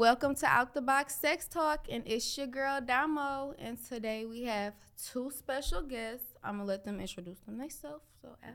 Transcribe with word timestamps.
Welcome 0.00 0.34
to 0.36 0.46
Out 0.46 0.72
the 0.72 0.80
Box 0.80 1.14
Sex 1.14 1.46
Talk, 1.46 1.84
and 1.90 2.02
it's 2.06 2.38
your 2.38 2.46
girl 2.46 2.80
Damo. 2.80 3.54
And 3.58 3.76
today 3.86 4.24
we 4.24 4.44
have 4.44 4.72
two 4.96 5.30
special 5.30 5.82
guests. 5.82 6.24
I'm 6.42 6.54
gonna 6.54 6.64
let 6.64 6.84
them 6.84 7.00
introduce 7.00 7.38
them 7.40 7.58
themselves. 7.58 8.06
So, 8.22 8.30
F. 8.42 8.54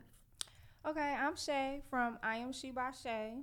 Okay, 0.90 1.00
I'm 1.00 1.36
Shay 1.36 1.84
from 1.88 2.18
I 2.24 2.38
Am 2.38 2.52
She 2.52 2.72
by 2.72 2.90
Shay. 2.90 3.34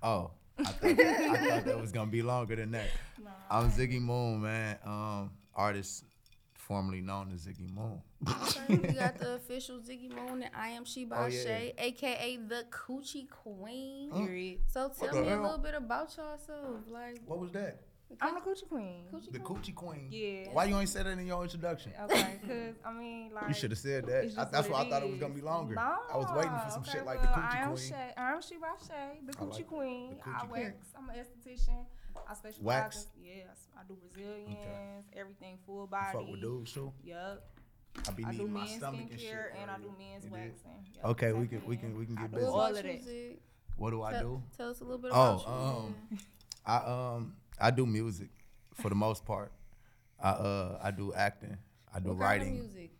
Oh, 0.00 0.30
I 0.60 0.62
thought, 0.62 1.00
I 1.00 1.48
thought 1.48 1.64
that 1.64 1.80
was 1.80 1.90
gonna 1.90 2.08
be 2.08 2.22
longer 2.22 2.54
than 2.54 2.70
that. 2.70 2.90
I'm 3.50 3.68
Ziggy 3.72 4.00
Moon, 4.00 4.42
man. 4.42 4.78
Um, 4.86 5.32
artist 5.56 6.04
formerly 6.66 7.00
known 7.00 7.30
as 7.34 7.46
Ziggy 7.46 7.68
Moon. 7.74 8.00
Okay, 8.28 8.76
we 8.76 8.88
got 8.94 9.18
the 9.18 9.34
official 9.34 9.78
Ziggy 9.80 10.10
Moon, 10.14 10.42
and 10.42 10.50
I 10.54 10.68
am 10.68 10.84
She 10.84 11.04
oh, 11.04 11.08
by 11.08 11.24
Oh, 11.24 11.26
yeah. 11.26 11.42
Shay, 11.42 11.74
aka 11.76 12.36
the 12.36 12.64
Coochie 12.70 13.28
Queen. 13.28 14.10
Period. 14.12 14.60
So 14.68 14.90
tell 14.98 15.12
the 15.12 15.22
me 15.22 15.28
a 15.30 15.40
little 15.40 15.58
bit 15.58 15.74
about 15.74 16.10
yourself, 16.16 16.80
like 16.88 17.20
What 17.26 17.40
was 17.40 17.50
that? 17.52 17.80
I'm 18.20 18.34
the 18.34 18.40
coochie 18.40 18.68
queen. 18.68 19.04
Coochie 19.10 19.32
The 19.32 19.38
Queen. 19.38 19.58
Coochie 19.62 19.74
Queen. 19.74 20.08
Yeah. 20.10 20.52
Why 20.52 20.66
you 20.66 20.78
ain't 20.78 20.88
said 20.90 21.06
that 21.06 21.18
in 21.18 21.26
your 21.26 21.42
introduction? 21.42 21.92
Okay, 22.04 22.38
cause 22.46 22.74
I 22.84 22.92
mean, 22.92 23.30
like 23.34 23.48
You 23.48 23.54
should 23.54 23.70
have 23.70 23.78
said 23.78 24.04
that. 24.06 24.32
I, 24.36 24.44
that's 24.52 24.68
why 24.68 24.82
I 24.82 24.90
thought 24.90 25.02
it 25.02 25.08
was 25.10 25.18
gonna 25.18 25.32
be 25.34 25.40
longer. 25.40 25.74
No, 25.74 25.96
I 26.12 26.16
was 26.18 26.30
waiting 26.36 26.52
for 26.64 26.70
some 26.70 26.82
okay, 26.82 26.92
shit 26.92 27.06
like 27.06 27.22
well, 27.22 27.32
the 27.34 27.40
I 27.40 27.56
am 27.62 27.72
Queen. 27.74 27.88
Shay, 27.88 28.12
I 28.16 28.32
am 28.32 28.42
She 28.42 28.56
by 28.58 28.68
Shay, 28.86 29.18
the 29.26 29.32
coochie 29.32 29.50
like 29.52 29.66
queen. 29.66 30.16
the 30.22 30.30
I 30.30 30.32
Coochie 30.44 30.50
wax. 30.50 30.74
I'm 30.98 31.08
an 31.08 31.16
esthetician. 31.16 31.86
I 32.28 32.34
specialize. 32.34 32.62
Wax? 32.64 33.06
In, 33.16 33.24
yes, 33.26 33.68
I 33.78 33.82
do 33.88 33.94
Brazilians, 33.94 35.06
everything 35.16 35.58
full 35.66 35.82
You 35.82 35.86
body. 35.88 36.12
fuck 36.18 36.28
with 36.30 36.40
dudes 36.40 36.72
too. 36.72 36.92
Yup. 37.04 37.44
I 38.08 38.10
be 38.12 38.24
I 38.24 38.32
do 38.32 38.38
needing 38.38 38.52
my 38.52 38.60
men's 38.60 38.76
stomach 38.76 39.00
and 39.10 39.20
shit. 39.20 39.30
skincare 39.30 39.46
and 39.60 39.70
I 39.70 39.76
do 39.78 39.92
men's 39.98 40.24
You 40.24 40.30
did? 40.30 40.32
waxing. 40.32 40.86
Yup, 40.96 41.04
Okay, 41.10 41.32
we 41.32 41.46
can 41.46 41.62
we 41.66 41.76
can 41.76 41.98
we 41.98 42.06
can 42.06 42.16
I 42.18 42.22
get 42.22 42.30
do 42.30 42.36
busy. 42.36 42.46
all 42.48 42.54
What 42.56 42.70
of 42.70 42.76
about 42.78 43.04
that. 43.04 43.36
What 43.76 43.90
do 43.90 44.02
I 44.02 44.12
Tell, 44.12 44.20
do? 44.22 44.42
tell 44.56 44.70
us 44.70 44.80
a 44.80 44.84
little 44.84 44.98
bit 44.98 45.10
about 45.10 45.44
Oh, 45.46 45.48
you. 45.48 45.54
um, 45.78 46.18
I 46.64 46.76
um 47.16 47.36
I 47.60 47.70
do 47.70 47.84
music 47.86 48.28
for 48.74 48.88
the 48.88 48.94
most 48.94 49.24
part. 49.26 49.52
I 50.22 50.30
uh 50.30 50.78
I 50.82 50.90
do 50.90 51.12
acting. 51.12 51.56
I 51.94 52.00
do 52.00 52.10
what 52.10 52.18
writing. 52.18 52.48
kind 52.48 52.60
of 52.60 52.72
music? 52.74 52.90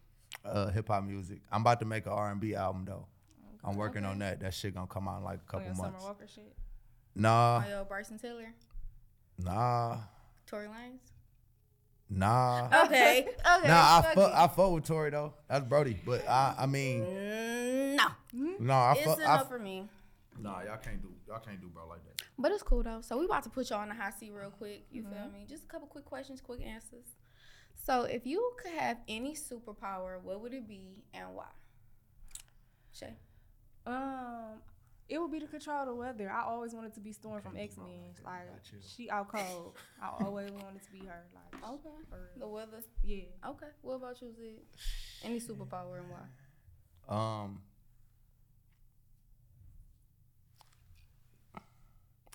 uh, 0.45 0.71
hip 0.71 0.89
hop 0.89 1.05
music. 1.05 1.41
I'm 1.51 1.61
about 1.63 1.79
to 1.81 1.87
make 1.87 2.05
an 2.07 2.13
R 2.13 2.31
and 2.31 2.41
B 2.41 2.55
album 2.55 2.85
though. 2.85 3.07
I'm 3.65 3.77
working 3.77 4.05
on 4.05 4.19
that. 4.19 4.41
That 4.41 4.53
shit 4.55 4.75
gonna 4.75 4.87
come 4.89 5.07
out 5.09 5.19
in 5.19 5.25
like 5.25 5.39
a 5.39 5.43
Oh, 5.43 5.51
couple 5.53 5.67
yeah, 5.69 5.73
months. 5.75 5.99
Summer 6.03 6.13
Walker 6.13 6.27
shit. 6.27 6.53
Nah, 7.15 7.63
Oh, 7.65 7.69
yo, 7.71 7.85
Bryson 7.85 8.19
Tiller, 8.19 8.53
nah, 9.45 9.99
Tory 10.47 10.67
Lanez. 10.67 10.99
nah. 12.11 12.85
Okay, 12.85 13.27
okay. 13.57 13.69
Nah, 13.69 13.99
I 13.99 14.03
fuck 14.03 14.15
fuck. 14.15 14.33
I 14.35 14.47
fuck 14.49 14.73
with 14.73 14.85
Tory 14.85 15.11
though. 15.11 15.35
That's 15.49 15.65
Brody. 15.65 15.99
But 16.05 16.29
I, 16.29 16.55
I 16.61 16.67
mean, 16.67 17.05
Mm, 17.05 17.97
no, 17.97 18.07
no, 18.61 18.75
I 18.75 18.95
fuck. 18.95 18.99
it's 18.99 19.07
fuck. 19.07 19.19
enough 19.21 19.39
I, 19.39 19.41
f- 19.43 19.49
for 19.49 19.59
me. 19.59 19.89
nah, 20.39 20.63
y'all 20.63 20.77
can't 20.79 21.01
do, 21.03 21.09
y'all 21.29 21.41
can't 21.41 21.61
do 21.61 21.69
bro 21.69 21.87
like 21.89 22.03
that. 22.05 22.23
But 22.39 22.53
it's 22.53 22.63
cool 22.63 22.83
though. 22.83 23.01
So 23.03 23.19
we 23.19 23.25
about 23.27 23.43
to 23.45 23.51
put 23.51 23.69
y'all 23.71 23.81
on 23.81 23.89
the 23.89 23.95
hot 23.95 24.19
seat 24.19 24.33
real 24.35 24.51
quick. 24.51 24.85
You 24.91 25.03
feel 25.03 25.13
Mm-hmm. 25.13 25.33
me? 25.33 25.47
Just 25.49 25.65
a 25.65 25.67
couple 25.67 25.87
quick 25.89 26.05
questions, 26.05 26.41
quick 26.41 26.61
answers. 26.65 27.07
So 27.85 28.03
if 28.05 28.27
you 28.27 28.53
could 28.63 28.73
have 28.73 28.99
any 29.09 29.35
superpower, 29.35 30.21
what 30.23 30.41
would 30.41 30.55
it 30.55 30.69
be 30.69 31.05
and 31.15 31.35
why? 31.35 31.47
Shay. 32.93 33.15
Um, 33.87 34.61
it 35.09 35.19
would 35.21 35.31
be 35.31 35.41
to 35.41 35.47
control 35.47 35.85
the 35.85 35.95
weather. 35.95 36.31
I 36.31 36.43
always 36.45 36.73
wanted 36.75 36.95
to 36.95 37.01
be 37.01 37.13
Storm 37.13 37.43
from 37.43 37.57
X 37.57 37.77
Men. 37.77 37.87
Like 38.25 38.47
Got 38.47 38.61
she 38.97 39.11
out 39.11 39.29
cold. 39.31 39.77
I 40.03 40.09
always 40.25 40.51
wanted 40.53 40.83
to 40.83 40.91
be 40.93 41.07
her. 41.07 41.25
Like 41.35 41.63
Okay. 41.71 41.89
for 42.09 42.31
The 42.39 42.49
weather. 42.49 42.83
yeah. 43.05 43.25
Okay. 43.47 43.67
What 43.83 43.95
about 43.95 44.21
you, 44.23 44.33
Zig? 44.35 44.61
Any 45.25 45.41
superpower 45.41 45.99
and 45.99 46.09
why? 46.11 46.25
Um, 47.43 47.61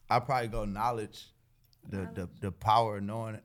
I 0.09 0.19
probably 0.19 0.47
go 0.47 0.65
knowledge, 0.65 1.27
the 1.89 2.07
the 2.13 2.29
the 2.41 2.51
power 2.51 2.97
of 2.97 3.03
knowing 3.03 3.39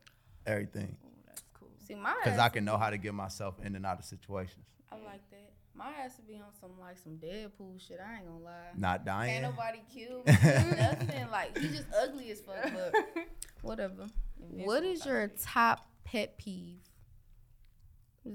everything, 0.47 0.97
Ooh, 1.05 1.09
that's 1.27 1.43
cool. 1.55 1.69
See, 1.87 1.95
my 1.95 2.15
because 2.23 2.39
I 2.39 2.49
can 2.51 2.65
know 2.65 2.77
how 2.77 2.91
to 2.91 2.99
get 2.99 3.15
myself 3.15 3.55
in 3.65 3.75
and 3.75 3.85
out 3.87 3.99
of 3.99 4.05
situations. 4.05 4.67
I 4.91 4.97
like 4.97 5.29
that. 5.31 5.52
My 5.75 5.91
ass 6.05 6.17
to 6.17 6.23
be 6.23 6.35
on 6.35 6.53
some 6.61 6.79
like 6.79 6.99
some 6.99 7.15
Deadpool 7.15 7.81
shit. 7.81 7.99
I 8.07 8.17
ain't 8.19 8.27
gonna 8.27 8.39
lie. 8.45 8.71
Not 8.77 9.05
dying. 9.07 9.35
Ain't 9.35 9.43
nobody 9.43 9.81
killed 9.93 10.27
me. 10.27 10.33
Nothing. 10.33 11.31
Like 11.31 11.57
he 11.57 11.69
just 11.69 11.87
ugly 12.03 12.31
as 12.31 12.41
fuck. 12.41 12.57
But 12.73 12.95
whatever. 13.63 14.07
What 14.39 14.85
is 14.85 15.07
your 15.07 15.29
top 15.29 15.87
pet 16.05 16.37
peeve? 16.37 16.81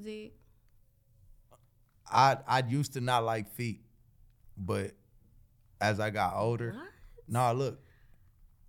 Zig. 0.02 0.31
I 2.09 2.38
I 2.48 2.64
used 2.68 2.94
to 2.94 3.02
not 3.02 3.24
like 3.24 3.50
feet, 3.52 3.81
but 4.58 4.92
as 5.80 6.00
I 6.00 6.09
got 6.09 6.34
older, 6.36 6.72
What? 6.74 6.88
no, 7.28 7.54
look, 7.54 7.80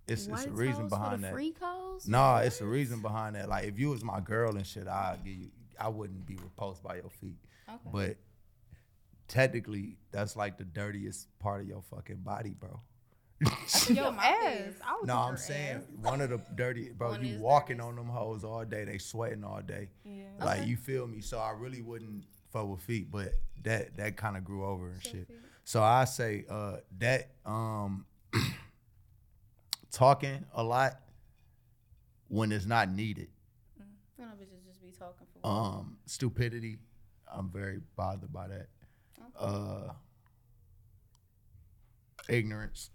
it's 0.07 0.27
it's 0.27 0.45
a 0.45 0.51
reason 0.51 0.89
behind 0.89 1.23
that. 1.23 1.31
Free 1.33 1.51
codes? 1.53 2.07
No, 2.07 2.35
it's 2.37 2.61
a 2.61 2.65
reason 2.65 3.01
behind 3.01 3.35
that. 3.35 3.49
Like 3.49 3.65
if 3.65 3.79
you 3.79 3.89
was 3.89 4.03
my 4.03 4.19
girl 4.19 4.55
and 4.57 4.65
shit, 4.67 4.87
I'd 4.87 5.19
give 5.23 5.33
you. 5.33 5.49
I 5.79 5.87
wouldn't 5.87 6.25
be 6.25 6.35
repulsed 6.35 6.83
by 6.83 6.95
your 6.97 7.09
feet, 7.09 7.37
Okay. 7.69 7.79
but 7.91 8.17
technically, 9.29 9.95
that's 10.11 10.35
like 10.35 10.57
the 10.57 10.65
dirtiest 10.65 11.27
part 11.39 11.61
of 11.61 11.67
your 11.67 11.81
fucking 11.89 12.17
body, 12.17 12.49
bro. 12.59 12.81
Yo, 13.89 14.11
my 14.11 14.23
ass. 14.25 14.43
face. 14.43 14.73
I 14.85 14.97
would 14.99 15.07
No, 15.07 15.15
I'm 15.15 15.37
saying 15.37 15.77
ass. 15.77 15.83
one 16.01 16.19
of 16.19 16.29
the 16.29 16.41
dirty, 16.55 16.89
bro. 16.89 17.11
One 17.11 17.23
you 17.23 17.39
walking 17.39 17.77
dirty. 17.77 17.87
on 17.87 17.95
them 17.95 18.07
hoes 18.09 18.43
all 18.43 18.65
day, 18.65 18.83
they 18.83 18.97
sweating 18.97 19.45
all 19.45 19.61
day. 19.61 19.87
Yeah. 20.03 20.23
Like 20.43 20.59
Okay. 20.59 20.67
you 20.67 20.75
feel 20.75 21.07
me? 21.07 21.21
So 21.21 21.39
I 21.39 21.51
really 21.51 21.81
wouldn't 21.81 22.25
fuck 22.51 22.67
with 22.67 22.81
feet, 22.81 23.09
but 23.09 23.29
that 23.63 23.95
that 23.95 24.17
kind 24.17 24.35
of 24.35 24.43
grew 24.43 24.65
over 24.65 24.89
and 24.89 25.01
So 25.01 25.09
shit. 25.11 25.27
feet. 25.27 25.37
So 25.63 25.81
I 25.81 26.03
say 26.03 26.45
uh 26.49 26.77
that 26.97 27.29
um 27.45 28.05
talking 29.91 30.45
a 30.53 30.63
lot 30.63 30.99
when 32.27 32.51
it's 32.51 32.65
not 32.65 32.89
needed. 32.89 33.27
You 34.17 34.25
know, 34.25 34.31
bitches 34.31 34.65
just 34.67 34.81
be 34.81 34.91
talking 34.91 35.27
for 35.41 35.47
Um 35.47 35.97
stupidity, 36.05 36.79
I'm 37.33 37.49
very 37.49 37.79
bothered 37.95 38.33
by 38.33 38.47
that. 38.49 38.67
Uh 39.39 39.93
ignorance. 42.27 42.91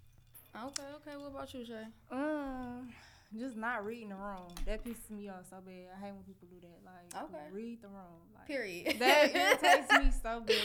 Okay, 0.57 0.83
okay. 0.97 1.17
What 1.17 1.31
about 1.33 1.53
you, 1.55 1.65
Shay? 1.65 1.83
Um, 2.13 2.89
just 3.37 3.57
not 3.57 3.85
reading 3.85 4.11
the 4.11 4.15
room. 4.15 4.55
That 4.67 4.85
pisses 4.85 5.11
me 5.11 5.29
off 5.29 5.47
so 5.51 5.57
bad. 5.67 5.89
I 5.97 6.05
hate 6.05 6.13
when 6.15 6.23
people 6.23 6.47
do 6.49 6.57
that. 6.61 6.81
Like, 6.85 7.25
Okay. 7.25 7.45
read 7.51 7.83
the 7.83 7.89
room. 7.89 8.23
Like, 8.33 8.47
Period. 8.47 8.97
That 9.01 9.35
irritates 9.35 9.91
me 9.93 10.13
so 10.23 10.41
bad. 10.47 10.57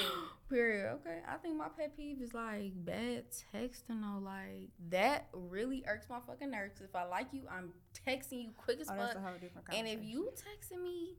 Period. 0.47 0.91
Okay. 1.01 1.19
I 1.27 1.37
think 1.37 1.55
my 1.55 1.69
pet 1.69 1.95
peeve 1.97 2.21
is 2.21 2.33
like 2.35 2.71
bad 2.85 3.23
texting 3.53 4.03
or 4.03 4.19
like 4.21 4.69
that 4.89 5.27
really 5.33 5.83
irks 5.87 6.07
my 6.09 6.19
fucking 6.27 6.51
nerves. 6.51 6.81
If 6.81 6.95
I 6.95 7.05
like 7.05 7.27
you, 7.33 7.43
I'm 7.51 7.69
texting 8.07 8.43
you 8.43 8.49
quick 8.55 8.79
as 8.81 8.87
Oh, 8.89 8.93
fuck. 8.93 8.99
that's 8.99 9.15
a 9.15 9.21
whole 9.21 9.33
different 9.39 9.67
And 9.73 9.87
if 9.87 10.03
you 10.03 10.29
texting 10.35 10.83
me 10.83 11.15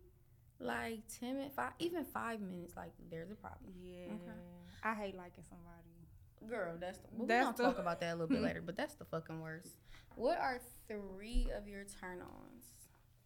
like 0.61 1.01
ten 1.19 1.35
minutes, 1.37 1.55
five, 1.57 1.73
even 1.81 2.05
five 2.05 2.41
minutes, 2.41 2.75
like 2.77 2.93
there's 3.11 3.31
a 3.33 3.35
problem. 3.37 3.73
Yeah. 3.83 4.07
Okay. 4.15 4.39
I 4.83 4.95
hate 4.95 5.17
liking 5.17 5.45
somebody. 5.49 6.49
Girl, 6.49 6.75
that's 6.81 6.99
the, 6.99 7.07
well, 7.13 7.27
That's 7.27 7.47
we're 7.59 7.65
gonna 7.65 7.75
talk 7.75 7.79
about 7.83 8.01
that 8.01 8.13
a 8.15 8.17
little 8.17 8.27
bit 8.29 8.41
later, 8.49 8.63
but 8.65 8.77
that's 8.77 8.95
the 8.95 9.05
fucking 9.05 9.41
worst. 9.41 9.75
What 10.17 10.39
are 10.39 10.59
three 10.89 11.49
of 11.57 11.69
your 11.69 11.85
turn 12.01 12.21
ons? 12.23 12.65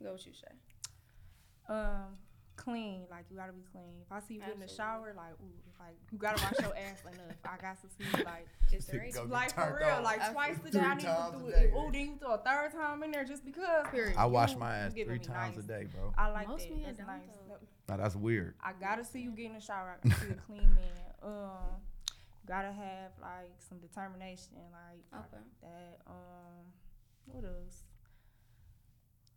Go 0.03 0.13
with 0.13 0.27
you, 0.27 0.33
Shay. 0.33 0.49
Um, 1.69 2.17
clean. 2.57 3.03
Like 3.11 3.25
you 3.31 3.37
gotta 3.37 3.53
be 3.53 3.63
clean. 3.73 3.95
If 4.05 4.11
I 4.13 4.21
see 4.21 4.35
you 4.35 4.41
get 4.41 4.55
in 4.55 4.61
the 4.61 4.69
shower, 4.69 5.15
like 5.17 5.33
ooh, 5.41 5.81
like 5.81 5.97
you 6.13 6.19
gotta 6.19 6.43
wash 6.43 6.55
your 6.61 6.77
ass 6.77 7.03
enough. 7.13 7.37
I 7.45 7.57
got 7.63 7.79
to 7.83 7.89
see 7.89 8.23
like 8.25 8.47
Just 8.71 8.91
Go 8.91 8.99
right. 8.99 9.13
get 9.13 9.31
like 9.31 9.55
for 9.55 9.79
real, 9.81 9.97
on. 9.97 10.03
like 10.03 10.21
I 10.21 10.33
twice 10.33 10.57
feel- 10.59 10.67
a 10.67 10.71
day. 10.73 10.81
I 10.81 10.95
need 10.95 11.01
to 11.03 11.39
do 11.39 11.47
it. 11.49 11.73
Ooh, 11.77 11.91
then 11.93 12.01
you 12.07 12.17
throw 12.21 12.35
a 12.35 12.39
third 12.39 12.73
time 12.73 13.03
in 13.05 13.11
there 13.13 13.25
just 13.25 13.45
because. 13.45 13.87
Period. 13.93 14.17
I 14.19 14.27
wash 14.27 14.57
my 14.57 14.75
ass 14.77 14.93
three 14.93 15.05
times 15.21 15.57
nice. 15.57 15.65
a 15.65 15.69
day, 15.69 15.87
bro. 15.95 16.13
I 16.19 16.31
like 16.31 16.49
Most 16.49 16.69
that. 16.69 16.75
men 16.75 16.83
That's 16.85 16.99
don't, 16.99 17.07
nice. 17.07 17.21
though. 17.49 17.57
Now 17.89 17.97
that's 18.03 18.17
weird. 18.17 18.55
I 18.63 18.73
gotta 18.79 19.05
see 19.05 19.21
you 19.21 19.31
get 19.31 19.47
in 19.47 19.55
the 19.55 19.61
shower. 19.61 19.97
I 20.05 20.09
gotta 20.09 20.21
see 20.21 20.31
a 20.33 20.35
clean 20.35 20.75
man. 20.75 20.85
Um, 21.25 21.81
gotta 22.47 22.71
have 22.73 23.13
like 23.21 23.55
some 23.59 23.79
determination, 23.79 24.53
like 24.73 25.25
Okay. 25.27 25.43
that. 25.63 26.01
Um, 26.07 26.73
what 27.27 27.45
else? 27.45 27.83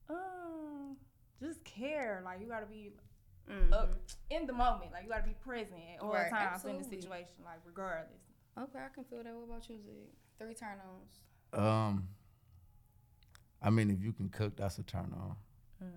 Um, 0.09 0.97
just 1.41 1.63
care. 1.63 2.21
Like 2.23 2.41
you 2.41 2.47
gotta 2.47 2.65
be 2.65 2.91
Mhm. 3.47 3.71
up 3.73 3.99
in 4.29 4.45
the 4.45 4.53
moment. 4.53 4.91
Like 4.91 5.03
you 5.03 5.09
gotta 5.09 5.23
be 5.23 5.33
present 5.35 5.79
at 5.95 6.01
all 6.01 6.11
Right, 6.11 6.29
times 6.29 6.65
in 6.65 6.77
the 6.77 6.83
situation. 6.83 7.43
Like 7.45 7.61
regardless. 7.65 8.21
Okay, 8.57 8.79
I 8.79 8.89
can 8.89 9.03
feel 9.05 9.23
that. 9.23 9.33
What 9.33 9.43
about 9.55 9.69
you, 9.69 9.77
Zig? 9.79 10.09
Three 10.39 10.53
turn 10.55 10.79
ons. 10.81 11.19
Um, 11.53 12.09
I 13.61 13.69
mean, 13.69 13.89
if 13.89 14.01
you 14.03 14.11
can 14.13 14.29
cook, 14.29 14.55
that's 14.57 14.77
a 14.79 14.83
turn 14.83 15.13
on. 15.13 15.35
a 15.81 15.85
lot 15.85 15.93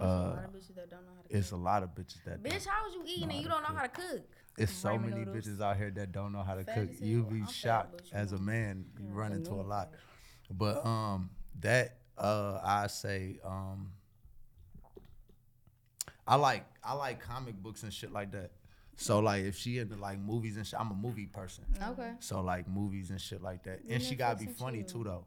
Uh, 0.00 0.36
of 0.44 0.52
that 0.76 0.90
don't 0.90 1.04
know 1.04 1.12
how 1.16 1.22
to 1.28 1.36
it's 1.36 1.50
a 1.50 1.56
lot 1.56 1.82
of 1.82 1.90
bitches 1.90 2.22
that. 2.24 2.42
Bitch, 2.42 2.66
how 2.66 2.84
was 2.84 2.94
you 2.94 3.02
eating 3.06 3.30
and 3.30 3.40
you 3.42 3.48
don't 3.48 3.62
know 3.62 3.74
how 3.74 3.82
to 3.82 3.88
cook? 3.88 4.22
It's 4.56 4.72
so 4.72 4.88
ramen 4.90 5.10
many 5.10 5.24
noodles. 5.24 5.46
bitches 5.46 5.60
out 5.60 5.76
here 5.76 5.90
that 5.90 6.10
don't 6.12 6.32
know 6.32 6.42
how 6.42 6.54
to 6.54 6.64
Fat 6.64 6.74
cook. 6.74 6.90
as 6.90 7.00
You 7.00 7.22
hell. 7.22 7.30
be 7.30 7.38
I'm 7.40 7.46
fat, 7.46 7.52
shocked 7.54 7.92
but 7.96 8.04
you 8.10 8.16
as 8.18 8.32
a 8.32 8.36
know. 8.36 8.42
man. 8.42 8.84
You 8.98 9.06
run 9.10 9.32
into 9.32 9.52
a 9.52 9.62
lot. 9.62 9.90
But 10.50 10.84
um, 10.84 11.30
that 11.60 11.98
uh, 12.16 12.58
I 12.64 12.86
say 12.88 13.38
um, 13.44 13.92
I 16.26 16.36
like 16.36 16.64
I 16.82 16.94
like 16.94 17.20
comic 17.20 17.54
books 17.62 17.82
and 17.82 17.92
shit 17.92 18.12
like 18.12 18.32
that. 18.32 18.50
So 18.96 19.20
like 19.20 19.44
if 19.44 19.56
she 19.56 19.78
into 19.78 19.94
like 19.96 20.18
movies 20.18 20.56
and 20.56 20.66
shit, 20.66 20.78
I'm 20.80 20.90
a 20.90 20.94
movie 20.94 21.26
person. 21.26 21.64
Okay. 21.90 22.12
So 22.20 22.40
like 22.40 22.68
movies 22.68 23.10
and 23.10 23.20
shit 23.20 23.42
like 23.42 23.62
that, 23.64 23.80
and 23.88 24.02
she 24.02 24.14
gotta 24.16 24.36
Netflix 24.36 24.38
be 24.40 24.46
and 24.46 24.56
funny 24.56 24.78
chill. 24.82 24.88
too 24.88 25.04
though. 25.04 25.24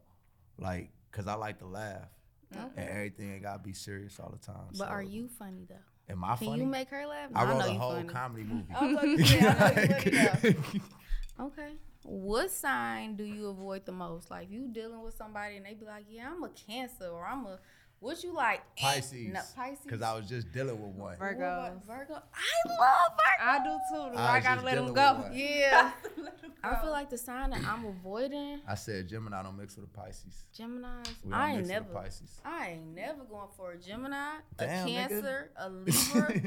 like, 0.57 0.89
cause 1.12 1.27
I 1.27 1.35
like 1.35 1.59
to 1.59 1.65
laugh, 1.68 2.09
and 2.53 2.89
everything 2.89 3.33
ain't 3.33 3.44
gotta 3.44 3.59
be 3.63 3.74
serious 3.74 4.19
all 4.19 4.30
the 4.31 4.45
time. 4.45 4.65
But 4.71 4.77
so- 4.77 4.86
are 4.86 5.03
you 5.03 5.27
funny 5.27 5.65
though? 5.68 5.75
Am 6.09 6.24
I 6.24 6.36
Can 6.36 6.48
funny? 6.48 6.62
you 6.62 6.68
make 6.68 6.89
her 6.89 7.06
laugh? 7.06 7.30
I 7.33 7.45
No, 7.45 7.51
wrote 7.51 7.59
know 7.59 7.65
a 7.65 7.74
whole 7.75 7.92
funny. 7.94 8.07
comedy 8.09 8.44
movie. 8.50 8.65
I 8.75 8.88
know 8.92 9.03
you 9.03 9.18
funny. 9.25 9.48
I 9.48 9.53
know 9.53 9.81
you 9.81 9.94
funny 9.94 10.51
though. 10.53 10.80
Okay. 11.45 11.71
What 12.03 12.51
sign 12.51 13.15
do 13.15 13.24
you 13.24 13.48
avoid 13.48 13.86
the 13.86 13.92
most? 13.92 14.30
Like 14.30 14.50
you 14.51 14.68
dealing 14.68 15.01
with 15.03 15.15
somebody 15.15 15.57
and 15.57 15.65
they 15.65 15.74
be 15.75 15.86
like, 15.86 16.06
"Yeah, 16.09 16.30
I'm 16.31 16.44
a 16.44 16.50
Cancer," 16.50 17.07
or 17.07 17.25
"I'm 17.25 17.45
a 17.45 17.59
what 18.01 18.21
you 18.24 18.33
like?" 18.33 18.62
Pisces. 18.75 19.31
No, 19.33 19.39
Pisces. 19.56 19.86
Cause 19.89 20.01
I 20.01 20.13
was 20.13 20.27
just 20.27 20.51
dealing 20.51 20.81
with 20.81 20.92
one. 20.95 21.18
Virgo. 21.18 21.81
Virgo. 21.88 22.13
I 22.15 22.69
love 22.69 23.12
Virgo. 23.15 23.42
I 23.42 23.59
do 23.63 23.80
too. 24.12 24.18
I 24.18 24.38
I, 24.38 24.39
gotta 24.42 24.62
let 24.62 24.75
them 24.75 24.94
go. 24.94 25.13
with 25.15 25.24
one. 25.30 25.31
Yeah. 25.38 25.92
I 26.63 26.75
feel 26.81 26.92
like 26.92 27.09
the 27.09 27.18
sign 27.18 27.50
that 27.51 27.63
I'm 27.65 27.86
avoiding 27.86 28.62
I 28.68 28.75
said 28.75 29.07
Gemini 29.07 29.42
don't 29.42 29.57
mix 29.57 29.75
with 29.77 29.92
the 29.92 29.98
Pisces. 29.98 30.44
Gemini's. 30.53 31.07
We 31.24 31.31
don't 31.31 31.39
I 31.39 31.50
ain't 31.51 31.57
mix 31.59 31.69
never. 31.69 31.86
with 31.86 31.95
a 31.98 32.00
Pisces. 32.01 32.42
I 32.45 32.68
ain't 32.71 32.94
never 32.95 33.24
going 33.24 33.48
for 33.57 33.71
a 33.71 33.77
Gemini, 33.77 34.36
Damn, 34.57 34.88
a 34.88 34.89
nigga. 34.89 34.95
Cancer, 35.09 35.50
a 35.57 35.69
Libra. 35.71 36.42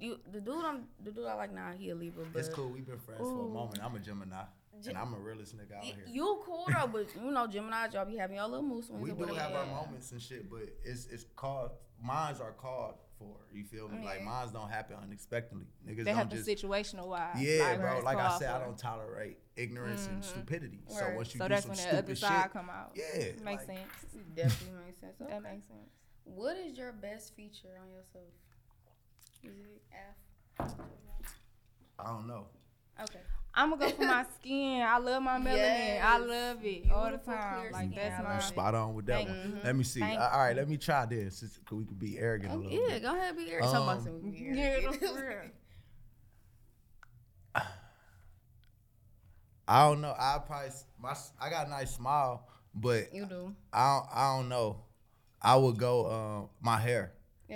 you, 0.00 0.18
the 0.32 0.40
dude 0.40 0.64
I'm 0.64 0.84
the 1.04 1.10
dude 1.10 1.26
I 1.26 1.34
like 1.34 1.52
now, 1.52 1.72
he 1.78 1.90
a 1.90 1.94
Libra, 1.94 2.24
but 2.32 2.38
It's 2.38 2.48
cool. 2.48 2.70
We've 2.70 2.86
been 2.86 2.98
friends 2.98 3.20
for 3.20 3.44
a 3.44 3.48
moment. 3.48 3.80
I'm 3.84 3.94
a 3.94 3.98
Gemini, 3.98 4.34
Ge- 4.34 4.46
and 4.86 4.98
I'm 4.98 5.14
a 5.14 5.18
realist 5.18 5.56
nigga 5.56 5.76
out 5.76 5.82
y- 5.82 5.92
here. 5.96 6.04
you 6.06 6.40
cool 6.44 6.66
though. 6.68 6.86
But 6.86 7.06
you 7.14 7.30
know, 7.30 7.46
Gemini, 7.46 7.86
y'all 7.92 8.04
be 8.04 8.16
having 8.16 8.36
y'all 8.36 8.48
little 8.48 8.64
moose 8.66 8.86
swings. 8.88 9.02
we 9.02 9.10
do 9.10 9.16
whatever. 9.16 9.38
have 9.38 9.52
our 9.52 9.66
moments 9.66 10.12
and 10.12 10.20
shit, 10.20 10.50
but 10.50 10.68
it's 10.84 11.06
it's 11.06 11.24
called. 11.36 11.70
Mines 12.02 12.40
are 12.40 12.52
called 12.52 12.94
for. 13.18 13.36
You 13.52 13.64
feel 13.64 13.88
me? 13.88 14.04
Like 14.04 14.18
Yeah. 14.18 14.24
mines 14.24 14.50
don't 14.50 14.68
happen 14.68 14.96
unexpectedly. 15.02 15.66
Niggas 15.86 15.98
They 15.98 16.04
don't 16.04 16.16
have 16.16 16.28
just. 16.28 16.46
situational 16.48 17.06
wise. 17.08 17.40
Yeah, 17.40 17.76
bro. 17.76 18.00
Like 18.00 18.18
I 18.18 18.26
called 18.28 18.40
said, 18.42 18.50
I 18.50 18.58
don't 18.58 18.76
tolerate 18.76 19.38
ignorance 19.56 20.06
and 20.06 20.20
mm-hmm. 20.22 20.30
stupidity. 20.30 20.80
So 20.88 21.12
once 21.14 21.32
you 21.34 21.38
So 21.38 21.44
do 21.44 21.54
that's 21.54 21.62
some 21.62 21.70
when 21.70 21.76
the 21.76 21.82
stupid 21.82 21.98
other 22.04 22.14
shit, 22.16 22.28
side 22.28 22.50
come 22.52 22.68
out. 22.68 22.90
yeah, 22.96 23.04
Makes 23.44 23.44
like, 23.44 23.60
sense. 23.66 23.78
Definitely 24.34 24.84
makes 24.86 25.00
sense. 25.00 25.14
Okay. 25.22 25.30
That 25.32 25.42
makes 25.42 25.66
sense. 25.66 25.90
What 26.24 26.56
is 26.56 26.76
your 26.76 26.92
best 26.92 27.34
feature 27.36 27.68
on 27.80 27.90
yourself? 27.92 28.24
Is 29.44 29.58
it 29.60 29.82
F? 29.92 30.74
I 31.98 32.06
don't 32.08 32.26
know. 32.26 32.46
Okay. 33.00 33.20
I'm 33.56 33.70
gonna 33.70 33.86
go 33.90 33.96
for 33.96 34.02
my 34.04 34.24
skin. 34.40 34.82
I 34.82 34.98
love 34.98 35.22
my 35.22 35.38
melanin. 35.38 36.02
I 36.02 36.18
love 36.18 36.64
it 36.64 36.90
all 36.90 37.10
the 37.10 37.18
time. 37.18 37.60
clear 37.60 37.72
Like 37.72 37.90
skin. 37.90 37.94
that's 37.94 38.22
my. 38.24 38.38
Spot 38.40 38.74
on 38.74 38.94
with 38.94 39.06
that 39.06 39.16
Thank 39.24 39.28
one. 39.28 39.50
you. 39.56 39.58
Let 39.64 39.76
me 39.76 39.84
see. 39.84 40.00
Thank 40.00 40.20
all 40.20 40.38
right, 40.38 40.56
let 40.56 40.68
me 40.68 40.76
try 40.76 41.06
this. 41.06 41.42
It's- 41.42 41.58
we 41.70 41.84
could 41.84 41.98
be 41.98 42.18
arrogant 42.18 42.52
a 42.52 42.54
Oh, 42.56 42.58
little 42.58 42.72
yeah, 42.88 42.94
bit. 42.94 43.02
go 43.02 43.14
ahead, 43.14 43.36
be 43.36 43.50
Eric. 43.50 43.62
Talk 43.64 43.74
about 43.74 43.98
Um, 43.98 44.04
some 44.04 44.20
be 44.30 44.38
Yeah, 44.38 44.62
Eric. 44.62 45.00
that's 45.00 45.12
real. 45.20 45.38
I 49.66 49.88
don't 49.88 50.00
know. 50.00 50.14
I 50.18 50.38
probably 50.44 50.70
my 50.98 51.12
s- 51.12 51.32
I 51.40 51.48
got 51.48 51.66
a 51.66 51.70
nice 51.70 51.94
smile, 51.94 52.46
but 52.74 53.14
You 53.14 53.24
do. 53.26 53.54
I 53.72 53.94
don't, 53.96 54.06
I 54.14 54.36
don't 54.36 54.48
know. 54.48 54.82
I 55.40 55.56
would 55.56 55.78
go 55.78 56.10
um, 56.10 56.48
my 56.60 56.78
hair. 56.78 57.12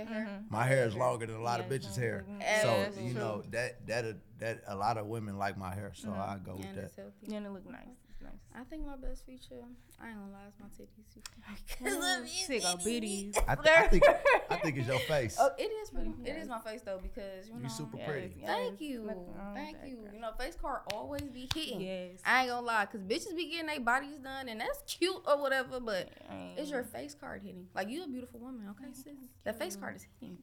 Your. 0.07 0.21
Mm-hmm. 0.25 0.43
My 0.55 0.63
hair 0.65 0.85
is 0.87 0.95
longer 0.95 1.25
than 1.25 1.35
a 1.35 1.41
lot 1.41 1.59
of 1.59 1.67
bitches' 1.67 1.95
hair. 1.97 2.25
Yeah, 2.39 2.61
So 2.61 3.01
you 3.01 3.13
know 3.13 3.43
that 3.51 3.85
that 3.87 4.05
that 4.39 4.61
a 4.67 4.75
lot 4.75 4.97
of 4.97 5.07
women 5.07 5.37
like 5.37 5.57
my 5.57 5.73
hair, 5.73 5.91
so 5.93 6.09
I 6.11 6.37
go 6.43 6.55
with 6.55 6.65
And 6.65 6.77
that. 6.77 6.83
it's 6.85 6.95
healthy. 6.95 7.35
And 7.35 7.45
it 7.45 7.49
look 7.51 7.69
nice. 7.69 7.87
It's 8.21 8.21
nice. 8.21 8.33
I 8.53 8.63
think 8.65 8.85
my 8.85 8.95
best 8.97 9.25
feature, 9.25 9.63
I 10.01 10.09
ain't 10.09 10.17
gonna 10.17 10.31
lie, 10.31 10.39
it's 10.47 10.59
my 10.59 10.67
titties. 10.67 12.27
Sick 12.47 12.63
of 12.65 12.79
bitties. 12.81 13.37
I, 13.47 13.55
th- 13.55 13.67
I 13.77 13.87
think 13.87 14.03
I 14.49 14.55
think 14.57 14.77
it's 14.77 14.87
your 14.87 14.99
face. 14.99 15.37
Oh, 15.39 15.49
it 15.57 15.63
is 15.63 15.89
pretty. 15.89 16.11
It 16.25 16.37
is 16.37 16.47
my 16.49 16.59
face 16.59 16.81
though 16.81 16.99
because 17.01 17.47
you 17.47 17.53
know. 17.55 17.61
You 17.63 17.69
super 17.69 17.97
pretty. 17.97 18.35
yes. 18.39 18.49
Thank 18.49 18.81
you, 18.81 19.03
Nothing 19.03 19.25
wrong 19.37 19.53
with 19.53 19.63
thank 19.63 19.77
you. 19.87 19.95
girl. 19.97 20.13
You 20.13 20.19
know, 20.19 20.31
face 20.37 20.55
card 20.61 20.81
always 20.93 21.21
be 21.23 21.47
hitting. 21.53 21.81
Yes. 21.81 22.19
I 22.25 22.41
ain't 22.41 22.49
gonna 22.49 22.65
lie, 22.65 22.85
cause 22.87 23.01
bitches 23.01 23.35
be 23.35 23.49
getting 23.49 23.67
their 23.67 23.79
bodies 23.79 24.17
done, 24.23 24.49
and 24.49 24.59
that's 24.59 24.81
cute 24.85 25.21
or 25.25 25.39
whatever. 25.41 25.79
But 25.79 26.09
Ain't- 26.29 26.59
is 26.59 26.69
your 26.69 26.83
face 26.83 27.15
card 27.15 27.41
hitting? 27.43 27.67
Like 27.73 27.89
you 27.89 28.03
a 28.03 28.07
beautiful 28.07 28.39
woman, 28.41 28.67
okay, 28.71 28.91
sis? 28.93 29.05
That 29.45 29.57
face 29.57 29.75
card 29.77 29.95
is 29.95 30.05
hitting. 30.19 30.37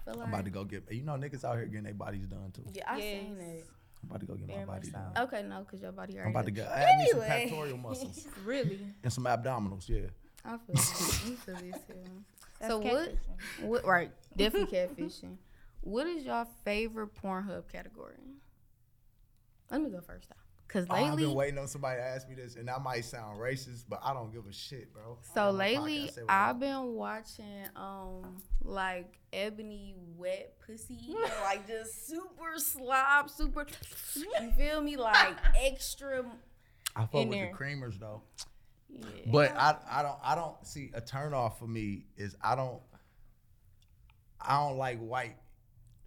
I 0.00 0.04
feel 0.10 0.14
like. 0.18 0.28
I'm 0.28 0.34
about 0.34 0.44
to 0.46 0.50
go 0.50 0.64
get. 0.64 0.84
You 0.90 1.02
know, 1.02 1.12
niggas 1.12 1.44
out 1.44 1.56
here 1.56 1.66
getting 1.66 1.84
their 1.84 1.94
bodies 1.94 2.26
done 2.26 2.50
too. 2.52 2.64
Yeah, 2.72 2.90
I 2.90 2.96
Yes. 2.98 3.04
seen 3.22 3.36
it. 3.40 3.66
I'm 4.02 4.08
about 4.10 4.20
to 4.20 4.26
go 4.26 4.34
get 4.34 4.48
my 4.48 4.54
Very 4.54 4.66
much 4.66 4.76
body 4.76 4.86
so. 4.86 4.92
done. 4.92 5.24
Okay, 5.24 5.42
no, 5.48 5.64
cause 5.70 5.82
your 5.82 5.92
body 5.92 6.14
already. 6.14 6.26
I'm 6.26 6.30
about 6.34 6.44
to 6.46 6.50
go. 6.50 6.62
I 6.64 6.80
add 6.80 6.98
me 7.00 7.06
some 7.10 7.20
pectoral 7.20 7.76
muscles 7.88 8.26
Really? 8.44 8.80
and 9.02 9.12
some 9.12 9.24
abdominals. 9.24 9.88
Yeah. 9.88 10.06
I 10.44 10.50
feel 10.56 10.74
this. 10.74 11.24
You 11.28 11.36
feel 11.36 11.54
this 11.56 11.80
too. 11.86 11.94
That's 12.60 12.72
So 12.72 12.78
what? 12.78 13.14
What? 13.62 13.84
Right, 13.84 14.10
definitely 14.36 14.76
catfishing. 14.76 15.36
What 15.82 16.06
is 16.06 16.24
your 16.24 16.46
favorite 16.64 17.10
Pornhub 17.22 17.68
category? 17.72 18.14
Let 19.70 19.80
me 19.82 19.90
go 19.90 20.00
first 20.00 20.28
though, 20.28 20.34
cause 20.72 20.86
Oh, 20.88 20.94
I've 20.94 21.16
been 21.16 21.34
waiting 21.34 21.58
on 21.58 21.66
somebody 21.68 21.98
to 21.98 22.04
ask 22.04 22.28
me 22.28 22.34
this, 22.34 22.56
and 22.56 22.68
that 22.68 22.82
might 22.82 23.04
sound 23.04 23.38
racist, 23.38 23.84
but 23.88 24.00
I 24.02 24.12
don't 24.12 24.32
give 24.32 24.46
a 24.46 24.52
shit, 24.52 24.92
bro. 24.92 25.18
so 25.34 25.42
I'm 25.42 25.48
on 25.48 25.56
my 25.56 25.64
lately 25.64 25.98
podcast, 26.06 26.14
say 26.14 26.22
what 26.22 26.30
I 26.30 26.50
I've 26.50 26.60
been 26.60 26.94
watching 26.94 27.64
um 27.76 28.42
like 28.62 29.18
ebony 29.32 29.94
wet 30.16 30.54
pussy, 30.64 31.14
like 31.44 31.66
just 31.66 32.08
super 32.08 32.58
slob, 32.58 33.30
super. 33.30 33.66
You 34.16 34.50
feel 34.56 34.80
me? 34.80 34.96
Like 34.96 35.36
extra. 35.60 36.24
I 36.96 37.00
fuck 37.02 37.12
with 37.14 37.30
there. 37.30 37.52
the 37.56 37.64
creamers 37.64 37.98
though. 37.98 38.22
Yeah. 38.88 39.04
But 39.26 39.56
I, 39.56 39.76
I 39.88 40.02
don't 40.02 40.18
I 40.22 40.34
don't 40.34 40.66
see 40.66 40.90
a 40.94 41.00
turn 41.00 41.32
off 41.32 41.58
for 41.58 41.66
me 41.66 42.06
is 42.16 42.34
I 42.42 42.56
don't 42.56 42.80
I 44.40 44.58
don't 44.58 44.78
like 44.78 44.98
white 44.98 45.36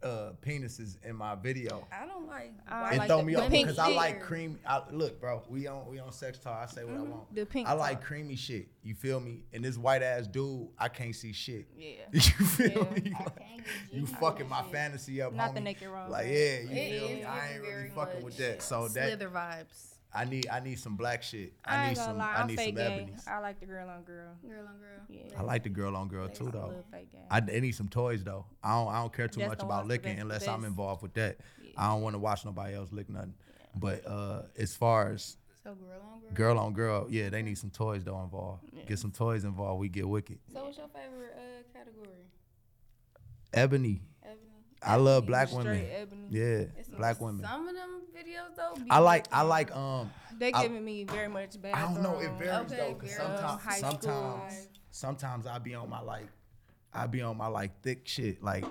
uh 0.04 0.34
penises 0.42 0.98
in 1.04 1.16
my 1.16 1.36
video. 1.36 1.88
I 1.92 2.06
don't 2.06 2.28
like. 2.28 2.54
I 2.68 2.82
white 2.82 2.94
It 2.94 2.98
like 2.98 3.08
throw 3.08 3.18
the- 3.18 3.24
me 3.24 3.36
off 3.36 3.50
because 3.50 3.80
I 3.80 3.88
like 3.90 4.22
cream. 4.22 4.60
I, 4.68 4.82
look, 4.92 5.20
bro, 5.22 5.42
we 5.50 5.68
on 5.68 5.88
we 5.90 6.00
on 6.00 6.12
sex 6.12 6.38
talk. 6.40 6.60
I 6.62 6.66
say 6.72 6.84
what 6.84 6.96
I 6.96 7.02
want. 7.02 7.34
The 7.36 7.46
pink 7.46 7.68
I 7.68 7.74
like 7.74 8.00
talk. 8.00 8.04
creamy 8.08 8.36
shit. 8.36 8.68
You 8.84 8.96
feel 8.96 9.20
me? 9.20 9.44
And 9.54 9.64
this 9.64 9.78
white 9.78 10.04
ass 10.04 10.28
dude, 10.28 10.68
I 10.78 10.90
can't 10.90 11.16
see 11.16 11.32
shit. 11.34 11.68
Yeah. 11.78 11.94
You 12.12 12.20
feel 12.22 12.70
Yeah. 12.70 13.02
me? 13.02 13.14
I 13.18 13.24
Like, 13.24 13.38
can't 13.40 13.64
get 13.64 13.66
you 13.94 14.06
fucking 14.06 14.50
my 14.50 14.62
shit. 14.64 14.72
fantasy 14.72 15.22
up, 15.22 15.34
Not 15.34 15.54
the 15.56 15.62
naked 15.62 15.88
rose. 15.88 16.12
Like 16.12 16.28
yeah, 16.28 16.34
you 16.34 16.70
It 16.70 16.90
feel 17.00 17.04
is 17.06 17.10
me? 17.20 17.24
I 17.24 17.54
ain't 17.54 17.62
really 17.64 17.90
fucking 17.90 18.24
with 18.24 18.38
that. 18.38 18.62
So 18.62 18.88
that 18.90 19.08
slither 19.08 19.30
vibes. 19.30 19.93
I 20.16 20.26
need 20.26 20.48
I 20.48 20.60
need 20.60 20.80
some 20.80 20.96
black 20.96 21.24
shit. 21.24 21.54
I, 21.66 21.76
I 21.76 21.90
need 21.90 21.98
some 21.98 22.18
lie. 22.18 22.34
I 22.36 22.46
need 22.46 22.60
some 22.60 22.76
gay. 22.76 23.08
ebonies. 23.16 23.28
I 23.28 23.40
like 23.40 23.60
the 23.60 23.66
girl 23.66 23.90
on 23.90 24.04
girl. 24.04 24.36
Girl 24.48 24.68
on 24.68 24.78
girl. 24.80 25.02
Yeah. 25.10 25.22
I 25.40 25.42
like 25.42 25.64
the 25.64 25.70
girl 25.70 25.96
on 25.96 26.08
girl 26.08 26.28
too 26.30 26.50
though. 26.52 26.68
love 26.68 26.86
fake 26.92 27.12
gay. 27.12 27.18
I, 27.32 27.38
I 27.38 27.60
need 27.60 27.72
some 27.74 27.88
toys 27.88 28.24
though. 28.24 28.46
I 28.64 28.74
don't 28.74 28.94
I 28.94 29.00
don't 29.02 29.12
care 29.14 29.28
too 29.28 29.40
That's 29.40 29.50
much 29.50 29.64
about 29.64 29.88
licking 29.88 30.20
unless 30.20 30.46
the 30.46 30.52
I'm 30.52 30.66
involved 30.66 31.02
with 31.02 31.14
that. 31.16 31.38
Yeah. 31.62 31.72
I 31.78 31.88
don't 31.88 32.02
want 32.02 32.14
to 32.14 32.20
watch 32.20 32.46
nobody 32.46 32.76
else 32.76 32.92
lick 32.92 33.10
nothing. 33.10 33.34
But 33.76 34.06
uh 34.08 34.44
as 34.58 34.76
far 34.76 35.12
as 35.12 35.38
So 35.64 35.74
girl 35.74 36.00
on 36.14 36.20
girl. 36.22 36.32
girl 36.34 36.60
on 36.60 36.74
girl, 36.74 37.08
yeah, 37.10 37.30
they 37.30 37.42
need 37.42 37.58
some 37.58 37.72
toys 37.72 38.04
though 38.04 38.22
involved. 38.22 38.64
Yeah. 38.72 38.84
Get 38.84 39.00
some 39.00 39.12
toys 39.12 39.46
involved, 39.46 39.80
we 39.80 39.90
get 39.90 40.08
wicked. 40.08 40.38
So 40.54 40.64
what's 40.64 40.78
your 40.78 40.90
favorite 40.90 41.34
uh, 41.36 41.78
category? 41.78 42.28
Ebony. 43.52 44.02
Ebony. 44.22 44.38
I 44.84 44.96
love 44.98 45.26
black 45.26 45.48
Straight 45.48 45.66
women. 45.66 45.88
ebony. 45.96 46.28
Yeah, 46.30 46.66
It's 46.78 46.90
black 46.90 47.20
women. 47.22 47.44
Some 47.44 47.68
of 47.68 47.74
them 47.74 48.03
videos 48.16 48.56
though. 48.56 48.76
be 48.76 48.90
I 48.90 49.00
like 49.00 49.26
I 49.32 49.42
like 49.42 49.76
um 49.76 50.12
They 50.38 50.52
I- 50.52 50.62
giving 50.64 50.84
me 50.84 51.04
very 51.04 51.28
much 51.28 51.62
bad. 51.62 51.74
I 51.76 51.82
don't 51.82 52.02
know. 52.02 52.20
It 52.20 52.32
varies 52.40 52.72
Okay, 52.72 52.76
though, 52.78 52.96
cause 52.96 53.16
sometimes 53.16 53.62
High 53.64 53.78
school. 53.78 53.92
sometimes 54.02 54.68
sometimes 54.92 55.48
I 55.48 55.60
be 55.60 55.76
on 55.76 55.90
my 55.90 56.02
like 56.02 56.28
I 56.94 57.08
be 57.08 57.22
on 57.22 57.38
my 57.38 57.48
like 57.48 57.82
thick 57.82 58.08
shit. 58.08 58.44
Like 58.44 58.66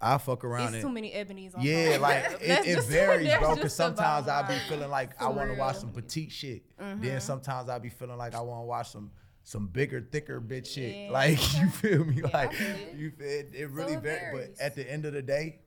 I 0.00 0.18
fuck 0.18 0.44
around 0.44 0.74
It's 0.74 0.82
too 0.82 0.90
many 0.90 1.12
ebonies 1.12 1.56
on 1.56 1.62
yeah, 1.62 1.92
phone. 1.92 2.00
like 2.02 2.24
it, 2.40 2.66
it 2.66 2.84
varies, 2.84 3.26
that's 3.28 3.40
bro. 3.42 3.56
Cause 3.56 3.74
sometimes 3.74 4.28
I 4.28 4.42
bottom 4.42 4.56
be 4.56 4.62
feeling 4.68 4.90
like 4.90 5.20
I 5.22 5.28
want 5.28 5.50
to 5.50 5.56
watch 5.58 5.76
some 5.76 5.92
petite 5.92 6.30
shit. 6.32 6.62
Mm-hmm. 6.78 7.02
Then 7.02 7.20
sometimes 7.20 7.68
I 7.68 7.78
be 7.78 7.88
feeling 7.88 8.18
like 8.18 8.34
I 8.34 8.40
want 8.40 8.62
to 8.62 8.66
watch 8.66 8.90
some 8.90 9.10
some 9.46 9.66
bigger, 9.68 10.00
thicker 10.00 10.40
bitch 10.40 10.74
shit. 10.74 10.94
Yeah. 10.94 11.10
Like 11.12 11.38
you 11.60 11.68
feel 11.68 12.04
me? 12.04 12.22
Like 12.22 12.52
you 12.96 13.10
feel 13.12 13.28
it, 13.28 13.50
it 13.54 13.70
really 13.70 13.94
it 13.94 14.02
varies. 14.02 14.32
varies. 14.32 14.56
But 14.58 14.62
at 14.64 14.74
the 14.74 14.90
end 14.90 15.04
of 15.06 15.12
the 15.14 15.22
day, 15.22 15.60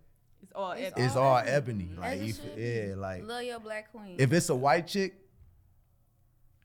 It's 0.43 0.51
all 0.53 0.71
It's 0.71 0.87
ebony. 0.87 1.05
it's 1.05 1.15
all 1.15 1.23
all 1.23 1.37
ebony. 1.37 1.55
ebony. 1.55 1.83
Mm-hmm. 1.85 1.99
Like 2.01 2.13
As 2.13 2.19
it 2.21 2.25
you 2.25 2.33
should 2.33 2.43
feel, 2.43 2.55
be. 2.55 2.61
yeah, 2.89 2.93
like 2.95 3.27
Love 3.27 3.43
your 3.43 3.59
black 3.59 3.91
queen. 3.91 4.15
if 4.17 4.31
it's 4.33 4.49
a 4.49 4.55
white 4.55 4.87
chick, 4.87 5.15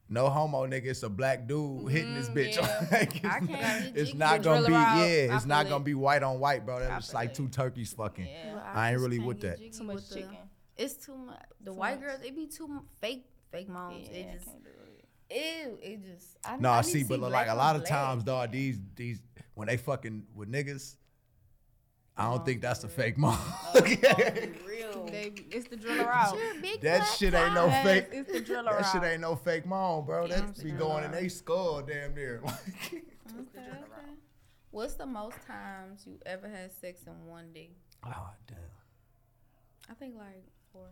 no 0.09 0.29
homo 0.29 0.67
nigga, 0.67 0.87
it's 0.87 1.03
a 1.03 1.09
black 1.09 1.47
dude 1.47 1.91
hitting 1.91 2.15
this 2.15 2.29
mm-hmm, 2.29 2.39
bitch. 2.39 2.57
yeah. 2.57 2.87
Like, 2.93 3.25
I 3.25 3.39
it's, 3.39 3.47
can't 3.47 3.97
it's 3.97 4.07
jiggy. 4.11 4.19
not 4.19 4.43
gonna 4.43 4.67
be 4.67 4.75
out, 4.75 4.97
yeah, 4.99 5.29
I 5.33 5.37
it's 5.37 5.47
not 5.47 5.63
feel 5.65 5.71
gonna 5.71 5.83
it. 5.83 5.85
be 5.87 5.95
white 5.95 6.23
on 6.23 6.39
white, 6.39 6.67
bro. 6.67 6.77
I 6.77 6.81
That's 6.81 7.11
feel 7.11 7.21
like 7.21 7.31
it. 7.31 7.35
two 7.35 7.49
turkeys 7.49 7.93
fucking. 7.95 8.27
Yeah. 8.27 8.55
But 8.55 8.65
I 8.75 8.93
ain't 8.93 9.01
really 9.01 9.19
with 9.19 9.41
that. 9.41 9.59
jiggy 9.59 9.71
Too 9.71 9.85
much 9.85 9.95
with 9.97 10.09
the- 10.11 10.15
chicken. 10.17 10.37
It's 10.77 10.95
too 10.95 11.17
much. 11.17 11.41
The 11.61 11.71
Too 11.71 11.77
white 11.77 12.01
much. 12.01 12.09
girls, 12.09 12.21
it 12.25 12.35
be 12.35 12.47
too 12.47 12.65
m- 12.65 12.83
fake, 13.01 13.27
fake 13.51 13.69
moms. 13.69 14.09
Yeah, 14.11 14.17
it 14.19 14.33
just, 14.33 14.45
can't 14.47 14.65
do 14.65 14.71
it. 15.31 15.67
ew, 15.67 15.79
it 15.83 16.03
just. 16.03 16.37
I, 16.45 16.57
No, 16.57 16.71
I 16.71 16.79
I 16.79 16.81
need 16.81 16.87
see, 16.91 17.05
but 17.05 17.21
like 17.21 17.49
a 17.49 17.55
lot 17.55 17.77
of 17.77 17.85
times, 17.87 18.23
dog, 18.25 18.51
these 18.53 18.79
these 18.97 19.21
when 19.55 19.69
they 19.69 19.77
fucking 19.77 20.25
with 20.35 20.51
niggas, 20.51 20.97
I 22.23 22.31
don't 22.31 22.41
Oh, 22.41 22.45
think 22.45 22.61
that's 22.63 22.85
a 22.85 22.89
fake 22.89 23.19
mom. 23.19 23.37
Oh, 23.39 23.73
oh, 23.75 23.81
for 23.81 24.69
real. 24.69 25.07
They, 25.11 25.33
it's 25.51 25.69
the 25.69 25.77
driller 25.77 26.11
out. 26.11 26.37
You're 26.37 26.59
a 26.59 26.61
big 26.63 26.81
that 26.83 27.05
shit 27.19 27.35
ain't 27.35 27.55
no 27.55 27.67
Yes, 27.67 27.85
fake. 27.85 28.09
it's 28.13 28.33
the 28.33 28.41
driller 28.41 28.73
That 28.73 28.83
shit 28.93 29.03
out. 29.03 29.11
ain't 29.11 29.21
no 29.21 29.35
fake 29.37 29.67
mom, 29.67 30.07
bro. 30.07 30.27
Yeah, 30.27 30.37
That 30.41 30.49
it's 30.51 30.63
be 30.63 30.71
the 30.71 30.77
going 30.79 31.05
in 31.05 31.11
driller 31.11 31.23
they 31.23 31.29
skull 31.29 31.83
damn 31.83 32.15
near. 32.15 32.43
Okay, 32.85 33.03
okay. 33.67 34.13
What's 34.71 34.95
the 34.95 35.07
most 35.07 35.37
times 35.47 36.05
you 36.07 36.19
ever 36.27 36.49
had 36.49 36.71
sex 36.73 37.03
in 37.07 37.27
one 37.27 37.53
day? 37.53 37.71
oh 38.07 38.31
damn. 38.47 38.59
I 39.91 39.95
think 39.95 40.17
like 40.17 40.45
four. 40.73 40.89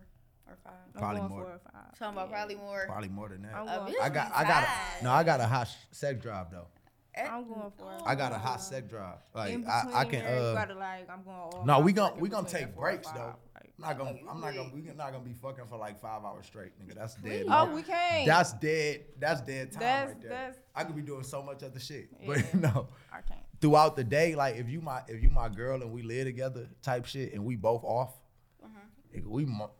or 0.47 0.57
five? 0.63 0.73
I'm 0.95 0.99
Probably 0.99 1.21
more. 1.21 1.29
four 1.29 1.53
or 1.53 1.59
five. 1.71 1.97
Talking 1.99 2.17
about 2.17 2.29
Yeah. 2.29 2.35
probably 2.35 2.55
more. 2.55 2.83
Probably 2.87 3.09
more 3.09 3.29
than 3.29 3.41
that. 3.43 3.55
I'm 3.55 3.67
A 3.67 3.77
going, 3.77 3.93
bitch 3.93 4.01
I 4.01 4.09
got, 4.09 4.31
I 4.35 4.43
got, 4.43 4.63
a, 4.63 5.03
no, 5.03 5.11
I 5.11 5.23
got 5.23 5.39
a 5.39 5.45
hot 5.47 5.67
sex 5.91 6.21
drive 6.21 6.51
though. 6.51 6.67
I'm 7.17 7.47
going 7.47 7.71
for 7.77 7.93
it. 7.93 8.01
I 8.05 8.15
got 8.15 8.31
a 8.31 8.37
hot 8.37 8.61
sex 8.61 8.87
drive. 8.89 9.17
Like 9.35 9.53
in 9.53 9.65
I, 9.67 9.83
I 9.93 10.05
can. 10.05 10.23
there, 10.23 10.39
Uh, 10.39 10.53
gotta 10.53 10.75
like, 10.75 11.09
I'm 11.09 11.23
going. 11.23 11.35
all 11.37 11.63
no, 11.65 11.79
we 11.79 11.91
out, 11.91 11.95
gon' 11.95 12.11
like, 12.13 12.21
we 12.21 12.27
in 12.29 12.31
gonna 12.31 12.47
take 12.49 12.61
that 12.67 12.75
four 12.75 12.87
or 12.87 12.91
breaks 12.91 13.07
though. 13.11 13.19
like- 13.19 13.35
I'm 13.83 13.87
not 13.87 13.97
gonna, 13.97 14.11
I'm 14.29 14.39
not 14.41 14.53
gonna, 14.53 14.69
really? 14.69 14.81
we 14.89 14.93
not 14.95 15.11
gonna 15.11 15.23
be 15.23 15.33
fucking 15.33 15.65
for 15.65 15.77
like 15.77 15.99
five 15.99 16.23
hours 16.23 16.45
straight, 16.45 16.71
nigga. 16.79 16.93
That's 16.95 17.15
dead. 17.15 17.23
Really? 17.31 17.43
money. 17.49 17.71
Oh, 17.71 17.75
we 17.75 17.81
can't. 17.81 18.27
That's 18.27 18.53
dead. 18.53 19.05
That's 19.19 19.41
dead 19.41 19.71
time 19.71 19.79
That's- 19.79 20.07
right 20.09 20.21
there. 20.21 20.29
that's- 20.29 20.55
I 20.75 20.83
could 20.83 20.95
be 20.95 21.01
doing 21.01 21.23
so 21.23 21.41
much 21.41 21.63
other 21.63 21.79
shit, 21.79 22.09
Yeah. 22.21 22.27
but 22.27 22.53
no. 22.75 22.87
I 23.11 23.21
can't. 23.21 23.39
Throughout 23.59 23.95
the 23.95 24.03
day, 24.03 24.35
like 24.35 24.55
if 24.57 24.69
you 24.69 24.81
my 24.81 25.01
if 25.07 25.21
you 25.23 25.29
my 25.31 25.49
girl 25.49 25.81
and 25.81 25.91
we 25.91 26.03
live 26.03 26.25
together, 26.25 26.67
type 26.83 27.05
shit, 27.05 27.33
and 27.33 27.43
we 27.43 27.55
both 27.55 27.83
off, 27.83 28.13
nigga, 29.15 29.25
we 29.27 29.45
mo- 29.45 29.71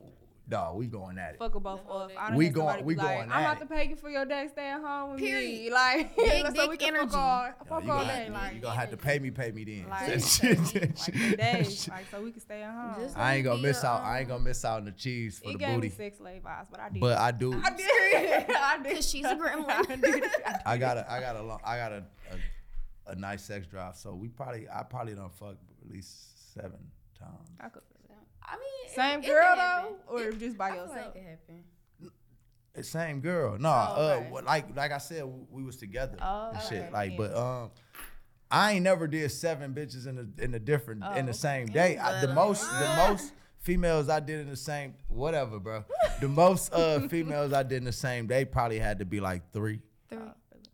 dog, 0.51 0.77
we 0.77 0.85
going 0.85 1.17
at 1.17 1.33
it. 1.33 1.39
Fuck 1.39 1.53
them 1.53 1.63
both 1.63 1.83
The 1.83 1.89
off. 1.91 2.09
day. 2.09 2.15
I 2.15 2.27
done 2.29 2.37
We 2.37 2.45
had 2.45 2.53
going- 2.53 2.67
somebody 2.67 2.83
we 2.83 2.93
be 2.93 2.97
like, 2.99 3.07
going 3.17 3.31
I'm 3.31 3.43
at 3.43 3.51
about 3.57 3.59
to 3.61 3.65
pay 3.73 3.87
you 3.89 3.95
for 3.95 4.09
your 4.09 4.25
day 4.25 4.47
staying 4.51 4.81
home 4.81 5.11
with 5.11 5.19
Period. 5.19 5.61
me. 5.63 5.71
Like, 5.71 6.15
Big 6.15 6.45
so 6.45 6.51
dick 6.53 6.69
we 6.69 6.77
can 6.77 6.95
energy. 6.95 7.09
fuck 7.11 7.17
all, 7.19 7.45
Yo, 7.45 7.51
fuck 7.69 7.83
you 7.83 7.91
all 7.91 7.97
gonna, 8.01 8.07
day. 8.13 8.23
have, 8.25 8.33
Like, 8.33 8.53
you 8.53 8.59
gonna 8.59 8.79
have 8.79 8.89
to 8.91 8.97
pay 9.07 9.17
me, 9.19 9.31
pay 9.31 9.51
me 9.51 9.63
then. 9.63 9.89
like, 9.89 10.07
That 10.07 10.15
like 10.15 10.97
shit- 10.97 11.37
days, 11.37 11.87
like, 11.89 12.05
so 12.11 12.21
we 12.21 12.31
can 12.31 12.41
stay 12.41 12.61
at 12.61 12.71
home. 12.71 12.95
Just- 13.03 13.17
I 13.17 13.35
ain't 13.35 13.43
gonna 13.45 13.55
Be 13.57 13.63
miss 13.63 13.83
a, 13.83 13.87
out. 13.87 14.03
I 14.03 14.19
ain't 14.19 14.27
gonna 14.27 14.43
miss 14.43 14.63
out 14.63 14.77
on 14.79 14.85
the 14.85 14.91
cheese 14.91 15.39
for 15.39 15.49
it 15.49 15.53
the 15.53 15.57
gave 15.59 15.75
booty. 15.75 15.87
me 15.89 15.93
sex 15.95 16.17
slave 16.17 16.41
vibes, 16.43 16.67
but 16.69 16.79
I 16.79 16.89
did. 16.89 16.99
But 17.01 17.17
I 17.17 17.31
do. 17.31 17.53
I 17.63 17.69
did. 17.71 18.55
I 18.55 18.79
did. 18.83 18.95
Cause 18.95 19.09
she's 19.09 19.25
a 19.25 19.35
gremlin. 19.35 19.69
I. 20.45 20.59
I 20.73 20.77
got 20.77 20.97
a, 20.97 21.11
I 21.11 21.19
got 21.19 21.35
a, 21.37 21.41
long, 21.41 21.59
I 21.63 21.77
got 21.77 21.91
a, 21.93 22.03
a, 23.07 23.11
a 23.11 23.15
nice 23.15 23.43
sex 23.43 23.65
drive. 23.67 23.95
So 23.95 24.13
we 24.13 24.27
probably, 24.27 24.67
I 24.69 24.83
probably 24.83 25.15
done 25.15 25.29
fuck 25.29 25.55
at 25.85 25.91
least 25.91 26.53
seven 26.53 26.79
times. 27.17 27.49
I 27.59 27.69
could 27.69 27.81
feel 27.83 28.00
it. 28.00 28.00
I 28.43 28.55
mean, 28.55 28.95
Same 28.95 29.19
it, 29.19 29.25
it 29.25 29.27
girl 29.27 29.47
can 29.49 29.57
happen. 29.57 29.95
though, 30.07 30.13
or 30.13 30.21
It- 30.29 30.39
just 30.39 30.57
by 30.57 30.69
I 30.69 30.71
feel 30.73 30.81
like 30.81 30.89
yourself? 30.95 31.15
it 31.15 31.19
can 31.19 31.27
happen. 31.27 31.63
The 32.73 32.83
same 32.83 33.19
girl. 33.19 33.57
No, 33.59 33.69
Oh, 33.69 33.73
uh, 33.73 34.15
okay. 34.15 34.29
what- 34.31 34.45
like, 34.45 34.75
like 34.75 34.91
I 34.93 34.97
said, 34.97 35.25
we 35.49 35.61
was 35.63 35.75
together 35.75 36.17
Oh, 36.21 36.51
and 36.53 36.61
shit. 36.63 36.83
okay, 36.83 36.91
Like, 36.91 37.11
yeah. 37.11 37.17
but 37.17 37.35
um, 37.35 37.71
I 38.49 38.73
ain't 38.73 38.83
never 38.83 39.07
did 39.07 39.29
seven 39.31 39.73
bitches 39.73 40.07
in 40.07 40.17
a 40.17 40.43
in 40.43 40.53
a 40.53 40.59
different 40.59 41.03
Oh, 41.05 41.13
in 41.13 41.25
the 41.25 41.31
okay. 41.31 41.37
same 41.37 41.65
day. 41.67 41.97
I, 41.97 42.21
the 42.21 42.27
But, 42.27 42.33
most, 42.35 42.61
the 42.69 42.95
most 43.09 43.33
females 43.59 44.07
I 44.09 44.19
did 44.21 44.39
in 44.41 44.49
the 44.49 44.55
same, 44.55 44.95
whatever, 45.09 45.59
bro. 45.59 45.83
The 46.21 46.27
most 46.43 46.73
uh 46.73 47.07
females 47.09 47.51
I 47.53 47.63
did 47.63 47.77
in 47.77 47.83
the 47.85 47.91
same 47.93 48.27
day 48.27 48.45
probably 48.45 48.79
had 48.79 48.99
to 48.99 49.05
be 49.05 49.19
like 49.19 49.51
three. 49.51 49.81
Three. 50.09 50.19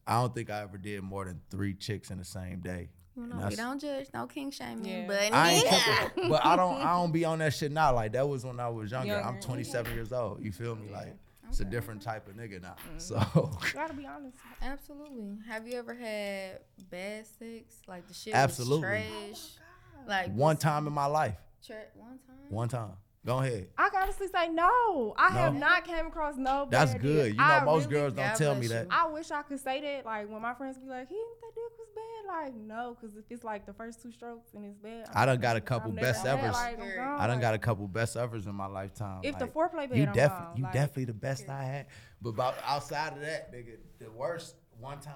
I 0.05 0.21
don't 0.21 0.33
think 0.33 0.49
I 0.49 0.61
ever 0.61 0.77
did 0.77 1.01
more 1.03 1.25
than 1.25 1.41
three 1.49 1.73
chicks 1.73 2.11
in 2.11 2.17
the 2.19 2.23
same 2.25 2.59
day. 2.61 2.89
You 3.17 3.23
And 3.23 3.31
know, 3.39 3.47
we 3.49 3.55
don't 3.55 3.81
judge, 3.81 4.07
no 4.13 4.27
king 4.27 4.51
shaming, 4.51 4.85
Yeah. 4.85 5.07
but 5.07 5.33
I 5.33 5.49
ain't 5.51 5.65
yeah. 5.65 6.09
but 6.29 6.45
I 6.45 6.55
don't 6.55 6.75
I 6.81 6.93
don't 6.93 7.11
be 7.11 7.25
on 7.25 7.39
that 7.39 7.53
shit 7.53 7.71
now. 7.71 7.93
Like 7.95 8.11
that 8.13 8.27
was 8.29 8.45
when 8.45 8.59
I 8.59 8.69
was 8.69 8.91
younger. 8.91 9.15
I'm 9.17 9.23
Younger. 9.33 9.41
27 9.41 9.93
years 9.95 10.13
old. 10.13 10.41
You 10.43 10.51
feel 10.51 10.75
me? 10.75 10.89
Like 10.91 11.15
it's 11.49 11.59
a 11.59 11.65
different 11.65 12.01
type 12.03 12.27
of 12.27 12.35
nigga 12.35 12.61
now. 12.61 12.75
Mm-hmm. 12.89 12.99
So 12.99 13.17
You 13.65 13.73
gotta 13.73 13.93
be 13.95 14.05
honest. 14.05 14.37
Absolutely. 14.61 15.37
Have 15.49 15.67
you 15.67 15.79
ever 15.79 15.93
had 15.95 16.59
bad 16.91 17.25
sex? 17.25 17.81
Like 17.87 18.07
the 18.07 18.13
shit 18.13 18.35
Absolutely. 18.35 18.87
was 19.29 19.55
trash. 19.55 20.07
Like 20.07 20.33
one 20.35 20.57
time 20.57 20.85
in 20.87 20.93
my 20.93 21.07
life, 21.07 21.35
Tra- 21.65 21.75
one 21.95 22.19
time. 22.27 22.35
one 22.49 22.69
time. 22.69 22.91
Go 23.25 23.39
ahead. 23.39 23.67
I 23.77 23.89
can 23.89 24.03
honestly 24.03 24.27
say 24.27 24.47
no. 24.47 25.13
I 25.17 25.29
have 25.31 25.53
not 25.53 25.83
came 25.83 26.07
across 26.07 26.35
no. 26.37 26.65
That's 26.71 26.93
bad 26.93 27.01
good. 27.01 27.23
dick. 27.23 27.31
You 27.33 27.37
know, 27.39 27.43
I 27.43 27.63
most 27.65 27.89
really- 27.89 27.93
girls 27.99 28.13
don't 28.13 28.35
tell 28.37 28.55
me 28.55 28.67
that. 28.67 28.87
I 28.89 29.07
wish 29.07 29.31
I 29.31 29.41
could 29.41 29.59
say 29.59 29.81
that. 29.81 30.05
Like 30.05 30.29
when 30.29 30.41
my 30.41 30.53
friends 30.53 30.77
be 30.77 30.87
like, 30.87 31.09
"He 31.09 31.15
that 31.41 31.51
dick 31.53 31.77
was 31.77 31.87
bad." 31.93 32.03
Like 32.45 32.55
no, 32.55 32.95
because 32.99 33.17
if 33.17 33.25
it's 33.29 33.43
like 33.43 33.65
the 33.65 33.73
first 33.73 34.01
two 34.01 34.11
strokes 34.13 34.53
and 34.53 34.63
it's 34.63 34.77
bad, 34.77 35.07
I 35.13 35.25
done 35.25 35.39
got 35.41 35.55
a 35.57 35.59
I'm 35.59 35.65
couple 35.65 35.91
never 35.91 36.07
best 36.07 36.23
bad, 36.23 36.39
evers. 36.39 36.53
Like, 36.53 36.79
I'm 36.79 36.95
gone, 36.95 37.27
done 37.29 37.39
got 37.41 37.53
a 37.53 37.57
couple 37.59 37.87
best 37.89 38.15
evers 38.15 38.47
in 38.47 38.55
my 38.55 38.67
lifetime. 38.67 39.19
If 39.23 39.37
the 39.37 39.45
like, 39.45 39.53
foreplay 39.53 39.89
bad, 39.89 39.97
you 39.97 40.05
I'm 40.05 40.13
definitely, 40.13 40.57
you 40.59 40.63
Like, 40.63 40.73
definitely 40.73 41.05
the 41.05 41.13
best 41.13 41.49
I 41.49 41.63
had. 41.63 41.85
But 42.21 42.29
about 42.29 42.55
outside 42.65 43.13
of 43.13 43.19
that, 43.21 43.53
nigga, 43.53 43.77
the 43.99 44.09
worst 44.11 44.55
one 44.79 44.99
time, 45.01 45.13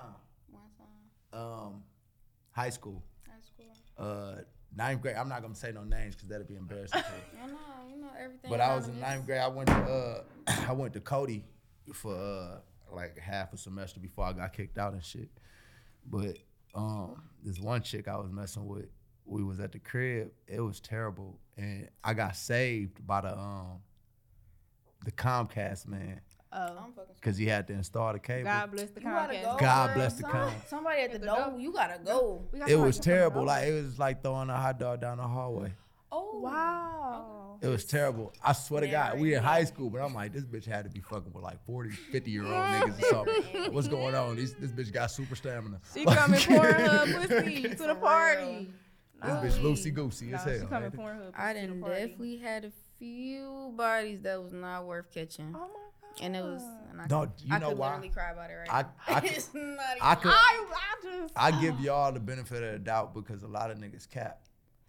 One 0.49 0.61
time. 1.33 1.39
um, 1.41 1.83
high 2.51 2.69
school, 2.71 3.03
High 3.25 3.39
school. 3.41 4.05
uh, 4.05 4.41
ninth 4.75 5.01
grade. 5.01 5.15
I'm 5.15 5.29
not 5.29 5.41
gonna 5.41 5.55
say 5.55 5.71
no 5.71 5.83
names 5.83 6.15
because 6.15 6.29
that'd 6.29 6.47
be 6.47 6.55
embarrassing. 6.55 7.01
You 7.33 7.47
know, 7.53 7.59
you 7.89 8.01
know 8.01 8.09
everything. 8.19 8.49
But 8.49 8.61
I 8.61 8.75
was 8.75 8.87
in 8.87 8.99
ninth 8.99 9.25
grade. 9.25 9.41
I 9.41 9.47
went 9.47 9.67
to 9.67 9.75
uh, 9.75 10.23
I 10.67 10.73
went 10.73 10.93
to 10.93 10.99
Cody 10.99 11.43
for 11.93 12.15
uh, 12.15 12.59
like 12.95 13.17
half 13.17 13.53
a 13.53 13.57
semester 13.57 13.99
before 13.99 14.25
I 14.25 14.33
got 14.33 14.53
kicked 14.53 14.77
out 14.77 14.93
and 14.93 15.03
shit. 15.03 15.29
But 16.05 16.37
um, 16.73 17.21
this 17.43 17.59
one 17.59 17.81
chick 17.81 18.07
I 18.07 18.17
was 18.17 18.31
messing 18.31 18.67
with, 18.67 18.87
we 19.25 19.43
was 19.43 19.59
at 19.59 19.71
the 19.71 19.79
crib. 19.79 20.31
It 20.47 20.61
was 20.61 20.79
terrible, 20.79 21.39
and 21.57 21.89
I 22.03 22.13
got 22.13 22.35
saved 22.35 23.05
by 23.05 23.21
the 23.21 23.37
um, 23.37 23.79
the 25.03 25.11
Comcast 25.11 25.87
man 25.87 26.21
Oh, 26.53 26.89
because 27.15 27.37
he 27.37 27.45
had 27.45 27.65
to 27.67 27.73
install 27.73 28.11
the 28.11 28.19
cable. 28.19 28.43
God 28.43 28.71
bless 28.71 28.89
the 28.89 28.99
You 29.01 29.07
Comcast. 29.07 29.41
go. 29.43 29.57
God 29.57 29.87
girl. 29.87 29.95
bless 29.95 30.13
the 30.15 30.21
Some- 30.23 30.31
con- 30.31 30.53
Somebody 30.67 31.01
at 31.01 31.09
the 31.11 31.15
At 31.15 31.21
the 31.21 31.27
door. 31.27 31.35
door. 31.51 31.59
You 31.59 31.71
gotta 31.73 31.99
go. 32.03 32.43
We 32.51 32.59
got 32.59 32.69
It 32.69 32.75
was 32.75 32.99
terrible. 32.99 33.45
Like 33.45 33.67
it 33.67 33.73
was 33.83 33.97
like 33.97 34.21
throwing 34.21 34.49
a 34.49 34.57
hot 34.57 34.77
dog 34.79 34.99
down 35.01 35.17
the 35.17 35.23
hallway. 35.27 35.73
Oh 36.11 36.39
wow. 36.39 37.57
It 37.61 37.67
was 37.67 37.85
terrible. 37.85 38.33
I 38.43 38.53
swear 38.53 38.81
to 38.81 38.87
God, 38.87 39.09
Never 39.13 39.21
we 39.21 39.35
in 39.35 39.43
high 39.43 39.63
school, 39.65 39.89
but 39.91 40.01
I'm 40.01 40.13
like, 40.15 40.33
this 40.33 40.43
bitch 40.45 40.65
had 40.65 40.83
to 40.85 40.89
be 40.89 40.99
fucking 40.99 41.31
with 41.31 41.43
like 41.43 41.63
40, 41.65 41.91
50 41.91 42.31
year 42.31 42.43
old 42.43 42.53
niggas 42.53 43.01
or 43.03 43.05
something. 43.05 43.43
What's 43.73 43.87
going 43.87 44.15
on? 44.15 44.35
This, 44.35 44.53
this 44.53 44.71
bitch 44.71 44.91
got 44.91 45.11
super 45.11 45.35
stamina. 45.35 45.79
She 45.93 46.03
coming 46.03 46.39
pouring 46.47 46.73
her 46.73 47.05
pussy 47.27 47.61
to 47.61 47.75
the 47.75 47.85
real. 47.85 47.95
party. 47.95 48.73
This 49.23 49.55
bitch 49.55 49.61
loosey 49.61 49.93
goosey 49.93 50.25
No, 50.25 50.37
as 50.37 50.43
she 50.43 50.49
hell. 50.57 50.67
coming 50.67 50.85
ain't 50.85 50.93
it? 50.95 50.97
pouring 50.97 51.17
her 51.19 51.31
I 51.37 51.53
to 51.53 51.61
the 51.61 51.67
done 51.67 51.81
party. 51.81 51.95
definitely 52.01 52.37
had 52.37 52.65
a 52.65 52.71
few 52.97 53.71
bodies 53.77 54.21
that 54.23 54.41
was 54.41 54.51
not 54.51 54.85
worth 54.87 55.11
catching. 55.13 55.53
Oh 55.55 55.59
my 55.59 55.67
god. 55.67 55.90
And 56.21 56.35
it 56.35 56.43
was, 56.43 56.61
and 56.89 57.01
I, 57.01 57.05
No, 57.07 57.21
could, 57.21 57.31
you 57.43 57.55
I 57.55 57.59
know 57.59 57.69
could 57.69 57.77
why? 57.77 57.87
literally 57.89 58.09
cry 58.09 58.31
about 58.31 58.49
it 58.49 58.55
right 58.55 58.67
I- 58.69 58.81
now. 58.81 58.89
I 59.07 59.19
could- 59.21 59.31
it's 59.31 59.53
not 59.53 59.63
even 59.63 59.77
I 60.01 60.15
could- 60.15 60.31
I, 60.31 60.65
I 60.73 61.03
just. 61.03 61.33
I 61.35 61.61
give 61.61 61.79
y'all 61.79 62.11
the 62.11 62.19
benefit 62.19 62.63
of 62.63 62.73
the 62.73 62.79
doubt 62.79 63.13
because 63.13 63.43
a 63.43 63.47
lot 63.47 63.71
of 63.71 63.77
niggas 63.77 64.09
cap. 64.09 64.41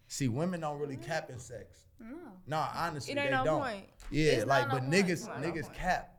See, 0.07 0.27
women 0.27 0.59
don't 0.59 0.79
really 0.79 0.95
mm-hmm. 0.95 1.05
cap 1.05 1.29
in 1.29 1.39
sex. 1.39 1.85
no. 1.99 2.07
Nah, 2.45 2.67
honestly, 2.75 3.13
It 3.13 3.17
ain't 3.17 3.31
they 3.31 3.35
no 3.37 3.43
don't. 3.45 3.61
point. 3.61 3.85
Yeah, 4.11 4.31
It's 4.33 4.45
like, 4.45 4.67
not 4.67 4.71
but 4.75 4.83
no 4.83 4.89
point. 4.91 5.07
niggas, 5.07 5.41
no 5.41 5.47
niggas 5.49 5.73
cap. 5.73 6.09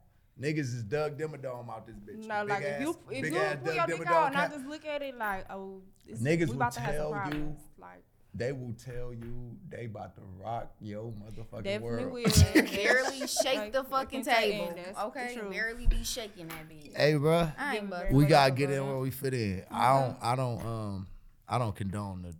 Niggas 0.40 0.58
is 0.58 0.82
Doug 0.82 1.16
Dimmadome 1.16 1.68
out 1.70 1.86
this 1.86 1.96
bitch. 1.96 2.26
No, 2.26 2.40
Big 2.40 2.50
like 2.50 2.64
ass, 2.64 2.74
if 2.74 2.80
you 2.80 2.98
if 3.10 3.30
you 3.30 3.38
ass 3.38 3.56
put 3.62 3.74
your 3.74 3.86
dick 3.86 4.06
out 4.08 4.26
and 4.28 4.36
I 4.36 4.48
just 4.48 4.66
look 4.66 4.84
at 4.84 5.00
it 5.02 5.16
like, 5.16 5.44
oh, 5.48 5.80
it's, 6.06 6.20
Niggas 6.20 6.38
we 6.40 6.46
will 6.46 6.54
about 6.56 6.72
to 6.72 6.80
have 6.80 6.94
tell 6.96 7.10
some 7.10 7.18
you 7.18 7.20
problems. 7.20 7.60
Like 7.78 8.02
They 8.36 8.50
will 8.50 8.74
tell 8.84 9.14
you 9.14 9.56
they 9.68 9.84
about 9.84 10.16
to 10.16 10.20
rock 10.42 10.72
your 10.80 11.12
motherfucking 11.12 11.62
definitely 11.62 12.24
world. 12.24 12.42
will. 12.54 12.62
barely 12.74 13.26
shake 13.28 13.56
Like, 13.56 13.72
the 13.72 13.84
fucking 13.84 14.24
fucking 14.24 14.24
table. 14.24 14.66
saying 14.66 14.72
that's 14.74 14.98
the 14.98 15.04
Okay, 15.06 15.40
barely 15.50 15.86
be 15.86 16.02
shaking 16.02 16.48
that 16.48 16.68
bitch. 16.68 16.96
Hey, 16.96 17.14
bro, 17.14 17.52
I 17.56 17.76
ain't 17.76 17.88
but 17.88 18.10
we 18.10 18.24
gotta 18.24 18.50
get 18.50 18.70
in 18.70 18.84
where 18.84 18.98
we 18.98 19.12
fit 19.12 19.34
in. 19.34 19.60
Mm-hmm. 19.60 19.74
I 19.74 20.00
don't, 20.00 20.16
I 20.20 20.36
don't, 20.36 20.66
um, 20.66 21.06
I 21.48 21.58
don't 21.58 21.76
condone 21.76 22.22
the 22.22 22.34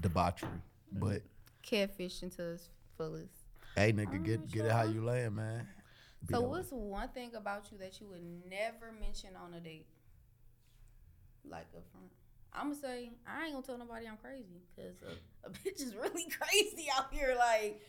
debauchery, 0.00 0.48
mm-hmm. 0.48 0.98
but 1.08 1.22
catfish 1.62 2.24
into 2.24 2.42
its 2.50 2.68
fullest. 2.96 3.28
hey, 3.76 3.92
nigga, 3.92 4.06
Alright, 4.06 4.24
get 4.24 4.40
mm-hmm. 4.40 4.58
get 4.58 4.66
it 4.66 4.72
how 4.72 4.82
you 4.82 5.04
laying, 5.04 5.36
man. 5.36 5.68
Be 6.26 6.34
So 6.34 6.40
that 6.40 6.48
what's 6.48 6.72
one 6.72 7.08
thing 7.08 7.36
about 7.36 7.70
you 7.70 7.78
that 7.78 8.00
you 8.00 8.08
would 8.08 8.24
never 8.50 8.92
mention 9.00 9.30
on 9.40 9.54
a 9.54 9.60
date? 9.60 9.86
Like 11.44 11.66
up 11.76 11.84
front. 11.92 12.10
I'm 12.54 12.70
gonna 12.70 12.80
say 12.80 13.10
I 13.26 13.44
ain't 13.44 13.54
gonna 13.54 13.66
tell 13.66 13.78
nobody 13.78 14.06
I'm 14.06 14.16
crazy 14.16 14.60
because 14.74 14.94
a, 15.02 15.48
a 15.48 15.50
bitch 15.50 15.82
is 15.82 15.94
really 15.94 16.26
crazy 16.28 16.88
out 16.96 17.12
here. 17.12 17.34
Like, 17.38 17.80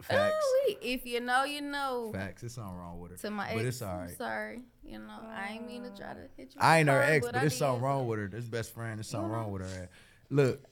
Facts. 0.00 0.34
ooh-wee. 0.34 0.78
if 0.82 1.06
you 1.06 1.20
know, 1.20 1.44
you 1.44 1.60
know. 1.60 2.10
Facts. 2.12 2.42
It's 2.42 2.54
something 2.54 2.76
wrong 2.76 3.00
with 3.00 3.12
her. 3.12 3.16
To 3.18 3.30
my 3.30 3.48
ex, 3.48 3.54
but 3.54 3.64
it's 3.66 3.82
all 3.82 3.96
right. 3.96 4.08
I'm 4.08 4.16
sorry. 4.16 4.62
You 4.84 4.98
know, 4.98 5.20
I 5.30 5.52
ain't 5.52 5.66
mean 5.66 5.82
to 5.82 5.90
try 5.90 6.14
to 6.14 6.28
hit 6.36 6.54
you. 6.54 6.60
I 6.60 6.78
ain't 6.78 6.88
with 6.88 6.96
her 6.96 7.02
ex, 7.02 7.24
car, 7.24 7.32
but 7.32 7.38
I 7.38 7.40
there's 7.40 7.56
something 7.56 7.82
wrong 7.82 8.06
with 8.06 8.18
her. 8.18 8.28
This 8.28 8.44
best 8.44 8.72
friend, 8.74 8.98
there's 8.98 9.08
something 9.08 9.30
You 9.30 9.36
wrong 9.36 9.52
with 9.52 9.62
her. 9.62 9.88
Look, 10.30 10.64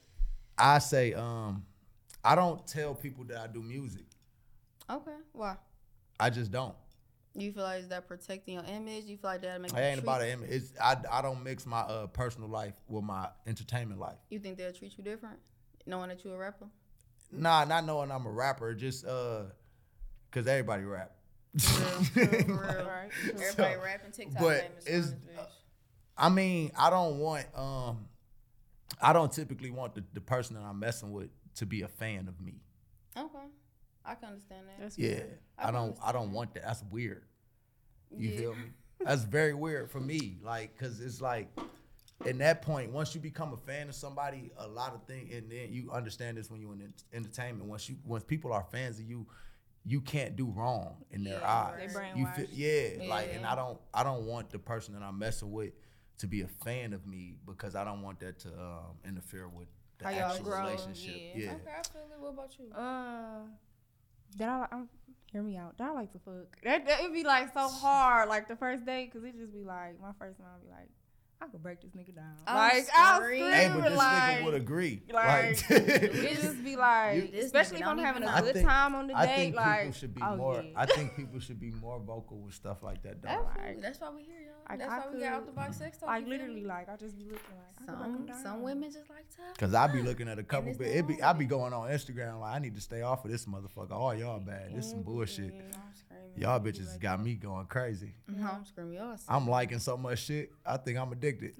I 0.57 0.79
say, 0.79 1.13
um, 1.13 1.65
I 2.23 2.35
don't 2.35 2.65
tell 2.65 2.95
people 2.95 3.23
that 3.25 3.37
I 3.37 3.47
do 3.47 3.61
music. 3.61 4.05
Okay, 4.89 5.11
why? 5.33 5.55
I 6.19 6.29
just 6.29 6.51
don't. 6.51 6.75
You 7.37 7.51
feel 7.51 7.63
like 7.63 7.81
is 7.81 7.89
that 7.89 8.07
protecting 8.07 8.53
your 8.55 8.63
image? 8.63 9.05
You 9.05 9.17
feel 9.17 9.29
like 9.31 9.41
that 9.41 9.59
make 9.61 9.73
It 9.73 9.77
ain't 9.77 9.99
about 9.99 10.19
treat- 10.21 10.31
an 10.31 10.39
image. 10.39 10.49
It's 10.51 10.73
I, 10.81 10.95
I 11.11 11.21
don't 11.21 11.43
mix 11.43 11.65
my 11.65 11.79
uh, 11.81 12.07
personal 12.07 12.47
life 12.49 12.75
with 12.87 13.03
my 13.03 13.27
entertainment 13.45 13.99
life. 13.99 14.17
You 14.29 14.39
think 14.39 14.57
they'll 14.57 14.71
treat 14.71 14.97
you 14.97 15.03
different, 15.03 15.37
knowing 15.85 16.09
that 16.09 16.23
you're 16.23 16.35
a 16.35 16.37
rapper? 16.37 16.65
Nah, 17.31 17.65
not 17.65 17.85
knowing 17.85 18.11
I'm 18.11 18.25
a 18.25 18.31
rapper, 18.31 18.73
just 18.73 19.05
uh, 19.05 19.43
cause 20.31 20.47
everybody 20.47 20.83
rap. 20.83 21.11
For 21.57 21.81
real, 22.19 22.25
real. 22.47 22.57
Right. 22.57 23.09
Everybody 23.23 23.51
So, 23.75 23.81
rapping 23.83 24.11
TikTok 24.11 24.41
but 24.41 24.61
famous. 24.61 24.85
it's- 24.87 25.07
on 25.11 25.17
this. 25.35 25.45
I 26.17 26.29
mean, 26.29 26.71
I 26.77 26.89
don't 26.89 27.17
want 27.19 27.45
um, 27.57 28.05
I 29.01 29.11
don't 29.11 29.31
typically 29.31 29.69
want 29.71 29.95
the, 29.95 30.03
the 30.13 30.21
person 30.21 30.55
that 30.55 30.63
I'm 30.63 30.79
messing 30.79 31.11
with 31.11 31.27
to 31.55 31.65
be 31.65 31.81
a 31.81 31.89
fan 31.89 32.29
of 32.29 32.39
me. 32.39 32.61
Okay, 33.17 33.47
I 34.05 34.15
can 34.15 34.29
understand 34.29 34.67
that. 34.67 34.79
That's 34.79 34.97
Yeah, 34.97 35.21
I 35.57 35.69
I 35.69 35.71
don't. 35.71 35.97
I 36.03 36.11
don't 36.11 36.31
want 36.31 36.53
that. 36.53 36.63
That's 36.63 36.83
weird. 36.91 37.23
You 38.17 38.29
Yeah. 38.29 38.37
feel 38.37 38.55
me? 38.55 38.69
That's 39.05 39.23
very 39.23 39.53
weird 39.53 39.89
for 39.91 39.99
me. 39.99 40.37
Like, 40.41 40.77
cause 40.77 40.99
it's 41.01 41.21
like, 41.21 41.49
in 42.25 42.37
that 42.39 42.61
point, 42.61 42.91
once 42.91 43.13
you 43.13 43.21
become 43.21 43.53
a 43.53 43.57
fan 43.57 43.89
of 43.89 43.95
somebody, 43.95 44.51
a 44.57 44.67
lot 44.67 44.93
of 44.93 45.03
things, 45.05 45.33
and 45.33 45.51
then 45.51 45.67
you 45.71 45.91
understand 45.91 46.37
this 46.37 46.49
when 46.49 46.61
you're 46.61 46.73
in 46.73 46.93
entertainment. 47.13 47.65
Once 47.69 47.89
you, 47.89 47.97
once 48.05 48.23
people 48.23 48.53
are 48.53 48.63
fans 48.71 48.99
of 48.99 49.05
you, 49.05 49.27
you 49.85 50.01
can't 50.01 50.35
do 50.35 50.45
wrong 50.47 50.95
in 51.11 51.23
their 51.23 51.39
Yeah, 51.41 51.47
eyes. 51.47 51.91
They 51.93 52.19
you 52.19 52.25
feel, 52.27 52.45
brainwashed. 52.45 52.49
yeah, 52.53 53.07
like, 53.07 53.31
and 53.35 53.45
I 53.45 53.55
don't, 53.55 53.77
I 53.93 54.03
don't 54.03 54.25
want 54.25 54.49
the 54.49 54.59
person 54.59 54.93
that 54.95 55.03
I'm 55.03 55.19
messing 55.19 55.51
with 55.51 55.73
to 56.19 56.27
be 56.27 56.41
a 56.41 56.47
fan 56.47 56.93
of 56.93 57.05
me 57.05 57.35
because 57.45 57.75
I 57.75 57.83
don't 57.83 58.01
want 58.01 58.19
that 58.21 58.39
to 58.39 58.49
um, 58.49 58.97
interfere 59.05 59.47
with 59.49 59.67
the 59.99 60.05
How 60.05 60.11
y'all 60.11 60.29
actual 60.31 60.45
grow, 60.45 60.63
relationship. 60.63 61.21
yeah. 61.35 61.41
Yeah. 61.45 61.51
Okay, 61.51 61.71
I 61.77 61.83
feel 61.83 62.01
it. 62.11 62.19
What 62.19 62.29
about 62.33 62.57
you? 62.57 62.71
Uh, 62.73 63.41
that 64.37 64.49
I, 64.49 64.67
I'm, 64.71 64.89
hear 65.31 65.43
me 65.43 65.57
out. 65.57 65.77
That 65.77 65.89
I 65.89 65.93
like 65.93 66.11
to 66.13 66.19
fuck. 66.19 66.61
That 66.63 66.85
that 66.87 67.01
would 67.03 67.13
be 67.13 67.23
like 67.23 67.53
so 67.53 67.67
hard, 67.67 68.29
like 68.29 68.47
the 68.47 68.55
first 68.55 68.85
date, 68.85 69.11
cause 69.11 69.23
it 69.23 69.37
just 69.37 69.53
be 69.53 69.63
like 69.63 69.99
my 70.01 70.11
first 70.19 70.37
time 70.37 70.47
be 70.63 70.69
like, 70.69 70.89
I 71.41 71.47
could 71.47 71.61
break 71.61 71.81
this 71.81 71.91
nigga 71.91 72.15
down. 72.15 72.33
I'm 72.47 72.55
like 72.55 72.87
I'll 72.97 73.21
scream 73.21 73.43
Hey, 73.51 73.69
but 73.73 73.83
this 73.89 73.97
like, 73.97 74.37
nigga 74.39 74.45
would 74.45 74.53
agree. 74.53 75.03
like, 75.11 75.69
Like, 75.69 75.69
it 75.71 76.41
just 76.41 76.63
be 76.63 76.75
like, 76.77 77.33
You- 77.33 77.39
especially 77.41 77.81
if 77.81 77.85
I'm 77.87 77.97
having 77.97 78.23
a 78.23 78.41
good 78.41 78.53
think- 78.53 78.65
time 78.67 78.95
on 78.95 79.07
the 79.07 79.13
I 79.17 79.25
date. 79.25 79.35
think 79.35 79.55
like, 79.55 79.79
people 79.81 79.93
should 79.93 80.15
be 80.15 80.21
oh, 80.21 80.35
more. 80.37 80.63
yeah. 80.63 80.69
I 80.75 80.85
think 80.85 81.15
people 81.15 81.39
should 81.39 81.59
be 81.59 81.71
more 81.71 81.99
vocal 81.99 82.37
with 82.39 82.53
stuff 82.53 82.83
like 82.83 83.03
that. 83.03 83.21
Though. 83.21 83.29
Absolutely. 83.29 83.81
That's 83.81 83.99
why 83.99 84.09
we 84.15 84.23
here, 84.23 84.39
y'all. 84.41 84.51
Like, 84.69 84.79
That's 84.79 84.91
I 84.91 84.97
why 84.99 85.05
we 85.13 85.19
got 85.19 85.27
out 85.33 85.39
could- 85.39 85.47
the 85.49 85.51
box 85.55 85.77
sex 85.77 85.97
talk. 85.97 86.07
like 86.07 86.27
literally, 86.27 86.61
me? 86.61 86.67
like 86.67 86.89
I 86.89 86.95
just 86.95 87.17
be 87.17 87.25
looking 87.25 87.39
like 87.57 87.75
I 87.81 87.85
could 87.85 87.99
break 87.99 88.07
'em 88.09 88.15
Some 88.17 88.25
down. 88.27 88.43
some 88.43 88.61
women 88.63 88.91
just 88.91 89.09
like 89.09 89.25
tough. 89.35 89.57
Cause 89.57 89.73
I 89.73 89.87
be 89.87 90.01
looking 90.01 90.29
at 90.29 90.39
a 90.39 90.43
couple, 90.43 90.73
but 90.77 90.87
it 90.87 91.05
be 91.05 91.21
I 91.21 91.33
be 91.33 91.45
going 91.45 91.73
on 91.73 91.89
Instagram 91.89 92.39
like 92.39 92.55
I 92.55 92.59
need 92.59 92.75
to 92.75 92.81
stay 92.81 93.01
off 93.01 93.25
of 93.25 93.31
this 93.31 93.45
motherfucker. 93.45 93.91
Oh 93.91 94.11
y'all 94.11 94.39
bad. 94.39 94.73
This 94.73 94.89
some 94.89 94.99
mm-hmm. 94.99 95.11
bullshit. 95.11 95.53
I'm 95.53 95.93
screaming. 95.93 96.21
Y'all 96.37 96.59
bitches 96.59 96.99
got 96.99 97.23
me 97.23 97.35
going 97.35 97.65
crazy. 97.67 98.13
Mm-hmm. 98.29 98.45
I'm 98.45 98.65
screaming. 98.65 98.99
I'm 99.29 99.47
liking 99.47 99.79
so 99.79 99.95
much 99.95 100.19
shit. 100.19 100.51
I 100.65 100.75
think 100.77 100.97
I'm 100.97 101.09
addicted. 101.25 101.53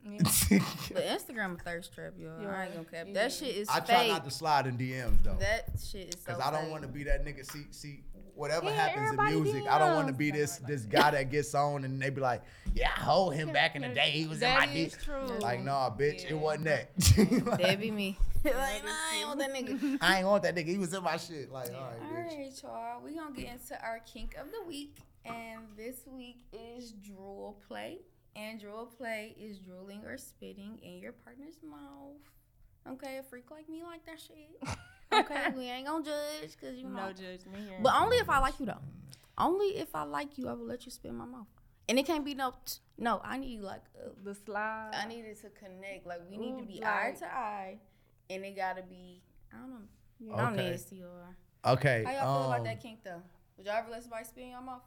But 0.94 1.04
Instagram 1.04 1.60
a 1.60 1.64
thirst 1.64 1.94
trap, 1.94 2.14
y'all. 2.18 2.48
I 2.48 2.66
ain't 2.66 2.74
gonna 2.74 2.86
cap. 2.86 3.06
Yeah. 3.08 3.14
That 3.14 3.32
shit 3.32 3.56
is 3.56 3.70
I 3.70 3.80
try 3.80 4.08
not 4.08 4.24
to 4.26 4.32
slide 4.32 4.68
in 4.68 4.78
DMs 4.78 5.24
though, 5.24 5.38
that 5.40 5.66
shit 5.84 6.14
is 6.16 6.22
so 6.26 6.34
cause 6.34 6.42
I 6.42 6.52
don't 6.52 6.70
want 6.70 6.84
to 6.84 6.88
be 6.88 7.04
that 7.06 7.26
nigga. 7.26 7.46
See, 7.50 7.66
see, 7.72 8.04
whatever 8.36 8.66
Yeah, 8.68 8.74
happens 8.76 8.98
in 8.98 9.04
everybody 9.20 9.42
music, 9.42 9.64
I 9.70 9.80
don't 9.80 9.96
want 9.96 10.08
to 10.08 10.14
be 10.14 10.32
this 10.32 10.58
this 10.58 10.82
guy 10.84 11.12
that 11.12 11.32
gets 11.32 11.54
on 11.56 11.84
and 11.86 12.02
they 12.02 12.10
be 12.10 12.22
like, 12.22 12.42
yeah, 12.74 12.90
I 12.96 13.00
hold 13.02 13.34
him 13.34 13.52
back 13.52 13.76
in 13.76 13.82
the 13.82 13.90
day. 13.90 14.12
He 14.12 14.28
was 14.28 14.42
in 14.42 14.54
my 14.54 14.66
That 14.66 14.74
dick. 14.74 14.88
is 14.98 15.04
true. 15.04 15.26
Like, 15.40 15.62
nah, 15.64 15.90
bitch, 15.90 16.24
Yeah. 16.24 16.30
it 16.32 16.38
wasn't 16.38 16.66
that. 16.66 16.96
That'd 17.60 17.80
be 17.82 17.92
me. 17.92 18.18
like, 18.44 18.54
nah, 18.86 18.92
I 18.92 19.18
ain't 19.18 19.28
want 19.28 19.40
that 19.40 19.54
nigga. 19.54 19.98
I 20.02 20.18
ain't 20.20 20.28
want 20.28 20.44
that 20.44 20.56
nigga. 20.56 20.68
He 20.68 20.78
was 20.78 20.94
in 20.94 21.04
my 21.04 21.18
shit. 21.18 21.52
Like, 21.52 21.70
all 21.74 21.82
right, 21.82 22.00
All 22.02 22.18
bitch. 22.24 22.38
right, 22.38 22.64
y'all. 22.64 23.02
We 23.04 23.16
gonna 23.16 23.36
get 23.36 23.52
into 23.52 23.82
our 23.84 24.00
kink 24.06 24.36
of 24.40 24.52
the 24.52 24.68
week, 24.68 24.98
and 25.26 25.62
this 25.76 26.02
week 26.06 26.38
is 26.54 26.92
drool 26.92 27.58
play. 27.68 28.00
And 28.36 28.60
drool 28.60 28.86
play 28.86 29.36
is 29.40 29.60
drooling 29.60 30.04
or 30.06 30.18
spitting 30.18 30.80
in 30.84 31.00
your 31.00 31.14
partner's 31.14 31.60
mouth. 31.64 32.20
Okay, 32.88 33.18
a 33.18 33.24
freak 33.24 33.50
like 33.50 33.68
me 33.70 33.84
like 33.84 34.06
that 34.06 34.20
shit. 34.20 34.78
Okay, 35.14 35.46
we 35.56 35.66
ain't 35.66 35.88
gonna 35.88 36.04
judge 36.04 36.58
because 36.60 36.78
you 36.78 36.90
know. 36.90 37.08
no 37.08 37.14
judgment 37.14 37.58
here. 37.70 37.80
But 37.82 37.94
only 37.96 38.18
if 38.18 38.30
I 38.30 38.40
like 38.40 38.60
you 38.60 38.66
though. 38.66 38.82
Only 39.38 39.78
if 39.78 39.96
I 39.96 40.04
like 40.04 40.38
you, 40.38 40.50
I 40.50 40.54
will 40.54 40.66
let 40.66 40.84
you 40.86 40.92
spit 40.92 41.12
in 41.12 41.18
my 41.18 41.26
mouth. 41.26 41.46
And 41.88 42.00
it 42.00 42.06
can't 42.06 42.26
be 42.26 42.34
no. 42.34 42.54
T- 42.66 42.80
no, 42.98 43.22
I 43.24 43.38
need 43.38 43.62
like. 43.62 43.84
A, 44.04 44.10
the 44.26 44.34
slide. 44.34 44.92
I 44.94 45.08
need 45.08 45.22
it 45.24 45.40
to 45.42 45.50
connect. 45.52 46.06
Like 46.06 46.22
we 46.30 46.38
need 46.38 46.58
to 46.58 46.64
Ooh, 46.64 46.68
be 46.68 46.84
eye 46.84 47.14
to 47.20 47.26
eye, 47.26 47.78
and 48.30 48.44
it 48.44 48.56
gotta 48.56 48.82
be. 48.82 49.22
I 49.54 49.58
don't 49.58 49.70
know. 49.70 49.78
Yeah. 50.20 50.48
I'm 50.48 50.54
Okay. 50.54 50.72
nasty 50.72 51.04
or. 51.04 51.72
Okay. 51.74 52.04
How 52.06 52.12
y'all 52.12 52.40
feel 52.42 52.46
about 52.48 52.60
um, 52.60 52.64
that 52.66 52.82
kink 52.82 53.04
though? 53.04 53.22
Would 53.58 53.68
y'all 53.68 53.76
ever 53.78 53.92
let 53.92 54.02
somebody 54.02 54.26
spit 54.26 54.44
in 54.46 54.50
your 54.52 54.62
mouth? 54.62 54.82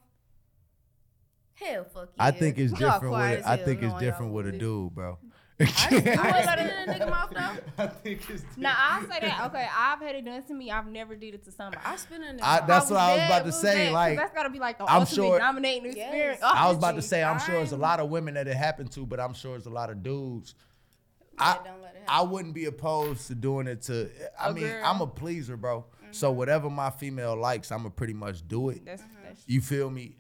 Hell, 1.61 1.85
fuck 1.93 2.09
yeah. 2.17 2.25
I 2.25 2.31
think 2.31 2.59
it's 2.59 2.79
Y'all 2.79 2.93
different 2.93 3.15
with 3.15 3.39
as 3.41 3.47
I 3.47 3.57
think 3.57 3.83
it's 3.83 3.95
different 3.99 4.33
with 4.33 4.47
a 4.47 4.53
dude, 4.53 4.95
bro. 4.95 5.19
I 5.61 5.65
just- 5.65 5.91
you 5.91 5.97
I- 5.97 5.97
would 6.05 6.59
in 6.61 6.89
a 6.89 6.93
nigga 6.95 7.11
mouth 7.11 7.31
though. 7.35 7.83
I 7.85 7.87
think 7.89 8.31
it's 8.31 8.45
Now 8.57 8.75
I'll 8.79 9.01
say 9.03 9.19
that. 9.23 9.43
Okay, 9.47 9.67
I've 9.77 9.99
had 10.01 10.15
it 10.15 10.25
done 10.25 10.43
to 10.45 10.55
me. 10.55 10.71
I've 10.71 10.87
never 10.87 11.17
did 11.17 11.35
it 11.35 11.45
to 11.47 11.51
somebody. 11.53 11.83
I 11.85 11.97
spit 11.97 12.19
in 12.19 12.23
a 12.23 12.27
nigga 12.35 12.43
I- 12.45 12.59
mouth. 12.61 12.69
that's 12.69 12.91
what 12.91 13.01
I 13.01 13.17
was 13.17 13.25
about 13.27 13.45
to 13.47 13.53
say, 13.53 13.75
dead, 13.75 13.85
'cause 13.87 13.95
like, 13.95 14.19
that's 14.19 14.35
gotta 14.35 14.51
be 14.51 14.61
like 14.61 14.79
the 14.79 14.85
I'm 14.85 15.01
ultimate 15.01 15.15
sure- 15.17 15.39
dominating 15.41 15.87
Yes. 15.97 15.97
experience. 15.97 16.41
I 16.45 16.67
was 16.69 16.77
Oh, 16.77 16.79
about 16.79 16.95
to 16.95 17.03
say 17.03 17.25
I'm 17.25 17.41
sure 17.41 17.57
there's 17.57 17.73
a 17.73 17.75
I'm- 17.75 17.81
lot 17.83 17.99
of 17.99 18.09
women 18.09 18.35
that 18.35 18.47
it 18.47 18.57
happened 18.57 18.93
to, 18.93 19.05
but 19.05 19.19
I'm 19.19 19.35
sure 19.35 19.53
there's 19.53 19.67
a 19.67 19.71
lot 19.71 19.91
of 19.91 20.03
dudes. 20.05 20.55
I 21.41 21.55
Yeah, 21.55 21.73
don't 21.73 21.83
let 21.83 21.95
it 21.97 22.03
I 22.09 22.23
wouldn't 22.23 22.55
be 22.55 22.65
opposed 22.67 23.27
to 23.29 23.35
doing 23.35 23.67
it 23.67 23.83
to 23.83 24.11
I 24.41 24.51
A 24.51 24.53
mean, 24.55 24.65
girl. 24.65 24.83
I'm 24.85 25.01
a 25.01 25.07
pleaser, 25.09 25.57
bro. 25.57 25.85
So 26.13 26.31
whatever 26.33 26.71
my 26.71 26.91
female 26.91 27.37
likes, 27.37 27.71
I'ma 27.73 27.91
pretty 27.91 28.15
much 28.15 28.47
do 28.47 28.71
it. 28.71 28.85
That's, 28.85 29.03
Mm-hmm. 29.03 29.23
that's 29.25 29.43
You 29.47 29.61
feel 29.61 29.91
me? 29.91 30.17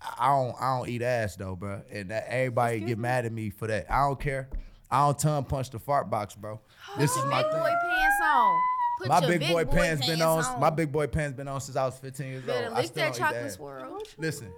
I 0.00 0.28
don't 0.28 0.54
I 0.60 0.78
don't 0.78 0.88
eat 0.88 1.02
ass 1.02 1.36
though, 1.36 1.56
bro. 1.56 1.82
And 1.90 2.10
that 2.10 2.26
everybody 2.28 2.76
Excuse 2.76 2.88
get 2.90 2.98
me? 2.98 3.02
mad 3.02 3.24
at 3.26 3.32
me 3.32 3.50
for 3.50 3.66
that. 3.66 3.90
I 3.90 4.06
don't 4.06 4.18
care. 4.20 4.48
I 4.90 5.04
don't 5.06 5.18
tongue 5.18 5.44
punch 5.44 5.70
the 5.70 5.78
fart 5.78 6.08
box, 6.08 6.34
bro. 6.34 6.60
This 6.96 7.14
is 7.16 7.24
my 7.26 7.42
big 7.42 7.52
thing. 7.52 7.60
boy 7.60 7.68
pants 7.82 8.16
on. 8.24 8.60
Put 9.00 9.08
My 9.08 9.18
your 9.20 9.28
big 9.38 9.48
boy 9.48 9.64
pants 9.64 10.06
been 10.06 10.22
on. 10.22 10.44
on. 10.44 10.60
My 10.60 10.70
big 10.70 10.90
boy 10.90 11.06
pants 11.06 11.36
been 11.36 11.46
on 11.48 11.60
since 11.60 11.76
I 11.76 11.84
was 11.84 11.96
15 11.98 12.26
years 12.26 12.42
Better 12.44 12.66
old. 12.68 12.74
I 12.74 12.80
lick 12.80 12.86
still 12.86 13.04
that 13.04 13.14
chocolate 13.14 13.52
swirl. 13.52 13.98
Listen, 14.16 14.50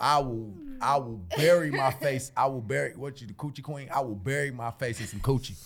I 0.00 0.18
will 0.18 0.52
I 0.80 0.96
will 0.96 1.20
bury 1.36 1.70
my 1.70 1.90
face. 1.92 2.32
I 2.36 2.46
will 2.46 2.60
bury 2.60 2.94
what 2.96 3.20
you 3.20 3.26
the 3.26 3.32
coochie 3.34 3.62
queen. 3.62 3.88
I 3.94 4.00
will 4.00 4.14
bury 4.16 4.50
my 4.50 4.70
face 4.72 5.00
in 5.00 5.06
some 5.06 5.20
coochie. 5.20 5.56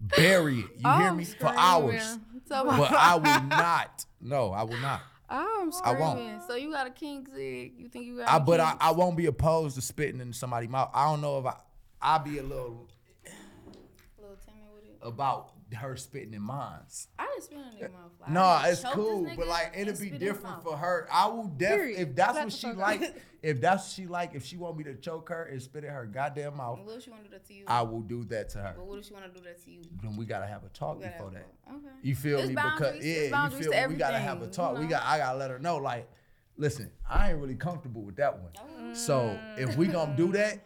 Bury 0.00 0.60
it. 0.60 0.66
You 0.76 0.82
Oh, 0.84 0.98
hear 0.98 1.12
me? 1.12 1.24
For 1.24 1.46
hours. 1.48 2.18
So, 2.46 2.64
But 2.64 2.92
I 2.92 3.16
will 3.16 3.48
not. 3.48 4.04
No, 4.20 4.52
I 4.52 4.62
will 4.62 4.78
not. 4.78 5.00
I'm 5.30 5.70
I 5.84 5.92
won't. 5.92 6.18
screaming. 6.18 6.40
So 6.46 6.54
you 6.56 6.72
got 6.72 6.86
a 6.86 6.90
kink, 6.90 7.28
Zig? 7.34 7.74
You 7.78 7.88
think 7.88 8.06
you 8.06 8.18
got? 8.18 8.28
I 8.30 8.36
a 8.36 8.40
but 8.40 8.60
I. 8.60 8.74
I 8.80 8.90
won't 8.92 9.16
be 9.16 9.26
opposed 9.26 9.74
to 9.76 9.82
spitting 9.82 10.20
in 10.20 10.32
somebody's 10.32 10.70
mouth. 10.70 10.90
I 10.94 11.04
don't 11.04 11.20
know 11.20 11.38
if 11.38 11.46
I 11.46 11.54
I'll 12.00 12.18
be 12.20 12.38
a 12.38 12.42
little 12.42 12.88
A 13.26 14.20
little 14.20 14.36
timid 14.44 14.62
with 14.74 14.84
it. 14.84 14.98
about 15.02 15.52
her 15.74 15.96
spitting 15.96 16.34
in 16.34 16.42
mine's. 16.42 17.08
I 17.18 17.26
didn't 17.26 17.44
spit 17.44 17.58
in 17.58 17.64
nigga 17.88 17.92
mouth. 17.92 18.12
Like, 18.20 18.30
No, 18.30 18.60
it's 18.64 18.84
cool, 18.92 19.30
but 19.36 19.46
like 19.46 19.72
it'll 19.76 19.92
be 19.92 19.96
spit 19.96 20.06
in 20.08 20.12
his 20.14 20.20
different 20.20 20.62
for 20.62 20.76
her. 20.76 21.06
I 21.12 21.26
will 21.28 21.44
definitely 21.44 21.96
if 21.96 22.14
that's 22.14 22.38
what 22.38 22.52
she 22.52 22.72
like. 22.72 23.16
If 23.40 23.60
that's 23.60 23.84
what 23.84 23.92
she 23.92 24.06
like, 24.08 24.34
if 24.34 24.44
she 24.44 24.56
want 24.56 24.76
me 24.76 24.82
to 24.84 24.96
choke 24.96 25.28
her 25.28 25.44
and 25.44 25.62
spit 25.62 25.84
in 25.84 25.90
her 25.90 26.06
goddamn 26.06 26.56
mouth, 26.56 26.80
What 26.82 26.96
if 26.96 27.04
she 27.04 27.10
want 27.10 27.22
to 27.22 27.28
do 27.30 27.34
that 27.36 27.46
to 27.46 27.54
you? 27.54 27.64
I 27.68 27.82
will 27.82 28.00
do 28.00 28.24
that 28.24 28.48
to 28.50 28.58
her. 28.58 28.74
But 28.76 28.84
what 28.86 28.98
if 28.98 29.06
she 29.06 29.12
want 29.14 29.32
to 29.32 29.40
do 29.40 29.44
that 29.46 29.62
to 29.64 29.70
you? 29.70 29.82
Then 30.02 30.16
we 30.16 30.24
gotta 30.24 30.46
have 30.46 30.64
a 30.64 30.68
talk 30.70 31.00
before 31.00 31.30
that. 31.30 31.46
Okay. 31.70 31.86
You 32.02 32.16
feel 32.16 32.40
It's 32.40 32.48
me? 32.48 32.54
Because 32.56 32.96
yeah, 33.04 33.44
you 33.44 33.50
feel 33.50 33.70
to 33.72 33.80
me? 33.88 33.94
We 33.94 33.98
gotta 33.98 34.18
have 34.18 34.42
a 34.42 34.48
talk. 34.48 34.74
you 34.74 34.78
We 34.80 34.84
know? 34.86 34.90
got. 34.90 35.04
I 35.04 35.18
gotta 35.18 35.38
let 35.38 35.50
her 35.50 35.60
know. 35.60 35.76
Like, 35.76 36.10
listen, 36.56 36.90
I 37.08 37.30
ain't 37.30 37.38
really 37.40 37.54
comfortable 37.54 38.02
with 38.02 38.16
that 38.16 38.36
one. 38.40 38.94
So 38.96 39.38
if 39.56 39.76
we 39.76 39.86
gonna 39.86 40.16
do 40.16 40.32
that, 40.32 40.58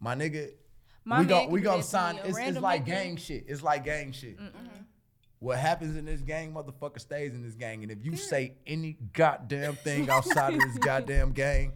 my 0.00 0.14
nigga, 0.14 0.50
My 1.04 1.18
we 1.20 1.24
man 1.26 1.28
gonna 1.28 1.48
we 1.50 1.60
do 1.60 1.64
gonna 1.64 1.82
sign. 1.82 2.16
me. 2.16 2.22
It's, 2.24 2.38
it's 2.38 2.58
like 2.58 2.82
nigga- 2.82 2.86
gang 2.86 3.16
shit. 3.16 3.44
It's 3.48 3.62
like 3.62 3.84
gang 3.84 4.12
shit. 4.12 4.38
Mm-hmm. 4.38 4.66
What 5.40 5.58
happens 5.58 5.96
in 5.96 6.04
this 6.04 6.20
gang, 6.20 6.52
motherfucker, 6.52 7.00
stays 7.00 7.32
in 7.34 7.42
this 7.42 7.54
gang. 7.54 7.82
And 7.82 7.90
if 7.90 8.04
you 8.04 8.16
say 8.16 8.54
any 8.66 8.96
goddamn 9.12 9.74
thing 9.74 10.08
outside 10.08 10.54
of 10.54 10.60
this 10.60 10.78
goddamn 10.80 11.32
gang, 11.32 11.72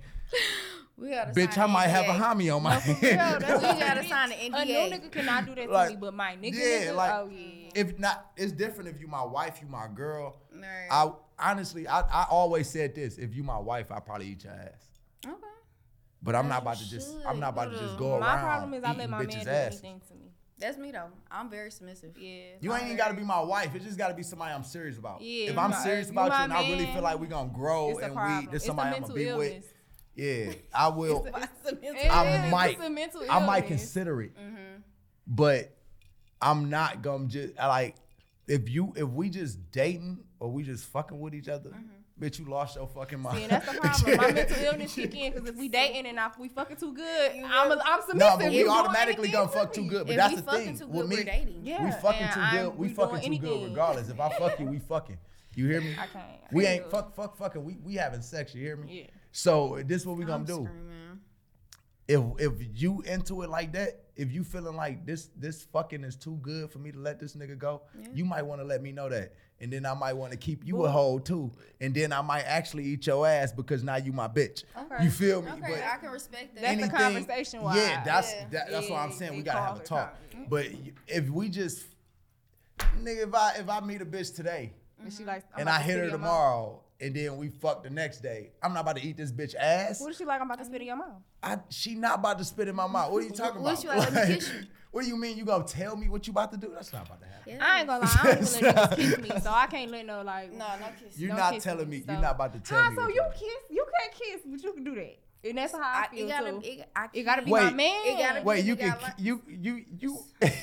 We 0.97 1.11
gotta. 1.11 1.33
bitch, 1.33 1.59
I 1.59 1.67
might 1.67 1.87
an 1.87 1.91
have 1.91 2.05
a 2.07 2.13
homie 2.19 2.55
on 2.55 2.63
my 2.63 2.75
No, 2.75 2.81
for 2.81 2.93
real, 3.05 3.19
hand. 3.19 3.43
that's 3.43 3.61
We 3.63 3.67
what 3.69 3.81
gotta 3.81 4.01
it 4.01 4.05
is. 4.05 4.09
sign 4.09 4.33
an 4.33 4.39
A 4.39 4.49
new 4.65 4.73
NDA. 4.75 4.93
nigga 4.93 5.11
cannot 5.13 5.47
do 5.47 5.55
that 5.57 5.67
to 5.67 5.73
Like, 5.73 5.91
me, 5.91 5.97
but 5.97 6.15
my 6.15 6.37
nigga, 6.37 6.55
yeah, 6.55 6.61
nigga, 6.93 6.95
like, 6.95 7.13
oh 7.15 7.29
yeah. 7.33 7.71
if 7.75 7.99
not, 7.99 8.31
it's 8.37 8.53
different 8.53 8.89
if 8.91 9.01
you 9.01 9.09
my 9.09 9.25
wife, 9.25 9.59
you 9.61 9.67
my 9.67 9.89
girl. 9.93 10.37
Right. 10.55 10.87
I 10.89 11.11
honestly, 11.39 11.89
I, 11.89 12.01
I 12.03 12.27
always 12.31 12.71
said 12.71 12.95
this: 12.95 13.19
if 13.19 13.35
you 13.35 13.43
my 13.43 13.59
wife, 13.59 13.91
I 13.91 13.99
probably 13.99 14.29
eat 14.29 14.45
your 14.45 14.53
ass. 14.53 14.89
Okay. 16.17 16.23
But 16.23 16.35
I'm 16.35 16.49
not 16.49 16.63
about 16.63 16.77
to 16.79 16.89
just. 16.91 17.15
I'm 17.27 17.39
not 17.41 17.51
about 17.51 17.73
to 17.73 17.79
just 17.79 17.97
go 17.97 18.19
My 18.19 18.27
around 18.27 18.37
My 18.37 18.41
problem 18.43 18.75
is 18.75 18.85
I 18.85 18.93
let 18.95 19.11
my 19.11 19.19
man 19.19 19.29
do 19.29 19.37
asses. 19.37 19.83
anything 19.83 20.01
to 20.09 20.15
me. 20.15 20.21
That's 20.59 20.79
me 20.79 20.91
though. 20.91 21.09
I'm 21.31 21.51
very 21.51 21.71
submissive. 21.71 22.17
Yeah. 22.19 22.53
You 22.61 22.73
ain't 22.75 22.85
even 22.85 22.97
got 22.97 23.09
to 23.09 23.15
be 23.15 23.23
my 23.23 23.41
wife. 23.41 23.75
It 23.75 23.83
just 23.83 23.99
got 23.99 24.09
to 24.09 24.15
be 24.15 24.23
somebody 24.23 24.55
I'm 24.55 24.65
serious 24.65 24.97
about. 24.99 25.21
Yeah, 25.21 25.51
if 25.51 25.59
I'm 25.59 25.71
my- 25.71 25.77
serious 25.85 26.09
about 26.11 26.29
you 26.29 26.45
and 26.45 26.53
I 26.53 26.69
really 26.71 26.87
feel 26.87 27.03
like 27.03 27.19
we're 27.21 27.27
gonna 27.27 27.51
grow 27.53 27.99
and 27.99 28.15
we 28.15 28.47
this 28.47 28.55
it's 28.55 28.65
a 28.65 28.67
somebody 28.69 28.87
I'm 28.89 28.93
mental 29.03 29.09
gonna 29.11 29.21
be 29.21 29.29
illness. 29.29 29.65
with, 29.65 29.73
yeah, 30.15 30.53
I 30.75 30.89
will. 30.99 31.27
It 31.27 32.11
I 32.11 32.47
is. 32.47 32.51
might, 32.51 32.71
It's 32.79 32.81
a 32.87 32.89
mental 32.91 33.23
I 33.29 33.45
might 33.45 33.67
consider 33.67 34.23
it, 34.23 34.35
Mm-hmm. 34.35 34.81
but 35.27 35.77
I'm 36.41 36.71
not 36.71 37.03
gonna 37.03 37.27
just 37.27 37.55
like 37.59 37.97
if 38.49 38.71
you 38.71 38.95
if 38.97 39.09
we 39.09 39.29
just 39.29 39.71
dating 39.73 40.21
or 40.41 40.51
we 40.51 40.63
just 40.63 40.87
fucking 40.87 41.21
with 41.21 41.35
each 41.35 41.49
other, 41.49 41.73
bitch, 42.21 42.39
you 42.39 42.45
lost 42.47 42.77
your 42.77 42.87
fucking 42.87 43.21
mind. 43.21 43.37
See, 43.39 43.43
and 43.45 43.53
that's 43.53 43.67
the 43.73 43.79
problem. 43.81 44.17
My 44.17 44.33
mental 44.33 44.65
illness 44.65 44.95
kick 44.95 45.15
in 45.15 45.33
because 45.33 45.49
if 45.49 45.57
we 45.57 45.69
dating 45.69 46.07
and 46.07 46.19
if 46.19 46.39
we 46.39 46.49
fucking 46.49 46.77
too 46.77 46.95
good, 46.95 47.33
I'm, 47.45 47.71
a, 47.73 47.83
I'm 47.85 48.01
submissive. 48.03 48.17
No, 48.19 48.37
but 48.39 48.51
we 48.51 48.59
doing 48.59 48.71
automatically 48.71 49.29
gonna 49.29 49.49
fuck 49.49 49.73
too 49.73 49.87
good. 49.87 50.07
But 50.07 50.13
If 50.13 50.17
that's 50.17 50.31
we 50.35 50.37
the 50.41 50.43
fucking 50.43 50.65
thing. 50.67 50.79
too 50.79 50.87
With 50.87 51.09
me, 51.09 51.17
we're 51.17 51.25
dating. 51.25 51.61
Yeah, 51.65 51.85
we 51.85 51.91
fucking 51.93 52.29
too 52.33 52.41
I'm- 52.41 52.57
good. 52.71 52.79
We 52.79 52.89
we 52.89 52.95
fucking 52.95 53.19
doing 53.21 53.41
too 53.41 53.47
good 53.47 53.69
regardless. 53.71 54.09
If 54.09 54.21
I 54.21 54.29
fuck 54.39 54.59
you, 54.61 54.67
we 54.67 54.79
fucking. 54.79 55.19
You 55.55 55.69
hear 55.69 55.81
me? 55.81 55.93
I 55.93 56.07
can't. 56.07 56.17
I 56.17 56.39
We 56.53 56.65
can't 56.65 56.81
ain't 56.83 56.91
fuck 56.91 57.15
fuck 57.17 57.37
fucking. 57.37 57.65
We 57.65 57.79
we 57.83 57.95
having 57.95 58.23
sex. 58.23 58.55
You 58.55 58.63
hear 58.63 58.77
me? 58.77 59.01
Yeah. 59.01 59.07
So 59.33 59.83
this 59.87 60.03
is 60.03 60.07
what 60.07 60.17
we 60.17 60.25
gonna 60.25 60.37
I'm 60.37 60.45
do. 60.45 60.65
screaming. 60.65 61.21
If 62.09 62.23
if 62.39 62.53
you 62.81 63.03
into 63.03 63.43
it 63.43 63.51
like 63.51 63.73
that, 63.73 64.05
if 64.15 64.31
you 64.33 64.45
feeling 64.45 64.77
like 64.77 65.05
this 65.07 65.29
this 65.37 65.65
fucking 65.73 66.05
is 66.05 66.15
too 66.15 66.39
good 66.41 66.71
for 66.71 66.79
me 66.79 66.93
to 66.93 66.99
let 66.99 67.19
this 67.19 67.35
nigga 67.35 67.59
go, 67.59 67.83
you 68.15 68.25
might 68.25 68.43
want 68.43 68.61
to 68.61 68.65
let 68.67 68.81
me 68.83 68.93
know 68.93 69.09
that. 69.09 69.33
And 69.61 69.73
then 69.73 69.87
I 69.87 69.95
might 69.95 70.13
want 70.13 70.33
to 70.33 70.39
keep 70.39 70.67
you 70.67 70.85
a 70.85 70.91
hold 70.91 71.25
too. 71.25 71.51
And 71.81 71.95
then 71.95 72.13
I 72.13 72.21
might 72.21 72.43
actually 72.43 72.85
eat 72.85 73.07
your 73.07 73.27
ass 73.27 73.53
because 73.53 73.83
now 73.83 73.97
you 73.97 74.13
my 74.13 74.29
bitch. 74.29 74.65
Okay. 74.77 75.05
You 75.05 75.11
feel 75.11 75.41
me? 75.41 75.51
Okay, 75.53 75.61
But 75.63 75.83
I 75.85 75.97
can 75.97 76.11
respect 76.11 76.55
that. 76.57 76.63
That's 76.63 76.81
the 76.83 76.89
conversation 76.97 77.63
wise. 77.63 77.77
Yeah, 77.77 78.05
that's 78.05 78.33
Yeah. 78.33 78.45
that, 78.51 78.71
that's 78.71 78.91
what 78.91 79.01
I'm 79.01 79.13
saying. 79.13 79.35
We 79.37 79.43
gotta 79.43 79.61
have 79.61 79.79
a 79.79 79.81
it 79.81 79.87
talk. 79.87 80.13
talk. 80.31 80.49
But 80.51 80.67
if 81.07 81.31
we 81.31 81.49
just 81.49 81.85
nigga, 83.01 83.29
if 83.29 83.35
I 83.35 83.55
if 83.59 83.69
I 83.69 83.81
meet 83.81 84.03
a 84.03 84.07
bitch 84.07 84.35
today 84.35 84.73
And 85.03 85.13
she 85.13 85.25
like, 85.25 85.45
I'm 85.55 85.61
and 85.61 85.69
I 85.71 85.81
hit 85.81 85.97
her 85.97 86.05
in 86.05 86.11
your 86.11 86.19
tomorrow 86.19 86.83
and 87.01 87.15
then 87.15 87.37
we 87.37 87.49
fuck 87.49 87.83
the 87.83 87.91
next 87.91 88.21
day. 88.21 88.51
I'm 88.63 88.73
not 88.73 88.81
about 88.81 88.97
to 88.97 89.03
eat 89.07 89.17
this 89.17 89.33
bitch 89.33 89.55
ass. 89.55 90.01
What 90.01 90.11
is 90.11 90.17
she 90.19 90.25
like? 90.25 90.41
I'm 90.41 90.47
about 90.47 90.59
to 90.59 90.65
spit 90.65 90.81
in 90.81 90.87
your 90.89 90.97
mouth. 90.97 91.23
I, 91.43 91.59
she 91.69 91.95
not 91.95 92.19
about 92.21 92.39
to 92.39 92.45
spit 92.45 92.69
in 92.69 92.77
my 92.77 92.87
mouth. 92.87 93.13
What 93.13 93.23
are 93.23 93.27
you 93.27 93.33
talking 93.33 93.63
What 93.63 93.83
about? 93.83 93.95
you 93.95 94.01
like, 94.01 94.13
let 94.13 94.29
me 94.29 94.35
kiss 94.37 94.49
you? 94.51 94.61
what 94.97 95.03
do 95.05 95.09
you 95.11 95.17
mean? 95.19 95.37
You 95.37 95.45
gonna 95.45 95.63
tell 95.63 95.95
me 95.95 96.09
what 96.09 96.27
you 96.27 96.31
about 96.31 96.51
to 96.53 96.57
do? 96.57 96.71
That's 96.73 96.91
not 96.91 97.05
about 97.07 97.21
to 97.21 97.27
happen. 97.27 97.53
Yeah. 97.55 97.59
I 97.61 97.79
ain't 97.81 97.87
gonna 97.87 98.07
lie, 98.07 98.19
I 98.19 98.35
don't 98.35 98.49
even 98.57 98.63
let 98.75 98.91
niggas 98.93 98.97
kiss 98.97 99.19
me, 99.19 99.41
so 99.43 99.51
I 99.51 99.67
can't 99.67 99.91
let 99.91 100.07
no 100.07 100.23
like. 100.23 100.51
No, 100.53 100.59
no 100.81 100.87
kiss. 100.99 101.19
You're 101.19 101.37
Don't 101.37 101.53
kiss 101.53 101.65
telling 101.65 101.91
me, 101.91 101.99
me. 101.99 102.03
so- 102.07 102.13
You're 102.13 102.23
not 102.23 102.35
about 102.37 102.55
to 102.55 102.61
tell 102.61 102.83
How 102.83 102.89
me. 102.89 102.97
so 102.97 103.09
you 103.09 103.15
you- 103.17 103.23
kiss? 103.35 103.63
You 103.71 103.87
can't 104.01 104.13
kiss, 104.15 104.41
but 104.47 104.63
you 104.65 104.73
can 104.73 104.85
do 104.85 104.95
that, 104.95 105.19
and 105.45 105.59
that's 105.59 105.73
how 105.75 105.81
I, 105.83 106.07
I, 106.11 106.15
feel 106.17 106.25
it 106.27 106.29
gotta, 106.31 106.51
too. 106.53 106.61
it, 106.65 106.89
I 106.97 107.09
It 107.13 107.23
gotta 107.25 107.43
be 107.43 107.51
Wait. 107.51 107.65
my 107.65 107.71
man. 107.75 108.07
It 108.07 108.19
gotta 108.19 108.41
be- 108.41 108.47
Wait, 108.47 108.65
you 108.65 108.75
nigga 108.75 108.79
can 108.81 108.89
got 108.89 109.03
like- 109.03 109.13
you 109.19 109.43
you 109.47 109.85
you. 109.99 110.19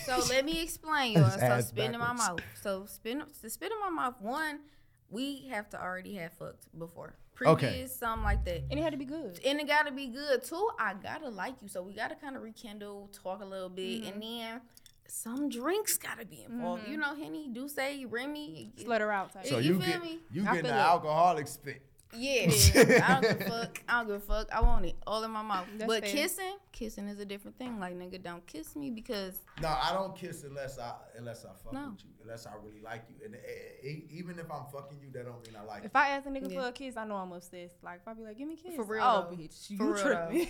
So 0.07 0.19
let 0.29 0.45
me 0.45 0.63
explain, 0.63 1.13
y'all. 1.13 1.29
So 1.29 1.37
Ass 1.39 1.67
spit 1.67 1.93
in 1.93 1.99
my 1.99 2.13
mouth. 2.13 2.39
So 2.59 2.85
spit 2.87 3.19
to 3.43 3.49
spit 3.51 3.71
in 3.71 3.79
my 3.79 3.91
mouth. 3.91 4.19
One, 4.19 4.61
we 5.11 5.47
have 5.49 5.69
to 5.69 5.79
already 5.79 6.15
have 6.15 6.33
fucked 6.33 6.65
before. 6.77 7.13
Previous, 7.35 7.57
Okay. 7.63 7.85
something 7.87 8.23
like 8.23 8.45
that. 8.45 8.63
and 8.69 8.79
it 8.79 8.83
had 8.83 8.91
to 8.91 8.97
be 8.97 9.05
good. 9.05 9.39
And 9.45 9.59
it 9.59 9.67
gotta 9.67 9.91
be 9.91 10.07
good 10.07 10.43
too. 10.43 10.69
I 10.79 10.93
gotta 10.93 11.29
like 11.29 11.55
you. 11.61 11.67
So 11.67 11.81
we 11.81 11.93
gotta 11.93 12.15
kind 12.15 12.35
of 12.35 12.43
rekindle, 12.43 13.09
talk 13.11 13.41
a 13.41 13.45
little 13.45 13.69
bit, 13.69 14.03
mm-hmm. 14.03 14.13
and 14.13 14.21
then 14.23 14.61
some 15.07 15.49
drinks 15.49 15.97
gotta 15.97 16.25
be 16.25 16.43
involved. 16.43 16.83
Mm-hmm. 16.83 16.91
You 16.91 16.97
know, 16.97 17.15
Henny, 17.15 17.47
do 17.51 17.67
say 17.67 18.05
Remy. 18.05 18.71
Slut 18.77 18.99
her 18.99 19.11
out. 19.11 19.33
Type. 19.33 19.45
so 19.47 19.57
You 19.57 19.73
you 19.75 19.79
feel 19.81 19.87
get 19.93 20.01
me? 20.03 20.19
you 20.31 20.41
I 20.43 20.45
getting 20.45 20.63
the 20.63 20.69
feel 20.69 20.77
it. 20.77 20.81
alcoholic 20.81 21.47
spit. 21.47 21.81
Yeah, 22.15 22.43
I 22.75 23.21
don't 23.21 23.39
give 23.39 23.47
a 23.47 23.49
fuck. 23.49 23.81
I 23.87 23.97
don't 23.99 24.07
give 24.07 24.15
a 24.15 24.19
fuck. 24.19 24.47
I 24.53 24.61
want 24.61 24.85
it 24.85 24.95
all 25.07 25.23
in 25.23 25.31
my 25.31 25.41
mouth. 25.41 25.65
That's 25.77 25.87
but 25.87 26.03
fair. 26.03 26.11
kissing, 26.13 26.55
kissing 26.71 27.07
is 27.07 27.19
a 27.19 27.25
different 27.25 27.57
thing. 27.57 27.79
Like 27.79 27.97
nigga, 27.97 28.21
don't 28.21 28.45
kiss 28.45 28.75
me 28.75 28.89
because 28.91 29.39
No, 29.61 29.67
I 29.69 29.91
don't 29.93 30.15
kiss 30.15 30.43
unless 30.43 30.77
I 30.79 30.93
unless 31.17 31.45
I 31.45 31.49
fuck 31.63 31.73
No. 31.73 31.89
with 31.91 32.03
you. 32.03 32.09
Unless 32.23 32.45
I 32.47 32.51
really 32.63 32.79
like 32.81 33.03
you. 33.09 33.15
And 33.25 33.35
eh, 33.35 33.99
even 34.11 34.39
if 34.39 34.49
I'm 34.49 34.65
fucking 34.71 34.97
you, 35.01 35.09
that 35.11 35.25
don't 35.25 35.45
mean 35.45 35.57
I 35.59 35.65
like 35.65 35.81
you. 35.83 35.87
If 35.87 35.95
I 35.95 36.09
ask 36.09 36.25
a 36.25 36.29
nigga 36.29 36.49
Yeah. 36.51 36.61
for 36.61 36.67
a 36.67 36.71
kiss, 36.71 36.95
I 36.95 37.03
know 37.05 37.15
I'm 37.15 37.31
obsessed. 37.33 37.83
Like 37.83 37.99
if 38.01 38.07
I 38.07 38.13
be 38.13 38.23
like, 38.23 38.37
"Give 38.37 38.47
me 38.47 38.53
a 38.53 38.57
kiss," 38.57 38.75
For 38.75 38.83
real, 38.85 39.03
Oh, 39.03 39.27
though. 39.29 39.35
bitch, 39.35 39.69
you 39.69 39.77
For 39.77 39.93
real, 39.93 39.97
tripping? 40.03 40.47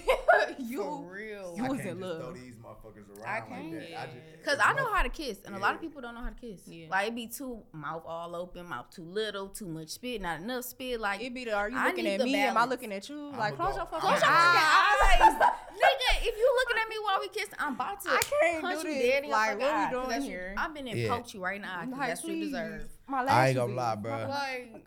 you 0.60 0.84
for 0.84 1.12
real. 1.12 1.54
you 1.58 1.66
I 1.66 1.70
was 1.70 1.78
can't 1.80 1.90
in 1.92 2.00
love. 2.02 2.22
throw 2.22 2.34
these 2.34 2.54
motherfuckers 2.56 3.10
around 3.18 3.28
I 3.28 3.40
like 3.40 3.48
can't. 3.50 3.72
that. 3.72 4.00
I 4.02 4.06
just, 4.06 4.44
Cause 4.46 4.54
it's 4.56 4.64
I 4.66 4.74
know 4.74 4.94
how 4.94 5.02
to 5.04 5.10
kiss, 5.10 5.40
and 5.46 5.56
a 5.56 5.60
lot 5.60 5.74
of 5.74 5.82
people 5.82 6.02
don't 6.02 6.14
know 6.14 6.22
how 6.22 6.30
to 6.30 6.36
kiss. 6.36 6.62
Yeah. 6.68 6.88
Like 6.92 7.08
it 7.08 7.16
be 7.16 7.28
too 7.28 7.64
mouth 7.72 8.04
all 8.06 8.36
open, 8.36 8.68
mouth 8.70 8.92
too 8.92 9.04
little, 9.06 9.48
too 9.48 9.66
much 9.68 9.90
spit, 9.90 10.22
not 10.22 10.42
enough 10.42 10.66
spit. 10.66 11.00
Like 11.00 11.22
It 11.22 11.34
be 11.34 11.46
the, 11.46 11.53
are 11.54 11.70
you 11.70 11.78
I 11.78 11.88
looking 11.88 12.04
need 12.06 12.14
at 12.16 12.20
the 12.20 12.26
me? 12.26 12.36
Am 12.36 12.58
I 12.58 12.66
looking 12.66 12.92
at 12.92 13.08
you? 13.10 13.30
I'ma 13.30 13.38
like 13.38 13.56
close 13.56 13.76
your 13.76 13.86
fucking 13.86 14.00
close 14.00 14.22
your 14.22 14.30
eyes. 14.30 15.00
fucking 15.00 15.22
eyes, 15.28 15.34
nigga. 15.74 16.28
If 16.28 16.38
you 16.38 16.56
looking 16.66 16.82
at 16.82 16.90
me 16.90 16.96
while 17.04 17.20
we 17.20 17.28
kiss, 17.30 17.50
I'm 17.60 17.74
about 17.76 18.02
to 18.02 18.10
I 18.10 18.22
can't 18.42 18.62
punch 18.62 18.82
do 18.82 18.88
you 18.90 18.94
this. 18.96 19.04
dead 19.04 19.24
in 19.24 19.30
your 19.30 19.38
Like, 19.38 19.50
fucking 19.52 19.66
what 19.66 19.74
we 19.76 19.84
eye, 19.84 19.92
'cause 19.92 20.08
doing 20.10 20.22
here? 20.22 20.56
I'm 20.58 20.74
been 20.74 20.88
in 20.88 20.98
Yeah. 20.98 21.08
poke 21.16 21.34
you 21.34 21.44
right 21.44 21.62
now. 21.62 21.80
'cause 21.82 21.90
Like, 21.92 22.08
that's 22.10 22.24
what 22.24 22.32
you 22.34 22.38
please. 22.40 22.52
deserve. 22.52 22.90
My 23.08 23.24
I 23.24 23.48
ain't 23.50 23.58
gonna 23.58 23.74
lie, 23.74 23.96
my 23.96 24.02
bruh. 24.02 24.30
lashes 24.30 24.74
Like- 24.74 24.86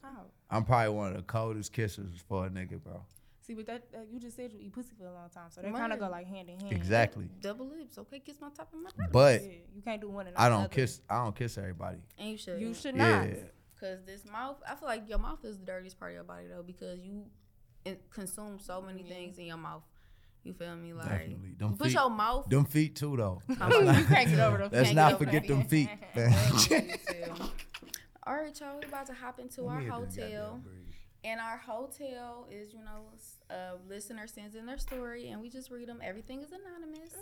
I'm 0.50 0.64
probably 0.64 0.88
one 0.94 1.09
of 1.11 1.16
the 1.16 1.22
coldest 1.22 1.72
kissers 1.72 2.22
for 2.29 2.46
a 2.46 2.50
nigga, 2.50 2.83
bro. 2.83 3.02
See, 3.42 3.55
but 3.55 3.66
that 3.66 3.83
uh, 3.94 3.98
you 4.11 4.18
just 4.18 4.35
said 4.37 4.52
you 4.52 4.59
eat 4.61 4.72
pussy 4.72 4.90
for 4.98 5.07
a 5.07 5.12
long 5.12 5.29
time, 5.29 5.50
so 5.50 5.61
they 5.61 5.70
kind 5.70 5.92
of 5.92 5.98
go 6.00 6.09
like 6.09 6.26
hand 6.26 6.48
in 6.48 6.59
hand. 6.59 6.72
Exactly. 6.72 7.29
Double 7.40 7.66
lips, 7.66 7.96
okay? 7.98 8.18
Kiss 8.20 8.40
my 8.40 8.48
top 8.50 8.68
and 8.72 8.83
my 8.83 8.90
bottom. 8.96 9.12
But 9.12 9.42
Yeah, 9.44 9.48
you 9.74 9.83
can't 9.83 10.00
do 10.00 10.09
one 10.11 10.26
and 10.26 10.37
I 10.37 10.48
don't 10.48 10.59
the 10.62 10.64
other. 10.66 10.74
kiss. 10.74 11.00
I 11.09 11.22
don't 11.24 11.37
kiss 11.37 11.57
everybody. 11.59 11.98
and 12.18 12.31
you 12.31 12.37
should. 12.38 12.61
You 12.61 12.74
should 12.74 12.96
Yeah. 12.96 13.20
not. 13.24 13.29
Cause 13.80 13.98
this 14.06 14.24
mouth, 14.24 14.56
I 14.68 14.74
feel 14.74 14.88
like 14.88 15.08
your 15.08 15.18
mouth 15.18 15.44
is 15.44 15.58
the 15.58 15.64
dirtiest 15.66 15.98
part 15.98 16.12
of 16.12 16.14
your 16.14 16.24
body 16.24 16.46
though, 16.48 16.62
because 16.62 17.00
you 17.00 17.24
consume 18.10 18.58
so 18.58 18.80
many 18.80 19.02
things 19.02 19.38
in 19.38 19.44
your 19.46 19.58
mouth. 19.58 19.82
You 20.44 20.52
feel 20.54 20.76
me? 20.76 20.92
Like 20.92 21.08
Definitely. 21.08 21.54
Them 21.58 21.70
you 21.72 21.76
put 21.76 21.86
feet- 21.88 21.94
your 21.94 22.08
mouth. 22.10 22.48
Them 22.48 22.64
feet 22.64 22.94
too, 22.96 23.16
though. 23.16 23.42
you 23.48 23.56
can't 23.56 24.08
get 24.28 24.38
over 24.38 24.58
them. 24.58 24.70
Let's 24.72 24.84
Can't 24.88 24.94
not 24.96 25.08
get 25.08 25.14
over 25.14 25.24
forget 25.24 25.46
them 25.48 25.58
them 25.58 25.68
feet. 25.68 25.90
All 28.26 28.34
right, 28.34 28.58
y'all. 28.60 28.74
We're 28.80 28.88
about 28.88 29.06
to 29.06 29.14
hop 29.14 29.38
into 29.38 29.66
our 29.66 29.80
hotel, 29.80 30.60
and 31.24 31.40
our 31.40 31.56
hotel 31.58 32.46
is, 32.50 32.72
you 32.72 32.80
know, 32.80 33.06
a 33.54 33.74
listener 33.88 34.26
sends 34.26 34.54
in 34.56 34.66
their 34.66 34.78
story, 34.78 35.30
and 35.30 35.40
we 35.40 35.48
just 35.48 35.70
read 35.70 35.88
them. 35.88 36.00
Everything 36.02 36.42
is 36.42 36.50
anonymous. 36.52 37.12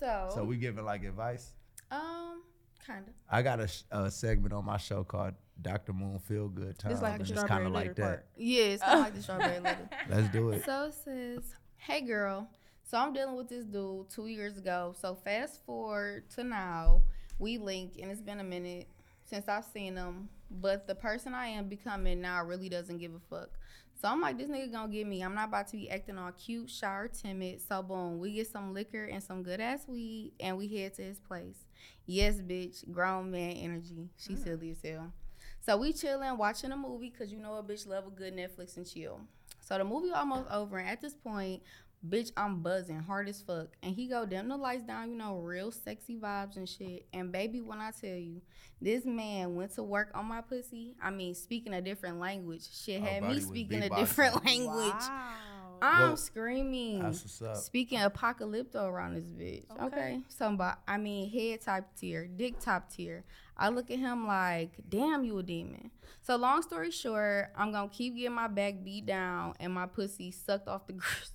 So, 0.00 0.30
So 0.34 0.44
we 0.44 0.56
giving 0.56 0.84
like 0.84 1.04
advice. 1.04 1.52
um, 1.90 2.42
kind 2.88 3.06
of. 3.06 3.14
I 3.30 3.42
got 3.42 3.60
a, 3.60 3.68
a 3.90 4.10
segment 4.10 4.52
on 4.52 4.64
my 4.64 4.78
show 4.78 5.04
called 5.04 5.34
Dr. 5.60 5.92
Moon 5.92 6.18
Feel 6.18 6.48
Good 6.48 6.78
Time. 6.78 6.92
It's 6.92 7.02
like 7.02 7.14
the 7.14 7.18
and 7.20 7.28
strawberry 7.28 7.64
kinda 7.64 7.70
letter 7.70 7.94
part. 7.94 8.26
Yeah, 8.36 8.62
it's 8.64 8.82
kind 8.82 8.98
of 8.98 9.04
like 9.04 9.14
the 9.14 9.22
strawberry 9.24 9.60
letter. 9.60 9.88
Let's 10.08 10.28
do 10.28 10.50
it. 10.50 10.64
So 10.64 10.86
it 10.86 10.94
says, 10.94 11.54
Hey 11.76 12.00
girl, 12.00 12.48
so 12.84 12.98
I'm 12.98 13.12
dealing 13.12 13.36
with 13.36 13.48
this 13.48 13.64
dude 13.64 14.10
two 14.10 14.26
years 14.26 14.56
ago. 14.56 14.94
So 15.00 15.14
fast 15.14 15.64
forward 15.64 16.28
to 16.30 16.44
now, 16.44 17.02
we 17.38 17.58
link 17.58 17.94
and 18.00 18.10
it's 18.10 18.22
been 18.22 18.40
a 18.40 18.44
minute 18.44 18.88
since 19.24 19.48
I've 19.48 19.64
seen 19.64 19.96
him. 19.96 20.28
But 20.50 20.86
the 20.86 20.94
person 20.94 21.34
I 21.34 21.48
am 21.48 21.68
becoming 21.68 22.20
now 22.22 22.42
really 22.42 22.68
doesn't 22.70 22.98
give 22.98 23.12
a 23.14 23.20
fuck. 23.28 23.50
So 24.00 24.06
I'm 24.08 24.20
like, 24.20 24.38
this 24.38 24.48
nigga 24.48 24.70
gonna 24.70 24.92
get 24.92 25.06
me. 25.06 25.22
I'm 25.22 25.34
not 25.34 25.48
about 25.48 25.66
to 25.68 25.76
be 25.76 25.90
acting 25.90 26.18
all 26.18 26.30
cute, 26.30 26.70
shy, 26.70 26.94
or 26.94 27.08
timid. 27.08 27.60
So 27.60 27.82
boom, 27.82 28.20
we 28.20 28.32
get 28.32 28.46
some 28.46 28.72
liquor 28.72 29.04
and 29.04 29.22
some 29.22 29.42
good 29.42 29.60
ass 29.60 29.88
weed 29.88 30.32
and 30.38 30.56
we 30.56 30.68
head 30.68 30.94
to 30.94 31.02
his 31.02 31.18
place. 31.18 31.64
Yes, 32.06 32.36
bitch, 32.36 32.90
grown 32.92 33.32
man 33.32 33.52
energy. 33.52 34.08
She 34.16 34.34
mm. 34.34 34.44
silly 34.44 34.70
as 34.70 34.78
hell. 34.88 35.12
So 35.60 35.76
we 35.76 35.92
chilling, 35.92 36.38
watching 36.38 36.70
a 36.70 36.76
movie, 36.76 37.10
cause 37.10 37.32
you 37.32 37.38
know 37.38 37.54
a 37.54 37.62
bitch 37.62 37.86
love 37.88 38.06
a 38.06 38.10
good 38.10 38.34
Netflix 38.34 38.76
and 38.76 38.88
chill. 38.88 39.20
So 39.60 39.76
the 39.76 39.84
movie 39.84 40.12
almost 40.12 40.48
over, 40.50 40.78
and 40.78 40.88
at 40.88 41.02
this 41.02 41.14
point, 41.14 41.62
bitch, 42.06 42.32
I'm 42.36 42.62
buzzing 42.62 43.00
hard 43.00 43.28
as 43.28 43.40
fuck. 43.42 43.68
And 43.82 43.94
he 43.94 44.06
go 44.08 44.26
dim 44.26 44.48
the 44.48 44.56
lights 44.56 44.84
down, 44.84 45.10
you 45.10 45.16
know, 45.16 45.36
real 45.38 45.70
sexy 45.70 46.16
vibes 46.16 46.56
and 46.56 46.68
shit. 46.68 47.06
And 47.12 47.32
baby, 47.32 47.60
when 47.60 47.78
I 47.78 47.90
tell 47.90 48.16
you, 48.16 48.42
this 48.80 49.04
man 49.04 49.56
went 49.56 49.74
to 49.74 49.82
work 49.82 50.10
on 50.14 50.26
my 50.26 50.40
pussy. 50.40 50.94
I 51.02 51.10
mean, 51.10 51.34
speaking 51.34 51.74
a 51.74 51.80
different 51.82 52.20
language. 52.20 52.62
Shit 52.72 53.02
had 53.02 53.24
me 53.24 53.40
speaking 53.40 53.82
a 53.82 53.88
different 53.90 54.44
language. 54.44 54.92
Wow. 54.92 55.32
I'm 55.80 56.02
Well, 56.02 56.16
screaming. 56.16 57.00
That's 57.02 57.22
what's 57.22 57.42
up. 57.42 57.56
Speaking 57.56 58.00
apocalypto 58.00 58.84
around 58.88 59.14
this 59.14 59.24
bitch. 59.24 59.64
Okay. 59.70 59.84
Okay. 59.86 60.20
Something 60.28 60.54
about, 60.56 60.78
I 60.88 60.96
mean, 60.96 61.30
head 61.30 61.60
top 61.60 61.84
tier, 61.96 62.26
dick 62.26 62.58
top 62.58 62.90
tier. 62.90 63.24
I 63.56 63.68
look 63.70 63.90
at 63.90 63.98
him 63.98 64.26
like, 64.26 64.70
damn, 64.88 65.24
you 65.24 65.38
a 65.38 65.42
demon. 65.42 65.90
So, 66.22 66.36
long 66.36 66.62
story 66.62 66.90
short, 66.90 67.50
I'm 67.56 67.72
going 67.72 67.88
to 67.88 67.94
keep 67.94 68.16
getting 68.16 68.32
my 68.34 68.48
back 68.48 68.74
beat 68.84 69.06
down 69.06 69.54
and 69.60 69.72
my 69.72 69.86
pussy 69.86 70.30
sucked 70.32 70.68
off 70.68 70.86
the 70.86 70.92
gristle. 70.94 71.34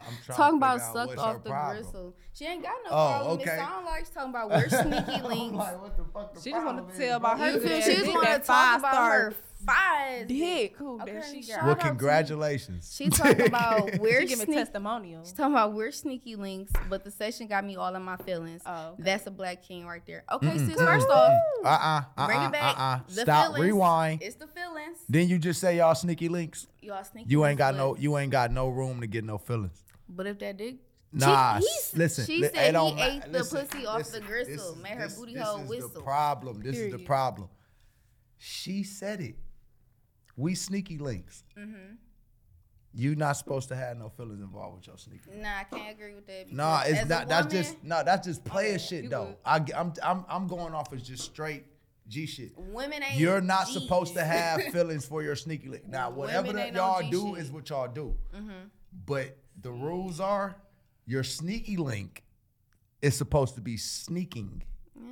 I'm 0.00 0.14
trying 0.24 0.36
Talking 0.36 0.56
about 0.58 0.80
sucked 0.80 1.18
off 1.18 1.42
the 1.44 1.50
problem. 1.50 1.82
gristle. 1.82 2.14
She 2.32 2.44
ain't 2.46 2.62
got 2.62 2.72
no 2.84 2.90
Oh, 2.90 3.10
problem. 3.10 3.40
okay. 3.40 3.50
It 3.52 3.58
sound 3.58 3.86
like 3.86 3.98
she's 4.00 4.10
talking 4.10 4.30
about 4.30 4.50
we're 4.50 4.68
sneaky 4.68 5.12
I'm 5.12 5.24
links. 5.24 5.56
like, 5.56 5.82
what 5.82 5.96
the 5.96 6.04
fuck 6.12 6.34
the 6.34 6.40
She 6.40 6.50
just 6.52 6.64
want 6.64 6.88
to 6.90 6.98
tell 6.98 7.16
about 7.18 7.38
her 7.38 7.46
You 7.52 7.58
good 7.58 7.68
feel? 7.68 7.76
ass 7.78 7.84
She 7.84 7.94
just 7.96 8.06
want 8.08 8.26
to 8.26 8.32
talk 8.38 8.78
about 8.78 8.82
five-star 8.82 9.20
her 9.20 9.34
five. 9.66 10.26
dick. 10.28 10.76
Who 10.78 11.00
Okay, 11.02 11.22
she 11.30 11.42
got? 11.52 11.64
Well, 11.66 11.74
congratulations. 11.74 12.90
She 12.96 13.08
talking 13.10 13.46
about 13.46 13.98
we're 13.98 14.20
She 14.22 14.26
giving 14.28 14.46
sneaky. 14.46 14.60
testimonials. 14.60 15.28
She's 15.28 15.36
talking 15.36 15.52
about 15.52 15.72
we're 15.74 15.90
sneaky 15.92 16.36
links, 16.36 16.72
but 16.88 17.04
the 17.04 17.10
session 17.10 17.46
got 17.46 17.64
me 17.64 17.76
all 17.76 17.94
in 17.94 18.02
my 18.02 18.16
feelings. 18.18 18.62
Oh, 18.64 18.90
okay. 18.92 19.02
That's 19.02 19.26
a 19.26 19.30
black 19.30 19.62
king 19.62 19.86
right 19.86 20.02
there. 20.06 20.24
Okay, 20.32 20.46
Mm-mm, 20.46 20.66
sis, 20.66 20.76
first 20.80 21.08
off, 21.08 21.32
Uh-uh, 21.64 21.68
uh-uh, 22.16 22.26
bring 22.26 22.40
it 22.42 22.52
back. 22.52 22.78
uh-uh. 22.78 23.00
The 23.08 23.20
Stop, 23.22 23.46
feelings. 23.54 23.64
rewind. 23.64 24.22
It's 24.22 24.36
the 24.36 24.46
feelings. 24.46 24.98
Then 25.08 25.28
you 25.28 25.38
just 25.38 25.60
say 25.60 25.76
y'all 25.76 25.94
sneaky 25.94 26.28
links. 26.28 26.66
Y'all 26.80 27.04
sneaky. 27.04 27.28
You 27.28 27.44
ain't 27.44 27.58
got 27.58 27.72
but- 27.72 27.78
no. 27.78 27.96
You 27.96 28.16
ain't 28.18 28.32
got 28.32 28.50
no 28.52 28.68
room 28.68 29.00
to 29.02 29.06
get 29.06 29.24
no 29.24 29.36
feelings. 29.36 29.82
But 30.10 30.26
if 30.26 30.38
that 30.40 30.56
dick. 30.56 30.76
Nah, 31.12 31.58
she, 31.58 31.66
s- 31.66 31.92
listen. 31.96 32.24
She 32.26 32.42
said 32.42 32.52
it 32.54 32.72
don't 32.72 32.96
he 32.96 33.02
ma- 33.02 33.04
ate 33.04 33.22
the 33.32 33.38
listen, 33.38 33.66
pussy 33.66 33.84
off 33.86 33.98
listen, 33.98 34.20
the 34.20 34.26
gristle, 34.26 34.52
this 34.54 34.62
is- 34.62 34.76
made 34.76 34.92
her 34.92 35.08
this- 35.08 35.18
booty 35.18 35.34
this 35.34 35.42
hole 35.42 35.72
is 35.72 35.90
the 35.90 36.00
problem. 36.00 36.60
This 36.62 36.76
is 36.76 36.92
the 36.92 36.98
problem. 36.98 37.48
She 38.38 38.82
said 38.84 39.20
it. 39.20 39.34
We 40.36 40.54
sneaky 40.54 40.98
links. 40.98 41.42
hmm 41.56 41.94
You 42.94 43.14
not 43.16 43.32
supposed 43.36 43.68
to 43.68 43.76
have 43.76 43.96
no 43.98 44.08
feelings 44.08 44.40
involved 44.40 44.76
with 44.78 44.86
your 44.86 44.96
sneaky. 44.98 45.30
Nah, 45.36 45.48
I 45.60 45.64
can't 45.64 45.90
agree 45.96 46.14
with 46.14 46.26
that. 46.26 46.52
Nah, 46.52 46.82
it's 46.86 47.00
as 47.00 47.06
a 47.06 47.08
not. 47.08 47.28
That's 47.28 47.46
woman, 47.46 47.62
just 47.62 47.84
no. 47.84 48.02
That's 48.04 48.26
just 48.26 48.44
player 48.44 48.78
shit 48.78 49.10
though. 49.10 49.26
good. 49.26 49.36
I, 49.44 49.56
am 49.80 49.92
I'm 50.02 50.24
I'm 50.28 50.46
going 50.46 50.74
off 50.74 50.92
as 50.92 51.02
just 51.02 51.24
straight 51.24 51.64
G 52.08 52.26
shit. 52.26 52.52
Women 52.56 53.02
ain't. 53.02 53.18
You're 53.18 53.40
not 53.40 53.66
G's. 53.66 53.74
supposed 53.82 54.14
to 54.14 54.24
have 54.24 54.62
feelings 54.72 55.04
for 55.04 55.22
your 55.22 55.36
sneaky 55.36 55.68
link. 55.68 55.86
Now, 55.88 56.10
whatever 56.10 56.52
that 56.54 56.72
y'all 56.72 57.02
G 57.02 57.10
do 57.10 57.34
shit. 57.34 57.44
is 57.44 57.52
what 57.52 57.68
y'all 57.68 57.88
do. 57.88 58.16
Mhm. 58.34 58.70
But 59.06 59.36
the 59.62 59.70
rules 59.70 60.20
are 60.20 60.56
your 61.06 61.22
sneaky 61.24 61.76
link 61.76 62.22
is 63.02 63.16
supposed 63.16 63.54
to 63.56 63.60
be 63.60 63.76
sneaking, 63.76 64.62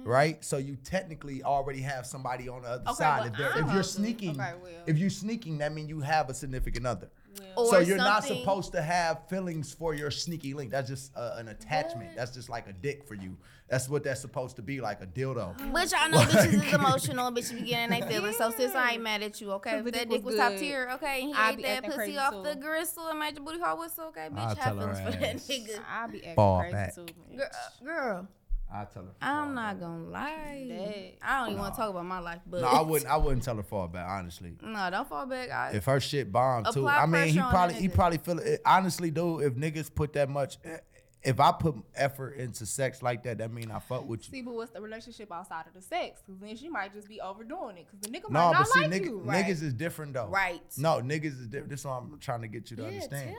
right? 0.05 0.45
So 0.45 0.59
you 0.59 0.77
technically 0.77 1.43
already 1.43 1.81
have 1.81 2.07
somebody 2.07 2.49
on 2.49 2.63
the 2.63 2.69
other 2.69 2.83
Okay, 2.91 2.95
side. 2.95 3.33
but 3.37 3.57
If, 3.59 3.67
if 3.67 3.73
you're 3.75 3.83
sneaking, 3.83 4.31
Okay, 4.41 4.53
well. 4.63 4.73
if 4.87 4.99
you're 4.99 5.11
sneaking, 5.11 5.59
that 5.59 5.73
means 5.73 5.89
you 5.89 6.01
have 6.01 6.29
a 6.31 6.35
significant 6.35 6.87
other. 6.87 7.11
Or 7.57 7.71
so 7.71 7.79
you're 7.81 7.97
not 7.97 8.23
something- 8.25 8.41
supposed 8.41 8.73
to 8.73 8.83
have 8.83 9.29
feelings 9.29 9.73
for 9.73 9.95
your 9.95 10.11
sneaky 10.11 10.55
link. 10.55 10.71
That's 10.71 10.89
just 10.89 11.17
uh, 11.17 11.35
an 11.37 11.49
attachment. 11.49 12.09
What? 12.09 12.17
That's 12.17 12.31
just 12.33 12.49
like 12.49 12.69
a 12.69 12.73
dick 12.73 13.07
for 13.07 13.15
you. 13.15 13.37
That's 13.69 13.87
what 13.89 14.03
that's 14.03 14.21
supposed 14.23 14.57
to 14.57 14.63
be, 14.63 14.81
like 14.81 15.03
a 15.03 15.07
dildo. 15.07 15.55
Which 15.75 15.93
I 15.95 16.09
know 16.09 16.19
bitches 16.21 16.55
is 16.55 16.73
emotional, 16.75 17.31
bitches 17.31 17.55
be 17.61 17.69
getting 17.69 17.99
their 18.01 18.09
feelings. 18.09 18.37
So 18.39 18.51
sis, 18.51 18.75
I 18.75 18.93
ain't 18.93 19.03
mad 19.03 19.23
at 19.23 19.41
you, 19.43 19.53
okay? 19.53 19.73
Cause 19.73 19.87
If 19.87 19.93
that 19.93 20.09
dick 20.09 20.11
dick 20.11 20.25
was 20.25 20.37
was 20.37 20.37
top 20.37 20.57
tier, 20.59 20.89
okay? 20.95 21.21
And 21.21 21.29
he 21.29 21.35
I 21.35 21.51
ate 21.51 21.57
be 21.59 21.63
that 21.65 21.85
pussy 21.85 22.17
off 22.17 22.33
too. 22.33 22.43
the 22.45 22.55
gristle 22.57 23.09
and 23.09 23.19
made 23.19 23.35
the 23.37 23.41
booty 23.43 23.61
hole 23.61 23.79
whistle, 23.79 24.07
okay? 24.07 24.29
bitch, 24.33 24.39
I'll 24.39 24.55
tell 24.57 24.79
have 24.79 24.89
her 24.89 24.95
feelings 24.95 25.15
for 25.15 25.21
that 25.21 25.37
nigga. 25.37 25.81
I 25.87 26.07
be 26.07 26.19
acting 26.19 26.35
Fall 26.35 26.61
crazy 26.61 26.73
back. 26.75 26.95
too. 26.95 27.07
Girl, 27.37 27.49
girl, 27.85 28.29
I 28.73 28.85
tell 28.85 29.05
her. 29.05 29.09
I'm 29.23 29.55
not 29.55 29.81
gonna 29.81 30.05
lie. 30.05 30.67
That- 30.69 31.15
I 31.27 31.41
don't 31.41 31.51
even 31.51 31.61
want 31.63 31.75
to 31.75 31.81
talk 31.81 31.91
about 31.91 32.05
my 32.05 32.19
life, 32.19 32.41
but 32.47 32.61
No, 32.61 32.67
I 32.69 32.83
wouldn't. 32.83 33.11
I 33.11 33.17
wouldn't 33.17 33.43
tell 33.43 33.57
her 33.57 33.63
fall 33.63 33.89
back. 33.89 34.07
Honestly, 34.09 34.57
No, 34.63 34.91
don't 34.91 35.09
fall 35.09 35.27
back. 35.27 35.51
I, 35.51 35.71
if 35.71 35.85
her 35.87 36.01
shit 36.01 36.31
bomb 36.31 36.65
too. 36.73 36.87
I 36.87 37.07
mean, 37.07 37.29
he 37.29 37.39
probably 37.39 37.75
he 37.77 37.89
probably 37.89 38.19
feel 38.19 38.39
it. 38.39 38.61
Honestly, 38.67 39.11
dude, 39.11 39.43
if 39.43 39.55
niggas 39.55 39.95
put 39.95 40.13
that 40.15 40.29
much, 40.29 40.59
eh, 40.65 40.79
if 41.23 41.41
I 41.41 41.51
put 41.53 41.75
effort 41.97 42.37
into 42.37 42.65
sex 42.67 43.03
like 43.03 43.23
that, 43.25 43.39
that 43.39 43.53
mean 43.53 43.71
I 43.71 43.79
fuck 43.81 44.07
with 44.07 44.21
you. 44.29 44.31
See, 44.39 44.43
but 44.43 44.55
what's 44.55 44.71
the 44.71 44.81
relationship 44.81 45.33
outside 45.33 45.65
of 45.67 45.75
the 45.75 45.83
sex? 45.83 46.21
Because 46.25 46.41
then 46.41 46.57
she 46.57 46.69
might 46.69 46.93
just 46.93 47.09
be 47.09 47.21
overdoing 47.21 47.79
it. 47.79 47.87
Because 47.91 48.01
the 48.01 48.09
nigga 48.17 48.31
No, 48.31 48.39
might 48.41 48.53
but 48.53 48.59
not 48.59 48.69
see, 48.69 48.81
like 48.83 48.91
nigga, 48.91 49.05
you. 49.07 49.19
right. 49.21 49.45
niggas 49.47 49.63
is 49.63 49.73
different 49.73 50.13
though. 50.13 50.29
Right. 50.29 50.63
No, 50.77 51.01
niggas 51.01 51.41
is 51.41 51.47
different. 51.47 51.71
This 51.71 51.81
is 51.81 51.87
what 51.87 51.93
I'm 51.93 52.19
trying 52.21 52.43
to 52.43 52.49
get 52.49 52.71
you 52.71 52.77
to 52.77 52.83
yeah, 52.83 52.89
understand. 52.89 53.37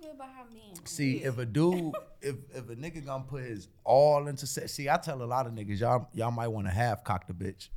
Tell 0.00 0.08
me 0.08 0.14
a 0.14 0.14
little 0.14 0.14
bit 0.14 0.14
about 0.14 0.28
how 0.34 0.44
men. 0.52 0.86
See, 0.86 1.16
if 1.22 1.38
a 1.38 1.46
dude, 1.46 1.94
if 2.22 2.36
if 2.54 2.70
a 2.70 2.76
nigga 2.76 3.04
gonna 3.04 3.24
put 3.24 3.44
his 3.44 3.68
all 3.84 4.26
into 4.26 4.46
sex, 4.46 4.72
see, 4.72 4.88
I 4.88 4.96
tell 4.96 5.22
a 5.22 5.24
lot 5.24 5.46
of 5.46 5.52
niggas, 5.52 5.80
y'all 5.80 6.08
y'all 6.14 6.30
might 6.30 6.48
want 6.48 6.66
to 6.66 6.72
half 6.72 7.04
cock 7.04 7.26
the 7.26 7.34
bitch. 7.34 7.68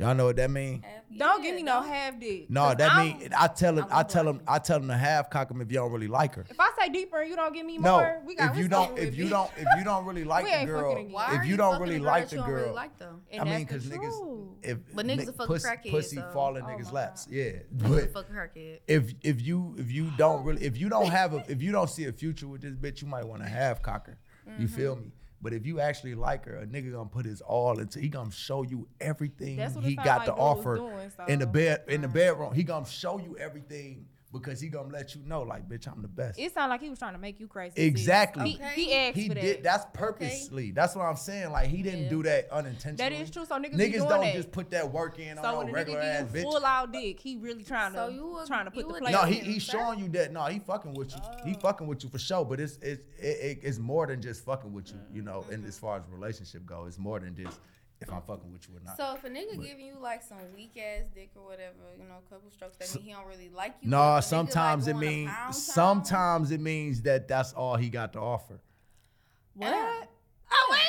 Y'all 0.00 0.14
know 0.14 0.24
what 0.24 0.36
that 0.36 0.50
mean? 0.50 0.82
Don't 1.16 1.42
give 1.42 1.54
me 1.54 1.62
no 1.62 1.82
half 1.82 2.18
dick. 2.18 2.48
No, 2.48 2.62
'Cause 2.62 2.76
that 2.76 2.92
I'm- 2.92 3.18
mean 3.18 3.28
I 3.36 3.48
tell 3.48 3.76
him, 3.78 3.84
I'm 3.90 4.06
tell 4.06 4.26
him. 4.26 4.40
I 4.48 4.58
tell 4.58 4.78
him 4.78 4.88
to 4.88 4.96
half 4.96 5.28
cock 5.28 5.50
him 5.50 5.60
if 5.60 5.70
you 5.70 5.76
don't 5.78 5.92
really 5.92 6.08
like 6.08 6.34
her. 6.36 6.46
If 6.48 6.58
I 6.58 6.70
say 6.78 6.88
deeper 6.88 7.20
and 7.20 7.28
you 7.28 7.36
don't 7.36 7.52
give 7.52 7.66
me 7.66 7.76
No, 7.76 7.98
more, 7.98 8.22
we 8.24 8.34
got 8.34 8.52
if 8.52 8.56
you 8.56 8.68
don't, 8.68 8.98
if 8.98 9.14
you 9.14 9.28
don't, 9.28 9.50
if 9.58 9.66
you 9.76 9.84
don't 9.84 10.06
really 10.06 10.24
like 10.34 10.46
the 10.46 10.64
girl, 10.66 10.90
fucking 10.92 11.04
again. 11.06 11.12
Why 11.12 11.34
if 11.34 11.40
are 11.40 11.44
you 11.44 11.56
don't 11.58 11.80
really 11.82 11.98
like 11.98 12.28
the 12.30 12.36
you 12.36 12.44
really 12.46 12.64
girl, 12.64 12.74
like 12.74 12.98
though. 12.98 13.20
I 13.38 13.44
mean, 13.44 13.64
because 13.64 13.84
niggas, 13.86 14.48
if 14.62 14.78
But 14.94 15.06
niggas 15.06 15.26
ni- 15.38 15.46
pussy, 15.46 15.68
crackhead, 15.68 15.90
pussy 15.90 16.16
so- 16.16 16.30
fall 16.32 16.56
in 16.56 16.62
Oh 16.64 16.66
niggas' 16.68 16.92
laps, 16.92 17.26
God. 17.26 17.34
yeah. 17.34 17.50
But, 17.70 17.88
But 17.90 18.12
fucking 18.14 18.78
if 18.88 19.12
if 19.22 19.42
you 19.42 19.74
if 19.76 19.90
you 19.92 20.10
don't 20.16 20.44
really 20.44 20.64
if 20.64 20.78
you 20.78 20.88
don't 20.88 21.10
have 21.10 21.34
a 21.34 21.44
if 21.50 21.60
you 21.60 21.72
don't 21.72 21.90
see 21.90 22.06
a 22.06 22.12
future 22.12 22.48
with 22.48 22.62
this 22.62 22.74
bitch, 22.74 23.02
you 23.02 23.08
might 23.08 23.24
want 23.26 23.42
to 23.42 23.48
half 23.48 23.82
cock 23.82 24.06
her. 24.06 24.16
You 24.46 24.66
Mm-hmm. 24.66 24.74
feel 24.74 24.96
me? 24.96 25.12
But 25.42 25.52
if 25.54 25.66
you 25.66 25.80
actually 25.80 26.14
like 26.14 26.44
her, 26.44 26.56
a 26.56 26.66
nigga 26.66 26.92
gonna 26.92 27.08
put 27.08 27.24
his 27.24 27.40
all 27.40 27.78
into. 27.78 27.98
He 27.98 28.08
gonna 28.08 28.30
show 28.30 28.62
you 28.62 28.88
everything 29.00 29.56
That's 29.56 29.74
what 29.74 29.84
it 29.84 29.88
he 29.88 29.96
got 29.96 30.18
like 30.18 30.24
to 30.26 30.34
offer 30.34 30.76
doing, 30.76 31.12
in 31.28 31.38
the 31.38 31.46
bed 31.46 31.84
in 31.88 32.02
the 32.02 32.06
mm-hmm. 32.06 32.14
bedroom. 32.14 32.54
He 32.54 32.62
gonna 32.62 32.86
show 32.86 33.18
you 33.18 33.36
everything 33.38 34.06
because 34.32 34.60
he 34.60 34.68
gonna 34.68 34.92
let 34.92 35.14
you 35.14 35.22
know, 35.26 35.42
like, 35.42 35.68
bitch, 35.68 35.88
I'm 35.90 36.02
the 36.02 36.08
best. 36.08 36.38
It 36.38 36.54
sounded 36.54 36.70
like 36.70 36.80
he 36.80 36.88
was 36.90 36.98
trying 36.98 37.14
to 37.14 37.18
make 37.18 37.40
you 37.40 37.46
crazy. 37.48 37.74
Exactly. 37.82 38.50
He, 38.50 38.54
Okay. 38.56 38.72
he 38.74 38.94
asked 38.94 39.16
he 39.16 39.28
for 39.28 39.34
that. 39.34 39.40
did. 39.40 39.62
That's 39.64 39.86
purposely. 39.92 40.70
That's 40.70 40.94
what 40.94 41.04
I'm 41.04 41.16
saying. 41.16 41.50
Like 41.50 41.68
he 41.68 41.82
didn't 41.82 42.04
Yeah. 42.04 42.08
do 42.10 42.22
that 42.24 42.50
unintentionally. 42.52 42.96
That 42.96 43.12
is 43.12 43.30
true. 43.30 43.44
So 43.44 43.56
niggas, 43.56 43.76
be 43.76 43.84
Niggas 43.84 43.92
doing 43.98 44.08
don't 44.08 44.20
that. 44.20 44.34
just 44.34 44.52
put 44.52 44.70
that 44.70 44.90
work 44.92 45.18
in 45.18 45.36
so 45.36 45.42
on 45.44 45.56
when 45.58 45.66
no 45.66 45.72
a 45.72 45.72
nigga 45.72 45.76
regular 45.76 46.00
ass 46.00 46.26
bitch. 46.30 46.42
full 46.42 46.64
out 46.64 46.92
dick, 46.92 47.18
he 47.20 47.36
really 47.36 47.64
trying 47.64 47.92
to 47.92 47.98
So 47.98 48.08
you 48.08 48.26
would- 48.26 48.46
trying 48.46 48.66
to 48.66 48.70
put 48.70 48.78
you 48.78 48.82
the 48.86 48.92
would 48.92 49.02
play. 49.02 49.12
No, 49.12 49.20
on 49.22 49.32
he 49.32 49.38
he's 49.40 49.62
showing 49.62 49.98
you 49.98 50.08
that. 50.10 50.32
No, 50.32 50.44
he 50.46 50.58
fucking 50.60 50.94
with 50.94 51.12
you. 51.12 51.20
He 51.44 51.54
Oh. 51.56 51.60
fucking 51.60 51.86
with 51.86 52.04
you 52.04 52.10
for 52.10 52.18
sure. 52.18 52.44
But 52.44 52.60
it's 52.60 52.76
it's 52.78 53.02
it, 53.18 53.26
it, 53.26 53.58
it's 53.62 53.78
more 53.78 54.06
than 54.06 54.22
just 54.22 54.44
fucking 54.44 54.72
with 54.72 54.88
you. 54.90 55.00
You 55.12 55.22
know, 55.22 55.40
Mm-hmm. 55.40 55.52
and 55.54 55.66
as 55.66 55.78
far 55.78 55.98
as 55.98 56.02
relationship 56.08 56.64
go, 56.66 56.84
it's 56.86 56.98
more 56.98 57.18
than 57.20 57.34
just 57.34 57.58
if 58.00 58.12
I'm 58.12 58.22
fucking 58.22 58.50
with 58.52 58.66
you 58.68 58.76
or 58.76 58.80
not. 58.80 58.96
So 58.96 59.14
if 59.14 59.24
a 59.24 59.28
nigga 59.28 59.56
But- 59.56 59.64
giving 59.66 59.86
you 59.86 59.96
like 60.00 60.22
some 60.22 60.38
weak 60.54 60.76
ass 60.78 61.04
dick 61.14 61.30
or 61.36 61.44
whatever, 61.44 61.74
you 61.98 62.04
know, 62.08 62.16
a 62.26 62.30
couple 62.30 62.50
strokes, 62.50 62.76
that 62.78 62.94
mean 62.94 63.04
he 63.04 63.12
don't 63.12 63.26
really 63.26 63.50
like 63.50 63.74
you. 63.82 63.90
no, 63.90 63.96
but 63.98 64.02
the 64.02 64.10
nigga, 64.10 64.14
like, 64.14 64.24
sometimes 64.24 64.86
it 64.86 64.96
means 64.96 65.30
pound 65.30 65.38
town, 65.44 65.52
sometimes 65.52 66.50
it 66.50 66.60
means 66.60 67.02
that 67.02 67.28
that's 67.28 67.52
all 67.52 67.76
he 67.76 67.88
got 67.90 68.12
to 68.14 68.20
offer. 68.20 68.60
What? 69.54 70.08
Oh 70.52 70.68
wait, 70.70 70.80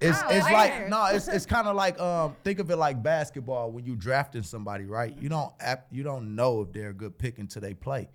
It's 0.00 0.18
Oh, 0.22 0.28
it's 0.28 0.46
I 0.46 0.52
like 0.52 0.88
no, 0.88 1.06
it's 1.06 1.28
it's 1.28 1.46
kind 1.46 1.66
of 1.66 1.76
like 1.76 1.98
um 1.98 2.36
think 2.44 2.58
of 2.58 2.70
it 2.70 2.76
like 2.76 3.02
basketball 3.02 3.70
when 3.72 3.84
you 3.86 3.96
drafting 3.96 4.42
somebody, 4.42 4.84
right? 4.84 5.16
You 5.18 5.28
don't 5.28 5.52
you 5.90 6.02
don't 6.02 6.34
know 6.34 6.60
if 6.62 6.72
they're 6.72 6.90
a 6.90 6.94
good 6.94 7.16
pick 7.16 7.38
until 7.38 7.62
they 7.62 7.74
play. 7.74 8.08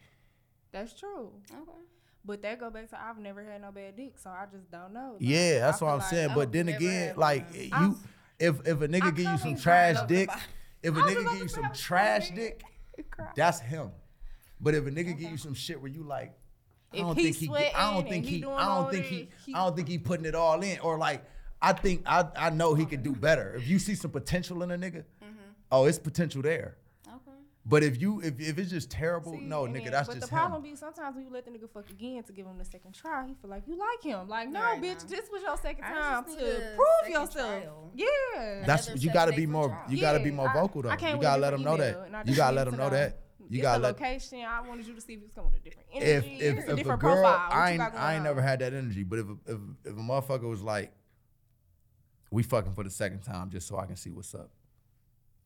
That's 0.71 0.93
true. 0.93 1.32
Okay. 1.52 1.71
But 2.25 2.41
that 2.41 2.60
go 2.60 2.69
back 2.69 2.89
to 2.89 3.01
I've 3.01 3.17
never 3.17 3.43
had 3.43 3.62
no 3.62 3.71
bad 3.71 3.95
dick, 3.95 4.13
so 4.17 4.29
I 4.29 4.45
just 4.51 4.69
don't 4.71 4.93
know. 4.93 5.12
Like, 5.13 5.21
Yeah, 5.21 5.60
that's 5.60 5.82
I 5.82 5.86
what 5.86 5.91
I'm 5.93 5.99
like- 5.99 6.10
saying. 6.10 6.32
But 6.36 6.51
then 6.51 6.67
again, 6.69 7.13
like 7.17 7.45
you, 7.53 7.69
I'm- 7.71 7.97
if 8.39 8.60
if 8.67 8.82
a 8.82 8.88
nigga 8.88 9.03
I'm 9.03 9.13
give 9.15 9.25
you 9.32 9.38
some 9.38 9.55
trash 9.55 9.97
dick, 10.08 10.29
if 10.84 10.95
a 10.95 10.99
nigga 10.99 11.32
give 11.32 11.41
you 11.41 11.47
some 11.47 11.71
trash 11.73 12.32
dick, 12.32 12.62
that's 13.36 13.60
him. 13.60 13.91
But 14.62 14.75
if 14.75 14.86
a 14.86 14.91
nigga 14.91 15.17
give 15.17 15.32
you 15.32 15.38
some 15.38 15.53
shit 15.53 15.82
where 15.82 15.89
you 15.91 16.03
like, 16.03 16.34
I 16.93 16.97
don't 16.97 17.15
think 17.15 17.36
he, 17.38 17.47
get- 17.47 17.75
I 17.75 17.93
don't 17.93 18.08
think 18.10 18.25
he 18.25 18.43
I 18.45 18.65
don't 18.65 18.91
think 18.91 19.05
he, 19.05 19.29
he- 19.45 19.53
I 19.53 19.65
don't 19.65 19.75
think 19.75 19.88
he 19.88 19.97
putting 19.97 20.25
it 20.25 20.36
all 20.36 20.62
in, 20.62 20.79
or 20.79 20.97
like, 20.97 21.23
I 21.62 21.73
think 21.73 22.03
I 22.05 22.25
I 22.36 22.49
know 22.49 22.73
he 22.75 22.86
could 22.86 23.01
do 23.03 23.13
better. 23.15 23.55
If 23.55 23.67
you 23.67 23.79
see 23.79 23.95
some 23.95 24.12
potential 24.12 24.62
in 24.63 24.71
a 24.71 24.77
nigga, 24.77 25.03
Mm-hmm. 25.23 25.51
oh, 25.71 25.86
it's 25.86 25.99
potential 25.99 26.41
there. 26.41 26.77
Okay. 27.69 27.75
But 27.82 27.84
if 27.84 28.01
you 28.01 28.19
if, 28.21 28.39
if 28.39 28.58
it's 28.58 28.71
just 28.71 28.89
terrible, 28.89 29.34
See, 29.34 29.39
no, 29.41 29.63
nigga, 29.63 29.84
then- 29.84 29.91
that's 29.91 30.08
but 30.08 30.15
just 30.15 30.29
the 30.29 30.36
problem 30.36 30.63
him. 30.63 30.71
be 30.71 30.75
sometimes 30.75 31.15
when 31.15 31.25
you 31.25 31.32
let 31.32 31.45
the 31.45 31.51
nigga 31.51 31.69
fuck 31.71 31.89
again 31.89 32.23
to 32.23 32.34
give 32.34 32.45
him 32.47 32.58
the 32.58 32.65
second 32.65 32.93
try, 32.93 33.27
he 33.27 33.36
feel 33.36 33.49
like 33.49 33.63
you 33.67 33.77
like 33.77 34.01
him. 34.03 34.27
Like, 34.27 34.49
no, 34.49 34.60
Right, 34.62 34.82
bitch, 34.82 35.03
nah. 35.03 35.10
this 35.10 35.29
was 35.32 35.41
your 35.43 35.58
second 35.58 35.84
I 35.86 35.91
time 35.93 36.23
to 36.25 36.73
prove 36.75 37.12
yourself. 37.13 37.32
trial. 37.34 37.91
Yeah. 37.95 38.63
That's 38.65 38.88
Another 38.88 39.01
you 39.01 39.13
got 39.13 39.25
to 39.25 39.34
be 39.34 39.45
more. 39.45 39.67
trial. 39.69 39.86
You 39.89 40.01
got 40.01 40.13
to 40.13 40.19
be 40.19 40.32
more 40.32 40.51
vocal 40.51 40.82
though. 40.82 40.89
I 40.89 40.95
came 40.95 41.15
You 41.17 41.21
gotta 41.21 41.41
let 41.41 41.51
them 41.51 41.62
know 41.63 41.77
that. 41.77 41.89
email, 41.93 42.03
and 42.03 42.17
I 42.17 42.23
You 42.25 42.36
gotta 42.36 42.55
let 42.55 42.63
to 42.65 42.71
them 42.71 42.79
know 42.79 42.86
know. 42.86 42.89
that. 42.95 43.19
You 43.51 43.58
it's 43.60 43.62
gotta 43.63 43.82
a 43.82 43.84
let. 43.84 43.99
location. 43.99 44.41
I 44.45 44.62
wanted 44.62 44.86
you 44.88 44.93
to 44.95 45.01
see 45.01 45.13
if 45.13 45.23
it's 45.23 45.34
coming 45.34 45.51
with 45.51 45.62
a 45.62 45.63
different 45.63 45.88
if 45.91 46.03
energy. 46.23 46.36
if, 46.39 46.58
it's 46.58 46.67
a 46.67 46.71
if 46.71 46.73
a 46.73 46.75
different 46.77 47.01
girl, 47.01 47.13
profile. 47.21 47.47
What 47.49 47.55
I 47.55 47.71
ain't 47.71 47.82
I 47.82 48.13
ain't 48.15 48.23
never 48.23 48.41
had 48.41 48.60
that 48.60 48.73
energy. 48.73 49.03
But 49.03 49.19
if 49.19 49.25
if 49.47 49.58
if 49.86 49.91
a 49.93 49.95
motherfucker 49.95 50.47
was 50.49 50.62
like, 50.62 50.91
we 52.32 52.43
fucking 52.43 52.73
for 52.73 52.84
the 52.84 52.89
second 52.91 53.21
time 53.21 53.49
just 53.49 53.67
so 53.67 53.77
I 53.77 53.86
can 53.88 53.95
see 53.95 54.12
what's 54.12 54.34
up, 54.36 54.51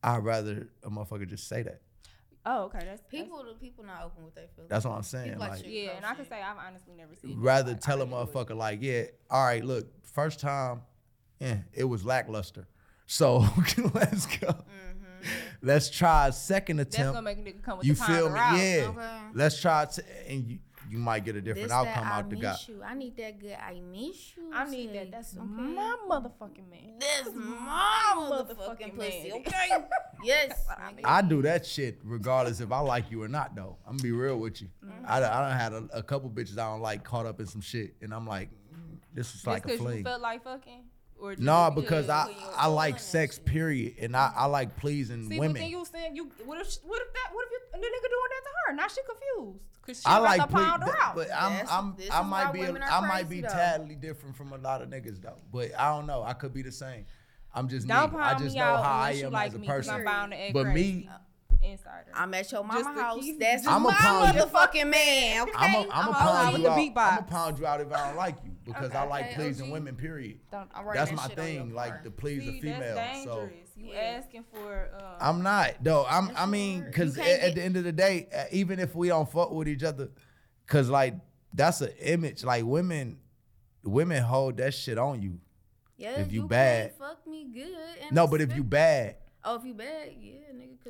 I'd 0.02 0.18
rather 0.24 0.68
a 0.82 0.90
motherfucker 0.90 1.26
just 1.28 1.48
say 1.48 1.62
that. 1.62 1.80
Oh, 2.46 2.64
okay. 2.64 2.80
That's 2.84 3.02
People, 3.10 3.42
the 3.44 3.54
people 3.54 3.84
not 3.84 4.02
open 4.04 4.24
with 4.24 4.34
their 4.34 4.48
feelings. 4.54 4.68
That's 4.70 4.84
what 4.84 4.94
I'm 4.96 5.02
saying. 5.02 5.38
Like 5.38 5.52
Like. 5.52 5.62
Yeah, 5.66 5.90
and 5.96 6.04
I 6.04 6.14
can 6.14 6.28
say 6.28 6.42
I've 6.42 6.58
honestly 6.58 6.92
never 6.96 7.14
seen. 7.14 7.32
it. 7.32 7.36
rather 7.38 7.72
Like, 7.72 7.80
tell 7.80 8.02
a 8.02 8.04
really 8.04 8.16
would. 8.18 8.28
motherfucker 8.32 8.56
like, 8.56 8.78
yeah, 8.82 9.04
all 9.30 9.44
right, 9.44 9.64
look, 9.64 9.86
first 10.06 10.40
time, 10.40 10.82
yeah, 11.40 11.58
it 11.72 11.84
was 11.84 12.04
lackluster. 12.04 12.66
So 13.06 13.38
let's 13.94 14.26
go. 14.26 14.48
Mm-hmm. 14.48 15.28
Let's 15.62 15.88
try 15.88 16.28
a 16.28 16.32
second 16.32 16.76
That's 16.76 16.94
attempt. 16.94 17.14
gonna 17.14 17.22
make 17.24 17.38
a 17.38 17.40
nigga 17.42 17.62
come 17.62 17.78
with 17.78 17.86
You 17.86 17.94
the 17.94 18.04
feel 18.04 18.28
me? 18.30 18.38
out. 18.38 18.56
Yeah. 18.58 18.86
Okay. 18.90 19.18
Let's 19.32 19.60
try 19.60 19.84
it, 19.84 19.98
and 20.28 20.46
you 20.46 20.58
you 20.94 21.00
might 21.00 21.24
get 21.24 21.34
a 21.34 21.40
different 21.42 21.68
This 21.70 21.72
outcome 21.76 22.04
that 22.04 22.12
I 22.12 22.18
out 22.18 22.30
the 22.30 22.36
miss 22.36 22.42
guy. 22.44 22.56
you. 22.68 22.82
I 22.84 22.94
need 22.94 23.16
that 23.16 23.40
good. 23.40 23.56
I 23.60 23.80
miss 23.80 24.36
you. 24.36 24.44
I 24.54 24.70
need 24.70 24.94
that. 24.94 25.10
That's 25.10 25.36
okay? 25.36 25.44
my 25.44 25.96
motherfucking 26.08 26.70
man. 26.70 27.00
That's 27.00 27.30
my 27.34 28.12
motherfucking 28.16 28.94
motherfucking 28.94 28.96
pussy. 28.96 29.32
Okay. 29.34 29.84
yes. 30.22 30.64
I 30.70 30.92
mean. 30.92 31.04
I 31.04 31.20
do 31.22 31.42
that 31.42 31.66
shit 31.66 31.98
regardless 32.04 32.60
if 32.60 32.70
I 32.70 32.78
like 32.78 33.10
you 33.10 33.20
or 33.24 33.28
not, 33.28 33.56
though. 33.56 33.76
I'm 33.86 33.96
gonna 33.96 34.04
be 34.04 34.12
real 34.12 34.38
with 34.38 34.62
you. 34.62 34.68
Mm-hmm. 34.86 35.04
I, 35.04 35.16
I 35.16 35.20
done 35.20 35.58
had 35.58 35.72
a, 35.72 35.88
a 35.98 36.02
couple 36.04 36.30
bitches 36.30 36.52
I 36.58 36.70
don't 36.70 36.80
like 36.80 37.02
caught 37.02 37.26
up 37.26 37.40
in 37.40 37.46
some 37.46 37.60
shit, 37.60 37.94
and 38.00 38.14
I'm 38.14 38.26
like, 38.26 38.50
mm, 38.72 38.98
this 39.12 39.26
is 39.28 39.32
Just 39.34 39.46
like 39.48 39.64
a 39.64 39.66
because 39.66 39.80
you 39.80 39.86
fling. 39.86 40.04
felt 40.04 40.22
like 40.22 40.44
fucking, 40.44 40.84
or 41.20 41.32
just 41.32 41.42
No, 41.42 41.70
because- 41.70 42.06
because 42.06 42.08
I 42.08 42.26
when 42.26 42.34
you 42.36 42.40
was 42.42 42.54
I 42.56 42.66
like 42.66 42.98
sex, 42.98 43.38
period, 43.38 43.94
and 44.00 44.16
I, 44.16 44.32
I 44.36 44.46
like 44.46 44.76
pleasing 44.76 45.28
See, 45.28 45.38
women. 45.38 45.54
but 45.54 45.60
then 45.60 45.70
you 45.70 45.84
saying 45.84 46.16
you 46.16 46.24
what 46.44 46.60
if 46.60 46.76
what 46.84 47.00
if 47.02 47.12
that 47.14 47.30
what 47.32 47.46
if 47.46 47.52
you, 47.52 47.60
the 47.72 47.78
nigga 47.78 48.08
doing 48.10 48.30
that 48.30 48.42
to 48.44 48.50
her? 48.66 48.74
Now 48.74 48.88
she 48.88 49.00
confused 49.06 49.58
because 49.80 49.98
she 50.00 50.06
I 50.06 50.18
like 50.18 50.40
to 50.40 50.46
ple- 50.46 50.58
pound 50.64 50.82
her 50.84 50.96
out. 51.02 51.14
but 51.14 51.28
I'm 51.34 51.52
That's- 51.52 51.68
I'm 51.70 51.94
this 51.96 52.10
I 52.10 52.20
is 52.22 52.26
might 52.26 52.52
be 52.52 52.62
a, 52.62 52.66
women 52.66 52.82
are 52.82 52.90
I 52.90 53.00
might 53.06 53.28
be 53.28 53.40
crazy, 53.40 53.54
though. 53.56 53.72
totally 53.76 53.94
different 53.96 54.36
from 54.36 54.52
a 54.52 54.58
lot 54.58 54.82
of 54.82 54.88
niggas 54.88 55.20
though. 55.20 55.36
But 55.52 55.78
I 55.78 55.90
don't 55.96 56.06
know. 56.06 56.22
I 56.22 56.32
could 56.34 56.52
be 56.54 56.62
the 56.62 56.72
same. 56.72 57.06
I'm 57.54 57.68
just 57.68 57.86
Don't 57.86 58.12
me. 58.12 58.18
I 58.18 58.22
pound 58.30 58.42
just 58.42 58.54
me 58.54 58.60
know 58.60 58.66
out 58.66 58.84
how 58.84 58.90
I 58.92 59.08
unless 59.10 59.20
you 59.20 59.26
am 59.26 59.32
like 59.32 59.48
as 59.48 59.54
a 59.54 59.58
me 59.58 59.66
'cause 59.66 59.76
person. 59.76 59.94
I'm 59.94 60.04
bound 60.04 60.32
to 60.32 60.40
act 60.40 60.52
But 60.54 60.62
crazy. 60.64 60.92
me, 61.04 61.08
Insider. 61.64 62.10
I'm 62.14 62.34
at 62.34 62.50
your 62.52 62.62
Just 62.64 62.84
mama 62.84 63.00
house. 63.02 63.24
That's 63.38 63.66
I'ma 63.66 63.78
my 63.90 63.94
pound 63.94 64.34
you- 64.36 64.42
motherfucking 64.42 64.90
man. 64.90 65.42
Okay. 65.42 65.52
I'm 65.56 65.74
a, 65.74 65.78
I'm 65.78 65.86
I'm 65.92 66.08
a 66.08 66.12
pound 66.12 66.58
you 66.58 66.68
out. 66.68 66.78
I'm 66.78 67.18
a 67.18 67.22
pound 67.22 67.58
you 67.58 67.66
out 67.66 67.80
if 67.80 67.92
I 67.92 68.06
don't 68.08 68.16
like 68.16 68.36
you 68.44 68.50
because 68.64 68.90
I 68.92 69.04
like 69.06 69.24
okay, 69.26 69.34
pleasing 69.34 69.66
OG. 69.66 69.72
women. 69.72 69.96
Period. 69.96 70.38
Don't. 70.50 70.68
That's 70.94 71.10
that 71.10 71.16
my 71.16 71.28
shit 71.28 71.38
on 71.38 71.44
your 71.46 71.62
thing. 71.64 71.74
Like 71.74 72.02
to 72.04 72.10
please 72.10 72.40
See, 72.42 72.50
the 72.50 72.60
female. 72.60 72.94
that's 72.94 73.24
So. 73.24 73.48
You 73.76 73.86
Yeah. 73.92 74.20
asking 74.22 74.44
for. 74.52 74.90
Um, 74.94 75.06
I'm 75.20 75.42
not 75.42 75.74
though. 75.82 76.06
I'm. 76.08 76.30
I 76.36 76.46
mean, 76.46 76.84
because 76.84 77.18
at, 77.18 77.26
at 77.26 77.54
the 77.54 77.62
end 77.62 77.76
of 77.76 77.84
the 77.84 77.92
day, 77.92 78.28
uh, 78.34 78.44
even 78.52 78.78
if 78.78 78.94
we 78.94 79.08
don't 79.08 79.30
fuck 79.30 79.50
with 79.50 79.66
each 79.68 79.82
other, 79.82 80.10
because 80.66 80.88
like 80.88 81.14
that's 81.52 81.80
an 81.80 81.90
image. 82.00 82.44
Like 82.44 82.64
women, 82.64 83.18
women 83.82 84.22
hold 84.22 84.56
that 84.58 84.74
shit 84.74 84.98
on 84.98 85.22
you. 85.22 85.40
Yeah, 85.96 86.20
if 86.20 86.32
you 86.32 86.40
can't 86.40 86.50
bad- 86.50 86.92
fuck 86.98 87.26
me 87.26 87.46
good. 87.52 87.66
And 88.02 88.12
No, 88.12 88.26
but 88.26 88.40
if 88.40 88.54
you 88.54 88.64
bad, 88.64 89.16
oh, 89.44 89.56
if 89.56 89.64
you 89.64 89.74
bad, 89.74 90.10
yeah, 90.20 90.32
nigga. 90.32 90.40
Cause 90.40 90.43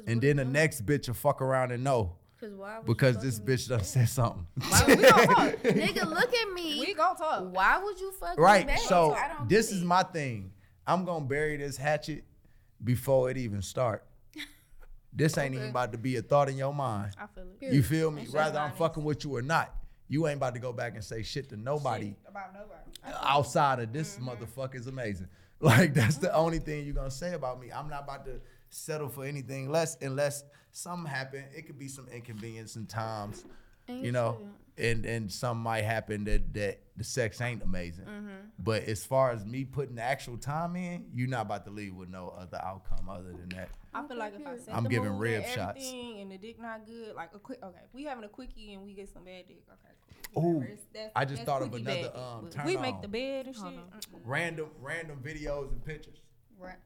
and 0.07 0.21
then 0.21 0.37
the 0.37 0.43
doing? 0.45 0.53
next 0.53 0.85
bitch 0.87 1.07
will 1.09 1.15
fuck 1.15 1.41
around 1.43 1.73
and 1.73 1.83
know 1.85 2.13
Cause 2.41 2.53
why? 2.55 2.81
because 2.85 3.19
this 3.23 3.39
bitch 3.41 3.69
done 3.69 3.83
said 3.85 4.09
something. 4.09 4.47
Why 4.69 4.85
we 4.87 4.97
gonna 4.97 5.27
talk? 5.27 5.37
nigga, 5.63 6.05
look 6.09 6.35
at 6.35 6.53
me. 6.53 6.81
we 6.81 6.95
gonna 6.95 7.19
talk. 7.19 7.53
Why 7.55 7.83
would 7.83 7.99
you 8.01 8.13
fuck 8.13 8.37
me 8.37 8.43
right. 8.43 8.67
bad? 8.67 8.81
So 8.81 9.13
I 9.15 9.29
don't 9.39 9.49
this 9.49 9.71
is 9.73 9.83
it. 9.83 9.87
my 9.87 10.03
thing. 10.03 10.53
I'm 10.87 11.05
gonna 11.05 11.25
bury 11.25 11.57
this 11.57 11.77
hatchet 11.77 12.25
before 12.83 13.31
it 13.31 13.37
even 13.39 13.63
start. 13.63 14.05
This 15.17 15.39
ain't 15.39 15.55
even 15.55 15.71
about 15.71 15.93
to 15.93 15.99
be 15.99 16.17
a 16.17 16.23
thought 16.23 16.49
in 16.49 16.57
your 16.57 16.75
mind. 16.75 17.13
I 17.19 17.27
feel 17.29 17.45
it. 17.61 17.73
You 17.73 17.83
feel 17.85 18.11
me? 18.11 18.27
Rather 18.33 18.59
I'm 18.59 18.65
honest. 18.67 18.79
fucking 18.79 19.05
with 19.05 19.25
you 19.25 19.37
or 19.37 19.43
not. 19.43 19.73
You 20.09 20.27
ain't 20.27 20.37
about 20.39 20.55
to 20.55 20.61
go 20.61 20.73
back 20.73 20.95
and 20.95 21.05
say 21.05 21.23
shit 21.23 21.49
to 21.51 21.57
nobody 21.57 22.09
Shit 22.09 22.17
about 22.29 22.53
nobody. 22.53 23.17
outside 23.23 23.79
of 23.79 23.93
this 23.93 24.17
Mm-hmm. 24.17 24.29
motherfucker 24.31 24.75
is 24.75 24.87
amazing. 24.87 25.29
Like 25.61 25.95
that's 25.95 26.17
the 26.19 26.35
only 26.35 26.59
thing 26.59 26.85
you're 26.85 26.95
gonna 26.97 27.11
say 27.13 27.33
about 27.33 27.59
me. 27.61 27.71
I'm 27.73 27.89
not 27.89 28.03
about 28.03 28.27
to 28.27 28.33
settle 28.75 29.09
for 29.09 29.25
anything 29.25 29.71
less 29.71 29.97
unless 30.01 30.45
something 30.73 31.11
happen. 31.11 31.45
It 31.55 31.67
could 31.67 31.79
be 31.79 31.89
some 31.89 32.09
inconvenience 32.09 32.77
in 32.77 32.87
times. 32.87 33.45
You 33.89 34.13
know. 34.13 34.39
and 34.79 35.05
and 35.05 35.31
some 35.31 35.59
might 35.59 35.85
happen 35.85 36.25
that 36.25 36.55
that 36.55 36.81
the 36.97 37.05
sex 37.05 37.41
ain't 37.41 37.63
amazing. 37.63 38.07
Mm-hmm. 38.07 38.29
But 38.59 38.85
as 38.85 39.05
far 39.05 39.31
as 39.31 39.45
me 39.45 39.65
putting 39.65 39.97
the 39.97 40.03
actual 40.03 40.39
time 40.39 40.75
in, 40.75 41.05
you're 41.15 41.29
not 41.29 41.43
about 41.43 41.65
to 41.67 41.71
leave 41.71 41.95
with 41.95 42.09
no 42.09 42.35
other 42.37 42.59
outcome 42.65 43.09
other 43.11 43.33
than 43.33 43.51
that. 43.51 43.69
I 43.93 44.07
feel 44.09 44.17
like 44.17 44.35
if 44.35 44.41
I 44.41 44.45
period. 44.45 44.63
I'm 44.73 44.85
the 44.85 44.89
giving 44.89 45.19
rib 45.19 45.45
and 45.45 45.53
shots. 45.53 45.77
everything 45.77 46.21
and 46.23 46.33
the 46.33 46.39
dick 46.39 46.59
not 46.61 46.87
good, 46.87 47.15
like 47.15 47.31
a 47.35 47.39
quick. 47.39 47.59
Okay, 47.63 47.79
if 47.87 47.95
we 47.95 48.05
having 48.05 48.25
a 48.25 48.29
quickie 48.29 48.73
and 48.73 48.83
we 48.83 48.95
get 48.95 49.13
some 49.13 49.25
bad 49.25 49.47
dick. 49.47 49.63
Okay, 49.69 49.95
cool. 50.35 50.43
Ooh, 50.43 50.49
Whatever, 50.55 50.73
it's- 50.73 50.87
that's- 50.93 51.13
I 51.15 51.25
just 51.27 51.43
thought 51.45 51.63
of 51.63 51.75
another, 51.75 52.11
um, 52.17 52.41
But 52.45 52.53
turn 52.53 52.67
We 52.67 52.77
make 52.79 52.95
on. 52.97 53.03
the 53.03 53.09
bed 53.09 53.47
and 53.47 53.55
shit. 53.55 53.65
Hold 53.65 54.07
Random 54.25 54.71
random 54.81 55.21
videos 55.23 55.71
and 55.71 55.85
pictures. 55.85 56.19
Right. 56.59 56.79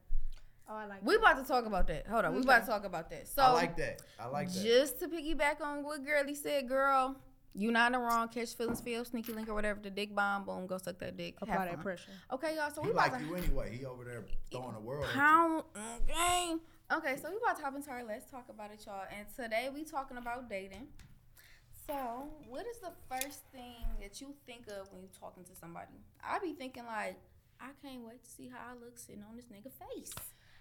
Oh, 0.69 0.75
I 0.75 0.85
like. 0.85 1.03
We 1.03 1.15
that. 1.15 1.19
about 1.19 1.41
to 1.41 1.47
talk 1.47 1.65
about 1.65 1.87
that. 1.87 2.05
Hold 2.07 2.25
on. 2.25 2.35
We 2.35 2.41
about 2.41 2.61
to 2.61 2.67
talk 2.67 2.85
about 2.85 3.09
that. 3.09 3.27
So 3.27 3.41
I 3.41 3.51
like 3.53 3.75
that. 3.77 4.01
I 4.19 4.27
like 4.27 4.53
that. 4.53 4.63
just 4.63 4.99
to 4.99 5.07
piggyback 5.07 5.61
on 5.61 5.83
what 5.83 6.05
Girlie 6.05 6.35
said, 6.35 6.69
girl, 6.69 7.15
you 7.55 7.71
not 7.71 7.87
in 7.87 7.93
the 7.93 7.99
wrong. 7.99 8.27
Catch 8.27 8.53
feelings, 8.53 8.79
feel 8.79 9.03
sneaky 9.03 9.33
link 9.33 9.49
or 9.49 9.55
whatever. 9.55 9.79
The 9.81 9.89
dick 9.89 10.13
bomb, 10.13 10.45
boom, 10.45 10.67
go 10.67 10.77
suck 10.77 10.99
that 10.99 11.17
dick. 11.17 11.35
apply 11.41 11.65
that 11.65 11.81
pressure. 11.81 12.11
Okay, 12.31 12.55
y'all. 12.55 12.69
So 12.69 12.81
he 12.81 12.89
we 12.89 12.93
about 12.93 13.11
like 13.11 13.21
to 13.21 13.27
you 13.27 13.35
anyway. 13.35 13.75
He 13.75 13.85
over 13.85 14.03
there 14.03 14.23
throwing 14.51 14.73
the 14.73 14.79
world. 14.79 15.05
At 15.05 15.09
you. 15.09 15.19
pound 15.19 15.63
okay. 15.75 16.55
Okay, 16.91 17.15
so 17.21 17.29
we 17.29 17.37
about 17.37 17.57
to 17.57 17.63
hop 17.63 17.75
into 17.75 17.89
our 17.91 18.03
let's 18.03 18.29
talk 18.29 18.45
about 18.49 18.71
it, 18.71 18.83
y'all. 18.85 19.03
And 19.15 19.27
today 19.35 19.69
we 19.73 19.83
talking 19.83 20.17
about 20.17 20.49
dating. 20.49 20.87
So, 21.87 22.29
what 22.47 22.65
is 22.67 22.77
the 22.77 22.91
first 23.09 23.41
thing 23.51 23.85
that 23.99 24.21
you 24.21 24.35
think 24.45 24.67
of 24.67 24.91
when 24.91 25.01
you 25.01 25.09
talking 25.19 25.43
to 25.43 25.55
somebody? 25.59 25.93
I 26.23 26.37
be 26.37 26.53
thinking 26.53 26.85
like, 26.85 27.17
I 27.59 27.69
can't 27.83 28.03
wait 28.05 28.23
to 28.23 28.29
see 28.29 28.47
how 28.47 28.59
I 28.71 28.73
look 28.73 28.97
sitting 28.97 29.23
on 29.27 29.35
this 29.35 29.45
nigga 29.45 29.71
face. 29.73 30.13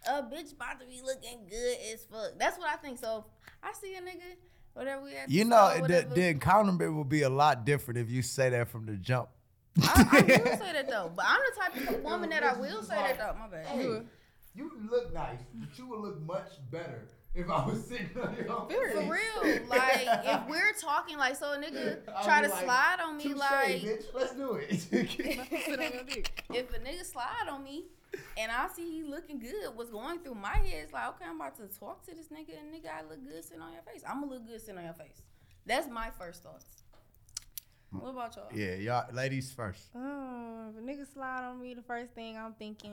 A 0.09 0.23
bitch 0.23 0.53
about 0.53 0.81
to 0.81 0.87
be 0.87 1.03
looking 1.05 1.47
good 1.49 1.77
as 1.93 2.05
fuck. 2.11 2.39
That's 2.39 2.59
what 2.59 2.71
I 2.71 2.77
think. 2.77 2.99
So, 2.99 3.27
if 3.47 3.53
I 3.63 3.73
see 3.75 3.95
a 3.95 4.01
nigga, 4.01 4.37
whatever 4.73 5.05
we 5.05 5.15
at. 5.15 5.29
You 5.29 5.45
store, 5.45 5.51
know, 5.51 5.75
the, 5.75 5.81
whatever, 5.83 6.15
the 6.15 6.29
encounter 6.29 6.91
will 6.91 7.05
be 7.05 7.23
a 7.23 7.29
lot 7.29 7.67
different 7.67 7.99
if 7.99 8.11
you 8.11 8.23
say 8.23 8.49
that 8.51 8.69
from 8.69 8.87
the 8.87 8.95
jump. 8.95 9.29
I, 9.83 10.07
I 10.11 10.21
will 10.23 10.29
say 10.59 10.73
that 10.73 10.89
though, 10.89 11.13
but 11.15 11.27
I'm 11.29 11.41
the 11.41 11.61
type 11.61 11.95
of 11.97 12.03
woman 12.03 12.31
that 12.31 12.43
I 12.43 12.55
will 12.55 12.83
say 12.83 12.97
that 12.97 13.19
though. 13.19 13.37
My 13.39 13.49
bad. 13.49 13.67
Hey, 13.67 14.03
you 14.55 14.73
look 14.91 15.13
nice, 15.13 15.41
but 15.55 15.79
you 15.79 15.87
would 15.89 16.01
look 16.01 16.21
much 16.23 16.53
better 16.71 17.07
if 17.35 17.49
I 17.49 17.67
was 17.67 17.85
sitting 17.85 18.11
on 18.21 18.35
your 18.37 18.47
For 18.47 19.01
real, 19.01 19.61
like 19.69 20.07
if 20.25 20.49
we're 20.49 20.73
talking 20.81 21.17
like 21.19 21.37
so, 21.37 21.53
a 21.53 21.57
nigga 21.57 21.99
I'll 22.15 22.25
try 22.25 22.43
to 22.43 22.49
like, 22.49 22.65
slide 22.65 22.97
on 23.05 23.17
me 23.17 23.25
Touche, 23.25 23.37
like 23.37 23.83
bitch. 23.83 24.05
Let's 24.15 24.35
do 24.35 24.55
it. 24.55 24.81
Sit 24.81 25.81
on 25.81 25.93
your 25.93 26.05
dick. 26.09 26.45
if 26.53 26.75
a 26.75 26.79
nigga 26.79 27.05
slide 27.05 27.49
on 27.51 27.63
me 27.63 27.85
and 28.37 28.51
I 28.51 28.69
see 28.69 28.91
he 28.91 29.03
looking 29.03 29.39
good, 29.39 29.75
what's 29.75 29.91
going 29.91 30.21
through 30.21 30.35
my 30.35 30.57
head 30.57 30.87
is 30.87 30.93
like, 30.93 31.09
okay, 31.11 31.25
I'm 31.29 31.37
about 31.37 31.57
to 31.57 31.67
talk 31.79 32.05
to 32.07 32.15
this 32.15 32.29
nigga 32.29 32.59
and 32.59 32.73
nigga, 32.73 32.91
I 32.91 33.03
look 33.09 33.23
good 33.23 33.45
sitting 33.45 33.63
on 33.63 33.73
your 33.73 33.83
face. 33.83 34.03
I'm 34.09 34.21
gonna 34.21 34.33
look 34.33 34.47
good 34.47 34.61
sitting 34.61 34.79
on 34.79 34.85
your 34.85 34.95
face. 34.95 35.23
That's 35.67 35.89
my 35.89 36.11
first 36.19 36.43
thoughts. 36.43 36.65
What 37.91 38.11
about 38.11 38.37
y'all? 38.37 38.49
yeah, 38.55 38.75
y'all, 38.75 39.15
ladies 39.15 39.51
first. 39.53 39.89
Um, 39.95 40.75
if 40.75 40.83
a 40.83 40.87
nigga 40.87 41.11
slide 41.11 41.45
on 41.45 41.61
me, 41.61 41.73
the 41.73 41.83
first 41.83 42.13
thing 42.13 42.37
I'm 42.37 42.53
thinking 42.53 42.93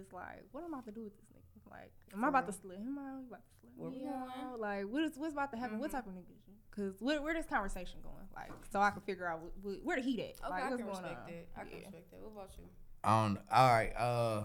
is 0.00 0.12
like, 0.12 0.44
what 0.50 0.64
am 0.64 0.74
I 0.74 0.78
about 0.78 0.86
to 0.86 0.92
do 0.92 1.04
with 1.04 1.12
this 1.16 1.24
nigga? 1.26 1.27
Like, 1.70 1.92
am 2.12 2.24
I 2.24 2.28
about 2.28 2.46
to 2.46 2.52
slip 2.52 2.78
him 2.78 2.98
out? 2.98 3.20
You 3.20 3.26
about 3.28 3.42
to 3.44 3.52
slip 3.60 3.72
Where 3.76 3.90
we 3.90 3.98
me 3.98 4.06
out? 4.06 4.60
Like, 4.60 4.84
what 4.86 5.02
is 5.04 5.12
what's 5.16 5.32
about 5.32 5.50
to 5.52 5.56
happen? 5.58 5.78
What 5.78 5.90
Mhm. 5.90 5.92
type 5.92 6.06
of 6.06 6.12
nigga 6.12 6.30
is 6.36 6.46
you? 6.48 6.54
Cause 6.70 7.00
where 7.00 7.20
where 7.22 7.34
this 7.34 7.46
conversation 7.46 8.00
going? 8.02 8.26
Like, 8.34 8.52
so 8.70 8.80
I 8.80 8.90
can 8.90 9.00
figure 9.02 9.26
out 9.28 9.40
what, 9.42 9.52
what, 9.62 9.82
where 9.84 9.96
the 9.96 10.02
heat 10.02 10.20
at. 10.20 10.40
Okay, 10.40 10.48
like, 10.50 10.64
I 10.64 10.68
can 10.68 10.76
going 10.78 10.88
respect 10.90 11.20
on? 11.20 11.26
that. 11.26 11.46
I 11.56 11.60
can 11.64 11.68
Yeah. 11.72 11.78
respect 11.86 12.10
that. 12.12 12.20
What 12.20 12.32
about 12.32 12.50
you? 12.58 12.64
On 13.04 13.38
all 13.52 13.68
right, 13.72 13.92
uh, 13.96 14.44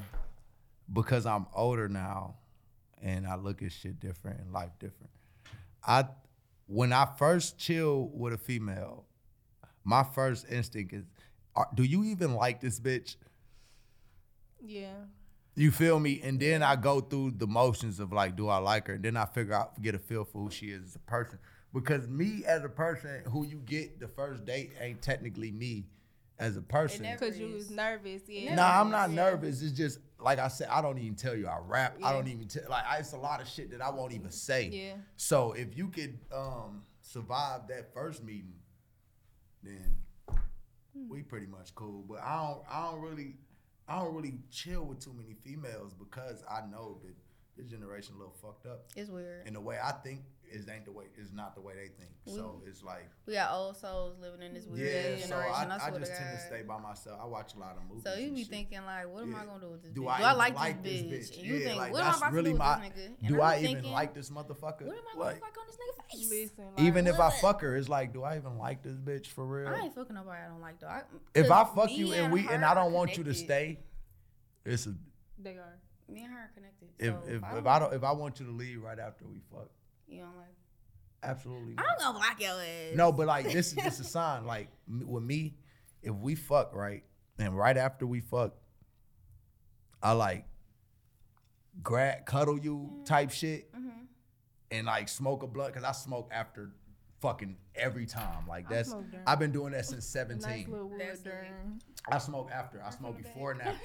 because 0.91 1.25
I'm 1.25 1.47
older 1.53 1.87
now, 1.89 2.35
and 3.01 3.25
I 3.27 3.35
look 3.35 3.61
at 3.61 3.71
shit 3.71 3.99
different 3.99 4.39
and 4.39 4.51
life 4.51 4.71
different. 4.79 5.11
I 5.85 6.07
when 6.67 6.93
I 6.93 7.05
first 7.17 7.57
chill 7.59 8.07
with 8.13 8.33
a 8.33 8.37
female, 8.37 9.05
my 9.83 10.03
first 10.03 10.45
instinct 10.49 10.93
is, 10.93 11.03
are, 11.55 11.67
do 11.75 11.83
you 11.83 12.03
even 12.05 12.33
like 12.35 12.61
this 12.61 12.79
bitch? 12.79 13.15
Yeah. 14.61 14.93
You 15.55 15.69
feel 15.71 15.99
me? 15.99 16.19
And 16.23 16.39
then 16.39 16.63
I 16.63 16.75
go 16.75 16.99
through 16.99 17.31
the 17.37 17.47
motions 17.47 17.99
of 17.99 18.11
like, 18.11 18.35
do 18.35 18.47
I 18.49 18.57
like 18.57 18.87
her? 18.87 18.93
And 18.95 19.03
then 19.03 19.15
I 19.17 19.25
figure 19.25 19.53
out, 19.53 19.79
get 19.81 19.93
a 19.95 19.99
feel 19.99 20.25
for 20.25 20.39
who 20.43 20.49
she 20.49 20.67
is 20.67 20.83
as 20.83 20.95
a 20.95 20.99
person. 20.99 21.37
Because 21.73 22.07
me 22.07 22.43
as 22.45 22.63
a 22.63 22.69
person, 22.69 23.21
who 23.31 23.45
you 23.45 23.57
get 23.65 23.99
the 23.99 24.07
first 24.07 24.45
date 24.45 24.73
ain't 24.79 25.01
technically 25.01 25.51
me 25.51 25.85
as 26.39 26.57
a 26.57 26.61
person. 26.61 27.05
Cause 27.19 27.37
you 27.37 27.47
was 27.49 27.69
nervous. 27.69 28.23
Yeah. 28.27 28.55
Nah, 28.55 28.79
I'm 28.81 28.89
not 28.89 29.09
Yeah. 29.09 29.15
nervous. 29.15 29.61
It's 29.61 29.71
just 29.71 29.99
like 30.19 30.39
I 30.39 30.47
said, 30.47 30.67
I 30.69 30.81
don't 30.81 30.97
even 30.97 31.15
tell 31.15 31.35
you 31.35 31.47
I 31.47 31.57
rap. 31.63 31.97
I 32.03 32.11
don't 32.13 32.27
even 32.27 32.47
tell 32.47 32.63
like 32.69 32.85
I, 32.85 32.97
it's 32.97 33.13
a 33.13 33.17
lot 33.17 33.41
of 33.41 33.47
shit 33.47 33.69
that 33.71 33.81
I 33.81 33.89
won't 33.91 34.13
even 34.13 34.31
say. 34.31 34.69
Yeah. 34.71 34.93
So 35.17 35.51
if 35.53 35.77
you 35.77 35.89
could 35.89 36.17
um 36.33 36.83
survive 37.01 37.67
that 37.67 37.93
first 37.93 38.23
meeting, 38.23 38.55
then 39.61 39.95
Hmm. 40.95 41.09
we 41.09 41.23
pretty 41.23 41.47
much 41.47 41.73
cool. 41.73 42.03
But 42.07 42.21
I 42.21 42.37
don't 42.47 42.63
I 42.69 42.91
don't 42.91 43.01
really 43.01 43.35
I 43.87 43.99
don't 43.99 44.13
really 44.13 44.35
chill 44.49 44.83
with 44.83 44.99
too 45.03 45.13
many 45.13 45.35
females 45.43 45.93
because 45.93 46.43
I 46.49 46.61
know 46.71 46.99
that 47.03 47.13
this 47.57 47.67
generation 47.69 48.15
a 48.15 48.17
little 48.17 48.33
fucked 48.41 48.65
up. 48.65 48.85
It's 48.95 49.09
weird. 49.09 49.45
And 49.45 49.55
the 49.55 49.61
way 49.61 49.77
I 49.83 49.91
think 49.91 50.21
is 50.53 50.67
ain't 50.69 50.85
the 50.85 50.91
way 50.91 51.05
is 51.17 51.33
not 51.33 51.55
the 51.55 51.61
way 51.61 51.73
they 51.73 51.87
think. 51.87 52.11
Mm-hmm. 52.27 52.37
So 52.37 52.61
it's 52.67 52.83
like 52.83 53.09
We 53.25 53.33
got 53.33 53.51
old 53.53 53.75
souls 53.75 54.17
living 54.21 54.41
in 54.41 54.53
this 54.53 54.65
weird 54.65 54.87
yeah, 54.87 55.23
ass 55.23 55.27
so 55.29 55.35
I. 55.35 55.47
I, 55.47 55.87
I 55.87 55.89
just 55.91 56.11
to 56.11 56.17
tend 56.17 56.37
to 56.37 56.45
stay 56.45 56.61
by 56.61 56.79
myself. 56.79 57.19
I 57.21 57.25
watch 57.25 57.55
a 57.55 57.59
lot 57.59 57.75
of 57.77 57.83
movies. 57.89 58.03
So 58.05 58.13
you 58.19 58.31
be 58.31 58.41
shit. 58.41 58.49
thinking 58.49 58.85
like, 58.85 59.11
what 59.11 59.23
am 59.23 59.35
I 59.35 59.45
gonna 59.45 59.59
do 59.59 59.69
with 59.71 59.83
this 59.83 59.91
Do 59.93 60.01
bitch? 60.03 60.09
I 60.09 60.17
do 60.19 60.23
I 60.23 60.27
even 60.29 60.37
like, 60.37 60.55
like 60.55 60.83
this 60.83 61.01
this 61.01 61.03
bitch? 61.03 61.33
bitch? 61.33 61.37
And 61.39 61.47
you 61.47 61.55
Yeah, 61.55 61.65
think, 61.67 61.77
like, 61.79 61.93
what 61.93 62.03
am 62.03 62.13
I 62.13 62.17
about 62.17 62.33
really 62.33 62.43
to 62.45 62.51
do 62.53 62.57
my- 62.59 62.75
with 62.79 62.95
this 62.95 63.03
nigga? 63.03 63.07
And 63.19 63.27
Do 63.27 63.35
I'm 63.35 63.41
I 63.41 63.57
even 63.57 63.71
thinking, 63.73 63.91
like 63.91 64.13
this 64.13 64.29
motherfucker? 64.29 64.85
What 64.85 64.97
am 64.97 65.03
I 65.11 65.13
gonna 65.13 65.25
Like, 65.25 65.39
fuck 65.41 65.57
on 65.59 65.65
this 65.67 65.75
nigga 65.77 66.11
face? 66.11 66.29
Listen. 66.29 66.65
Like, 66.77 66.85
even 66.85 67.07
if 67.07 67.19
I 67.19 67.29
fuck 67.31 67.61
her, 67.61 67.75
it's 67.75 67.89
like, 67.89 68.13
do 68.13 68.23
I 68.23 68.37
even 68.37 68.57
like 68.57 68.83
this 68.83 68.97
bitch 68.97 69.27
for 69.27 69.45
real? 69.45 69.67
I 69.73 69.79
ain't 69.81 69.95
fucking 69.95 70.15
nobody 70.15 70.41
I 70.45 70.47
don't 70.49 70.61
like 70.61 70.79
though. 70.79 70.87
I, 70.87 71.01
if 71.35 71.51
I 71.51 71.63
'cause 71.63 71.75
fuck 71.75 71.91
you 71.91 72.13
and 72.13 72.31
we 72.31 72.47
and 72.47 72.63
I 72.63 72.73
don't 72.73 72.93
want 72.93 73.17
you 73.17 73.23
to 73.25 73.33
stay, 73.33 73.79
it's 74.65 74.85
a 74.87 74.93
they 75.39 75.57
are. 75.57 75.79
Me 76.09 76.21
and 76.23 76.33
her 76.33 76.39
are 76.39 76.51
connected. 76.53 76.89
if 76.99 77.13
so 77.25 77.31
if, 77.31 77.43
I 77.43 77.57
if 77.57 77.65
I 77.65 77.79
don't 77.79 77.93
if 77.93 78.03
I 78.03 78.11
want 78.11 78.39
you 78.39 78.45
to 78.45 78.51
leave 78.51 78.83
right 78.83 78.99
after 78.99 79.25
we 79.25 79.39
fuck, 79.51 79.69
you 80.13 80.21
don't 80.21 80.37
like. 80.37 80.47
absolutely. 81.23 81.75
I'm 81.77 81.85
Not. 81.85 81.99
gonna 81.99 82.17
block 82.19 82.41
your 82.41 82.51
ass. 82.61 82.95
No, 82.95 83.11
but 83.11 83.27
like 83.27 83.45
this 83.51 83.67
is 83.67 83.73
this 83.75 83.99
a 83.99 84.03
sign. 84.15 84.45
Like 84.45 84.69
with 84.87 85.23
me, 85.23 85.55
if 86.01 86.13
we 86.15 86.35
fuck 86.35 86.75
right, 86.75 87.03
and 87.39 87.57
right 87.57 87.77
after 87.77 88.05
we 88.05 88.19
fuck, 88.21 88.53
I 90.01 90.11
like 90.13 90.45
grab 91.81 92.25
cuddle 92.25 92.59
you 92.59 93.01
type 93.05 93.31
shit, 93.31 93.71
Mm-hmm. 93.73 93.89
and 94.71 94.87
like 94.87 95.09
smoke 95.09 95.43
a 95.43 95.47
blunt 95.47 95.73
because 95.73 95.87
I 95.87 95.91
smoke 95.93 96.29
after 96.33 96.71
fucking 97.21 97.55
every 97.75 98.05
time. 98.05 98.47
Like 98.47 98.69
that's. 98.69 98.93
I've 99.25 99.39
been 99.39 99.51
doing 99.51 99.71
that 99.73 99.85
since 99.85 100.05
seventeen. 100.17 100.69
little 100.69 100.89
wood 100.89 100.99
That's 100.99 101.21
during. 101.21 101.81
I 102.11 102.17
smoke 102.17 102.51
after. 102.51 102.83
I 102.83 102.89
smoke 102.91 103.17
before 103.17 103.51
and 103.51 103.61
after. 103.63 103.79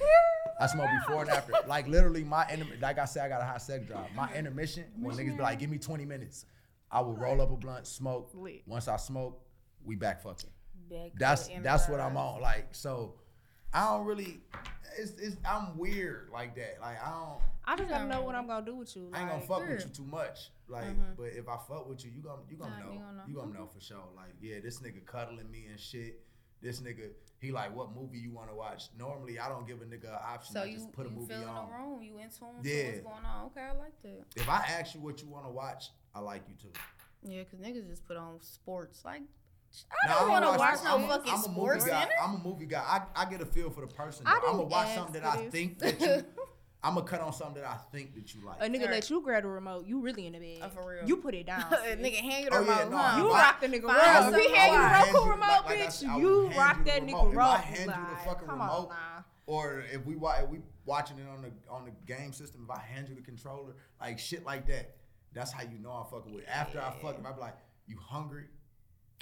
I 0.59 0.67
smoke 0.67 0.87
before 1.05 1.21
and 1.21 1.29
after. 1.31 1.53
Like 1.67 1.87
literally, 1.87 2.23
my 2.23 2.43
interm- 2.45 2.81
like 2.81 2.99
I 2.99 3.05
said, 3.05 3.25
I 3.25 3.29
got 3.29 3.41
a 3.41 3.45
high 3.45 3.57
sex 3.57 3.85
drive. 3.85 4.13
My 4.15 4.31
intermission 4.33 4.85
when 4.99 5.15
niggas 5.15 5.37
be 5.37 5.41
like, 5.43 5.59
"Give 5.59 5.69
me 5.69 5.77
20 5.77 6.05
minutes," 6.05 6.45
I 6.91 7.01
will 7.01 7.15
roll 7.15 7.41
up 7.41 7.51
a 7.51 7.55
blunt, 7.55 7.87
smoke. 7.87 8.31
Lit. 8.33 8.63
Once 8.67 8.87
I 8.87 8.97
smoke, 8.97 9.41
we 9.83 9.95
back 9.95 10.21
fucking. 10.21 10.49
Back 10.89 11.11
That's 11.17 11.49
that's 11.61 11.87
what 11.87 11.99
I'm 11.99 12.17
on. 12.17 12.41
Like 12.41 12.69
so, 12.75 13.15
I 13.73 13.85
don't 13.85 14.05
really. 14.05 14.41
It's, 14.97 15.11
it's 15.19 15.37
I'm 15.47 15.77
weird 15.77 16.29
like 16.33 16.55
that. 16.55 16.77
Like 16.81 17.01
I 17.01 17.09
don't. 17.11 17.39
I 17.65 17.75
just 17.75 17.89
gotta 17.89 18.05
Yeah, 18.05 18.09
know 18.15 18.21
what. 18.23 18.35
I'm 18.35 18.47
gonna 18.47 18.65
do 18.65 18.75
with 18.75 18.95
you. 18.95 19.11
I 19.13 19.19
ain't 19.21 19.29
gonna 19.29 19.39
like, 19.39 19.47
fuck 19.47 19.67
with 19.69 19.85
you 19.85 19.91
too 19.91 20.03
much. 20.09 20.49
Like, 20.67 20.85
Mhm. 20.87 21.15
but 21.15 21.25
if 21.27 21.47
I 21.47 21.57
fuck 21.67 21.87
with 21.87 22.03
you, 22.03 22.11
you 22.11 22.21
gonna 22.21 22.41
you 22.49 22.57
gonna 22.57 22.71
Nah, 22.79 22.85
know. 22.85 22.91
you 22.93 22.99
gonna 22.99 23.17
know. 23.17 23.23
You 23.27 23.33
gonna 23.35 23.49
Okay. 23.51 23.59
know 23.59 23.67
for 23.67 23.79
sure. 23.79 24.03
Like, 24.15 24.33
yeah, 24.41 24.59
this 24.59 24.79
nigga 24.81 25.05
cuddling 25.05 25.49
me 25.51 25.67
and 25.69 25.79
shit. 25.79 26.19
This 26.61 26.81
nigga, 26.81 27.09
he 27.39 27.51
like, 27.51 27.73
what 27.73 27.95
movie 27.95 28.17
you 28.19 28.31
want 28.31 28.49
to 28.49 28.55
watch? 28.55 28.89
Normally, 28.97 29.39
I 29.39 29.47
don't 29.47 29.65
give 29.65 29.81
a 29.81 29.85
nigga 29.85 30.09
an 30.09 30.19
option. 30.21 30.53
So 30.53 30.61
I 30.61 30.65
you, 30.65 30.73
just 30.77 30.91
put 30.91 31.05
a 31.05 31.09
you 31.09 31.15
movie 31.15 31.33
feel 31.33 31.43
in 31.43 31.47
on. 31.47 31.69
the 31.69 31.75
room, 31.77 32.01
you 32.03 32.17
in 32.19 32.29
tune 32.29 32.47
Yeah. 32.63 32.81
to 32.83 32.87
what's 32.89 32.99
going 33.01 33.25
on. 33.25 33.45
Okay, 33.47 33.61
I 33.61 33.71
like 33.77 34.01
that. 34.03 34.23
If 34.35 34.49
I 34.49 34.57
ask 34.79 34.93
you 34.95 35.01
what 35.01 35.21
you 35.21 35.29
want 35.29 35.45
to 35.45 35.51
watch, 35.51 35.91
I 36.13 36.19
like 36.19 36.43
you 36.49 36.55
too. 36.61 36.71
Yeah, 37.23 37.43
cause 37.43 37.59
niggas 37.59 37.87
just 37.89 38.05
put 38.05 38.17
on 38.17 38.39
sports. 38.41 39.03
Like, 39.05 39.21
Now, 40.05 40.15
I 40.17 40.19
don't 40.19 40.29
want 40.29 40.45
to 40.45 40.49
watch 40.57 40.77
sports. 40.79 40.83
no 40.83 40.95
I'm 40.95 41.03
a- 41.03 41.07
fucking 41.07 41.31
I'm 41.33 41.39
a 41.39 41.43
sports 41.43 41.79
movie 41.85 41.91
guy. 41.91 42.07
I'm 42.21 42.35
a 42.35 42.39
movie 42.39 42.65
guy. 42.65 42.79
I, 43.15 43.21
I 43.23 43.29
get 43.29 43.41
a 43.41 43.45
feel 43.45 43.69
for 43.69 43.81
the 43.81 43.87
person. 43.87 44.25
I 44.27 44.35
I'm 44.35 44.41
gonna 44.41 44.63
watch 44.63 44.93
something 44.95 45.21
that 45.21 45.33
for 45.35 45.39
I 45.39 45.49
think 45.49 45.79
that 45.79 45.99
you. 46.01 46.07
I'm 46.81 46.95
gonna 46.95 47.05
cut 47.05 47.19
on 47.19 47.33
something 47.33 47.61
that 47.61 47.69
I 47.69 47.77
think 47.91 48.15
that 48.15 48.33
you 48.33 48.41
like. 48.45 48.57
A 48.61 48.65
nigga 48.69 48.83
Right. 48.85 48.91
let 48.91 49.09
you 49.09 49.21
grab 49.21 49.43
the 49.43 49.49
remote, 49.49 49.85
you 49.85 49.99
really 49.99 50.27
in 50.27 50.33
the 50.33 50.39
bed. 50.39 50.59
Oh, 50.63 50.69
for 50.69 50.89
real. 50.89 51.05
You 51.05 51.17
put 51.17 51.35
it 51.35 51.45
down. 51.45 51.65
sis. 51.69 51.95
nigga, 51.97 52.15
hand 52.15 52.43
you 52.45 52.49
the 52.49 52.55
Oh, 52.57 52.61
yeah, 52.61 52.79
remote. 52.79 52.91
no, 52.91 52.97
huh? 52.97 53.17
You 53.17 53.29
I- 53.31 53.41
rock 53.41 53.59
the 53.59 53.67
nigga 53.67 53.81
Find 53.81 54.25
remote. 54.31 54.39
If 54.39 54.49
he 54.51 54.55
hand 54.57 54.71
you 54.73 54.77
to 54.79 54.83
the. 54.87 54.93
Roku 55.13 55.25
you- 55.25 55.31
remote, 55.31 55.47
like- 55.47 55.65
like 55.65 55.79
I 55.79 55.81
bitch, 55.87 56.07
I 56.09 56.17
you 56.17 56.47
rock 56.57 56.77
you 56.77 56.83
the 56.85 56.89
that 56.91 57.01
remote. 57.01 57.25
nigga 57.25 57.31
If 57.33 57.37
I 57.39 57.57
hand 57.57 57.79
you 57.79 57.85
the 57.85 58.23
fucking 58.25 58.47
come 58.47 58.59
remote, 58.61 58.71
on, 58.71 58.87
nah. 58.89 59.21
or 59.45 59.83
if 59.91 60.05
we 60.05 60.15
wa- 60.15 60.35
if 60.41 60.49
we 60.49 60.61
watching 60.85 61.19
it 61.19 61.27
on 61.27 61.41
the 61.41 61.51
on 61.69 61.83
the 61.85 61.91
game 62.05 62.31
system, 62.31 62.61
if 62.63 62.71
I 62.75 62.79
hand 62.81 63.09
you 63.09 63.15
the 63.15 63.21
controller, 63.21 63.73
like 63.99 64.17
shit 64.17 64.45
like 64.45 64.65
that, 64.67 64.95
that's 65.33 65.51
how 65.51 65.63
you 65.63 65.79
know 65.79 65.91
I'm 65.91 66.05
fucking 66.05 66.33
with. 66.33 66.47
After 66.47 66.79
I 66.79 66.91
fuck, 67.01 67.19
if 67.19 67.25
I 67.25 67.31
be 67.33 67.41
like, 67.41 67.57
you 67.87 67.97
hungry? 67.97 68.45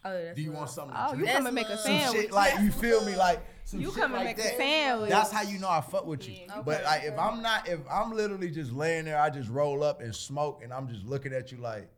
Oh, 0.06 0.34
Do 0.36 0.42
you 0.42 0.52
want 0.52 0.70
something? 0.70 0.94
to 0.96 1.08
Oh, 1.10 1.14
you 1.14 1.26
come 1.26 1.46
and 1.48 1.56
make 1.56 1.66
a 1.66 1.70
That's 1.70 1.84
some 1.84 2.14
shit 2.14 2.32
like 2.32 2.60
you 2.62 2.72
feel 2.72 3.04
me 3.04 3.16
like 3.16 3.40
some 3.66 3.82
You 3.82 3.88
shit 3.88 3.96
come 3.96 4.14
and 4.16 4.24
like 4.26 4.38
make 4.38 4.46
a 4.46 4.50
that. 4.50 4.58
sandwich. 4.58 5.10
That's 5.10 5.32
how 5.32 5.42
you 5.42 5.60
know 5.60 5.70
I 5.70 5.82
fuck 5.82 6.06
with 6.06 6.28
you. 6.28 6.36
Yeah. 6.48 6.62
But 6.64 6.76
Okay, 6.82 6.86
like 6.86 7.04
if. 7.04 7.18
I'm 7.20 7.42
not, 7.42 7.68
if 7.68 7.80
I'm 7.92 8.12
literally 8.14 8.50
just 8.52 8.72
laying 8.72 9.06
there, 9.06 9.20
I 9.20 9.30
just 9.30 9.50
roll 9.50 9.84
up 9.84 10.00
and 10.02 10.16
smoke, 10.16 10.62
and 10.64 10.72
I'm 10.72 10.88
just 10.88 11.04
looking 11.06 11.34
at 11.34 11.52
you 11.52 11.58
like, 11.58 11.90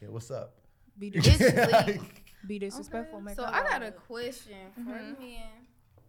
yeah, 0.00 0.08
what's 0.08 0.30
up? 0.30 0.54
Be 0.98 1.10
This 1.14 1.38
the 1.38 2.00
be 2.46 2.58
disrespectful. 2.58 3.18
Okay. 3.18 3.24
Make 3.26 3.36
So 3.36 3.44
I 3.44 3.62
got 3.62 3.82
a 3.82 3.92
question 3.92 4.56
for 4.74 4.80
Mhm. 4.80 5.18
men 5.18 5.42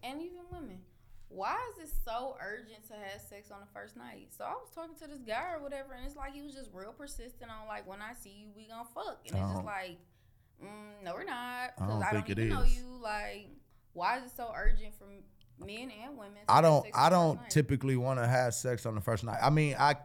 and 0.03 0.21
even 0.21 0.39
women. 0.51 0.79
Why 1.29 1.57
is 1.75 1.89
it 1.89 1.93
so 2.05 2.37
urgent 2.41 2.87
to 2.87 2.93
have 2.93 3.19
sex 3.21 3.51
on 3.51 3.59
the 3.59 3.67
first 3.73 3.97
night? 3.97 4.27
So 4.37 4.45
I 4.45 4.51
was 4.51 4.69
talking 4.73 4.95
to 5.01 5.07
this 5.07 5.21
guy 5.21 5.53
or 5.53 5.61
whatever, 5.61 5.93
and 5.93 6.05
it's 6.05 6.15
like 6.15 6.33
he 6.33 6.41
was 6.41 6.53
just 6.53 6.69
real 6.73 6.93
persistent 6.93 7.49
on 7.51 7.67
like 7.67 7.85
when 7.87 7.99
I 8.01 8.13
see 8.13 8.29
you, 8.31 8.47
we 8.55 8.67
gonna 8.67 8.85
fuck, 8.93 9.19
and 9.27 9.35
it's 9.37 9.51
just 9.53 9.65
like, 9.65 9.97
mm, 10.63 11.03
no, 11.03 11.13
we're 11.13 11.23
not, 11.23 11.71
I 11.79 11.87
don't 11.87 12.03
I 12.03 12.11
don't, 12.11 12.25
think 12.25 12.29
even 12.29 12.43
it 12.47 12.49
know 12.49 12.63
you. 12.63 12.99
Like, 13.01 13.49
why 13.93 14.17
is 14.19 14.25
it 14.25 14.31
so 14.35 14.51
urgent 14.55 14.93
for 14.97 15.05
men 15.65 15.91
and 16.03 16.17
women? 16.17 16.33
to 16.47 16.51
I 16.51 16.61
don't 16.61 16.83
sex 16.83 16.97
I 16.97 17.09
don't 17.09 17.39
night? 17.41 17.49
typically 17.49 17.95
want 17.95 18.19
to 18.19 18.27
have 18.27 18.53
sex 18.53 18.85
on 18.85 18.95
the 18.95 19.01
first 19.01 19.23
night. 19.23 19.39
I 19.41 19.49
mean, 19.49 19.75
I 19.79 19.95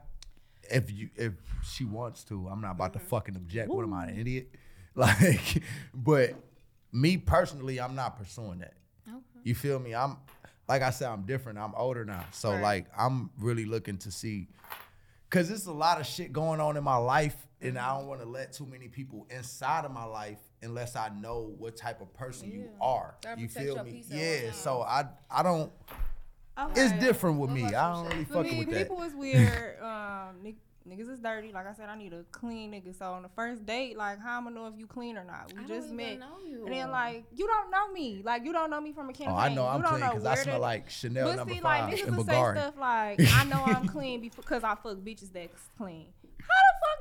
if 0.70 0.90
you 0.92 1.10
if 1.16 1.32
she 1.64 1.84
wants 1.84 2.22
to, 2.24 2.48
I'm 2.48 2.60
not 2.60 2.72
about 2.72 2.92
to 2.94 2.98
Mhm. 2.98 3.02
fucking 3.08 3.36
object. 3.36 3.68
What 3.70 3.82
am 3.82 3.92
I, 3.94 4.06
an 4.06 4.18
idiot? 4.18 4.54
Like, 4.96 5.62
but 5.94 6.34
me 6.92 7.16
personally, 7.16 7.80
I'm 7.80 7.94
not 7.94 8.18
pursuing 8.18 8.58
that. 8.58 8.74
Okay. 9.08 9.20
You 9.44 9.54
feel 9.54 9.78
me? 9.78 9.94
I'm 9.94 10.16
like 10.68 10.82
I 10.82 10.90
said, 10.90 11.08
I'm 11.08 11.22
different. 11.22 11.58
I'm 11.58 11.74
older 11.76 12.04
now, 12.04 12.24
so 12.32 12.52
Right. 12.52 12.60
like 12.60 12.86
I'm 12.96 13.30
really 13.38 13.64
looking 13.64 13.98
to 13.98 14.10
see, 14.10 14.48
cause 15.30 15.48
there's 15.48 15.66
a 15.66 15.72
lot 15.72 16.00
of 16.00 16.06
shit 16.06 16.32
going 16.32 16.60
on 16.60 16.76
in 16.76 16.82
my 16.84 16.96
life, 16.96 17.36
and 17.62 17.78
I 17.78 17.96
don't 17.98 18.06
want 18.06 18.20
to 18.20 18.26
let 18.26 18.52
too 18.52 18.66
many 18.66 18.88
people 18.88 19.26
inside 19.30 19.84
of 19.84 19.92
my 19.92 20.04
life 20.04 20.38
unless 20.62 20.96
I 20.96 21.10
know 21.20 21.54
what 21.58 21.76
type 21.76 22.00
of 22.00 22.12
person 22.14 22.50
you 22.50 22.68
are. 22.80 23.14
Gotta 23.22 23.40
You 23.40 23.48
feel 23.48 23.82
me? 23.84 23.92
peace 23.92 24.10
at 24.10 24.16
all 24.16 24.22
Yeah. 24.22 24.52
So 24.52 24.82
I 24.82 25.04
I 25.30 25.42
don't. 25.42 25.72
Okay. 26.58 26.80
It's 26.82 26.92
different 27.04 27.38
with 27.38 27.50
me. 27.50 27.64
I 27.64 27.92
don't 27.94 28.06
really 28.08 28.24
For 28.24 28.34
fucking 28.34 28.52
me, 28.52 28.58
with 28.64 28.70
that. 28.74 28.88
people 28.88 29.02
is 29.02 29.14
weird. 29.14 29.80
um, 29.82 30.36
nig- 30.42 30.58
niggas 30.86 31.08
is 31.08 31.18
dirty. 31.20 31.52
Like 31.52 31.66
I 31.66 31.72
said, 31.72 31.88
I 31.88 31.96
need 31.96 32.12
a 32.12 32.24
clean 32.32 32.72
nigga. 32.72 32.94
So 32.98 33.06
on 33.12 33.22
the 33.22 33.30
first 33.30 33.64
date, 33.64 33.96
like, 33.96 34.18
how 34.20 34.36
am 34.36 34.48
I'm 34.48 34.54
gonna 34.54 34.66
know 34.68 34.74
if 34.74 34.78
you 34.78 34.86
clean 34.86 35.16
or 35.16 35.24
not? 35.24 35.50
We 35.56 35.64
I 35.64 35.66
just 35.66 35.88
don't 35.88 35.96
met. 35.96 36.18
know 36.18 36.36
you. 36.46 36.64
And 36.66 36.74
then 36.74 36.90
like 36.90 37.24
you 37.34 37.46
don't 37.46 37.70
know 37.70 37.90
me, 37.92 38.20
like 38.24 38.44
you 38.44 38.52
don't 38.52 38.68
know 38.68 38.80
me 38.80 38.92
from 38.92 39.08
a 39.08 39.12
campaign. 39.12 39.34
Oh, 39.34 39.38
I 39.38 39.54
know 39.54 39.66
I'm 39.66 39.76
you 39.78 39.82
don't 39.84 39.90
clean 39.92 40.00
know 40.00 40.08
because 40.10 40.26
I 40.26 40.34
where 40.34 40.42
smell 40.42 40.56
to- 40.56 40.60
like 40.62 40.90
Chanel 40.90 41.28
But 41.28 41.36
number 41.36 41.54
see, 41.54 41.60
like 41.60 41.80
five 41.82 41.94
niggas 41.98 42.08
in 42.08 42.16
will 42.16 42.24
Bulgari. 42.24 42.56
stuff 42.58 42.74
like, 42.78 43.20
"I 43.32 43.44
know 43.44 43.62
I'm 43.64 43.88
clean 43.88 44.20
because 44.20 44.62
I 44.64 44.74
fuck 44.74 44.96
bitches 44.98 45.32
that's 45.32 45.54
clean." 45.78 46.06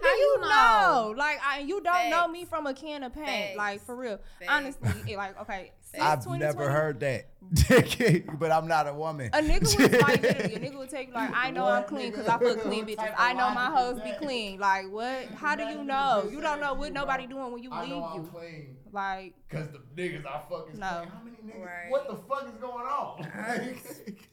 How 0.01 0.07
fuck 0.07 0.15
do 0.15 0.21
you 0.21 0.33
you 0.35 0.41
know? 0.41 0.47
know? 0.49 1.13
Like, 1.17 1.39
I, 1.45 1.59
you 1.59 1.81
don't 1.81 2.09
know 2.09 2.27
me 2.27 2.45
from 2.45 2.67
a 2.67 2.73
can 2.73 3.03
of 3.03 3.13
paint. 3.13 3.27
Facts. 3.27 3.57
Like 3.57 3.85
for 3.85 3.95
real, 3.95 4.19
Facts. 4.39 4.51
honestly, 4.51 5.11
it, 5.13 5.17
like 5.17 5.39
okay, 5.41 5.71
I've 5.99 6.25
never 6.27 6.69
heard 6.69 6.99
that, 6.99 7.27
but 8.39 8.51
I'm 8.51 8.67
not 8.67 8.87
a 8.87 8.93
woman. 8.93 9.29
A 9.33 9.39
nigga 9.41 9.63
was 9.63 10.01
like, 10.01 10.21
literally, 10.21 10.55
a 10.55 10.59
nigga 10.59 10.77
would 10.77 10.89
take 10.89 11.07
you 11.07 11.13
like, 11.13 11.31
I 11.33 11.49
know 11.51 11.65
I'm 11.65 11.83
clean 11.85 12.11
because 12.11 12.27
I 12.27 12.37
fuck 12.37 12.59
clean 12.61 12.85
bitches. 12.85 13.13
I 13.17 13.33
know 13.33 13.49
my 13.51 13.69
logic 13.69 13.77
hoes 13.77 13.99
be 14.01 14.25
clean. 14.25 14.59
Like 14.59 14.91
what? 14.91 15.25
How 15.35 15.55
do 15.55 15.63
you 15.63 15.83
know? 15.83 16.29
You 16.31 16.41
don't 16.41 16.61
know 16.61 16.73
what 16.75 16.93
nobody 16.93 17.25
doing 17.27 17.51
when 17.51 17.63
you 17.63 17.71
I 17.71 17.81
leave 17.81 17.89
know 17.89 18.03
I'm 18.03 18.23
you. 18.23 18.29
clean 18.31 18.77
Like 18.91 19.33
because 19.49 19.67
the 19.71 19.79
niggas 20.01 20.25
I 20.25 20.41
fuck 20.49 20.69
is 20.71 20.77
No. 20.79 20.87
clean. 20.87 21.09
How 21.09 21.21
many 21.23 21.37
niggas? 21.37 21.65
Right. 21.65 21.89
What 21.89 22.07
the 22.07 22.15
fuck 22.17 22.47
is 22.47 22.55
going 22.61 22.85
on? 22.85 23.23
I 23.25 23.73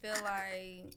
feel 0.01 0.23
like 0.23 0.93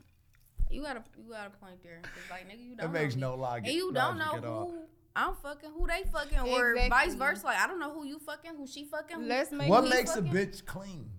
you 0.70 0.82
got 0.82 0.96
a 0.96 1.02
you 1.18 1.30
got 1.30 1.46
a 1.46 1.50
point 1.50 1.82
there. 1.82 2.00
'Cause, 2.02 2.12
like 2.30 2.48
nigga, 2.48 2.62
you 2.64 2.76
don't 2.76 2.92
that 2.92 3.00
makes 3.00 3.16
know 3.16 3.30
me. 3.32 3.36
no 3.36 3.42
logic. 3.42 3.66
and 3.66 3.74
you 3.74 3.92
don't 3.92 4.18
know 4.18 4.24
logic 4.32 4.44
all. 4.46 4.70
who 4.70 4.78
I'm 5.16 5.34
fucking, 5.42 5.70
who 5.76 5.86
they 5.86 6.04
fucking, 6.12 6.38
or 6.38 6.72
Exactly. 6.74 6.88
vice 6.88 7.14
versa. 7.14 7.46
Like 7.46 7.58
I 7.58 7.66
don't 7.66 7.80
know 7.80 7.92
who 7.92 8.04
you 8.06 8.18
fucking, 8.20 8.52
who 8.56 8.66
she 8.66 8.84
fucking. 8.84 9.16
Who, 9.16 9.26
let's 9.26 9.50
make 9.52 9.68
What 9.68 9.82
we 9.84 9.90
makes 9.90 10.14
a 10.16 10.22
bitch 10.22 10.64
clean? 10.64 11.10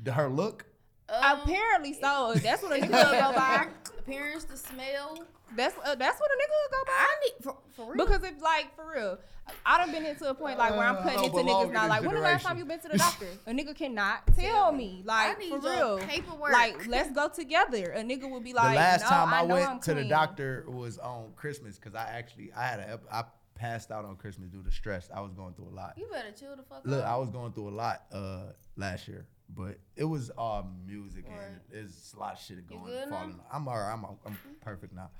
The- 0.00 0.12
Her 0.12 0.28
look? 0.28 0.66
um, 1.08 1.40
apparently 1.40 1.94
so. 1.94 2.34
That's 2.36 2.62
what 2.62 2.72
a 2.72 2.76
it 2.76 2.82
nigga 2.82 2.90
go 3.30 3.34
by. 3.34 3.68
appearance, 3.98 4.44
the 4.44 4.56
smell. 4.58 5.24
That's 5.56 5.74
uh, 5.84 5.94
that's 5.94 6.20
what 6.20 6.30
a 6.30 6.34
nigga 6.34 6.54
would 6.62 6.72
go 6.72 6.84
by. 6.84 6.92
I 6.92 7.14
need 7.24 7.44
for, 7.44 7.56
for 7.74 7.92
real. 7.94 8.06
Because 8.06 8.22
if 8.24 8.42
like 8.42 8.74
for 8.76 8.92
real, 8.94 9.18
I 9.64 9.78
done 9.78 9.92
been 9.92 10.04
into 10.04 10.28
a 10.28 10.34
point 10.34 10.58
like 10.58 10.72
where 10.72 10.82
I'm 10.82 10.96
Uh, 10.96 11.02
cutting 11.02 11.30
don't 11.30 11.38
into 11.38 11.52
niggas 11.52 11.66
in 11.68 11.72
now. 11.72 11.82
this 11.82 11.90
Like 11.90 12.02
when 12.02 12.14
the 12.14 12.20
last 12.20 12.44
time 12.44 12.58
you 12.58 12.64
been 12.64 12.80
to 12.80 12.88
the 12.88 12.98
doctor? 13.06 13.26
A 13.46 13.52
nigga 13.52 13.74
cannot 13.74 14.26
tell 14.36 14.72
me. 14.72 15.02
Like 15.04 15.36
I 15.36 15.40
need 15.40 15.50
for 15.50 15.58
real. 15.58 15.98
paperwork. 15.98 16.52
Like 16.52 16.86
let's 16.86 17.10
go 17.12 17.28
together. 17.28 17.92
A 17.92 18.02
nigga 18.02 18.30
would 18.30 18.44
be 18.44 18.52
like, 18.52 18.70
the 18.70 18.76
last 18.76 19.02
no, 19.02 19.08
time 19.08 19.34
I, 19.34 19.38
I, 19.40 19.42
went 19.44 19.68
I'm 19.70 19.80
to 19.80 19.94
the 19.94 20.04
doctor 20.04 20.64
was 20.68 20.98
on 20.98 21.32
Christmas 21.36 21.76
because 21.78 21.94
I 21.94 22.08
actually 22.10 22.52
I 22.56 22.66
had 22.66 22.80
a 22.80 23.00
I 23.10 23.24
passed 23.54 23.90
out 23.90 24.04
on 24.04 24.16
Christmas 24.16 24.48
due 24.50 24.62
to 24.62 24.70
stress. 24.70 25.08
I 25.12 25.20
was 25.20 25.32
going 25.32 25.54
through 25.54 25.68
a 25.72 25.74
lot. 25.74 25.94
you 25.96 26.06
better 26.12 26.30
chill 26.30 26.54
the 26.56 26.62
fuck 26.62 26.78
up. 26.78 26.86
Look, 26.86 27.04
out. 27.04 27.14
I 27.14 27.16
was 27.16 27.30
going 27.30 27.52
through 27.52 27.70
a 27.70 27.70
lot 27.70 28.02
uh 28.12 28.42
last 28.76 29.08
year, 29.08 29.26
but 29.48 29.78
it 29.96 30.04
was 30.04 30.30
all 30.30 30.70
music 30.86 31.24
and 31.26 31.58
there's 31.70 32.14
a 32.16 32.20
lot 32.20 32.34
of 32.34 32.40
shit 32.40 32.68
going 32.68 32.84
good 32.84 33.08
now? 33.10 33.30
I'm 33.52 33.66
alright. 33.66 33.92
I'm 33.92 34.04
I'm 34.26 34.38
perfect 34.60 34.94
now, 34.94 35.10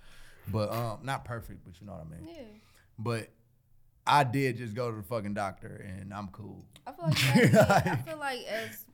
but 0.51 0.73
um 0.73 0.99
not 1.03 1.25
perfect, 1.25 1.65
but 1.65 1.81
you 1.81 1.87
know 1.87 1.93
what 1.95 2.07
I 2.07 2.21
mean. 2.21 2.35
yeah. 2.35 2.43
But 2.99 3.29
I 4.07 4.25
did 4.25 4.57
just 4.57 4.75
go 4.75 4.91
to 4.91 4.97
the 4.97 5.03
fucking 5.03 5.35
doctor 5.35 5.85
and 5.87 6.13
I'm 6.15 6.29
cool. 6.29 6.65
I 6.87 6.93
feel 6.93 7.05
like 7.07 7.35
you 7.53 7.59
I 7.59 7.97
feel 7.97 8.19
like 8.19 8.41
as 8.47 8.85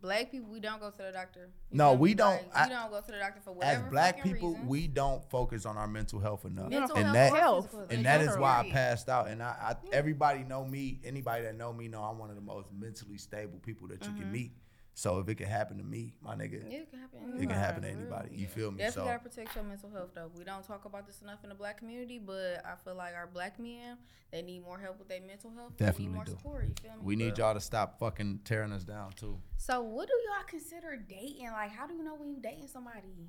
black 0.00 0.30
people, 0.30 0.48
we 0.50 0.60
don't 0.60 0.80
go 0.80 0.90
to 0.90 0.96
the 1.02 1.10
doctor. 1.12 1.48
You 1.70 1.78
No, 1.78 1.92
we 1.94 2.14
don't. 2.14 2.30
Like, 2.34 2.50
I- 2.56 2.64
we 2.68 2.70
don't 2.74 2.90
go 2.90 3.00
to 3.00 3.06
the 3.12 3.18
doctor 3.18 3.40
for 3.44 3.52
whatever. 3.52 3.84
As 3.86 3.90
black 3.90 4.22
people, 4.22 4.50
reasons. 4.50 4.68
we 4.68 4.86
don't 4.88 5.24
focus 5.30 5.64
on 5.66 5.76
our 5.76 5.88
mental 5.88 6.20
health 6.20 6.44
enough. 6.44 6.70
mental 6.70 6.96
and 6.96 7.06
health, 7.06 7.14
that- 7.32 7.40
Health. 7.40 7.74
And 7.90 8.04
that 8.06 8.20
is 8.20 8.36
why 8.36 8.60
I 8.60 8.70
passed 8.70 9.08
out. 9.08 9.28
And 9.28 9.42
I, 9.42 9.46
I 9.60 9.76
everybody 9.92 10.44
know 10.44 10.64
me. 10.64 11.00
Anybody 11.04 11.44
that 11.44 11.56
know 11.56 11.72
me 11.72 11.88
know 11.88 12.02
I'm 12.02 12.18
one 12.18 12.30
of 12.30 12.36
the 12.36 12.42
most 12.42 12.68
mentally 12.76 13.18
stable 13.18 13.58
people 13.64 13.88
that 13.88 14.02
you 14.04 14.10
Mm-hmm. 14.10 14.20
can 14.20 14.32
meet. 14.32 14.52
So 14.98 15.20
if 15.20 15.28
it 15.28 15.36
can 15.36 15.46
happen 15.46 15.78
to 15.78 15.84
me, 15.84 16.12
my 16.20 16.34
nigga, 16.34 16.60
Yeah, 16.68 16.78
it 16.80 16.90
can 16.90 16.98
happen. 16.98 17.34
it 17.36 17.40
can 17.46 17.50
happen 17.50 17.82
to 17.82 17.88
anybody. 17.88 18.30
You 18.34 18.48
feel 18.48 18.72
me? 18.72 18.78
Definitely 18.78 19.00
So 19.00 19.06
gotta 19.06 19.28
protect 19.30 19.54
your 19.54 19.62
mental 19.62 19.90
health 19.90 20.08
though. 20.12 20.28
We 20.36 20.42
don't 20.42 20.66
talk 20.66 20.86
about 20.86 21.06
this 21.06 21.22
enough 21.22 21.38
in 21.44 21.50
the 21.50 21.54
black 21.54 21.78
community, 21.78 22.18
but 22.18 22.62
I 22.66 22.74
feel 22.84 22.96
like 22.96 23.14
our 23.14 23.28
black 23.28 23.60
men 23.60 23.96
they 24.32 24.42
need 24.42 24.64
more 24.64 24.76
help 24.76 24.98
with 24.98 25.06
their 25.06 25.20
mental 25.20 25.52
health. 25.52 25.74
They 25.76 25.84
Definitely 25.86 26.06
need 26.06 26.14
more 26.16 26.24
do. 26.24 26.30
support. 26.32 26.64
You 26.64 26.74
feel 26.82 26.90
me? 26.94 26.98
we 27.04 27.14
need 27.14 27.38
y'all 27.38 27.54
to 27.54 27.60
stop 27.60 28.00
fucking 28.00 28.40
tearing 28.44 28.72
us 28.72 28.82
down 28.82 29.12
too. 29.12 29.38
So 29.56 29.80
what 29.82 30.08
do 30.08 30.14
y'all 30.26 30.44
consider 30.48 30.96
dating? 30.96 31.46
Like, 31.52 31.70
how 31.70 31.86
do 31.86 31.94
you 31.94 32.02
know 32.02 32.16
when 32.16 32.30
you 32.32 32.40
dating 32.42 32.66
somebody? 32.66 33.28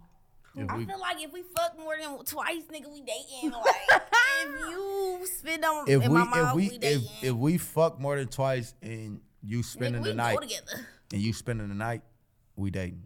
If 0.55 0.67
I 0.71 0.75
we, 0.77 0.85
feel 0.87 0.99
like 0.99 1.21
if 1.21 1.31
we 1.31 1.43
fuck 1.55 1.77
more 1.77 1.95
than 2.01 2.25
twice, 2.25 2.63
nigga, 2.73 2.91
we 2.91 3.01
dating. 3.01 3.51
Like, 3.51 4.01
if 4.41 4.59
you 4.71 5.19
spend 5.37 5.63
on 5.63 5.87
if 5.87 6.01
in 6.03 6.09
we 6.11 6.17
my 6.17 6.23
if 6.23 6.29
mouth, 6.31 6.55
we 6.55 6.69
we 6.69 6.75
if 6.77 6.81
dating. 6.81 7.07
if 7.21 7.33
we 7.35 7.57
fuck 7.59 7.99
more 7.99 8.17
than 8.17 8.27
twice 8.27 8.73
and 8.81 9.21
you 9.43 9.61
spending 9.61 10.01
nigga, 10.01 10.05
the 10.05 10.13
night 10.15 10.33
go 10.33 10.41
together. 10.41 10.87
And 11.11 11.21
you 11.21 11.33
spending 11.33 11.67
the 11.69 11.75
night, 11.75 12.01
we 12.55 12.69
dating. 12.71 13.05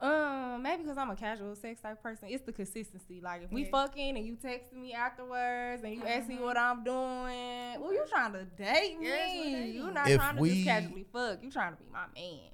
Um, 0.00 0.62
maybe 0.62 0.82
because 0.82 0.98
I'm 0.98 1.10
a 1.10 1.16
casual 1.16 1.54
sex 1.54 1.80
type 1.80 2.02
person. 2.02 2.28
It's 2.30 2.44
the 2.44 2.52
consistency. 2.52 3.20
Like 3.22 3.44
if 3.44 3.52
we 3.52 3.62
Yeah. 3.64 3.70
fucking 3.70 4.16
and 4.16 4.26
you 4.26 4.36
texting 4.36 4.74
me 4.82 4.92
afterwards 4.92 5.82
and 5.82 5.94
you 5.94 6.04
asking 6.04 6.36
me 6.36 6.42
Mhm. 6.42 6.44
what 6.44 6.58
I'm 6.58 6.84
doing, 6.84 7.80
well, 7.80 7.92
you 7.92 8.04
trying 8.10 8.32
to 8.34 8.44
date 8.44 8.98
me? 8.98 9.06
Yes, 9.06 9.44
we're 9.44 9.66
you 9.86 9.90
not 9.92 10.08
If 10.08 10.16
trying 10.20 10.36
to 10.36 10.42
we- 10.42 10.50
just 10.50 10.64
casually 10.66 11.04
fuck. 11.12 11.42
You 11.42 11.50
trying 11.50 11.76
to 11.76 11.82
be 11.82 11.88
my 11.90 12.06
man. 12.14 12.50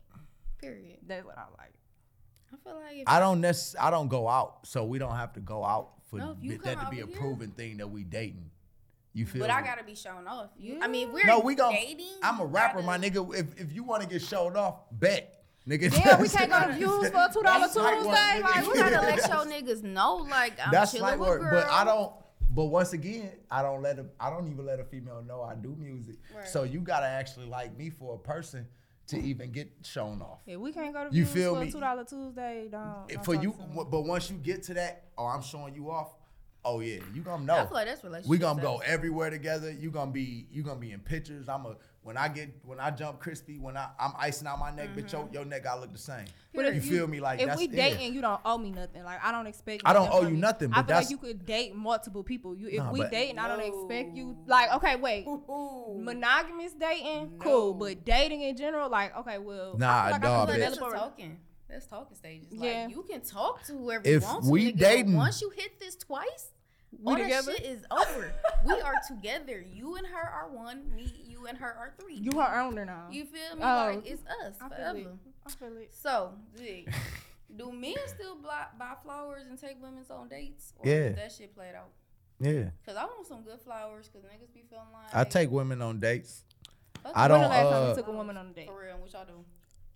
Period. 0.59 0.99
That's 1.07 1.25
what 1.25 1.39
I 1.39 1.47
like. 1.59 1.75
I 2.53 2.57
feel 2.63 2.75
like 2.81 2.97
if 2.99 3.09
I 3.09 3.19
don't 3.21 3.41
necess- 3.41 3.75
I 3.81 3.91
don't 3.91 4.09
go 4.09 4.29
out, 4.29 4.67
so 4.67 4.85
we 4.85 4.99
don't 4.99 5.17
have 5.17 5.33
to 5.33 5.41
go 5.41 5.65
out 5.65 6.03
for 6.07 6.19
No, 6.19 6.35
that 6.35 6.81
to 6.81 6.89
be 6.91 7.01
a 7.01 7.05
over 7.05 7.11
here- 7.13 7.21
proven 7.21 7.51
thing 7.53 7.79
that 7.79 7.89
we 7.89 8.05
dating. 8.05 8.51
You 9.13 9.27
feel? 9.27 9.41
But 9.41 9.51
I 9.51 9.63
gotta 9.63 9.83
be 9.85 9.95
shown 9.95 10.27
off. 10.29 10.51
You, 10.59 10.79
I 10.81 10.87
mean, 10.87 11.13
we're 11.13 11.25
No, 11.27 11.41
we 11.41 11.55
gon' 11.55 11.73
dating. 11.73 12.07
I'm 12.23 12.39
a 12.41 12.45
rapper, 12.47 12.81
gotta- 12.83 12.87
my 12.87 12.99
nigga. 12.99 13.35
If 13.37 13.61
if 13.61 13.73
you 13.73 13.83
want 13.83 14.03
to 14.03 14.09
get 14.09 14.23
showed 14.23 14.57
off, 14.57 14.77
bet, 14.93 15.43
nigga. 15.69 15.91
yeah, 15.99 16.21
we 16.21 16.29
can't 16.29 16.51
go 16.51 16.67
to 16.69 16.73
views 16.79 17.09
for 17.11 17.17
a 17.29 17.31
two 17.33 17.43
dollar 17.43 17.61
That's 17.61 17.77
like 17.77 17.95
Tuesday. 17.97 18.41
Like, 18.43 18.67
we 18.69 18.75
gotta 18.79 18.91
gotta 18.95 19.07
let 19.07 19.29
your 19.65 19.77
niggas 19.77 19.83
know, 19.83 20.17
like 20.31 20.53
I'm 20.65 20.71
That's 20.71 20.93
chilling 20.93 21.03
like 21.03 21.19
with 21.19 21.29
work, 21.29 21.41
girl. 21.41 21.51
but 21.63 21.71
I 21.71 21.85
don't. 21.85 22.13
But 22.53 22.65
once 22.67 22.93
again, 22.93 23.31
I 23.51 23.63
don't 23.63 23.81
let 23.83 23.99
a, 24.01 24.07
I 24.19 24.29
don't 24.31 24.49
even 24.51 24.67
let 24.67 24.81
a 24.81 24.85
female 24.85 25.23
know 25.23 25.43
I 25.43 25.55
do 25.55 25.77
music. 25.79 26.17
Right. 26.35 26.49
So 26.49 26.63
you 26.65 26.81
gotta 26.81 27.07
actually 27.07 27.47
like 27.47 27.77
me 27.77 27.91
for 27.91 28.15
a 28.15 28.19
person 28.19 28.67
to 29.09 29.21
even 29.21 29.51
get 29.51 29.71
shown 29.83 30.21
off. 30.23 30.39
If 30.47 30.59
we 30.59 30.73
can't 30.73 30.93
go 30.95 31.01
to 31.09 31.15
You 31.15 31.25
views 31.25 31.31
feel 31.35 31.55
for 31.55 31.61
me? 31.63 31.69
a 31.69 31.73
two 31.73 31.81
dollar 31.81 32.05
Tuesday, 32.05 32.69
don't. 32.71 33.09
don't 33.09 33.25
for 33.25 33.35
you, 33.35 33.55
but 33.91 34.03
once 34.03 34.31
you 34.31 34.37
get 34.37 34.63
to 34.65 34.75
that, 34.75 35.05
oh, 35.19 35.27
I'm 35.27 35.43
showing 35.43 35.75
you 35.75 35.91
off. 35.91 36.13
Oh 36.65 36.81
yeah, 36.81 36.99
you 37.15 37.23
gonna 37.23 37.43
I 37.43 37.47
know. 37.63 37.67
feel 37.67 37.75
like 37.75 37.87
that's 37.87 38.05
relationship. 38.05 38.29
We 38.31 38.37
gonna 38.39 38.61
go 38.61 38.79
everywhere 38.85 39.31
together. 39.31 39.71
You 39.73 39.91
gonna 39.91 40.11
be 40.11 40.47
you 40.53 40.63
gonna 40.63 40.79
be 40.79 40.93
in 40.93 41.01
pictures. 41.01 41.49
I'm 41.49 41.65
a 41.65 41.77
when 42.03 42.17
I 42.19 42.29
get 42.29 42.51
when 42.65 42.79
I 42.81 42.91
jump 42.91 43.19
crispy 43.19 43.59
when 43.59 43.77
I 43.79 43.89
I'm 43.99 44.13
icing 44.19 44.47
out 44.47 44.59
my 44.59 44.71
neck, 44.71 44.91
bitch. 44.95 45.11
Mm-hmm. 45.13 45.33
Your, 45.33 45.43
your 45.43 45.45
neck 45.47 45.65
gotta 45.65 45.81
look 45.81 45.93
the 45.93 45.99
same. 45.99 46.27
But 46.55 46.67
if 46.67 46.75
you 46.75 46.81
feel 46.83 47.07
me? 47.07 47.19
Like 47.21 47.41
if 47.41 47.47
that's 47.47 47.59
we 47.59 47.65
it. 47.65 47.73
dating, 47.73 48.13
you 48.13 48.21
don't 48.21 48.41
owe 48.45 48.59
me 48.59 48.73
nothing. 48.73 49.05
Like 49.05 49.25
I 49.25 49.33
don't 49.33 49.47
expect. 49.47 49.83
I 49.87 49.95
don't 49.95 50.11
owe 50.13 50.23
you 50.23 50.29
you. 50.31 50.37
nothing, 50.37 50.71
I 50.73 50.77
but 50.77 50.81
feel 50.83 50.87
that's- 50.89 51.05
like 51.07 51.11
you 51.11 51.17
could 51.17 51.47
date 51.47 51.75
multiple 51.75 52.23
people. 52.23 52.55
You 52.55 52.69
if 52.69 52.77
Nah, 52.79 52.93
we 52.93 53.01
but- 53.01 53.11
dating, 53.11 53.39
I 53.39 53.49
don't 53.49 53.61
expect 53.61 54.15
you. 54.15 54.37
Like 54.47 54.71
okay, 54.75 54.97
wait, 54.97 55.27
Ooh. 55.27 55.97
monogamous 55.99 56.73
dating, 56.75 57.39
No. 57.39 57.43
cool, 57.45 57.75
but 57.75 58.05
dating 58.05 58.43
in 58.43 58.55
general, 58.57 58.91
like 58.91 59.17
okay, 59.17 59.39
well, 59.39 59.79
Nah, 59.79 59.89
I 59.89 60.03
feel 60.05 60.13
like 60.13 60.23
dog, 60.23 60.31
I 60.31 60.45
But 60.47 60.53
can 60.53 60.57
bitch. 60.57 60.65
that's 60.65 60.75
develop 60.75 60.93
a 60.93 60.97
a- 60.97 61.01
talking. 61.01 61.39
That's 61.71 61.87
talking 61.87 62.17
stages. 62.17 62.49
Yeah. 62.51 62.85
Like 62.87 62.91
you 62.97 63.03
can 63.03 63.21
talk 63.21 63.63
to 63.65 63.73
whoever 63.73 64.03
If 64.07 64.23
you 64.23 64.29
want 64.29 64.45
to. 64.45 64.51
we 64.51 64.73
nigga, 64.73 64.79
dating- 64.79 65.17
once 65.17 65.41
you 65.41 65.51
hit 65.51 65.79
this 65.79 65.95
twice, 65.97 66.53
We 66.93 66.99
all 67.13 67.17
that 67.19 67.23
together? 67.25 67.53
shit 67.53 67.63
is 67.67 67.85
over. 67.91 68.33
we 68.67 68.81
are 68.81 68.95
together. 69.09 69.65
You 69.73 69.97
and 69.97 70.07
her 70.07 70.29
are 70.29 70.49
one. 70.51 70.95
Me, 70.95 71.13
you 71.27 71.47
and 71.47 71.57
her 71.59 71.67
are 71.73 71.95
three. 72.01 72.17
You 72.17 72.39
her 72.41 72.61
owner 72.61 72.85
now. 72.85 73.07
You 73.11 73.25
feel 73.25 73.57
me? 73.57 73.63
Oh. 73.63 73.95
like 73.95 74.07
it's 74.07 74.23
us 74.45 74.55
I 74.61 74.69
feel 74.69 74.77
forever. 74.77 74.99
it. 74.99 75.07
I 75.47 75.51
feel 75.51 75.77
it. 75.79 75.95
So, 75.95 76.33
Zig, 76.59 76.93
do 77.57 77.73
men 77.73 77.95
still 78.07 78.37
buy, 78.37 78.67
buy 78.79 78.95
flowers 79.03 79.45
and 79.49 79.59
take 79.59 79.81
women 79.83 80.05
on 80.11 80.29
dates? 80.29 80.73
Or 80.79 80.87
Yeah. 80.89 80.95
Is 81.07 81.17
that 81.17 81.33
shit 81.33 81.55
played 81.55 81.75
out? 81.75 81.91
Yeah, 82.43 82.71
Cause 82.87 82.97
I 82.97 83.05
want 83.05 83.27
some 83.27 83.43
good 83.43 83.61
flowers. 83.61 84.09
Cause 84.13 84.23
niggas 84.23 84.53
be 84.55 84.63
feeling 84.71 84.87
like 84.95 85.15
I 85.15 85.25
take 85.29 85.51
women 85.51 85.83
on 85.83 86.01
dates. 86.01 86.43
Fuck 87.03 87.13
I 87.15 87.29
don't, 87.29 87.41
When 87.41 87.49
the 87.51 87.55
last 87.55 87.71
time 87.71 87.83
uh, 87.85 87.89
you 87.91 87.95
took 87.97 88.07
a 88.09 88.13
woman 88.13 88.37
on 88.39 88.47
a 88.49 88.53
date? 88.53 88.67
For 88.67 88.81
real, 88.81 88.97
what 88.99 89.13
y'all 89.13 89.27
do? 89.27 89.45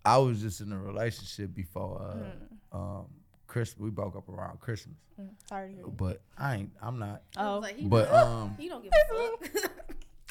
I 0.05 0.17
was 0.17 0.39
just 0.41 0.61
in 0.61 0.71
a 0.71 0.79
relationship 0.79 1.53
before 1.53 2.01
uh, 2.01 2.15
Mm. 2.75 2.77
um 3.01 3.05
Chris 3.47 3.75
we 3.77 3.89
broke 3.89 4.15
up 4.15 4.27
around 4.29 4.59
Christmas. 4.59 4.97
Mm, 5.19 5.29
Sorry 5.47 5.69
to 5.69 5.75
hear. 5.75 5.87
But 5.87 6.21
I 6.37 6.55
ain't 6.57 6.71
I'm 6.81 6.99
not. 6.99 7.23
Oh. 7.37 7.55
was 7.55 7.63
like, 7.63 7.77
he 7.77 7.85
But 7.87 8.11
um 8.13 8.55
he 8.59 8.67
don't 8.69 8.83
give 8.83 8.91
a 8.93 9.47
fuck. 9.47 9.71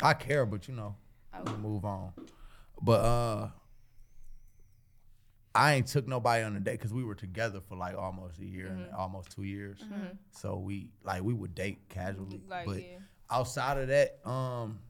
I 0.03 0.15
care, 0.15 0.45
but 0.47 0.69
you 0.69 0.75
know, 0.75 0.97
Oh. 1.33 1.43
we 1.45 1.57
move 1.59 1.85
on. 1.85 2.13
But 2.83 3.01
uh 3.05 3.49
I 5.57 5.75
ain't 5.75 5.87
took 5.87 6.09
nobody 6.09 6.43
on 6.43 6.57
a 6.57 6.61
date 6.61 6.73
because 6.79 6.93
we 6.93 7.05
were 7.05 7.15
together 7.15 7.61
for 7.61 7.77
like 7.77 7.97
almost 7.97 8.41
a 8.41 8.45
year 8.45 8.67
and 8.67 8.93
almost 8.93 9.31
two 9.31 9.45
years. 9.45 9.79
So 10.33 10.57
we 10.59 10.91
like 11.05 11.23
we 11.23 11.33
would 11.33 11.55
date 11.55 11.89
casually. 11.89 12.43
Like, 12.49 12.67
but 12.67 12.83
yeah. 12.83 12.99
outside 13.31 13.79
of 13.79 13.89
that, 13.89 14.19
um 14.29 14.81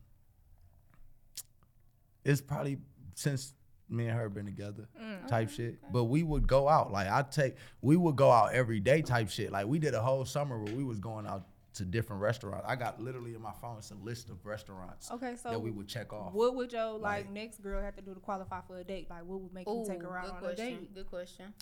it's 2.24 2.40
probably 2.40 2.78
since 3.14 3.52
me 3.88 4.06
and 4.06 4.16
her 4.18 4.28
been 4.28 4.46
together 4.46 4.88
mm, 5.00 5.26
type 5.28 5.50
shit. 5.50 5.78
But 5.92 6.04
we 6.04 6.22
would 6.22 6.46
go 6.46 6.68
out. 6.68 6.92
Like 6.92 7.08
I 7.08 7.22
take 7.22 7.56
we 7.82 7.96
would 7.96 8.16
go 8.16 8.30
out 8.30 8.52
every 8.52 8.80
day 8.80 9.02
type 9.02 9.30
shit. 9.30 9.52
Like 9.52 9.66
we 9.66 9.78
did 9.78 9.94
a 9.94 10.00
whole 10.02 10.24
summer 10.24 10.58
where 10.58 10.74
we 10.74 10.84
was 10.84 10.98
going 10.98 11.26
out 11.26 11.46
to 11.74 11.84
different 11.84 12.22
restaurants. 12.22 12.64
I 12.68 12.76
got 12.76 13.00
literally 13.00 13.34
in 13.34 13.42
my 13.42 13.52
phone 13.60 13.78
it's 13.78 13.90
a 13.90 13.96
list 13.96 14.30
of 14.30 14.44
restaurants 14.46 15.10
Okay, 15.10 15.34
so 15.36 15.50
that 15.50 15.60
we 15.60 15.70
would 15.72 15.88
check 15.88 16.12
off. 16.12 16.32
what 16.32 16.54
would 16.54 16.72
your 16.72 16.92
like, 16.92 17.24
Like- 17.26 17.30
next 17.32 17.62
girl 17.62 17.82
have 17.82 17.96
to 17.96 18.02
do 18.02 18.14
to 18.14 18.20
qualify 18.20 18.60
for 18.66 18.78
a 18.78 18.84
date? 18.84 19.10
Like, 19.10 19.24
what 19.24 19.40
would 19.40 19.52
make 19.52 19.66
you 19.66 19.84
take 19.86 20.02
her 20.02 20.16
out 20.16 20.30
on 20.30 20.38
question. 20.38 20.66
a 20.66 20.70
date? 20.70 20.94
Good 20.94 21.10
question. 21.10 21.52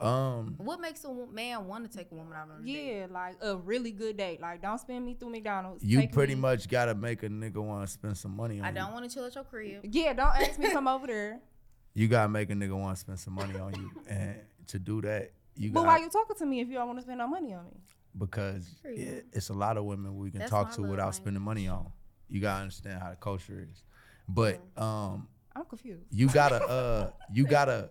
Um 0.00 0.54
What 0.58 0.80
makes 0.80 1.04
a 1.04 1.12
man 1.32 1.66
want 1.66 1.90
to 1.90 1.96
take 1.98 2.10
a 2.10 2.14
woman 2.14 2.34
out 2.34 2.50
on 2.50 2.62
a 2.62 2.66
date? 2.66 2.96
Yeah, 2.98 3.06
like 3.10 3.36
a 3.40 3.56
really 3.56 3.92
good 3.92 4.16
date. 4.16 4.40
Like, 4.40 4.60
don't 4.60 4.78
spend 4.78 5.04
me 5.06 5.14
through 5.14 5.30
McDonald's. 5.30 5.82
you 5.82 6.00
Take 6.00 6.12
pretty 6.12 6.34
me- 6.34 6.40
much 6.42 6.68
gotta 6.68 6.94
make 6.94 7.22
a 7.22 7.28
nigga 7.28 7.56
wanna 7.64 7.86
spend 7.86 8.16
some 8.18 8.36
money 8.36 8.58
on 8.60 8.66
I 8.66 8.68
you. 8.68 8.74
don't 8.74 8.92
want 8.92 9.08
to 9.08 9.14
chill 9.14 9.24
at 9.24 9.34
your 9.34 9.44
crib. 9.44 9.80
Yeah, 9.84 10.12
don't 10.12 10.28
ask 10.36 10.58
me 10.58 10.66
to 10.66 10.72
come 10.72 10.88
over 10.88 11.06
there. 11.06 11.40
You 11.94 12.08
gotta 12.08 12.28
make 12.28 12.50
a 12.50 12.52
nigga 12.52 12.78
wanna 12.78 12.94
spend 12.96 13.18
some 13.18 13.32
money 13.32 13.58
on 13.58 13.72
you. 13.74 13.90
And 14.06 14.36
to 14.66 14.78
do 14.78 15.00
that, 15.00 15.32
you 15.56 15.70
But 15.72 15.80
got 15.84 15.86
why 15.86 15.98
you 16.00 16.10
talking 16.10 16.36
to 16.36 16.44
me 16.44 16.60
if 16.60 16.68
you 16.68 16.74
don't 16.74 16.88
want 16.88 16.98
to 16.98 17.02
spend 17.02 17.16
no 17.18 17.26
money 17.26 17.54
on 17.54 17.64
me? 17.64 17.80
because 18.18 18.76
it, 18.84 19.24
it's 19.32 19.48
a 19.48 19.54
lot 19.54 19.76
of 19.78 19.84
women 19.84 20.16
we 20.16 20.30
can 20.30 20.40
That's 20.40 20.50
talk 20.50 20.72
to 20.72 20.80
love 20.82 20.90
without 20.90 21.14
spending 21.14 21.42
money 21.42 21.68
on. 21.68 21.90
You 22.28 22.40
gotta 22.42 22.60
understand 22.62 23.00
how 23.02 23.08
the 23.10 23.16
culture 23.16 23.66
is. 23.70 23.82
But 24.28 24.60
um 24.76 25.26
I'm 25.54 25.64
confused. 25.64 26.04
you 26.10 26.28
gotta 26.28 26.56
uh 26.68 27.10
you 27.32 27.46
gotta 27.46 27.88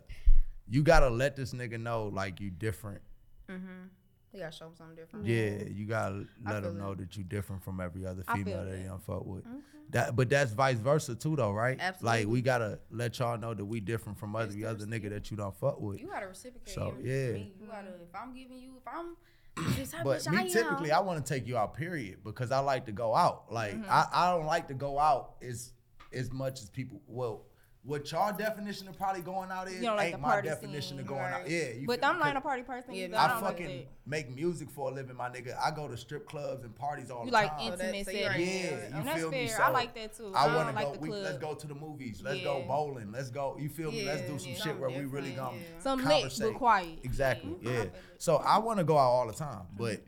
you 0.67 0.83
gotta 0.83 1.09
let 1.09 1.35
this 1.35 1.53
nigga 1.53 1.79
know 1.79 2.07
like 2.07 2.39
you 2.39 2.49
different. 2.51 3.01
Mm-hmm. 3.49 3.87
You 4.33 4.39
gotta 4.41 4.51
show 4.51 4.65
him 4.67 4.75
something 4.75 4.95
different. 4.95 5.25
Yeah, 5.25 5.63
you 5.73 5.85
gotta 5.85 6.25
let 6.43 6.63
feel 6.63 6.71
him 6.71 6.77
know 6.79 6.91
it. 6.91 6.97
that 6.99 7.15
you 7.15 7.23
different 7.23 7.63
from 7.63 7.79
every 7.79 8.05
other 8.05 8.23
female 8.33 8.65
that 8.65 8.71
that. 8.71 8.77
he 8.79 8.83
don't 8.85 9.01
fuck 9.03 9.25
with. 9.25 9.45
Okay. 9.45 9.55
That, 9.91 10.15
but 10.15 10.29
that's 10.29 10.51
vice 10.51 10.79
versa 10.79 11.15
too, 11.15 11.35
though, 11.35 11.51
right? 11.51 11.77
Absolutely. 11.79 12.19
Like 12.19 12.27
we 12.27 12.41
gotta 12.41 12.79
let 12.91 13.17
y'all 13.19 13.37
know 13.37 13.53
that 13.53 13.63
we 13.63 13.79
different 13.79 14.17
from 14.17 14.35
other 14.35 14.47
Vice 14.51 14.63
other 14.65 14.85
nigga 14.85 15.09
that 15.11 15.29
you 15.31 15.37
don't 15.37 15.55
fuck 15.55 15.79
with. 15.79 16.01
You 16.01 16.07
gotta 16.07 16.27
reciprocate. 16.27 16.73
So, 16.73 16.95
your- 17.01 17.31
yeah. 17.31 17.37
You 17.59 17.67
gotta. 17.69 17.89
If 17.89 18.13
I'm 18.13 18.33
giving 18.33 18.57
you, 18.57 18.73
if 18.77 18.87
I'm 18.87 19.15
this 19.77 19.93
But 20.03 20.29
me 20.29 20.37
I 20.39 20.47
typically, 20.49 20.91
am, 20.91 20.97
I 20.97 21.01
want 21.01 21.23
to 21.25 21.33
take 21.33 21.47
you 21.47 21.55
out, 21.55 21.75
period, 21.75 22.17
because 22.25 22.51
I 22.51 22.59
like 22.59 22.87
to 22.87 22.91
go 22.91 23.15
out. 23.15 23.53
Like 23.53 23.73
Mm-hmm. 23.75 23.89
I, 23.89 24.05
I 24.11 24.31
don't 24.31 24.45
like 24.47 24.67
to 24.69 24.73
go 24.73 24.99
out 24.99 25.35
as 25.41 25.71
as 26.11 26.31
much 26.33 26.61
as 26.61 26.69
people. 26.69 26.99
Well, 27.07 27.45
what 27.85 28.11
y'all 28.11 28.35
definition 28.35 28.87
of 28.87 28.97
probably 28.97 29.21
going 29.21 29.51
out 29.51 29.67
is 29.67 29.75
You 29.75 29.81
don't 29.83 29.95
like 29.97 30.07
ain't 30.07 30.15
the 30.15 30.21
my 30.21 30.29
party 30.29 30.47
definition 30.49 30.97
of 30.99 31.05
scene, 31.05 31.15
going 31.15 31.31
out. 31.33 31.47
Yeah, 31.47 31.69
you 31.79 31.85
But 31.85 31.99
feel- 32.01 32.09
I'm 32.09 32.19
not 32.19 32.35
a 32.35 32.41
party 32.41 32.63
person. 32.63 32.95
Yeah, 32.95 33.03
either. 33.03 33.13
no, 33.13 33.17
I 33.19 33.27
don't 33.27 33.41
like 33.43 33.57
fucking 33.59 33.77
that. 33.77 33.85
make 34.07 34.35
music 34.35 34.71
for 34.71 34.89
a 34.89 34.93
living, 34.93 35.15
my 35.15 35.29
nigga. 35.29 35.55
I 35.63 35.69
go 35.69 35.87
to 35.87 35.95
strip 35.95 36.27
clubs 36.27 36.63
and 36.63 36.75
parties 36.75 37.11
all 37.11 37.19
You 37.25 37.27
the 37.27 37.33
like 37.33 37.51
time. 37.51 37.71
So 37.71 37.75
that- 37.77 37.95
intimate 37.95 38.05
so 38.05 38.11
you 38.11 38.17
settings. 38.17 38.27
already 38.27 38.43
Yeah, 38.45 38.51
know 38.51 38.77
it. 38.77 38.89
you 38.89 38.95
and 38.97 39.07
that's 39.07 39.19
feel 39.19 39.29
me? 39.31 39.47
fair. 39.47 39.57
So 39.57 39.63
I 39.63 39.69
like 39.69 39.95
that 39.95 40.13
too. 40.17 40.31
I 40.35 40.45
I, 40.45 40.55
want 40.55 40.69
to 40.69 40.75
like 40.75 40.85
go. 40.85 40.93
the 40.93 40.99
We, 40.99 41.09
let's 41.11 41.37
go 41.37 41.53
to 41.53 41.67
the 41.67 41.75
movies. 41.75 42.21
Let's 42.23 42.41
go 42.43 42.63
bowling. 42.67 43.11
Let's 43.11 43.29
go. 43.29 43.55
You 43.59 43.69
feel 43.69 43.91
me? 43.91 44.03
let's 44.05 44.21
do 44.23 44.39
some 44.39 44.51
yeah. 44.53 44.57
shit 44.63 44.79
where 44.79 44.89
we 44.89 45.05
really 45.05 45.29
different, 45.29 45.35
gonna 45.37 45.57
yeah. 45.57 45.79
Some 45.79 46.03
lit 46.03 46.33
but 46.39 46.53
quiet. 46.55 46.99
Exactly. 47.03 47.55
Yeah. 47.61 47.69
Yeah. 47.69 47.75
feel 47.77 47.83
it. 47.83 47.95
So 48.17 48.35
I 48.37 48.57
want 48.59 48.79
to 48.79 48.83
go 48.83 48.97
out 48.97 49.09
all 49.11 49.27
the 49.27 49.33
time, 49.33 49.61
but 49.77 49.99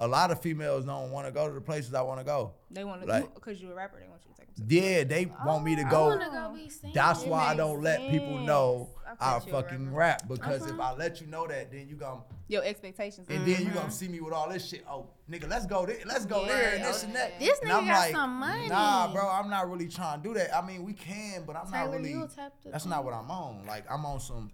a 0.00 0.08
lot 0.08 0.30
of 0.30 0.40
females 0.40 0.84
don't 0.84 1.10
want 1.10 1.26
to 1.26 1.32
go 1.32 1.48
to 1.48 1.54
the 1.54 1.60
places 1.60 1.94
I 1.94 2.02
want 2.02 2.20
to 2.20 2.24
go. 2.24 2.52
They 2.70 2.84
want 2.84 3.02
to 3.02 3.06
Like- 3.06 3.34
because 3.34 3.60
you're 3.60 3.72
a 3.72 3.74
rapper. 3.74 4.00
They 4.00 4.08
want 4.08 4.22
you 4.24 4.32
to 4.32 4.38
take 4.40 4.54
them. 4.56 4.66
To 4.68 4.74
Yeah, 4.74 5.04
they 5.04 5.26
want 5.44 5.64
me 5.64 5.76
to 5.76 5.82
I 5.82 5.90
go. 5.90 6.08
wanna 6.08 6.30
go 6.30 6.52
be 6.54 6.68
seen. 6.68 6.92
That's 6.92 7.22
It 7.22 7.28
why 7.28 7.46
I 7.48 7.54
don't 7.54 7.82
let 7.82 8.00
people 8.10 8.38
know 8.38 8.88
sense. 8.92 9.18
I 9.20 9.38
thought 9.38 9.48
fucking 9.50 9.94
rap 9.94 10.26
because 10.26 10.66
if 10.66 10.72
uh-huh. 10.72 10.94
I 10.94 10.96
let 10.96 11.20
you 11.20 11.28
know 11.28 11.46
that, 11.46 11.70
then 11.70 11.88
you 11.88 11.94
gonna 11.94 12.22
your 12.48 12.64
expectations. 12.64 13.28
and 13.30 13.46
then 13.46 13.64
you 13.64 13.70
gonna 13.70 13.90
see 13.90 14.08
me 14.08 14.20
with 14.20 14.32
all 14.32 14.48
this 14.48 14.66
shit. 14.68 14.84
Oh, 14.88 15.06
nigga, 15.30 15.48
let's 15.48 15.66
go 15.66 15.86
there, 15.86 15.98
let's 16.04 16.26
go 16.26 16.42
Yeah, 16.42 16.48
there 16.48 16.74
and 16.74 16.84
this 16.84 17.02
and 17.04 17.14
that. 17.14 17.38
This 17.38 17.58
And 17.60 17.70
nigga 17.70 17.74
I'm 17.74 17.86
got 17.86 17.98
like, 17.98 18.12
some 18.12 18.30
money. 18.38 18.68
Nah, 18.68 19.12
bro, 19.12 19.28
I'm 19.28 19.48
not 19.48 19.70
really 19.70 19.88
trying 19.88 20.20
to 20.22 20.28
do 20.28 20.34
that. 20.34 20.54
I 20.56 20.66
mean, 20.66 20.84
we 20.84 20.92
can, 20.94 21.44
but 21.46 21.54
I'm 21.56 21.70
not 21.70 21.84
Taylor, 21.84 21.96
really. 21.98 22.10
you'll 22.10 22.28
tap 22.28 22.52
That's 22.64 22.86
not 22.86 23.04
what 23.04 23.14
I'm 23.14 23.30
on. 23.30 23.64
Like 23.66 23.84
I'm 23.90 24.04
on 24.04 24.18
some, 24.20 24.50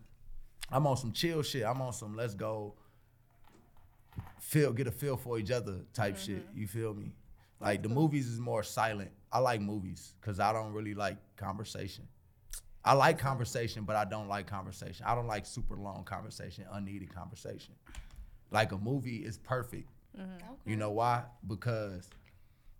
I'm 0.70 0.86
on 0.86 0.96
some 0.98 1.12
chill 1.12 1.42
shit. 1.42 1.64
I'm 1.64 1.80
on 1.80 1.92
some 1.94 2.14
let's 2.14 2.34
go. 2.34 2.74
Feel 4.40 4.72
get 4.72 4.86
a 4.86 4.90
feel 4.90 5.16
for 5.16 5.38
each 5.38 5.50
other 5.50 5.76
type 5.92 6.16
Mm-hmm. 6.16 6.24
shit. 6.34 6.46
You 6.54 6.66
feel 6.66 6.94
me? 6.94 7.12
Like 7.60 7.82
the 7.82 7.88
movies 7.90 8.26
is 8.26 8.40
more 8.40 8.62
silent. 8.62 9.10
I 9.32 9.38
like 9.38 9.60
movies 9.60 10.14
because 10.20 10.40
I 10.40 10.52
don't 10.52 10.72
really 10.72 10.94
like 10.94 11.18
conversation. 11.36 12.08
I 12.84 12.94
like 12.94 13.18
conversation, 13.18 13.84
but 13.84 13.96
I 13.96 14.06
don't 14.06 14.28
like 14.28 14.46
conversation. 14.46 15.04
I 15.06 15.14
don't 15.14 15.26
like 15.26 15.44
super 15.44 15.76
long 15.76 16.02
conversation, 16.04 16.64
unneeded 16.72 17.14
conversation. 17.14 17.74
Like 18.50 18.72
a 18.72 18.78
movie 18.78 19.18
is 19.18 19.36
perfect. 19.38 19.88
You 20.66 20.76
know 20.76 20.90
why? 20.90 21.22
Because 21.46 22.08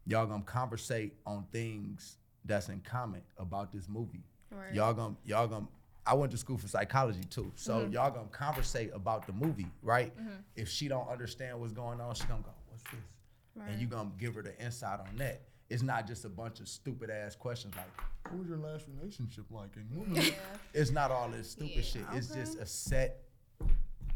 y'all 0.07 0.27
gonna 0.27 0.43
conversate 0.43 1.15
on 1.27 1.45
things 1.53 2.17
that's 2.45 2.69
in 2.71 2.81
common 2.81 3.21
about 3.39 3.71
this 3.73 3.89
movie. 3.89 4.25
Right. 4.51 4.75
Y'all 4.75 4.95
gonna 4.95 5.15
y'all 5.25 5.47
gonna 5.47 5.69
I 6.07 6.15
went 6.15 6.33
to 6.33 6.39
school 6.39 6.59
for 6.59 6.69
psychology 6.69 7.25
too. 7.25 7.53
So 7.57 7.81
mm-hmm. 7.81 7.93
y'all 7.93 8.11
gonna 8.11 8.29
conversate 8.29 8.91
about 8.95 9.27
the 9.27 9.33
movie, 9.33 9.69
right? 9.83 10.17
Mm-hmm. 10.19 10.31
If 10.57 10.69
she 10.69 10.89
don't 10.89 11.09
understand 11.09 11.61
what's 11.61 11.73
going 11.73 12.01
on, 12.01 12.15
she 12.15 12.25
gonna 12.25 12.43
go, 12.43 12.51
What's 12.69 12.83
this? 12.85 13.69
And 13.69 13.81
you 13.81 13.87
gonna 13.87 14.11
give 14.19 14.35
her 14.35 14.43
the 14.43 14.59
insight 14.59 15.01
on 15.01 15.17
that. 15.17 15.43
It's 15.69 15.83
not 15.83 16.07
just 16.07 16.25
a 16.25 16.29
bunch 16.29 16.61
of 16.61 16.69
stupid 16.69 17.11
ass 17.11 17.37
questions 17.37 17.75
like, 17.77 18.33
What 18.33 18.41
was 18.41 18.49
your 18.49 18.59
last 18.59 18.87
relationship 18.97 19.45
like? 19.51 19.71
And 19.77 20.17
it?" 20.19 20.35
it's 20.73 20.91
not 20.91 21.11
all 21.11 21.29
this 21.29 21.51
stupid 21.51 21.77
Yeah, 21.77 21.83
shit. 21.83 22.03
It's 22.15 22.29
just 22.29 22.59
a 22.59 22.67
set 22.67 23.23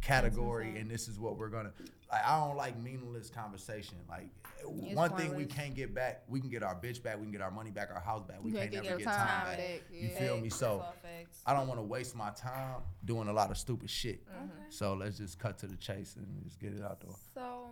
category 0.04 0.66
mm-hmm. 0.66 0.76
and 0.76 0.90
this 0.90 1.08
is 1.08 1.18
what 1.18 1.38
we're 1.38 1.48
gonna 1.48 1.72
like 2.12 2.26
I 2.26 2.38
don't 2.38 2.56
like 2.56 2.80
meaningless 2.80 3.30
conversation. 3.30 3.96
Like 4.08 4.28
It's 4.60 4.94
one 4.94 5.16
thing 5.16 5.34
we 5.34 5.46
can't 5.46 5.74
get 5.74 5.94
back, 5.94 6.22
we 6.28 6.40
can 6.40 6.50
get 6.50 6.62
our 6.62 6.74
bitch 6.74 7.02
back, 7.02 7.16
we 7.16 7.22
can 7.22 7.32
get 7.32 7.40
our 7.40 7.50
money 7.50 7.70
back, 7.70 7.90
our 7.92 8.00
house 8.00 8.22
back. 8.22 8.36
We 8.42 8.52
can't 8.52 8.70
can't 8.70 8.84
never 8.84 8.98
get 8.98 9.06
time, 9.06 9.26
time 9.26 9.46
back. 9.46 9.56
back, 9.56 9.82
You 9.90 10.08
yeah. 10.08 10.18
feel 10.18 10.40
me? 10.40 10.50
So. 10.50 10.84
I 11.46 11.52
don't 11.52 11.68
want 11.68 11.78
to 11.78 11.84
waste 11.84 12.16
my 12.16 12.30
time 12.30 12.80
doing 13.04 13.28
a 13.28 13.32
lot 13.32 13.50
of 13.50 13.58
stupid 13.58 13.90
shit. 13.90 14.22
Okay. 14.30 14.50
So 14.70 14.94
let's 14.94 15.18
just 15.18 15.38
cut 15.38 15.58
to 15.58 15.66
the 15.66 15.76
chase 15.76 16.16
and 16.16 16.26
just 16.44 16.58
get 16.60 16.72
it 16.72 16.82
out 16.82 17.00
there. 17.00 17.10
So, 17.34 17.68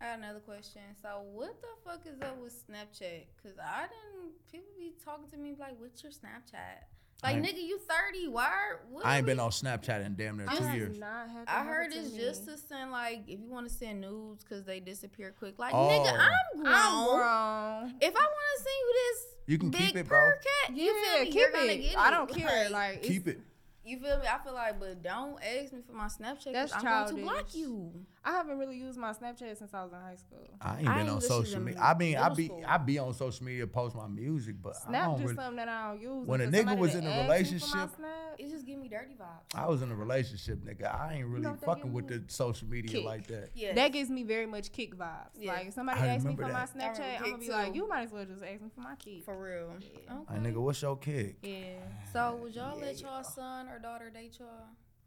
I 0.00 0.04
got 0.04 0.18
another 0.18 0.40
question. 0.40 0.82
So, 1.02 1.22
what 1.32 1.60
the 1.60 1.68
fuck 1.84 2.06
is 2.06 2.20
up 2.20 2.40
with 2.40 2.52
Snapchat? 2.52 3.24
Cause 3.42 3.54
I 3.62 3.82
didn't. 3.82 4.32
People 4.50 4.70
be 4.78 4.94
talking 5.04 5.28
to 5.30 5.36
me 5.36 5.56
like, 5.58 5.74
"What's 5.78 6.02
your 6.02 6.12
Snapchat?" 6.12 6.84
Like, 7.22 7.36
nigga, 7.36 7.62
you 7.62 7.78
thirty. 7.78 8.28
Why? 8.28 8.44
are- 8.44 8.80
What 8.90 9.06
I 9.06 9.14
are 9.14 9.16
ain't 9.18 9.26
been 9.26 9.40
on 9.40 9.50
Snapchat 9.50 10.04
in 10.04 10.14
damn 10.14 10.36
near 10.36 10.46
I 10.48 10.56
two 10.56 10.64
have 10.64 10.76
years. 10.76 10.98
Not 10.98 11.30
had 11.30 11.48
I 11.48 11.64
heard 11.64 11.90
to 11.92 11.98
it's 11.98 12.12
me. 12.12 12.18
just 12.18 12.44
to 12.46 12.58
send 12.58 12.90
like 12.90 13.22
if 13.26 13.40
you 13.40 13.48
want 13.48 13.66
to 13.66 13.72
send 13.72 14.00
nudes 14.02 14.44
because 14.44 14.64
they 14.64 14.80
disappear 14.80 15.34
quick. 15.38 15.58
Like, 15.58 15.72
Oh. 15.72 15.88
nigga, 15.88 16.12
I'm 16.12 16.62
grown. 16.62 16.74
I'm 16.74 17.06
grown. 17.06 17.94
If 18.00 18.14
I 18.14 18.20
want 18.20 18.30
to 18.56 18.62
send 18.62 18.76
you 18.80 18.94
this, 18.94 19.26
You 19.46 19.58
can 19.58 19.70
big 19.70 19.80
keep 19.80 19.96
it, 19.96 20.08
bro. 20.08 20.18
purr 20.18 20.40
cat, 20.66 20.76
you 20.76 20.84
Yeah, 20.84 20.92
feel 21.14 21.20
me? 21.20 21.26
keep 21.26 21.34
You're 21.34 21.50
gonna 21.52 21.72
it. 21.72 21.96
I 21.96 22.10
don't 22.10 22.30
care. 22.34 22.68
Like, 22.70 22.98
it's, 22.98 23.08
Keep 23.08 23.28
it. 23.28 23.40
You 23.86 23.98
feel 24.00 24.18
me? 24.18 24.26
I 24.26 24.38
feel 24.42 24.54
like, 24.54 24.80
but 24.80 25.02
don't 25.02 25.38
ask 25.42 25.72
me 25.72 25.80
for 25.86 25.92
my 25.92 26.06
Snapchat. 26.06 26.44
'cause 26.44 26.52
That's 26.52 26.72
I'm 26.74 26.82
going 27.06 27.16
to 27.16 27.22
block 27.22 27.54
you. 27.54 28.06
I 28.26 28.32
haven't 28.32 28.58
really 28.58 28.78
used 28.78 28.98
my 28.98 29.12
Snapchat 29.12 29.58
since 29.58 29.74
I 29.74 29.82
was 29.82 29.92
in 29.92 29.98
high 29.98 30.14
school. 30.16 30.48
I 30.60 30.78
ain't 30.78 30.88
I 30.88 30.92
been 30.94 31.00
ain't 31.02 31.10
on 31.10 31.20
social 31.20 31.60
media. 31.60 31.80
I 31.80 31.94
mean, 31.94 32.16
I 32.16 32.22
middle 32.22 32.36
be 32.36 32.46
school. 32.46 32.62
I 32.66 32.78
be 32.78 32.98
on 32.98 33.12
social 33.12 33.44
media, 33.44 33.66
post 33.66 33.94
my 33.94 34.06
music, 34.06 34.56
but 34.62 34.74
I 34.76 34.88
Snap 34.88 35.04
don't 35.04 35.16
just 35.16 35.22
really, 35.24 35.36
something 35.36 35.56
that 35.56 35.68
I 35.68 35.88
don't 35.88 36.00
use. 36.00 36.26
When 36.26 36.40
a 36.40 36.46
nigga 36.46 36.78
was 36.78 36.94
in 36.94 37.04
a 37.04 37.10
ask 37.10 37.20
me 37.52 37.58
for 37.58 37.76
my 37.76 37.82
relationship- 37.82 38.00
It 38.38 38.50
just 38.50 38.66
give 38.66 38.78
me 38.78 38.88
dirty 38.88 39.14
vibes. 39.14 39.54
I 39.54 39.66
was 39.68 39.82
in 39.82 39.90
a 39.92 39.94
relationship, 39.94 40.58
nigga. 40.64 40.98
I 40.98 41.14
ain't 41.16 41.26
really 41.26 41.42
know 41.42 41.54
fucking 41.54 41.92
with 41.92 42.08
the 42.08 42.24
social 42.28 42.66
media 42.66 42.90
Kik. 42.96 43.04
like 43.04 43.26
that. 43.26 43.50
Yeah. 43.54 43.74
that 43.74 43.92
gives 43.92 44.08
me 44.08 44.22
very 44.22 44.46
much 44.46 44.72
Kik 44.72 44.96
vibes. 44.96 45.28
Yeah. 45.38 45.52
Like 45.52 45.66
if 45.68 45.74
somebody 45.74 46.00
I 46.00 46.06
asks 46.06 46.24
me 46.24 46.34
for 46.34 46.42
my 46.42 46.48
that. 46.48 46.56
I 46.56 46.66
remember 46.72 47.02
Snapchat, 47.02 47.16
I'm 47.18 47.30
gonna 47.30 47.38
be 47.38 47.48
like, 47.50 47.74
you 47.74 47.88
might 47.88 48.02
as 48.04 48.12
well 48.12 48.24
just 48.24 48.42
ask 48.42 48.62
me 48.62 48.70
for 48.74 48.80
my 48.80 48.94
Kik. 48.96 49.24
for 49.24 49.38
real. 49.38 49.74
Yeah. 49.80 50.16
Okay. 50.16 50.34
Like, 50.34 50.42
nigga, 50.42 50.62
what's 50.62 50.80
your 50.80 50.96
Kik? 50.96 51.36
Yeah. 51.42 51.74
So 52.12 52.38
would 52.42 52.54
y'all 52.54 52.78
Yeah, 52.78 52.86
let 52.86 53.00
y'all 53.02 53.22
son 53.22 53.68
or 53.68 53.78
daughter 53.78 54.08
date 54.08 54.38
y'all? 54.40 54.48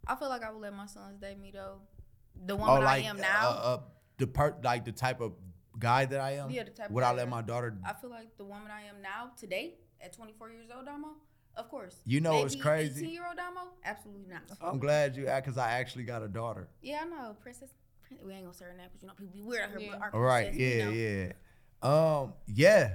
I 0.06 0.16
feel 0.16 0.30
like 0.30 0.44
I 0.44 0.52
would 0.52 0.62
let 0.62 0.74
my 0.74 0.86
sons 0.86 1.20
date 1.20 1.40
me 1.40 1.52
though. 1.52 1.80
The 2.46 2.54
Oh, 2.54 2.58
woman 2.58 2.84
like 2.84 3.04
I 3.04 3.08
am 3.08 3.18
now. 3.18 3.50
Uh, 3.50 3.52
uh, 3.52 3.80
the 4.18 4.28
per 4.28 4.56
like 4.64 4.86
the 4.86 4.92
type 4.92 5.22
of 5.22 5.34
guy 5.78 6.06
that 6.06 6.20
I 6.20 6.32
am. 6.34 6.50
Yeah, 6.50 6.64
the 6.64 6.72
type 6.72 6.88
of 6.88 6.94
Would 6.94 7.04
I 7.04 7.12
guy 7.12 7.18
let 7.18 7.30
my 7.30 7.42
daughter? 7.42 7.78
I 7.86 7.94
feel 7.94 8.10
like 8.10 8.38
the 8.38 8.46
woman 8.46 8.70
I 8.72 8.82
am 8.88 9.02
now 9.02 9.32
today 9.40 9.76
at 10.02 10.14
24 10.14 10.50
years 10.52 10.68
old, 10.76 10.86
Damo. 10.86 11.10
Of 11.56 11.70
course. 11.70 11.98
You 12.06 12.22
know 12.22 12.40
what's 12.40 12.54
Maybe 12.54 12.62
crazy? 12.64 13.02
18 13.02 13.14
year 13.14 13.26
old 13.28 13.38
Damo? 13.38 13.72
Absolutely 13.84 14.28
not. 14.30 14.44
I'm 14.62 14.78
glad 14.80 15.16
you 15.16 15.28
asked 15.28 15.46
because 15.46 15.58
I 15.58 15.72
actually 15.72 16.04
got 16.04 16.22
a 16.22 16.28
daughter. 16.28 16.68
Yeah, 16.82 17.00
I 17.04 17.06
know, 17.06 17.36
princess. 17.42 17.70
We 18.24 18.32
ain't 18.34 18.44
gonna 18.44 18.54
say 18.54 18.66
her 18.66 18.74
name 18.74 18.88
because 18.88 19.02
you 19.02 19.08
know 19.08 19.14
people 19.16 19.34
be 19.34 19.42
weird 19.42 19.64
out 19.64 19.82
here. 19.82 19.90
Yeah. 19.92 20.10
All 20.14 20.22
right, 20.22 20.48
princess, 20.50 20.62
you 20.62 20.78
yeah, 20.78 21.26
know, 21.26 21.34
yeah. 22.22 22.22
Um, 22.22 22.34
yeah. 22.48 22.94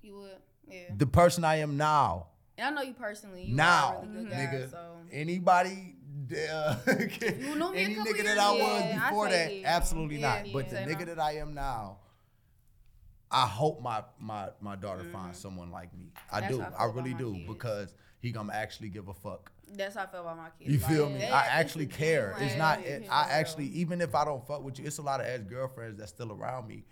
You 0.00 0.14
would, 0.16 0.30
yeah. 0.68 0.94
The 0.96 1.06
person 1.06 1.44
I 1.44 1.56
am 1.56 1.76
now. 1.76 2.28
And 2.56 2.68
I 2.68 2.70
know 2.70 2.86
you 2.86 2.94
personally. 2.94 3.44
You 3.44 3.56
now, 3.56 3.98
are 3.98 4.04
a 4.04 4.06
really 4.06 4.24
good 4.24 4.30
guy, 4.30 4.36
nigga. 4.36 4.70
So 4.70 4.78
anybody, 5.12 5.96
uh, 6.32 6.76
You 6.86 7.54
knew 7.56 7.72
me 7.72 7.78
a 7.78 7.84
any 7.84 7.94
nigga 7.96 8.24
that 8.24 8.38
I 8.38 8.50
was 8.52 8.82
Yeah, 8.82 9.08
before 9.10 9.28
say 9.30 9.32
that, 9.46 9.54
yeah. 9.54 9.76
absolutely 9.76 10.16
Yeah, 10.18 10.42
not. 10.42 10.52
But 10.52 10.68
the 10.70 10.76
yeah. 10.76 10.86
nigga 10.86 11.06
that 11.06 11.18
I 11.18 11.36
am 11.36 11.54
now, 11.54 11.98
I 13.30 13.46
hope 13.46 13.80
my 13.82 14.02
my 14.18 14.48
my 14.60 14.76
daughter 14.76 15.02
Mm-hmm. 15.02 15.12
finds 15.12 15.38
someone 15.38 15.70
like 15.70 15.96
me. 15.96 16.12
I 16.30 16.40
That's 16.40 16.54
do. 16.56 16.62
I 16.62 16.84
I 16.84 16.84
really 16.86 17.14
do 17.14 17.34
kids. 17.34 17.48
because 17.52 17.94
he 18.20 18.30
gonna 18.30 18.52
actually 18.52 18.88
give 18.90 19.08
a 19.08 19.14
fuck. 19.14 19.50
that's 19.76 19.96
how 19.96 20.04
I 20.04 20.06
feel 20.06 20.20
about 20.20 20.36
my 20.36 20.48
kids. 20.58 20.70
You 20.72 20.78
Like, 20.78 20.90
feel 20.90 21.10
me? 21.10 21.18
they- 21.18 21.28
I 21.30 21.46
actually 21.46 21.86
care. 22.02 22.28
genuine 22.38 22.46
It's 22.48 22.56
not. 22.58 22.80
It, 22.80 23.06
I 23.10 23.28
actually, 23.30 23.66
even 23.68 24.00
if 24.00 24.14
I 24.14 24.24
don't 24.24 24.46
fuck 24.46 24.62
with 24.62 24.78
you, 24.78 24.86
it's 24.86 24.98
a 24.98 25.02
lot 25.02 25.20
of 25.20 25.26
ex 25.26 25.42
girlfriends 25.44 25.98
that's 25.98 26.10
still 26.12 26.32
around 26.32 26.68
me 26.68 26.84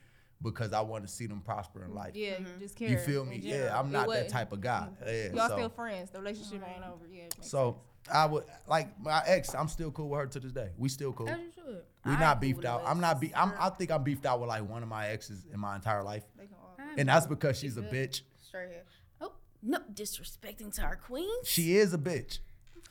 because 0.43 0.73
I 0.73 0.81
want 0.81 1.07
to 1.07 1.13
see 1.13 1.27
them 1.27 1.41
prosper 1.41 1.85
in 1.85 1.95
life. 1.95 2.17
Yeah, 2.17 2.33
Mm-hmm. 2.33 2.45
you 2.45 2.59
just 2.59 2.75
care. 2.77 2.89
You 2.89 2.99
feel 2.99 3.25
me? 3.25 3.37
Yeah. 3.41 3.79
I'm 3.79 3.93
not 3.93 4.09
that 4.09 4.29
type 4.29 4.51
of 4.53 4.61
guy. 4.61 4.89
Yeah, 5.07 5.33
Y'all 5.33 5.49
so, 5.49 5.55
still 5.57 5.69
friends. 5.69 6.11
The 6.11 6.19
relationship 6.19 6.63
ain't 6.67 6.85
over. 6.85 7.07
Yeah. 7.09 7.23
it 7.25 7.35
makes 7.39 7.49
so 7.51 7.79
I 8.13 8.27
would 8.27 8.45
like 8.67 8.99
my 9.01 9.23
ex. 9.27 9.55
I'm 9.55 9.69
still 9.69 9.91
cool 9.91 10.09
with 10.09 10.21
her 10.21 10.27
to 10.27 10.41
this 10.41 10.53
day. 10.53 10.71
We 10.79 10.89
still 10.89 11.13
cool. 11.13 11.29
As 11.29 11.39
you 11.39 11.51
should. 11.55 11.83
We 12.05 12.13
I 12.13 12.19
not 12.21 12.21
ain't 12.21 12.55
cool 12.55 12.63
beefed 12.63 12.65
out. 12.65 12.83
I'm 12.87 13.01
not. 13.01 13.17
exes. 13.17 13.29
Be- 13.31 13.35
I'm, 13.37 13.53
I 13.59 13.69
think 13.71 13.91
I'm 13.93 14.03
beefed 14.03 14.27
out 14.27 14.41
with 14.41 14.49
like 14.49 14.69
one 14.69 14.83
of 14.83 14.89
my 14.89 15.09
exes 15.09 15.45
in 15.53 15.61
my 15.61 15.77
entire 15.77 16.03
life, 16.03 16.23
sense. 16.23 16.33
They 16.39 16.47
can 16.47 16.55
all- 16.61 16.75
I'm 16.79 16.99
and 16.99 17.09
that's 17.09 17.27
because 17.27 17.59
she's 17.59 17.77
a 17.77 17.83
bitch. 17.83 18.23
Straight 18.47 18.69
here. 18.71 18.83
Oh 19.21 19.33
no, 19.63 19.79
disrespecting 19.95 20.75
to 20.75 20.83
our 20.83 20.97
queen. 20.97 21.31
She 21.45 21.77
is 21.77 21.95
a 21.95 21.99
bitch. 21.99 22.39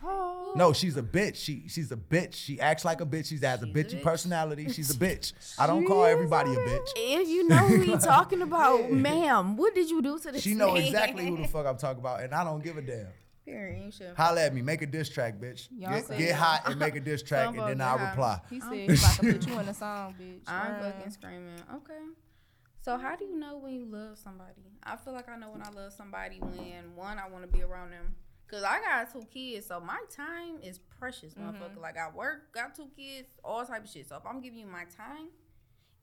Oh. 0.03 0.53
No, 0.55 0.73
she's 0.73 0.97
a 0.97 1.03
bitch. 1.03 1.35
She 1.35 1.65
she's 1.67 1.91
a 1.91 1.95
bitch. 1.97 2.33
She 2.33 2.59
acts 2.59 2.83
like 2.85 3.01
a 3.01 3.05
bitch. 3.05 3.27
She 3.27 3.37
has 3.45 3.61
a 3.61 3.65
She's 3.67 3.75
a 3.75 3.77
bitchy 3.77 3.99
bitch. 3.99 4.03
personality. 4.03 4.69
She's 4.71 4.89
a 4.89 4.93
bitch. 4.97 5.33
I 5.59 5.67
don't 5.67 5.85
call 5.85 6.05
everybody 6.05 6.51
a 6.53 6.57
bitch. 6.57 6.87
If 6.95 7.27
you 7.27 7.47
know 7.47 7.57
who 7.57 7.83
you're 7.83 7.99
talking 7.99 8.41
about, 8.41 8.89
ma'am, 8.91 9.57
what 9.57 9.75
did 9.75 9.89
you 9.91 10.01
do 10.01 10.17
to 10.17 10.31
this 10.31 10.41
She 10.41 10.55
know 10.55 10.73
man? 10.73 10.83
exactly 10.83 11.27
who 11.27 11.37
the 11.37 11.47
fuck 11.49 11.67
I'm 11.67 11.77
talking 11.77 11.99
about, 11.99 12.21
and 12.23 12.33
I 12.33 12.43
don't 12.43 12.63
give 12.63 12.77
a 12.77 12.81
damn. 12.81 13.07
Period. 13.45 13.83
You 13.85 13.91
should. 13.91 14.15
Holla 14.15 14.41
at 14.45 14.53
me, 14.53 14.61
make 14.61 14.81
a 14.81 14.85
diss 14.85 15.09
track, 15.09 15.39
bitch. 15.39 15.67
Y'all 15.75 15.91
Get, 15.93 16.05
said- 16.05 16.17
get 16.19 16.35
hot 16.35 16.61
and 16.65 16.79
make 16.79 16.95
a 16.95 16.99
diss 16.99 17.23
track, 17.27 17.47
and 17.49 17.57
then 17.57 17.81
I'll 17.81 17.97
get 17.97 18.05
hot. 18.07 18.09
reply. 18.11 18.39
He 18.49 18.59
said 18.59 18.73
he 18.73 18.85
about 18.85 19.15
to 19.15 19.33
put 19.33 19.47
you 19.47 19.59
in 19.59 19.67
a 19.67 19.73
song, 19.73 20.15
bitch. 20.19 20.41
I'm 20.47 20.75
Uh, 20.75 20.91
fucking 20.91 21.11
screaming. 21.11 21.55
Okay. 21.75 22.03
So 22.83 22.97
how 22.97 23.15
do 23.15 23.25
you 23.25 23.37
know 23.37 23.57
when 23.57 23.73
you 23.73 23.85
love 23.85 24.17
somebody? 24.17 24.61
I 24.83 24.95
feel 24.95 25.13
like 25.13 25.29
I 25.29 25.37
know 25.37 25.49
when 25.51 25.61
I 25.61 25.69
love 25.69 25.93
somebody 25.93 26.39
when 26.39 26.95
one 26.95 27.19
I 27.19 27.27
want 27.29 27.43
to 27.43 27.47
be 27.55 27.63
around 27.63 27.91
them. 27.91 28.15
Cause 28.47 28.63
I 28.63 28.81
got 28.81 29.11
two 29.13 29.25
kids, 29.33 29.67
so 29.67 29.79
my 29.79 29.99
time 30.13 30.57
is 30.61 30.77
precious, 30.77 31.35
motherfucker. 31.35 31.79
Like 31.81 31.97
I 31.97 32.09
work, 32.13 32.51
got 32.53 32.75
two 32.75 32.89
kids, 32.97 33.29
all 33.45 33.63
type 33.65 33.85
of 33.85 33.89
shit. 33.89 34.09
So 34.09 34.17
if 34.17 34.23
I'm 34.25 34.41
giving 34.41 34.59
you 34.59 34.65
my 34.67 34.83
time, 34.85 35.27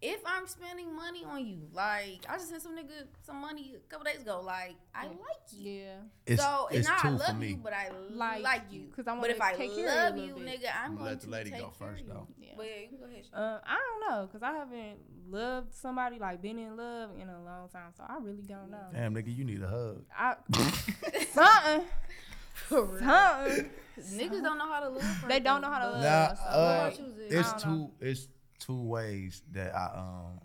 if 0.00 0.20
I'm 0.24 0.46
spending 0.46 0.94
money 0.94 1.24
on 1.24 1.44
you, 1.44 1.58
like 1.72 2.24
I 2.28 2.36
just 2.36 2.50
sent 2.50 2.62
some 2.62 2.76
nigga 2.76 3.06
some 3.26 3.40
money 3.40 3.74
a 3.76 3.90
couple 3.90 4.04
days 4.04 4.22
ago, 4.22 4.40
like 4.44 4.76
I 4.94 5.06
like 5.06 5.16
you. 5.52 5.72
Yeah. 5.72 5.90
It's, 6.26 6.42
so 6.42 6.68
it's 6.70 6.78
it's 6.80 6.88
not 6.88 7.04
I 7.04 7.08
love 7.10 7.42
you, 7.42 7.56
but 7.56 7.72
I 7.72 7.90
Like 8.10 8.42
like, 8.42 8.62
you, 8.70 8.84
Cause 8.94 9.06
I 9.08 9.12
but 9.12 9.20
wanna 9.22 9.32
if 9.32 9.40
I 9.40 9.54
take 9.54 9.74
care 9.74 9.78
of 9.78 9.78
you 9.78 9.84
a 9.86 10.04
love 10.04 10.16
you, 10.16 10.22
little 10.34 10.38
bit. 10.40 10.62
nigga, 10.62 10.68
I'm 10.84 10.90
I'm 10.92 10.96
gonna 10.98 11.10
let 11.10 11.20
the 11.20 11.30
lady 11.30 11.50
take 11.50 11.60
go 11.60 11.72
first, 11.76 12.02
of 12.02 12.08
though. 12.08 12.26
Yeah. 12.40 12.52
But 12.56 12.66
yeah, 12.66 12.80
you 12.82 12.88
can 12.88 12.98
go 12.98 13.04
ahead. 13.06 13.24
Uh, 13.34 13.58
I 13.66 13.76
don't 13.76 14.10
know, 14.10 14.26
cause 14.28 14.42
I 14.42 14.52
haven't 14.52 14.98
loved 15.28 15.74
somebody 15.74 16.18
like 16.20 16.40
been 16.42 16.58
in 16.58 16.76
love 16.76 17.10
in 17.20 17.28
a 17.28 17.42
long 17.44 17.68
time, 17.68 17.90
so 17.96 18.04
I 18.08 18.18
really 18.20 18.42
don't 18.42 18.70
know. 18.70 18.86
Damn, 18.92 19.14
nigga, 19.14 19.36
you 19.36 19.44
need 19.44 19.62
a 19.62 19.66
hug. 19.68 20.04
I 20.16 20.36
something, 21.32 21.86
For 22.54 22.86
something. 23.00 23.70
Niggas 24.14 24.42
don't 24.42 24.58
know 24.58 24.70
how 24.70 24.80
to 24.80 24.88
love. 24.90 25.24
They 25.28 25.40
don't 25.40 25.60
know 25.60 25.70
how 25.70 25.80
to 25.80 25.90
love. 25.90 26.02
Nah, 26.02 26.34
so 26.34 26.42
uh, 26.44 26.86
about 26.86 26.98
you, 27.00 27.12
Zig? 27.16 27.32
it's 27.32 27.48
I 27.48 27.50
don't 27.52 27.60
two. 27.60 27.68
know. 27.70 27.90
It's 28.00 28.28
two 28.58 28.82
ways 28.82 29.42
that 29.52 29.74
I 29.74 29.86
um 29.94 30.40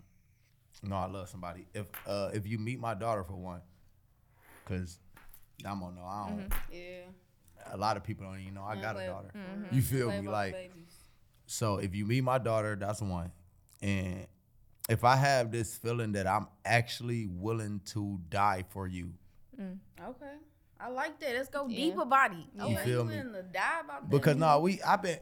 know 0.82 0.96
I 0.96 1.06
love 1.06 1.28
somebody. 1.28 1.66
If 1.74 1.86
uh 2.06 2.30
if 2.34 2.46
you 2.46 2.58
meet 2.58 2.78
my 2.80 2.94
daughter 2.94 3.24
for 3.24 3.34
one, 3.36 3.60
cause 4.66 4.98
I'm 5.64 5.80
gonna 5.80 5.96
know 5.96 6.04
I 6.04 6.28
don't. 6.28 6.52
Yeah. 6.72 7.02
A 7.72 7.76
lot 7.76 7.96
of 7.96 8.04
people 8.04 8.26
don't 8.26 8.40
even 8.40 8.54
know 8.54 8.62
I 8.64 8.74
Yeah, 8.74 8.82
got 8.82 8.96
a 9.00 9.06
daughter. 9.06 9.30
Mm-hmm. 9.34 9.74
You 9.74 9.82
feel 9.82 10.08
Play 10.08 10.20
me? 10.20 10.28
Like 10.28 10.52
babies. 10.52 10.92
so, 11.46 11.78
if 11.78 11.94
you 11.94 12.04
meet 12.04 12.22
my 12.22 12.36
daughter, 12.38 12.76
that's 12.78 13.00
one. 13.00 13.32
And 13.80 14.26
if 14.88 15.02
I 15.04 15.16
have 15.16 15.50
this 15.50 15.74
feeling 15.76 16.12
that 16.12 16.26
I'm 16.26 16.46
actually 16.64 17.26
willing 17.26 17.80
to 17.86 18.20
die 18.28 18.64
for 18.70 18.86
you, 18.86 19.14
Okay. 19.58 20.34
I 20.80 20.88
like 20.88 21.18
that. 21.20 21.34
Let's 21.36 21.48
go 21.48 21.66
Yeah. 21.68 21.76
deep 21.76 21.98
about 21.98 22.32
it. 22.32 22.44
You 22.68 22.76
feel 22.78 23.04
me? 23.04 23.16
to 23.16 23.42
die 23.44 23.80
about 23.82 24.02
that? 24.02 24.10
because 24.10 24.36
no, 24.36 24.60
we 24.60 24.82
I've 24.82 25.00
been. 25.00 25.18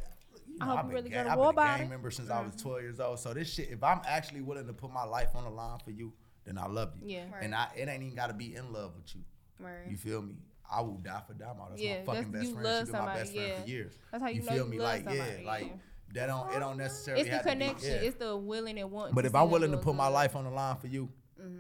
You 0.49 0.57
I 0.61 0.65
know, 0.67 0.71
hope 0.71 0.79
I've 0.79 0.85
you 0.85 0.89
been, 0.91 0.95
really 1.05 1.11
ga- 1.11 1.17
go 1.25 1.25
to 1.25 1.49
I've 1.49 1.55
been 1.55 1.65
a 1.75 1.79
gang 1.79 1.89
member 1.91 2.11
since 2.11 2.31
I 2.31 2.41
was 2.43 2.55
12 2.57 2.83
years 2.83 3.01
old. 3.01 3.19
So 3.19 3.33
this 3.35 3.53
shit, 3.53 3.71
if 3.71 3.83
I'm 3.83 4.01
actually 4.07 4.41
willing 4.43 4.67
to 4.67 4.73
put 4.73 4.93
my 4.93 5.05
life 5.05 5.31
on 5.35 5.45
the 5.45 5.51
line 5.51 5.79
for 5.85 5.91
you, 5.91 6.13
then 6.45 6.59
I 6.59 6.67
love 6.67 6.93
you. 7.01 7.09
Yeah. 7.17 7.25
Right. 7.33 7.43
And 7.43 7.55
I, 7.55 7.69
it 7.77 7.89
ain't 7.89 8.03
even 8.03 8.15
got 8.17 8.27
to 8.29 8.35
be 8.35 8.55
in 8.55 8.73
love 8.73 8.93
with 8.97 9.15
you. 9.15 9.23
Right. 9.59 9.89
You 9.89 9.97
feel 9.97 10.23
me? 10.23 10.35
I 10.71 10.81
will 10.81 10.99
die 10.99 11.21
for 11.27 11.35
Damo. 11.35 11.69
That's 11.71 11.81
Yeah, 11.83 11.99
my 12.01 12.05
fucking 12.05 12.33
that's- 12.33 12.33
best 12.33 12.45
you 12.47 12.53
friend. 12.55 12.65
love 12.65 12.87
She 12.87 12.93
been 12.93 13.01
my 13.05 13.15
best 13.15 13.33
friend 13.35 13.63
for 13.65 13.69
years. 13.71 13.95
That's 14.11 14.23
how 14.23 14.29
you, 14.31 14.43
know 14.43 14.47
feel 14.53 14.65
you 14.65 14.71
me? 14.71 14.79
love 14.79 14.89
Like 14.89 15.05
somebody. 15.05 15.43
yeah, 15.43 15.47
like 15.47 15.73
that 16.15 16.27
don't 16.27 16.55
it 16.55 16.59
don't 16.61 16.77
necessarily 16.79 17.21
It's 17.23 17.31
the 17.31 17.37
have 17.37 17.45
to 17.45 17.49
be. 17.51 17.59
connection. 17.59 17.89
yeah. 17.91 18.09
It's 18.09 18.17
the 18.17 18.37
willing 18.37 18.79
and 18.79 18.91
want. 18.91 19.15
But 19.15 19.25
if 19.27 19.35
I'm 19.35 19.51
willing 19.51 19.71
to 19.73 19.79
put 19.79 19.95
my 19.95 20.09
life 20.09 20.35
on 20.37 20.45
the 20.45 20.51
line 20.51 20.77
for 20.77 20.87
you, 20.89 21.09
Mm-hmm. 21.41 21.59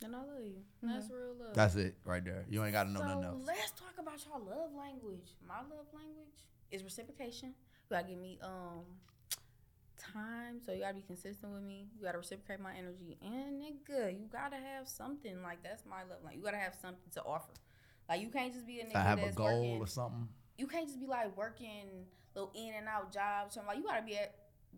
Then 0.00 0.14
I 0.14 0.18
love 0.18 0.44
you. 0.44 0.56
That's 0.82 1.10
real 1.10 1.34
love. 1.40 1.54
that's 1.54 1.74
it 1.76 1.94
right 2.04 2.22
there. 2.24 2.44
You 2.50 2.62
ain't 2.64 2.72
got 2.72 2.84
to 2.84 2.90
know 2.90 3.00
so 3.00 3.06
nothing 3.06 3.24
else. 3.24 3.42
let's 3.46 3.70
talk 3.72 3.94
about 3.98 4.14
y'all 4.26 4.40
love 4.44 4.70
language. 4.76 5.28
My 5.48 5.58
love 5.60 5.86
language 5.94 6.44
is 6.70 6.82
reciprocation. 6.82 7.48
You 7.90 7.96
gotta 7.96 8.08
give 8.08 8.18
me 8.18 8.38
um 8.42 8.84
time, 9.98 10.60
so 10.64 10.72
you 10.72 10.80
gotta 10.80 10.94
be 10.94 11.02
consistent 11.06 11.52
with 11.52 11.62
me. 11.62 11.86
You 11.98 12.04
gotta 12.04 12.18
reciprocate 12.18 12.60
my 12.62 12.74
energy, 12.76 13.16
and 13.22 13.60
nigga, 13.62 14.12
you 14.12 14.26
gotta 14.30 14.56
have 14.56 14.88
something 14.88 15.42
like 15.42 15.62
that's 15.62 15.84
my 15.88 16.00
love 16.02 16.22
language. 16.24 16.36
You 16.38 16.42
gotta 16.44 16.56
have 16.58 16.74
something 16.80 17.10
to 17.14 17.22
offer. 17.24 17.52
Like 18.08 18.20
you 18.20 18.28
can't 18.28 18.52
just 18.52 18.66
be 18.66 18.80
a 18.80 18.84
nigga 18.84 18.92
To 18.92 18.98
have 18.98 19.18
a 19.18 19.22
that's 19.22 19.36
goal 19.36 19.46
working. 19.46 19.80
or 19.80 19.86
something. 19.86 20.28
You 20.58 20.66
can't 20.66 20.86
just 20.86 21.00
be 21.00 21.06
like 21.06 21.36
working 21.36 22.06
little 22.34 22.52
in 22.54 22.74
and 22.74 22.86
out 22.88 23.12
jobs. 23.12 23.54
Something 23.54 23.68
like 23.68 23.78
you 23.78 23.84
gotta 23.84 24.04
be 24.04 24.16
at 24.16 24.34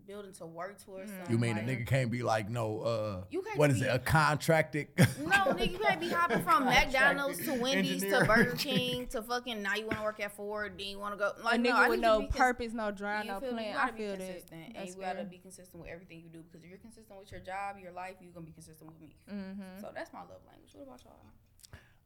building 0.07 0.33
to 0.35 0.47
work 0.47 0.83
towards. 0.85 1.11
something. 1.11 1.31
You 1.31 1.39
mean 1.39 1.59
a 1.59 1.61
nigga 1.61 1.87
can't 1.87 2.11
be 2.11 2.23
like 2.23 2.49
no 2.49 2.81
uh 2.81 3.25
You 3.31 3.43
can't 3.43 3.59
what 3.59 3.71
is 3.71 3.81
be- 3.81 3.87
it 3.87 3.95
a 3.95 3.99
contracted 3.99 4.89
No, 4.99 5.07
nigga, 5.55 5.73
you 5.73 5.79
can't 5.79 6.01
be 6.01 6.09
hopping 6.09 6.43
from 6.43 6.65
McDonald's 6.67 7.45
to 7.45 7.55
Wendy's 7.55 8.03
engineer. 8.05 8.21
to 8.21 8.27
Burger 8.27 8.57
King 8.59 9.07
to 9.09 9.23
fucking 9.23 9.63
now 9.63 9.75
you 9.75 9.87
want 9.87 9.99
to 9.99 10.05
work 10.05 10.21
at 10.21 10.35
Ford, 10.37 10.75
then 10.79 10.87
you 10.87 10.99
want 10.99 11.15
to 11.15 11.19
go 11.19 11.33
like 11.43 11.59
A 11.59 11.59
like 11.59 11.61
nigga 11.61 11.71
no, 11.83 11.89
with 11.89 11.91
need 11.91 11.97
you 11.97 11.97
to 11.97 12.01
no 12.09 12.21
be 12.21 12.27
cons- 12.27 12.37
purpose, 12.39 12.73
no 12.73 12.91
drive, 12.91 13.25
you 13.27 13.31
no 13.33 13.41
plan. 13.41 13.77
I 13.77 13.87
feel 13.91 13.97
be 13.97 14.05
that. 14.07 14.19
consistent, 14.19 14.63
and 14.67 14.75
That's 14.77 14.95
you 14.97 15.01
gotta 15.03 15.15
fair. 15.17 15.25
be 15.27 15.39
consistent 15.39 15.83
with 15.83 15.91
everything 15.91 16.21
you 16.23 16.29
do. 16.31 16.43
Because 16.43 16.63
if 16.65 16.69
you're 16.71 16.79
consistent 16.79 17.19
with 17.19 17.31
your 17.33 17.41
job, 17.41 17.77
your 17.83 17.93
life, 17.93 18.15
you're 18.21 18.33
gonna 18.33 18.47
be 18.47 18.53
consistent 18.53 18.91
with 18.91 19.01
me. 19.01 19.15
Mm-hmm. 19.33 19.81
So 19.81 19.91
that's 19.95 20.13
my 20.13 20.21
love 20.21 20.41
language. 20.47 20.71
What 20.75 20.85
about 20.87 21.03
y'all? 21.05 21.15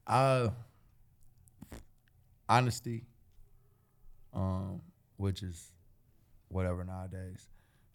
Uh, 0.05 0.49
honesty, 2.49 3.05
um, 4.33 4.81
which 5.17 5.43
is 5.43 5.71
whatever 6.49 6.83
nowadays, 6.83 7.47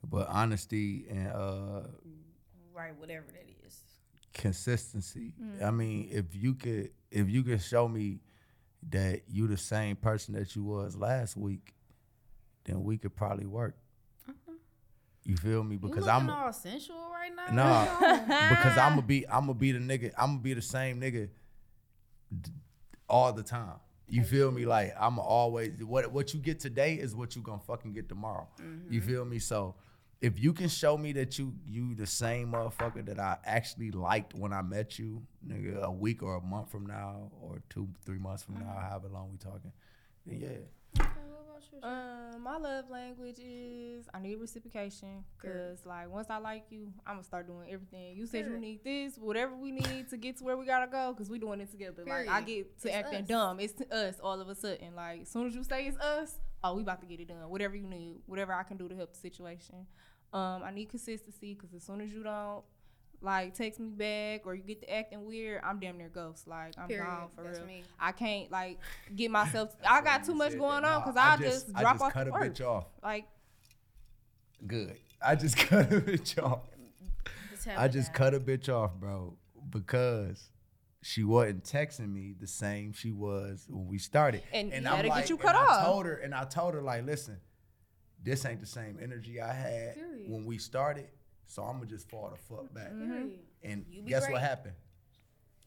but 0.06 0.28
honesty 0.28 1.06
and 1.10 1.28
uh 1.28 1.80
Right, 2.74 2.96
whatever 2.98 3.26
that 3.32 3.46
is. 3.66 3.80
consistency. 4.34 5.34
Mm. 5.42 5.62
I 5.64 5.70
mean, 5.72 6.08
if 6.12 6.26
you 6.34 6.54
could, 6.54 6.90
if 7.10 7.28
you 7.28 7.42
could 7.42 7.60
show 7.60 7.88
me 7.88 8.20
that 8.90 9.22
you 9.28 9.48
the 9.48 9.56
same 9.56 9.96
person 9.96 10.34
that 10.34 10.54
you 10.54 10.62
was 10.62 10.96
last 10.96 11.36
week, 11.36 11.74
then 12.64 12.84
we 12.84 12.96
could 12.96 13.16
probably 13.16 13.46
work. 13.46 13.76
You 15.24 15.36
feel 15.36 15.62
me? 15.62 15.76
Because 15.76 16.06
I'm 16.08 16.30
all 16.30 16.52
sensual 16.54 17.10
right 17.12 17.30
now. 17.34 17.52
no, 17.54 18.26
because 18.48 18.78
I'm 18.78 18.92
gonna 18.92 19.02
be, 19.02 19.28
I'm 19.28 19.42
gonna 19.42 19.54
be 19.54 19.72
the 19.72 19.78
nigga. 19.78 20.12
I'm 20.16 20.30
gonna 20.30 20.38
be 20.40 20.54
the 20.54 20.62
same 20.62 21.00
nigga 21.00 21.28
d- 22.40 22.50
all 23.08 23.32
the 23.34 23.42
time. 23.42 23.74
You 24.08 24.22
feel 24.24 24.50
me? 24.50 24.64
Like 24.64 24.94
I'm 24.98 25.18
always 25.18 25.72
what 25.84 26.10
what 26.12 26.32
you 26.32 26.40
get 26.40 26.60
today 26.60 26.94
is 26.94 27.14
what 27.14 27.36
you 27.36 27.42
gonna 27.42 27.58
fucking 27.58 27.92
get 27.92 28.08
tomorrow. 28.08 28.48
You 28.88 29.02
feel 29.02 29.24
me? 29.26 29.38
So 29.38 29.74
if 30.20 30.38
you 30.38 30.52
can 30.52 30.68
show 30.68 30.96
me 30.98 31.12
that 31.12 31.38
you 31.38 31.54
you 31.66 31.94
the 31.94 32.06
same 32.06 32.52
motherfucker 32.52 33.04
that 33.06 33.18
I 33.20 33.36
actually 33.44 33.90
liked 33.92 34.34
when 34.34 34.52
I 34.52 34.62
met 34.62 34.98
you, 34.98 35.22
nigga, 35.46 35.82
a 35.82 35.90
week 35.90 36.22
or 36.22 36.36
a 36.36 36.40
month 36.40 36.70
from 36.70 36.86
now, 36.86 37.30
or 37.40 37.62
two 37.70 37.88
three 38.04 38.18
months 38.18 38.42
from 38.42 38.56
now, 38.56 38.76
however 38.88 39.08
long 39.08 39.30
we 39.30 39.38
talking, 39.38 39.72
then 40.26 40.40
yeah. 40.40 40.48
Okay, 41.00 41.08
what 41.30 41.44
about 41.48 41.62
you? 41.72 41.78
Um, 41.82 42.42
my 42.42 42.56
love 42.56 42.90
language 42.90 43.38
is 43.38 44.06
I 44.12 44.20
need 44.20 44.36
reciprocation 44.36 45.22
because 45.40 45.86
like 45.86 46.10
once 46.10 46.28
I 46.30 46.38
like 46.38 46.64
you, 46.70 46.92
I'm 47.06 47.14
gonna 47.14 47.24
start 47.24 47.46
doing 47.46 47.68
everything. 47.70 48.16
You 48.16 48.26
said 48.26 48.46
you 48.46 48.58
need 48.58 48.82
this, 48.82 49.16
whatever 49.18 49.54
we 49.54 49.70
need 49.70 50.08
to 50.10 50.16
get 50.16 50.38
to 50.38 50.44
where 50.44 50.56
we 50.56 50.66
gotta 50.66 50.90
go, 50.90 51.12
because 51.12 51.30
we 51.30 51.38
doing 51.38 51.60
it 51.60 51.70
together. 51.70 52.02
Like 52.04 52.28
I 52.28 52.40
get 52.40 52.80
to 52.80 52.88
It's 52.88 52.96
acting 52.96 53.22
us. 53.22 53.28
dumb, 53.28 53.60
it's 53.60 53.74
to 53.74 53.94
us 53.94 54.16
all 54.20 54.40
of 54.40 54.48
a 54.48 54.54
sudden. 54.56 54.96
Like 54.96 55.22
as 55.22 55.28
soon 55.28 55.46
as 55.46 55.54
you 55.54 55.62
say 55.62 55.86
it's 55.86 55.98
us, 55.98 56.40
oh 56.64 56.74
we 56.74 56.82
about 56.82 57.00
to 57.02 57.06
get 57.06 57.20
it 57.20 57.28
done. 57.28 57.48
Whatever 57.48 57.76
you 57.76 57.86
need, 57.86 58.22
whatever 58.26 58.52
I 58.52 58.64
can 58.64 58.76
do 58.76 58.88
to 58.88 58.96
help 58.96 59.12
the 59.12 59.18
situation. 59.20 59.86
Um, 60.32 60.62
I 60.64 60.70
need 60.72 60.90
consistency 60.90 61.54
because 61.54 61.74
as 61.74 61.82
soon 61.82 62.00
as 62.00 62.10
you 62.12 62.22
don't 62.22 62.62
like 63.20 63.54
text 63.54 63.80
me 63.80 63.88
back 63.88 64.46
or 64.46 64.54
you 64.54 64.62
get 64.62 64.80
to 64.82 64.92
acting 64.94 65.26
weird, 65.26 65.62
I'm 65.64 65.80
damn 65.80 65.96
near 65.98 66.08
ghost. 66.08 66.46
Like 66.46 66.74
I'm 66.78 66.86
Period. 66.88 67.04
gone 67.06 67.28
for 67.34 67.42
That's 67.44 67.58
real. 67.58 67.66
me. 67.66 67.82
I 67.98 68.12
can't 68.12 68.50
like 68.50 68.78
get 69.16 69.30
myself. 69.30 69.74
I 69.88 70.00
got 70.02 70.24
too 70.24 70.34
much 70.34 70.56
going 70.56 70.82
that. 70.82 70.88
on 70.88 71.00
No, 71.00 71.00
because 71.00 71.16
I 71.16 71.32
I 71.32 71.36
just, 71.38 71.68
I 71.74 71.80
drop 71.80 71.94
just 71.94 72.04
off 72.04 72.12
cut 72.12 72.24
the 72.26 72.30
a 72.30 72.32
work. 72.34 72.54
bitch 72.54 72.60
off. 72.64 72.84
Like 73.02 73.26
Good. 74.66 74.96
I 75.24 75.34
just 75.34 75.56
cut 75.68 75.92
a 75.92 76.00
bitch 76.00 76.42
off. 76.42 76.60
I 77.76 77.88
just 77.88 78.12
cut 78.14 78.34
a 78.34 78.40
bitch 78.40 78.68
off, 78.68 78.94
bro, 78.94 79.36
because 79.70 80.48
she 81.02 81.22
wasn't 81.24 81.64
texting 81.64 82.12
me 82.12 82.34
the 82.38 82.46
same 82.46 82.92
she 82.92 83.12
was 83.12 83.66
when 83.68 83.86
we 83.88 83.98
started. 83.98 84.42
And 84.52 84.70
you 84.70 84.76
I'm 84.78 84.84
gotta 84.84 85.02
get 85.04 85.10
like, 85.10 85.28
you 85.28 85.38
and 85.38 85.56
off. 85.56 85.82
I 85.82 85.84
told 85.84 86.06
her, 86.06 86.14
and 86.16 86.34
I 86.34 86.44
told 86.44 86.74
her 86.74 86.82
like, 86.82 87.04
listen, 87.04 87.38
this 88.22 88.44
ain't 88.44 88.60
the 88.60 88.66
same 88.66 88.98
energy 89.02 89.40
I 89.40 89.52
had 89.52 89.94
Period. 89.94 90.30
when 90.30 90.44
we 90.44 90.58
started. 90.58 91.08
So 91.46 91.62
I'm 91.62 91.76
gonna 91.78 91.86
just 91.86 92.08
fall 92.10 92.30
the 92.30 92.36
fuck 92.54 92.72
back. 92.74 92.90
Mm-hmm. 92.92 93.12
Period. 93.12 93.38
And 93.64 93.84
guess 94.06 94.24
great. 94.24 94.32
what 94.34 94.42
happened? 94.42 94.74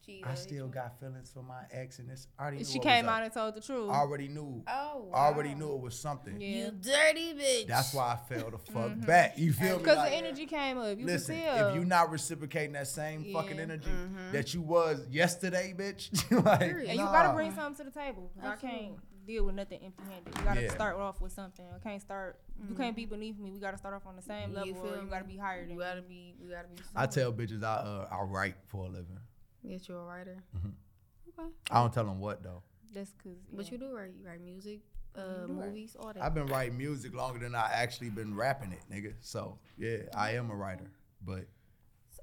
She, 0.04 0.20
I 0.24 0.34
still 0.34 0.66
got 0.66 0.98
feelings 0.98 1.30
for 1.32 1.44
my 1.44 1.62
ex, 1.70 2.00
and 2.00 2.10
it's 2.10 2.26
I 2.36 2.42
already 2.42 2.56
knew 2.58 2.64
She 2.64 2.78
what 2.78 2.88
came 2.88 3.04
was 3.04 3.10
up. 3.12 3.16
out 3.18 3.22
and 3.22 3.32
told 3.32 3.54
the 3.54 3.60
truth. 3.60 3.88
already 3.88 4.26
knew. 4.26 4.64
Oh, 4.66 5.06
wow. 5.08 5.14
I 5.14 5.26
already 5.26 5.54
knew 5.54 5.72
it 5.76 5.80
was 5.80 5.96
something. 5.96 6.40
Yeah. 6.40 6.48
You 6.48 6.70
dirty 6.72 7.34
bitch. 7.34 7.68
That's 7.68 7.94
why 7.94 8.14
I 8.14 8.34
fell 8.34 8.50
the 8.50 8.58
fuck 8.58 8.90
Mm-hmm. 8.90 9.06
back. 9.06 9.38
You 9.38 9.52
feel 9.52 9.74
me? 9.76 9.78
Because 9.78 9.98
Like, 9.98 10.10
the 10.10 10.16
energy 10.16 10.46
came 10.46 10.76
up. 10.78 10.98
You 10.98 11.06
listen, 11.06 11.36
can 11.36 11.68
if 11.68 11.74
you're 11.76 11.84
not 11.84 12.10
reciprocating 12.10 12.72
that 12.72 12.88
same 12.88 13.32
fucking 13.32 13.60
energy 13.60 13.90
Mm-hmm. 13.90 14.32
that 14.32 14.52
you 14.52 14.62
was 14.62 15.06
yesterday, 15.08 15.72
bitch, 15.76 16.10
like, 16.44 16.58
Period. 16.60 16.88
and 16.90 16.98
you 16.98 17.04
nah. 17.04 17.12
gotta 17.12 17.32
bring 17.34 17.54
something 17.54 17.84
to 17.86 17.88
the 17.92 17.96
table. 17.96 18.28
I 18.42 18.46
Absolutely. 18.48 18.78
can't 18.80 18.92
deal 19.26 19.44
with 19.44 19.54
nothing 19.54 19.80
empty-handed. 19.84 20.38
You 20.38 20.44
gotta 20.44 20.62
Yeah. 20.62 20.70
start 20.70 20.96
off 20.96 21.20
with 21.20 21.32
something. 21.32 21.64
I 21.74 21.78
can't 21.78 22.00
start. 22.00 22.38
You 22.68 22.74
can't 22.74 22.94
be 22.96 23.06
beneath 23.06 23.38
me. 23.38 23.50
We 23.52 23.58
gotta 23.60 23.78
start 23.78 23.94
off 23.94 24.06
on 24.06 24.16
the 24.16 24.22
same 24.22 24.52
level, 24.52 24.76
or 24.86 25.02
you 25.02 25.08
gotta 25.08 25.24
be 25.24 25.36
higher 25.36 25.62
than 25.62 25.74
You 25.74 25.78
gotta 25.80 26.02
be. 26.02 26.34
You 26.40 26.50
gotta 26.50 26.68
be. 26.68 26.76
I 26.94 27.06
tell 27.06 27.32
bitches 27.32 27.62
I 27.62 27.74
uh, 27.74 28.08
I 28.10 28.22
write 28.22 28.56
for 28.66 28.84
a 28.86 28.88
living. 28.88 29.18
Yes, 29.62 29.88
you're 29.88 30.00
a 30.00 30.04
writer. 30.04 30.36
Mm-hmm. 30.56 31.40
Okay. 31.40 31.48
I 31.70 31.74
don't 31.80 31.92
tell 31.92 32.04
them 32.04 32.20
what 32.20 32.42
though. 32.42 32.62
That's 32.92 33.12
cause. 33.22 33.38
But 33.52 33.70
you 33.70 33.78
do 33.78 33.94
write. 33.96 34.12
You 34.18 34.26
write 34.26 34.40
music, 34.42 34.80
uh, 35.16 35.46
movies, 35.48 35.96
all 35.98 36.12
that. 36.12 36.22
I've 36.22 36.34
been 36.34 36.46
writing 36.46 36.76
music 36.76 37.14
longer 37.14 37.38
than 37.38 37.54
I 37.54 37.70
actually 37.72 38.10
been 38.10 38.34
rapping 38.34 38.72
it, 38.72 38.82
nigga. 38.90 39.14
So 39.20 39.58
yeah, 39.78 39.98
I 40.14 40.32
am 40.32 40.50
a 40.50 40.54
writer, 40.54 40.90
but 41.24 41.46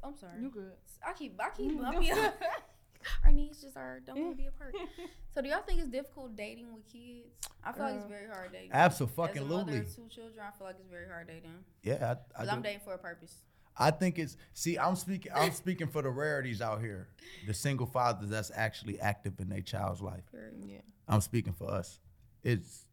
I'm 0.03 0.15
sorry. 0.17 0.41
You 0.41 0.49
good? 0.49 0.73
I 1.05 1.13
keep. 1.13 1.39
I 1.41 1.49
keep. 1.49 1.81
I 1.83 1.97
be, 1.97 2.11
our 3.25 3.31
needs 3.31 3.61
just 3.61 3.75
are 3.77 3.99
don't 4.05 4.19
want 4.19 4.31
to 4.31 4.37
be 4.37 4.47
apart. 4.47 4.75
So 5.33 5.41
do 5.43 5.47
y'all 5.49 5.61
think 5.61 5.79
it's 5.79 5.89
difficult 5.89 6.35
dating 6.35 6.73
with 6.73 6.85
kids? 6.91 7.29
I 7.63 7.71
feel 7.71 7.83
like 7.83 7.95
it's 7.95 8.05
Uh, 8.05 8.07
very 8.09 8.27
hard 8.27 8.51
dating. 8.51 8.71
absolutely, 8.73 9.29
As 9.29 9.37
a 9.37 9.45
mother 9.45 9.77
of 9.77 9.95
two 9.95 10.07
children, 10.09 10.39
I 10.45 10.57
feel 10.57 10.65
like 10.67 10.77
it's 10.79 10.89
very 10.89 11.07
hard 11.07 11.27
dating. 11.27 11.63
yeah, 11.83 11.93
I, 12.35 12.41
I, 12.41 12.45
Cause 12.45 12.47
I'm 12.49 12.61
dating 12.63 12.81
for 12.83 12.93
a 12.93 12.97
purpose. 12.97 13.35
I 13.77 13.91
think 13.91 14.17
it's 14.19 14.35
see. 14.53 14.77
I'm 14.77 14.95
speaking. 14.95 15.31
I'm 15.33 15.51
speaking 15.53 15.87
for 15.87 16.01
the 16.01 16.09
rarities 16.09 16.61
out 16.61 16.81
here, 16.81 17.07
the 17.47 17.53
single 17.53 17.85
fathers 17.85 18.29
that's 18.29 18.51
actually 18.53 18.99
active 18.99 19.39
in 19.39 19.47
their 19.49 19.61
child's 19.61 20.01
life. 20.01 20.23
Yeah. 20.65 20.79
I'm 21.07 21.21
speaking 21.21 21.53
for 21.53 21.69
us. 21.71 21.99
It's 22.43 22.85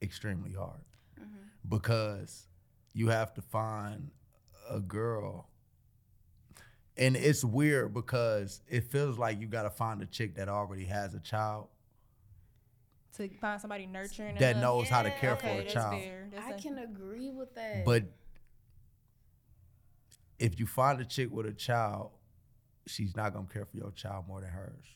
extremely 0.00 0.52
hard 0.52 0.80
because 1.68 2.46
you 2.94 3.08
have 3.08 3.34
to 3.34 3.42
find 3.42 4.10
a 4.70 4.80
girl. 4.80 5.48
And 6.98 7.14
it's 7.16 7.44
weird 7.44 7.92
because 7.92 8.62
it 8.68 8.84
feels 8.84 9.18
like 9.18 9.40
you 9.40 9.46
got 9.46 9.64
to 9.64 9.70
find 9.70 10.00
a 10.02 10.06
chick 10.06 10.36
that 10.36 10.48
already 10.48 10.84
has 10.86 11.14
a 11.14 11.20
child 11.20 11.66
To 13.16 13.28
find 13.40 13.60
somebody 13.60 13.86
nurturing 13.86 14.36
that 14.38 14.52
enough. 14.52 14.62
knows 14.62 14.88
how 14.88 15.02
to 15.02 15.10
care 15.10 15.32
okay, 15.32 15.48
for 15.56 15.60
a 15.60 15.62
that's 15.62 15.74
child. 15.74 16.02
fair. 16.02 16.28
That's 16.32 16.46
I 16.46 16.50
a- 16.52 16.58
can 16.58 16.78
agree 16.78 17.30
with 17.30 17.54
that. 17.54 17.84
But 17.84 18.04
if 20.38 20.58
you 20.58 20.66
find 20.66 21.00
a 21.00 21.04
chick 21.04 21.30
with 21.30 21.46
a 21.46 21.52
child, 21.52 22.10
she's 22.86 23.14
not 23.16 23.32
gonna 23.34 23.46
care 23.52 23.64
for 23.66 23.76
your 23.76 23.90
child 23.92 24.26
more 24.28 24.40
than 24.40 24.50
hers. 24.50 24.86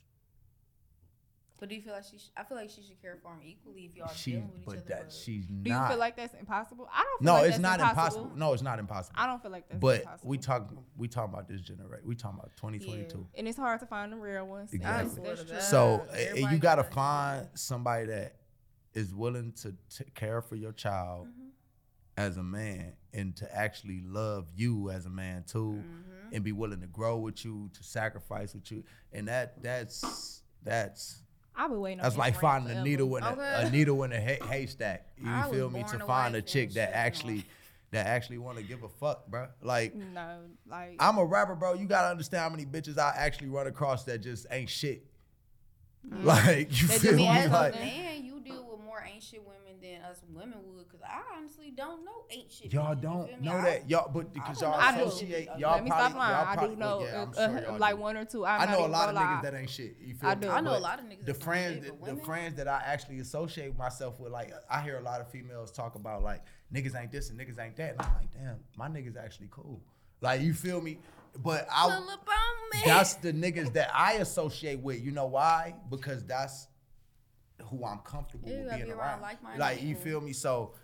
But 1.61 1.69
do 1.69 1.75
you 1.75 1.83
feel 1.83 1.93
like 1.93 2.05
she? 2.05 2.17
Sh- 2.19 2.31
I 2.37 2.43
feel 2.45 2.57
like 2.57 2.71
she 2.71 2.83
should 2.83 3.01
care 3.03 3.19
for 3.23 3.33
him 3.35 3.41
equally 3.45 3.83
if 3.83 3.95
y'all 3.95 4.09
She's, 4.09 4.35
dealing 4.35 4.49
with 4.51 4.61
each 4.61 4.65
but 4.67 4.77
other. 4.79 4.85
that 4.89 5.13
she's 5.13 5.45
Do 5.47 5.71
you 5.71 5.87
feel 5.89 5.99
like 5.99 6.17
that's 6.17 6.35
impossible? 6.35 6.89
I 6.93 7.03
don't. 7.05 7.19
Feel 7.19 7.27
no, 7.27 7.33
like 7.35 7.43
it's 7.45 7.59
that's 7.59 7.63
not 7.63 7.81
impossible. 7.81 8.23
impossible. 8.23 8.39
No, 8.39 8.53
it's 8.55 8.63
not 8.63 8.79
impossible. 8.79 9.17
I 9.19 9.27
don't 9.27 9.43
feel 9.43 9.51
like 9.51 9.69
that's 9.69 9.79
but 9.81 10.01
impossible. 10.01 10.29
we 10.31 10.39
talk 10.39 10.71
we 10.97 11.09
talking 11.09 11.35
about 11.35 11.49
this 11.49 11.61
generation. 11.61 12.09
We 12.09 12.15
talking 12.15 12.39
about 12.39 12.57
2022. 12.57 13.19
Yeah. 13.19 13.39
and 13.39 13.47
it's 13.47 13.59
hard 13.59 13.79
to 13.81 13.87
find 13.87 14.11
the 14.13 14.17
real 14.17 14.47
ones. 14.47 14.73
Exactly. 14.73 15.23
That's- 15.23 15.39
that's 15.45 15.51
true. 15.51 15.61
So 15.79 16.07
Uh, 16.09 16.13
eh, 16.15 16.25
everybody 16.31 16.55
you 16.57 16.61
gotta 16.61 16.83
got- 16.85 16.95
find 16.95 17.49
somebody 17.55 18.07
that 18.07 18.37
is 18.95 19.15
willing 19.15 19.53
to 19.53 19.77
t- 19.91 20.05
care 20.15 20.41
for 20.41 20.57
your 20.57 20.73
child 20.73 21.29
Mm-hmm. 21.29 21.49
as 22.17 22.37
a 22.39 22.43
man 22.43 22.95
and 23.13 23.37
to 23.37 23.55
actually 23.55 24.01
love 24.01 24.49
you 24.55 24.91
as 24.91 25.05
a 25.07 25.11
man 25.11 25.45
too, 25.45 25.75
Mm-hmm. 25.85 26.35
and 26.35 26.43
be 26.45 26.53
willing 26.53 26.81
to 26.81 26.87
grow 26.87 27.19
with 27.19 27.45
you, 27.45 27.69
to 27.75 27.83
sacrifice 27.85 28.55
with 28.55 28.71
you, 28.73 28.83
and 29.13 29.29
that 29.29 29.63
that's 29.63 30.43
that's 30.63 31.23
I've 31.63 31.71
been 31.71 31.81
waiting. 31.81 31.99
that's 32.03 32.15
on 32.15 32.19
like 32.21 32.41
finding 32.41 32.77
a 32.77 32.83
needle 32.83 33.15
in 33.17 33.23
a, 33.23 33.31
Okay. 33.33 33.63
a 33.67 33.71
needle 33.71 34.03
in 34.05 34.13
a 34.13 34.21
hay- 34.21 34.39
haystack. 34.49 35.07
You 35.19 35.31
I 35.31 35.51
feel 35.51 35.69
me? 35.71 35.85
To 35.91 35.99
find 36.01 36.35
a 36.35 36.43
chick 36.43 36.73
that 36.75 36.93
actually 36.95 37.45
that 37.91 38.07
actually 38.07 38.39
want 38.39 38.57
to 38.57 38.63
give 38.63 38.83
a 38.85 38.89
fuck, 38.89 39.27
bro. 39.27 39.49
Like. 39.63 39.95
No, 39.95 40.39
like 40.69 40.97
I'm 41.01 41.19
a 41.19 41.25
rapper, 41.25 41.57
bro. 41.57 41.75
You 41.75 41.87
gotta 41.87 42.09
understand 42.09 42.43
how 42.45 42.49
many 42.51 42.65
bitches 42.65 42.99
I 42.99 43.13
actually 43.17 43.49
run 43.49 43.67
across 43.67 44.05
that 44.05 44.19
just 44.23 44.47
ain't 44.51 44.71
shit. 44.71 45.05
Like 46.09 46.69
you 46.81 46.87
feel 46.89 47.15
me? 47.15 47.27
I 47.29 47.47
Like 47.47 47.75
a 47.75 47.79
man, 47.79 48.25
you 48.25 48.41
deal 48.41 48.65
with 48.70 48.70
more 49.01 49.13
ain't 49.15 49.23
shit 49.23 49.41
women 49.43 49.81
than 49.83 50.03
us 50.11 50.21
women 50.33 50.59
would. 50.67 50.89
Cause 50.89 51.01
I 51.07 51.21
honestly 51.37 51.73
don't 51.77 52.05
know 52.05 52.25
ain't 52.31 52.51
shit. 52.53 52.73
y'all 52.73 52.95
bitches, 52.95 53.03
don't 53.03 53.41
know 53.43 53.53
I- 53.53 53.61
that 53.65 53.91
y'all, 53.91 54.11
but 54.13 54.33
because 54.33 54.59
don't 54.61 54.71
y'all 54.73 54.81
know 54.81 54.87
I 54.87 54.99
do. 54.99 55.05
associate, 55.05 55.49
y'all 55.59 55.73
Let 55.75 55.85
me 55.85 55.91
probably, 55.91 56.09
stop 56.11 56.19
lying. 56.19 56.33
y'all 56.37 56.47
I 56.49 56.55
probably, 56.55 56.75
do 56.75 56.81
know 56.81 56.99
well, 56.99 57.33
yeah, 57.37 57.43
uh, 57.43 57.49
sure 57.61 57.71
uh, 57.75 57.79
like 57.79 57.95
do. 57.97 58.01
one 58.03 58.17
or 58.17 58.25
two. 58.25 58.47
I'm 58.47 58.61
I 58.61 58.73
know 58.73 58.87
a 58.87 58.89
lot 58.89 59.09
of 59.09 59.15
gonna 59.15 59.27
niggas 59.27 59.43
that 59.43 59.55
ain't 59.55 59.71
shit. 59.71 59.97
You 60.01 60.15
feel 60.15 60.29
I 60.31 60.35
me? 60.35 60.41
do. 60.43 60.51
I 60.51 60.61
know 60.61 60.77
a 60.77 60.79
lot 60.79 60.99
of 60.99 61.05
niggas 61.07 61.25
The 61.27 61.35
friends, 61.35 61.85
shit, 61.87 62.05
that, 62.05 62.17
the 62.17 62.23
friends 62.23 62.57
that 62.57 62.69
I 62.69 62.83
actually 62.85 63.19
associate 63.21 63.77
myself 63.77 64.21
with, 64.21 64.33
like 64.33 64.53
I 64.69 64.81
hear 64.83 64.99
a 64.99 65.03
lot 65.03 65.21
of 65.21 65.31
females 65.31 65.71
talk 65.71 65.95
about 65.95 66.23
like 66.23 66.43
niggas 66.73 67.01
ain't 67.01 67.11
this 67.11 67.31
and 67.31 67.39
niggas 67.39 67.59
ain't 67.59 67.77
that, 67.77 67.93
and 67.93 68.03
I'm 68.03 68.15
like, 68.15 68.33
damn, 68.33 68.57
my 68.77 68.89
niggas 68.89 69.17
actually 69.17 69.49
cool. 69.51 69.81
Like 70.21 70.41
you 70.43 70.53
feel 70.55 70.81
me? 70.81 70.99
But 71.43 71.67
I, 71.71 71.85
Pull 71.85 72.11
up 72.11 72.27
that's 72.85 73.15
the 73.15 73.33
niggas 73.33 73.73
that 73.75 73.91
I 73.95 74.15
associate 74.15 74.81
with. 74.81 75.01
You 75.01 75.11
know 75.13 75.27
why? 75.27 75.75
Because 75.91 76.25
that's 76.25 76.67
who 77.71 77.85
I'm 77.85 77.99
comfortable 77.99 78.49
Yeah, 78.49 78.63
with 78.65 78.71
being 78.75 78.85
be 78.87 78.91
around 78.93 78.99
around. 78.99 79.23
like-minded 79.23 79.61
Like 79.61 79.83
you 79.83 79.95
feel 79.95 80.21
me? 80.21 80.33
So 80.33 80.75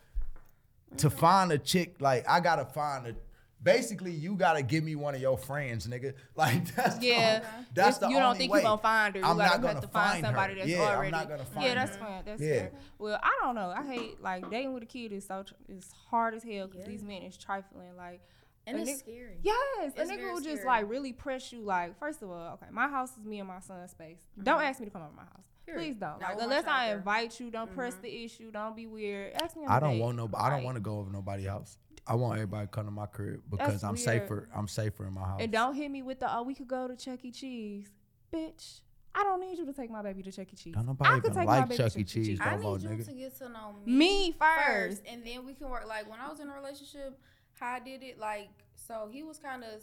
to 0.98 1.08
mm-hmm. 1.08 1.18
find 1.18 1.52
a 1.52 1.58
chick, 1.58 1.96
like 2.00 2.28
I 2.28 2.40
gotta 2.40 2.64
find 2.64 3.06
a. 3.08 3.14
Basically, 3.62 4.12
you 4.12 4.36
gotta 4.36 4.62
give 4.62 4.84
me 4.84 4.94
one 4.94 5.14
of 5.16 5.20
your 5.20 5.36
friends, 5.36 5.88
nigga. 5.88 6.12
Like 6.36 6.72
that's 6.76 7.02
Yeah, 7.02 7.40
only- 7.42 7.66
that's 7.74 7.96
It's- 7.96 7.98
the 7.98 8.08
you 8.10 8.18
don't 8.18 8.36
think 8.36 8.52
way. 8.52 8.60
you 8.60 8.64
gonna 8.64 8.80
find 8.80 9.14
her. 9.14 9.20
You 9.20 9.26
I'm 9.26 9.36
gotta 9.38 9.50
not 9.50 9.60
gonna 9.62 9.74
have 9.74 9.82
to 9.82 9.88
find 9.88 10.10
find 10.12 10.24
somebody 10.26 10.52
her. 10.52 10.58
that's 10.60 10.70
Yeah, 10.70 10.82
I'm 10.82 10.96
already. 10.98 11.10
not 11.10 11.28
gonna 11.28 11.44
find 11.44 11.66
yeah, 11.66 11.74
that's 11.74 11.96
her. 11.96 12.04
fine. 12.04 12.22
That's 12.24 12.42
Yeah. 12.42 12.58
fair. 12.58 12.70
Well, 12.98 13.18
I 13.22 13.30
don't 13.42 13.54
know. 13.56 13.70
I 13.76 13.84
hate 13.84 14.22
like 14.22 14.48
dating 14.50 14.74
with 14.74 14.82
a 14.84 14.86
kid 14.86 15.10
is 15.10 15.26
so 15.26 15.42
tr- 15.42 15.54
is 15.68 15.90
hard 16.10 16.34
as 16.34 16.44
hell 16.44 16.66
because 16.68 16.82
Yeah. 16.82 16.88
these 16.92 17.02
men 17.02 17.22
is 17.22 17.36
trifling. 17.36 17.96
Like 17.96 18.20
and 18.68 18.76
a 18.78 18.82
it's 18.82 18.90
nigga- 18.90 18.98
scary. 18.98 19.38
Yes, 19.42 19.56
a 19.96 20.02
It's 20.02 20.10
nigga 20.12 20.16
very 20.18 20.32
will 20.32 20.40
just 20.40 20.62
scary. 20.62 20.66
like 20.66 20.90
really 20.90 21.12
press 21.12 21.52
you. 21.52 21.62
Like, 21.62 21.98
first 21.98 22.22
of 22.22 22.30
all, 22.30 22.52
okay, 22.54 22.66
my 22.70 22.86
house 22.88 23.16
is 23.16 23.24
me 23.24 23.38
and 23.40 23.48
my 23.48 23.60
son's 23.60 23.90
space. 23.90 24.18
Don't 24.40 24.58
mm-hmm. 24.58 24.66
ask 24.66 24.78
me 24.80 24.86
to 24.86 24.92
come 24.92 25.02
over 25.02 25.12
my 25.16 25.22
house. 25.22 25.44
Mm-hmm. 25.66 25.72
Period. 25.78 25.94
Please 25.94 26.00
don't. 26.00 26.20
Like, 26.20 26.36
unless 26.40 26.64
I 26.66 26.92
invite 26.92 27.40
you, 27.40 27.50
don't 27.50 27.72
press 27.74 27.94
Mhm. 27.94 28.00
the 28.02 28.24
issue. 28.24 28.50
Don't 28.50 28.76
be 28.76 28.86
weird. 28.86 29.32
Ask 29.34 29.56
me. 29.56 29.64
On 29.64 29.70
I 29.70 29.76
a 29.78 29.80
don't 29.80 29.90
date. 29.94 30.00
want 30.02 30.16
no. 30.16 30.30
I 30.34 30.50
don't 30.50 30.62
want 30.64 30.76
to 30.76 30.80
go 30.80 30.98
over 30.98 31.10
nobody's 31.10 31.46
house. 31.46 31.78
I 32.06 32.14
want 32.14 32.34
everybody 32.34 32.66
to 32.66 32.70
come 32.70 32.84
to 32.84 32.92
my 32.92 33.06
crib 33.06 33.42
because 33.50 33.80
That's 33.80 33.84
I'm 33.84 33.90
weird. 33.94 34.00
safer. 34.04 34.48
I'm 34.54 34.68
safer 34.68 35.06
in 35.06 35.14
my 35.14 35.22
house. 35.24 35.40
And 35.42 35.50
don't 35.50 35.74
hit 35.74 35.90
me 35.90 36.02
with 36.02 36.20
the 36.20 36.32
oh 36.32 36.42
we 36.44 36.54
could 36.54 36.68
go 36.68 36.86
to 36.86 36.94
Chuck 36.96 37.24
E. 37.24 37.32
Cheese, 37.32 37.90
bitch. 38.32 38.80
I 39.12 39.24
don't 39.24 39.40
need 39.40 39.56
you 39.58 39.64
to 39.66 39.72
take 39.72 39.90
my 39.90 40.02
baby 40.02 40.22
to 40.22 40.30
Chuck 40.30 40.46
E. 40.52 40.56
Cheese. 40.56 40.74
Don't 40.74 40.86
nobody 40.86 41.10
I 41.10 41.14
could 41.14 41.24
even 41.30 41.36
take 41.38 41.46
my 41.46 41.58
like 41.60 41.68
baby 41.70 41.76
to 41.78 41.82
Chuck 41.90 41.98
E. 41.98 42.04
Cheese. 42.04 42.38
I 42.40 42.54
no 42.56 42.62
more, 42.62 42.78
need 42.78 42.82
you 42.84 42.88
nigga. 42.90 43.06
to 43.06 43.12
get 43.14 43.36
to 43.38 43.48
know 43.48 43.74
me, 43.84 43.92
Me 43.92 44.32
first. 44.32 45.02
and 45.08 45.26
then 45.26 45.44
we 45.44 45.54
can 45.54 45.68
work. 45.68 45.86
Like 45.88 46.08
when 46.08 46.20
I 46.20 46.28
was 46.28 46.38
in 46.38 46.48
a 46.48 46.54
relationship, 46.54 47.18
how 47.54 47.72
I 47.72 47.80
did 47.80 48.02
it, 48.04 48.18
like 48.20 48.50
so 48.76 49.08
he 49.10 49.22
was 49.24 49.38
kind 49.38 49.64
of, 49.64 49.82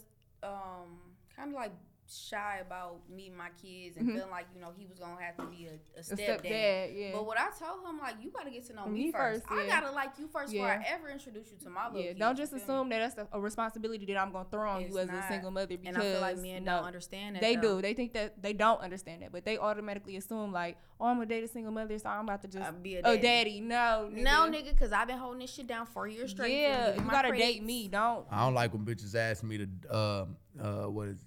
um, 0.50 1.00
kind 1.36 1.50
of 1.50 1.56
like 1.56 1.72
shy 2.10 2.60
about 2.62 3.00
meeting 3.10 3.36
my 3.36 3.50
kids 3.62 3.96
and 3.98 4.08
Mhm. 4.08 4.16
feeling 4.16 4.30
like 4.30 4.46
you 4.54 4.60
know 4.62 4.72
he 4.78 4.86
was 4.86 5.00
gonna 5.00 5.20
have 5.22 5.38
to 5.38 5.46
be 5.46 5.68
a, 5.68 5.72
a 5.98 6.00
A 6.00 6.04
stepdad. 6.04 6.42
stepdad, 6.44 6.92
yeah. 7.00 7.12
But 7.14 7.26
what 7.26 7.38
I 7.40 7.48
told 7.58 7.86
him, 7.88 7.98
like, 8.00 8.16
you 8.22 8.30
gotta 8.30 8.52
get 8.52 8.68
to 8.68 8.74
know 8.74 8.86
Me 8.88 9.06
me, 9.06 9.12
first. 9.12 9.44
first, 9.48 9.52
I 9.52 9.68
gotta 9.68 9.92
like 9.92 10.20
you 10.20 10.28
first 10.28 10.54
Yeah. 10.54 10.62
before 10.78 10.86
I 10.92 10.94
ever 10.94 11.10
introduce 11.10 11.52
you 11.52 11.58
to 11.64 11.70
my 11.70 11.88
little 11.88 12.02
yeah, 12.02 12.08
kids, 12.10 12.20
don't 12.20 12.36
just 12.36 12.52
feel 12.52 12.58
me? 12.60 12.64
assume 12.64 12.90
that 12.90 13.16
that's 13.16 13.18
a, 13.32 13.38
a 13.38 13.40
responsibility 13.40 14.06
that 14.08 14.18
I'm 14.18 14.32
gonna 14.32 14.48
throw 14.52 14.70
on 14.70 14.82
It's 14.82 14.92
you 14.92 15.00
as 15.00 15.08
not. 15.08 15.24
a 15.24 15.28
single 15.28 15.52
mother 15.52 15.68
because 15.78 15.88
And 15.88 15.98
I 15.98 16.02
feel 16.02 16.22
like 16.22 16.38
men 16.38 16.64
no, 16.66 16.78
don't 16.78 16.86
understand 16.86 17.36
that. 17.38 17.42
They 17.42 17.56
though. 17.56 17.62
do. 17.78 17.82
They 17.82 17.94
think 17.94 18.14
that 18.14 18.42
they 18.42 18.54
don't 18.54 18.82
understand 18.82 19.22
that, 19.24 19.32
but 19.32 19.46
they 19.46 19.58
automatically 19.58 20.18
assume 20.18 20.52
like, 20.52 20.78
oh, 21.00 21.06
I'm 21.06 21.16
gonna 21.16 21.26
date 21.26 21.44
a 21.46 21.48
single 21.48 21.72
mother, 21.72 21.98
so 21.98 22.10
I'm 22.10 22.26
about 22.26 22.42
to 22.42 22.48
just 22.50 22.68
Uh, 22.70 22.72
be 22.74 22.96
a 22.98 23.00
oh, 23.00 23.16
daddy. 23.16 23.22
daddy. 23.22 23.62
No, 23.62 24.10
nigga. 24.12 24.24
No, 24.24 24.50
nigga, 24.52 24.70
because 24.72 24.92
I've 24.92 25.08
been 25.08 25.18
holding 25.18 25.40
this 25.40 25.54
shit 25.54 25.68
down 25.68 25.86
for 25.86 26.06
years 26.08 26.32
straight. 26.32 26.60
Yeah, 26.60 26.96
you 26.96 27.02
gotta 27.10 27.30
credits. 27.30 27.48
date 27.54 27.64
me. 27.64 27.88
Don't. 27.88 28.26
I 28.30 28.44
don't 28.44 28.54
like 28.54 28.74
when 28.74 28.86
bitches 28.86 29.16
ask 29.16 29.42
me 29.44 29.58
to 29.60 29.68
um 29.98 30.38
uh 30.62 30.84
what 30.90 31.08
is 31.08 31.24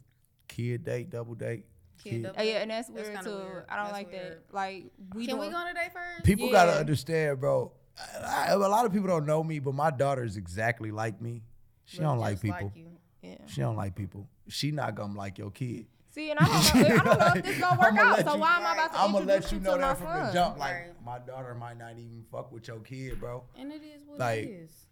kid 0.57 0.85
date, 0.85 1.11
double 1.11 1.35
date. 1.35 1.65
Kid 2.03 2.23
double- 2.25 2.37
Oh, 2.39 2.43
yeah, 2.43 2.59
and 2.63 2.71
that's 2.71 2.89
That's 2.89 3.09
weird 3.09 3.15
kinda 3.17 3.31
too. 3.31 3.37
weird. 3.37 3.65
I 3.69 3.77
don't 3.77 3.85
That's 3.87 3.93
like 3.93 4.13
weird. 4.13 4.33
that. 4.33 4.55
Like 4.55 4.85
we 5.15 5.27
Can 5.27 5.39
we 5.39 5.47
doing- 5.47 5.51
go 5.53 5.57
on 5.59 5.67
a 5.69 5.75
date 5.75 5.93
first? 5.93 6.25
People 6.25 6.51
gotta 6.51 6.73
understand, 6.73 7.41
bro. 7.41 7.73
I, 8.23 8.47
I- 8.49 8.53
a 8.53 8.57
lot 8.59 8.85
of 8.87 8.93
people 8.93 9.09
don't 9.09 9.27
know 9.27 9.43
me, 9.43 9.59
but 9.59 9.75
my 9.75 9.91
daughter 9.91 10.23
is 10.25 10.37
exactly 10.37 10.91
like 10.91 11.21
me. 11.21 11.43
She 11.85 11.99
Look 11.99 12.07
don't 12.09 12.19
like 12.19 12.33
just 12.35 12.43
people. 12.43 12.73
you. 12.75 12.87
Yeah. 13.23 13.37
she 13.47 13.61
don't 13.61 13.77
like 13.77 13.95
people. 13.95 14.29
She 14.49 14.71
not 14.71 14.95
gonna 14.95 15.15
like 15.19 15.39
your 15.39 15.51
kid. 15.51 15.87
See, 16.11 16.31
and 16.31 16.39
I 16.41 16.45
don't 16.47 16.75
know. 16.75 16.95
I 16.95 17.05
don't 17.05 17.19
know 17.19 17.27
if 17.37 17.45
this 17.45 17.59
gonna 17.61 17.81
work 17.81 17.99
out. 17.99 18.19
So 18.25 18.35
you- 18.35 18.41
why 18.41 18.57
am 18.57 18.67
I 18.67 18.73
about 18.75 18.93
to 18.93 19.01
I'm 19.01 19.13
gonna 19.13 19.25
let 19.27 19.53
you 19.53 19.59
you 19.59 19.65
know 19.65 19.79
that 19.79 19.99
from 19.99 20.27
the 20.27 20.33
jump. 20.33 20.59
Like 20.59 20.73
Right. 20.75 21.05
my 21.05 21.19
daughter 21.19 21.55
might 21.55 21.79
not 21.79 21.93
even 21.93 22.25
fuck 22.31 22.53
with 22.53 22.69
your 22.69 22.81
kid, 22.81 23.19
bro. 23.21 23.45
And 23.59 23.73
it 23.73 23.83
is 23.83 24.05
what 24.07 24.19
Like, 24.19 24.45
it 24.45 24.51
is. 24.51 24.86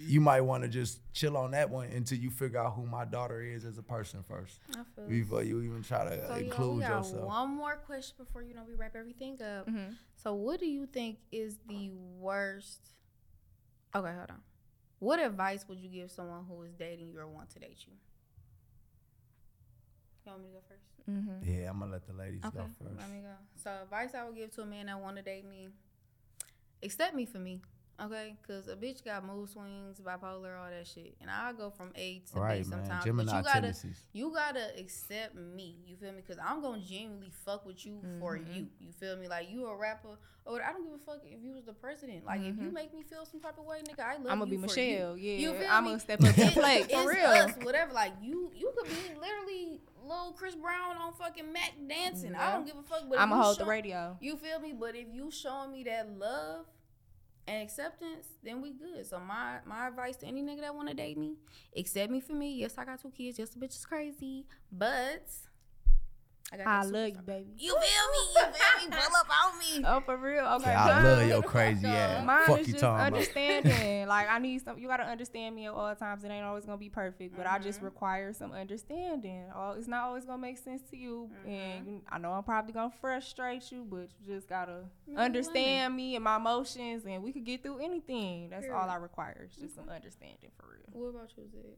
You 0.00 0.20
might 0.20 0.40
want 0.42 0.62
to 0.62 0.68
just 0.68 1.00
chill 1.12 1.36
on 1.36 1.50
that 1.50 1.68
one 1.70 1.88
until 1.88 2.18
you 2.18 2.30
figure 2.30 2.60
out 2.60 2.74
who 2.74 2.86
my 2.86 3.04
daughter 3.04 3.40
is 3.42 3.64
as 3.64 3.78
a 3.78 3.82
person 3.82 4.22
first 4.22 4.60
I 4.70 4.82
feel 4.94 5.08
before 5.08 5.42
you 5.42 5.60
even 5.62 5.82
try 5.82 6.04
to 6.04 6.10
So, 6.26 6.28
y'all, 6.28 6.36
include 6.38 6.76
we 6.76 6.82
got 6.82 6.98
yourself. 6.98 7.26
one 7.26 7.50
more 7.50 7.76
question 7.76 8.14
before 8.18 8.42
you 8.42 8.54
know 8.54 8.62
we 8.66 8.74
wrap 8.74 8.94
everything 8.94 9.40
up. 9.42 9.66
Mhm. 9.68 9.96
So, 10.16 10.34
what 10.34 10.60
do 10.60 10.66
you 10.66 10.86
think 10.86 11.18
is 11.32 11.56
the 11.68 11.90
worst? 11.90 12.90
Okay, 13.94 14.12
hold 14.14 14.30
on. 14.30 14.42
What 15.00 15.18
advice 15.20 15.66
would 15.68 15.78
you 15.78 15.88
give 15.88 16.10
someone 16.10 16.44
who 16.46 16.62
is 16.62 16.74
dating 16.74 17.10
you 17.10 17.18
or 17.20 17.26
want 17.28 17.50
to 17.50 17.58
date 17.58 17.78
you? 17.86 17.92
You 20.24 20.32
want 20.32 20.42
me 20.42 20.48
to 20.48 20.54
go 20.54 20.60
first? 20.68 21.08
mm-hmm. 21.08 21.60
Yeah, 21.62 21.70
I'm 21.70 21.78
gonna 21.78 21.92
let 21.92 22.06
the 22.06 22.12
ladies 22.12 22.42
Okay, 22.44 22.58
go 22.58 22.64
first. 22.84 22.98
let 23.00 23.10
me 23.10 23.20
go. 23.20 23.32
So, 23.56 23.70
advice 23.82 24.14
I 24.14 24.24
would 24.24 24.36
give 24.36 24.50
to 24.56 24.62
a 24.62 24.66
man 24.66 24.86
that 24.86 25.00
want 25.00 25.16
to 25.16 25.22
date 25.22 25.44
me: 25.48 25.68
accept 26.82 27.14
me 27.14 27.24
for 27.26 27.38
me. 27.38 27.62
Okay, 28.00 28.36
cause 28.46 28.68
a 28.68 28.76
bitch 28.76 29.04
got 29.04 29.24
mood 29.26 29.48
swings, 29.50 29.98
bipolar, 29.98 30.56
all 30.56 30.70
that 30.70 30.86
shit, 30.86 31.16
and 31.20 31.28
I 31.28 31.52
go 31.52 31.68
from 31.70 31.90
A 31.96 32.20
to 32.28 32.34
B 32.34 32.40
Right, 32.40 32.66
man. 32.68 32.84
sometimes. 32.84 33.04
Gemini 33.04 33.32
but 33.32 33.36
you 33.38 33.42
gotta, 33.42 33.52
tendencies. 33.60 34.04
you 34.12 34.32
gotta 34.32 34.78
accept 34.78 35.34
me. 35.34 35.74
You 35.84 35.96
feel 35.96 36.12
me? 36.12 36.22
Cause 36.22 36.36
I'm 36.40 36.62
gonna 36.62 36.80
genuinely 36.80 37.32
fuck 37.44 37.66
with 37.66 37.84
you 37.84 37.98
for 38.20 38.36
Mhm. 38.38 38.54
you. 38.54 38.68
You 38.78 38.92
feel 38.92 39.16
me? 39.16 39.26
Like 39.26 39.50
you 39.50 39.66
a 39.66 39.74
rapper, 39.76 40.16
or 40.44 40.62
I 40.62 40.72
don't 40.72 40.84
give 40.84 40.92
a 40.94 40.98
fuck 40.98 41.22
if 41.24 41.42
you 41.42 41.50
was 41.52 41.64
the 41.64 41.72
president. 41.72 42.24
Like 42.24 42.40
if 42.42 42.56
you 42.56 42.68
Mhm. 42.68 42.72
make 42.72 42.94
me 42.94 43.02
feel 43.02 43.26
some 43.26 43.40
type 43.40 43.58
of 43.58 43.64
way, 43.64 43.80
nigga, 43.82 43.98
I 44.00 44.12
love 44.14 44.22
you 44.26 44.30
I'm 44.30 44.38
gonna 44.38 44.50
be 44.52 44.56
for 44.58 44.62
you. 44.62 44.66
Michelle. 44.68 45.16
Yeah, 45.16 45.32
You 45.38 45.54
feel 45.58 45.66
I'm 45.68 45.82
me? 45.84 45.90
gonna 45.90 46.00
step 46.00 46.20
up 46.22 46.26
to 46.28 46.32
the 46.34 46.40
It's- 46.42 46.54
plate 46.54 46.92
for 46.92 47.10
it's 47.10 47.18
real. 47.20 47.26
us, 47.26 47.56
whatever. 47.64 47.92
Like 47.92 48.12
you, 48.22 48.52
you 48.54 48.72
could 48.78 48.86
be 48.88 49.14
literally 49.18 49.80
little 50.04 50.32
Chris 50.34 50.54
Brown 50.54 50.96
on 50.98 51.12
fucking 51.14 51.52
Mac 51.52 51.72
dancing. 51.88 52.36
I 52.36 52.52
don't 52.52 52.64
give 52.64 52.76
a 52.76 52.82
fuck. 52.84 53.08
But 53.08 53.18
I'm 53.18 53.28
if 53.28 53.30
gonna 53.30 53.34
you 53.34 53.42
hold 53.42 53.58
the 53.58 53.64
radio. 53.66 54.16
You 54.20 54.36
feel 54.36 54.60
me? 54.60 54.72
But 54.72 54.94
if 54.94 55.08
you 55.12 55.32
showing 55.32 55.72
me 55.72 55.82
that 55.82 56.08
love 56.16 56.66
and 57.48 57.62
acceptance, 57.62 58.26
then 58.44 58.60
we 58.60 58.72
good. 58.72 59.06
So 59.06 59.18
my 59.18 59.58
my 59.66 59.88
advice 59.88 60.16
to 60.18 60.26
any 60.26 60.42
nigga 60.42 60.60
that 60.60 60.74
wanna 60.74 60.94
date 60.94 61.18
me, 61.18 61.36
accept 61.76 62.12
me 62.12 62.20
for 62.20 62.34
me. 62.34 62.52
Yes, 62.54 62.74
I 62.78 62.84
got 62.84 63.00
two 63.00 63.10
kids. 63.10 63.38
Yes, 63.38 63.50
the 63.50 63.58
bitch 63.58 63.76
is 63.76 63.86
crazy, 63.86 64.44
but 64.70 65.24
I 66.50 66.56
got 66.56 66.66
I 66.66 66.82
that 66.84 66.92
love 66.92 67.08
you, 67.10 67.22
baby. 67.26 67.46
You 67.58 67.72
feel 67.72 67.78
me? 67.78 68.18
You 68.34 68.40
feel 68.40 68.88
me? 68.90 68.96
Pull 68.96 69.16
up 69.16 69.28
on 69.44 69.58
me. 69.58 69.84
Oh, 69.86 70.00
for 70.00 70.16
real? 70.16 70.44
Okay. 70.46 70.70
Yeah, 70.70 70.84
I 70.84 71.02
love 71.02 71.28
your 71.28 71.42
crazy 71.42 71.86
ass. 71.86 72.24
Mine 72.24 72.46
Fuck 72.46 72.60
is 72.60 72.66
you 72.68 72.72
just 72.72 72.82
talking 72.84 73.06
about. 73.06 73.12
understanding. 73.18 74.08
like 74.08 74.28
I 74.30 74.38
need 74.38 74.64
some. 74.64 74.78
You 74.78 74.88
gotta 74.88 75.04
understand 75.04 75.54
me 75.54 75.66
at 75.66 75.72
all 75.74 75.94
times. 75.94 76.24
It 76.24 76.30
ain't 76.30 76.44
always 76.46 76.64
gonna 76.64 76.78
be 76.78 76.88
perfect, 76.88 77.36
but 77.36 77.46
I 77.46 77.58
just 77.58 77.80
Mhm. 77.80 77.84
require 77.84 78.32
some 78.32 78.52
understanding. 78.52 79.50
All 79.54 79.72
it's 79.74 79.86
not 79.88 80.04
always 80.04 80.24
gonna 80.24 80.38
make 80.38 80.56
sense 80.58 80.80
to 80.90 80.96
you, 80.96 81.30
Mhm. 81.44 81.48
and 81.50 82.02
I 82.08 82.16
know 82.18 82.32
I'm 82.32 82.42
probably 82.44 82.72
gonna 82.72 82.90
frustrate 82.98 83.70
you, 83.70 83.84
but 83.84 84.08
you 84.18 84.34
just 84.34 84.48
gotta 84.48 84.84
Man, 85.06 85.18
understand 85.18 85.94
me 85.94 86.14
and 86.16 86.24
my 86.24 86.36
emotions, 86.36 87.04
and 87.04 87.22
we 87.22 87.30
could 87.32 87.44
get 87.44 87.62
through 87.62 87.78
anything. 87.80 88.48
That's 88.48 88.66
all 88.70 88.88
I 88.88 88.96
require. 88.96 89.46
Is 89.50 89.54
just 89.56 89.74
some 89.74 89.88
understanding 89.90 90.50
for 90.56 90.66
real. 90.66 90.78
What 90.92 91.08
about 91.14 91.36
you, 91.36 91.44
Zed? 91.52 91.76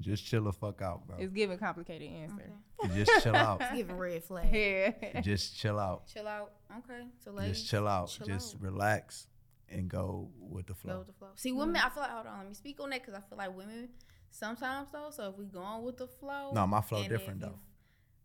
Just 0.00 0.26
chill 0.26 0.44
the 0.44 0.52
fuck 0.52 0.82
out, 0.82 1.06
bro. 1.06 1.16
It's 1.18 1.32
giving 1.32 1.58
complicated 1.58 2.10
answer. 2.10 2.52
Okay. 2.84 2.94
Just 2.94 3.22
chill 3.22 3.34
out. 3.36 3.60
It's 3.62 3.76
giving 3.76 3.96
red 3.96 4.22
flag. 4.24 4.48
Yeah. 4.52 5.20
Just 5.20 5.58
chill 5.58 5.78
out. 5.78 6.06
Chill 6.12 6.28
out. 6.28 6.52
Okay. 6.78 7.06
So 7.24 7.32
ladies, 7.32 7.58
Just 7.58 7.70
chill 7.70 7.88
out. 7.88 8.08
chill 8.08 8.26
Just 8.26 8.56
out. 8.56 8.62
relax 8.62 9.26
and 9.68 9.88
go 9.88 10.28
with 10.38 10.66
the 10.66 10.74
flow. 10.74 10.88
Go 10.88 10.92
flow. 10.92 10.98
with 10.98 11.06
the 11.06 11.12
flow. 11.14 11.28
See, 11.36 11.52
women, 11.52 11.76
mm-hmm. 11.76 11.86
I 11.86 11.90
feel 11.90 12.02
like 12.02 12.12
hold 12.12 12.26
on, 12.26 12.38
let 12.38 12.48
me 12.48 12.54
speak 12.54 12.80
on 12.80 12.90
that 12.90 13.00
because 13.00 13.14
I 13.14 13.20
feel 13.28 13.38
like 13.38 13.56
women 13.56 13.88
sometimes 14.30 14.88
though. 14.92 15.08
So 15.10 15.30
if 15.30 15.38
we 15.38 15.46
going 15.46 15.82
with 15.84 15.96
the 15.96 16.06
flow, 16.06 16.52
No, 16.52 16.66
my 16.66 16.80
flow 16.82 17.02
different 17.08 17.40
though. 17.40 17.58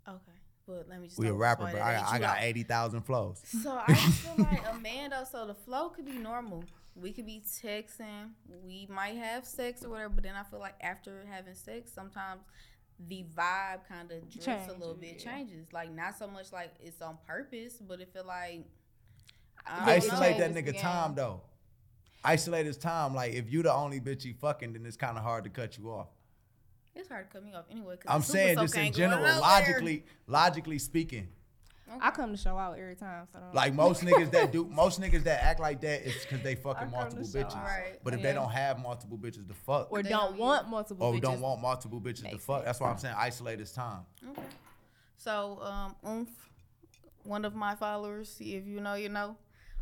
Okay, 0.08 0.38
but 0.68 0.88
let 0.90 1.00
me 1.00 1.08
just. 1.08 1.20
We 1.20 1.30
a 1.30 1.34
rapper, 1.34 1.66
before 1.66 1.80
but 1.80 1.86
I 1.86 1.94
got, 1.94 2.12
I 2.14 2.20
got 2.20 2.38
eighty 2.42 2.64
thousand 2.64 3.02
flows. 3.02 3.42
So 3.46 3.72
I 3.72 3.94
just 3.94 4.20
feel 4.20 4.36
like 4.52 4.64
a 4.70 4.78
man 4.78 5.12
though. 5.12 5.24
So 5.32 5.48
the 5.48 5.56
flow 5.56 5.90
could 5.90 6.06
be 6.06 6.18
normal. 6.18 6.64
We 6.96 7.12
could 7.14 7.26
be 7.26 7.42
texting. 7.42 8.32
We 8.66 8.88
might 8.90 9.16
have 9.16 9.46
sex 9.46 9.84
or 9.84 9.90
whatever. 9.90 10.10
But 10.10 10.24
then 10.24 10.36
I 10.36 10.44
feel 10.44 10.60
like 10.60 10.76
after 10.82 11.26
having 11.30 11.54
sex, 11.56 11.92
sometimes 11.94 12.42
the 13.08 13.26
vibe 13.36 13.88
kind 13.88 14.12
of 14.12 14.30
drifts 14.30 14.68
a 14.70 14.74
little 14.74 14.94
bit, 14.94 15.20
Changes, 15.20 15.26
yeah. 15.26 15.32
changes. 15.36 15.74
Like 15.74 15.92
not 15.92 16.18
so 16.18 16.28
much 16.28 16.52
like 16.52 16.74
it's 16.80 17.02
on 17.02 17.18
purpose, 17.26 17.76
but 17.76 18.02
it 18.02 18.14
feel 18.14 18.26
like. 18.26 18.66
I 19.66 19.78
Yeah, 19.80 19.86
don't 19.86 19.88
it 19.90 20.12
Isolate 20.14 20.38
that 20.40 20.54
nigga 20.54 20.66
the 20.68 20.74
time 20.74 21.16
though. 21.16 21.42
Isolate 22.24 22.66
his 22.66 22.78
time. 22.78 23.16
Like 23.16 23.34
if 23.34 23.52
you 23.52 23.64
the 23.64 23.74
only 23.74 24.00
bitch 24.00 24.24
he 24.24 24.34
fucking, 24.34 24.74
then 24.74 24.86
it's 24.86 24.98
kind 24.98 25.18
of 25.18 25.24
hard 25.24 25.44
to 25.46 25.50
cut 25.50 25.78
you 25.78 25.90
off. 25.92 26.08
It's 26.94 27.08
hard 27.08 27.30
to 27.32 27.34
cut 27.38 27.46
me 27.46 27.54
off 27.54 27.66
anyway. 27.72 27.96
'cause 27.96 28.06
I'm 28.14 28.22
saying 28.22 28.56
soaker 28.56 28.66
just 28.68 28.76
in 28.78 28.92
general, 28.94 29.40
logically, 29.40 30.04
logically 30.28 30.78
speaking. 30.78 31.30
I 32.00 32.12
come 32.12 32.32
to 32.32 32.38
show 32.38 32.58
out 32.58 32.78
every 32.80 32.96
time. 32.96 33.28
So 33.34 33.40
Like 33.54 33.74
most 33.74 34.02
niggas 34.04 34.32
that 34.32 34.52
do, 34.52 34.66
most 34.72 35.02
niggas 35.02 35.24
that 35.24 35.44
act 35.44 35.60
like 35.60 35.82
that 35.82 36.02
is 36.08 36.16
because 36.26 36.42
they 36.42 36.56
fucking 36.56 36.92
multiple 36.92 37.24
bitches. 37.26 37.56
Right. 37.64 37.98
But 38.04 38.14
if 38.14 38.20
Yeah. 38.20 38.28
they 38.28 38.34
don't 38.34 38.52
have 38.52 38.80
multiple 38.80 39.18
bitches 39.18 39.48
to 39.48 39.54
fuck, 39.54 39.92
or 39.92 40.02
don't 40.04 40.12
don't 40.12 40.38
want 40.38 40.70
multiple 40.70 41.06
or 41.08 41.14
bitches. 41.14 41.22
don't 41.22 41.42
want 41.42 41.62
multiple 41.62 42.00
bitches 42.00 42.18
to 42.20 42.24
Makes 42.32 42.46
fuck, 42.46 42.64
that's 42.66 42.80
why 42.80 42.90
I'm 42.92 42.98
saying 42.98 43.16
isolate 43.18 43.60
his 43.60 43.72
time. 43.72 44.02
Okay. 44.30 44.42
So, 45.18 45.60
um, 45.62 45.96
Oomph, 46.08 46.30
one 47.24 47.46
of 47.46 47.54
my 47.56 47.76
followers, 47.76 48.30
see 48.30 48.56
if 48.56 48.66
you 48.66 48.80
know, 48.80 48.94
you 48.96 49.10
know. 49.10 49.38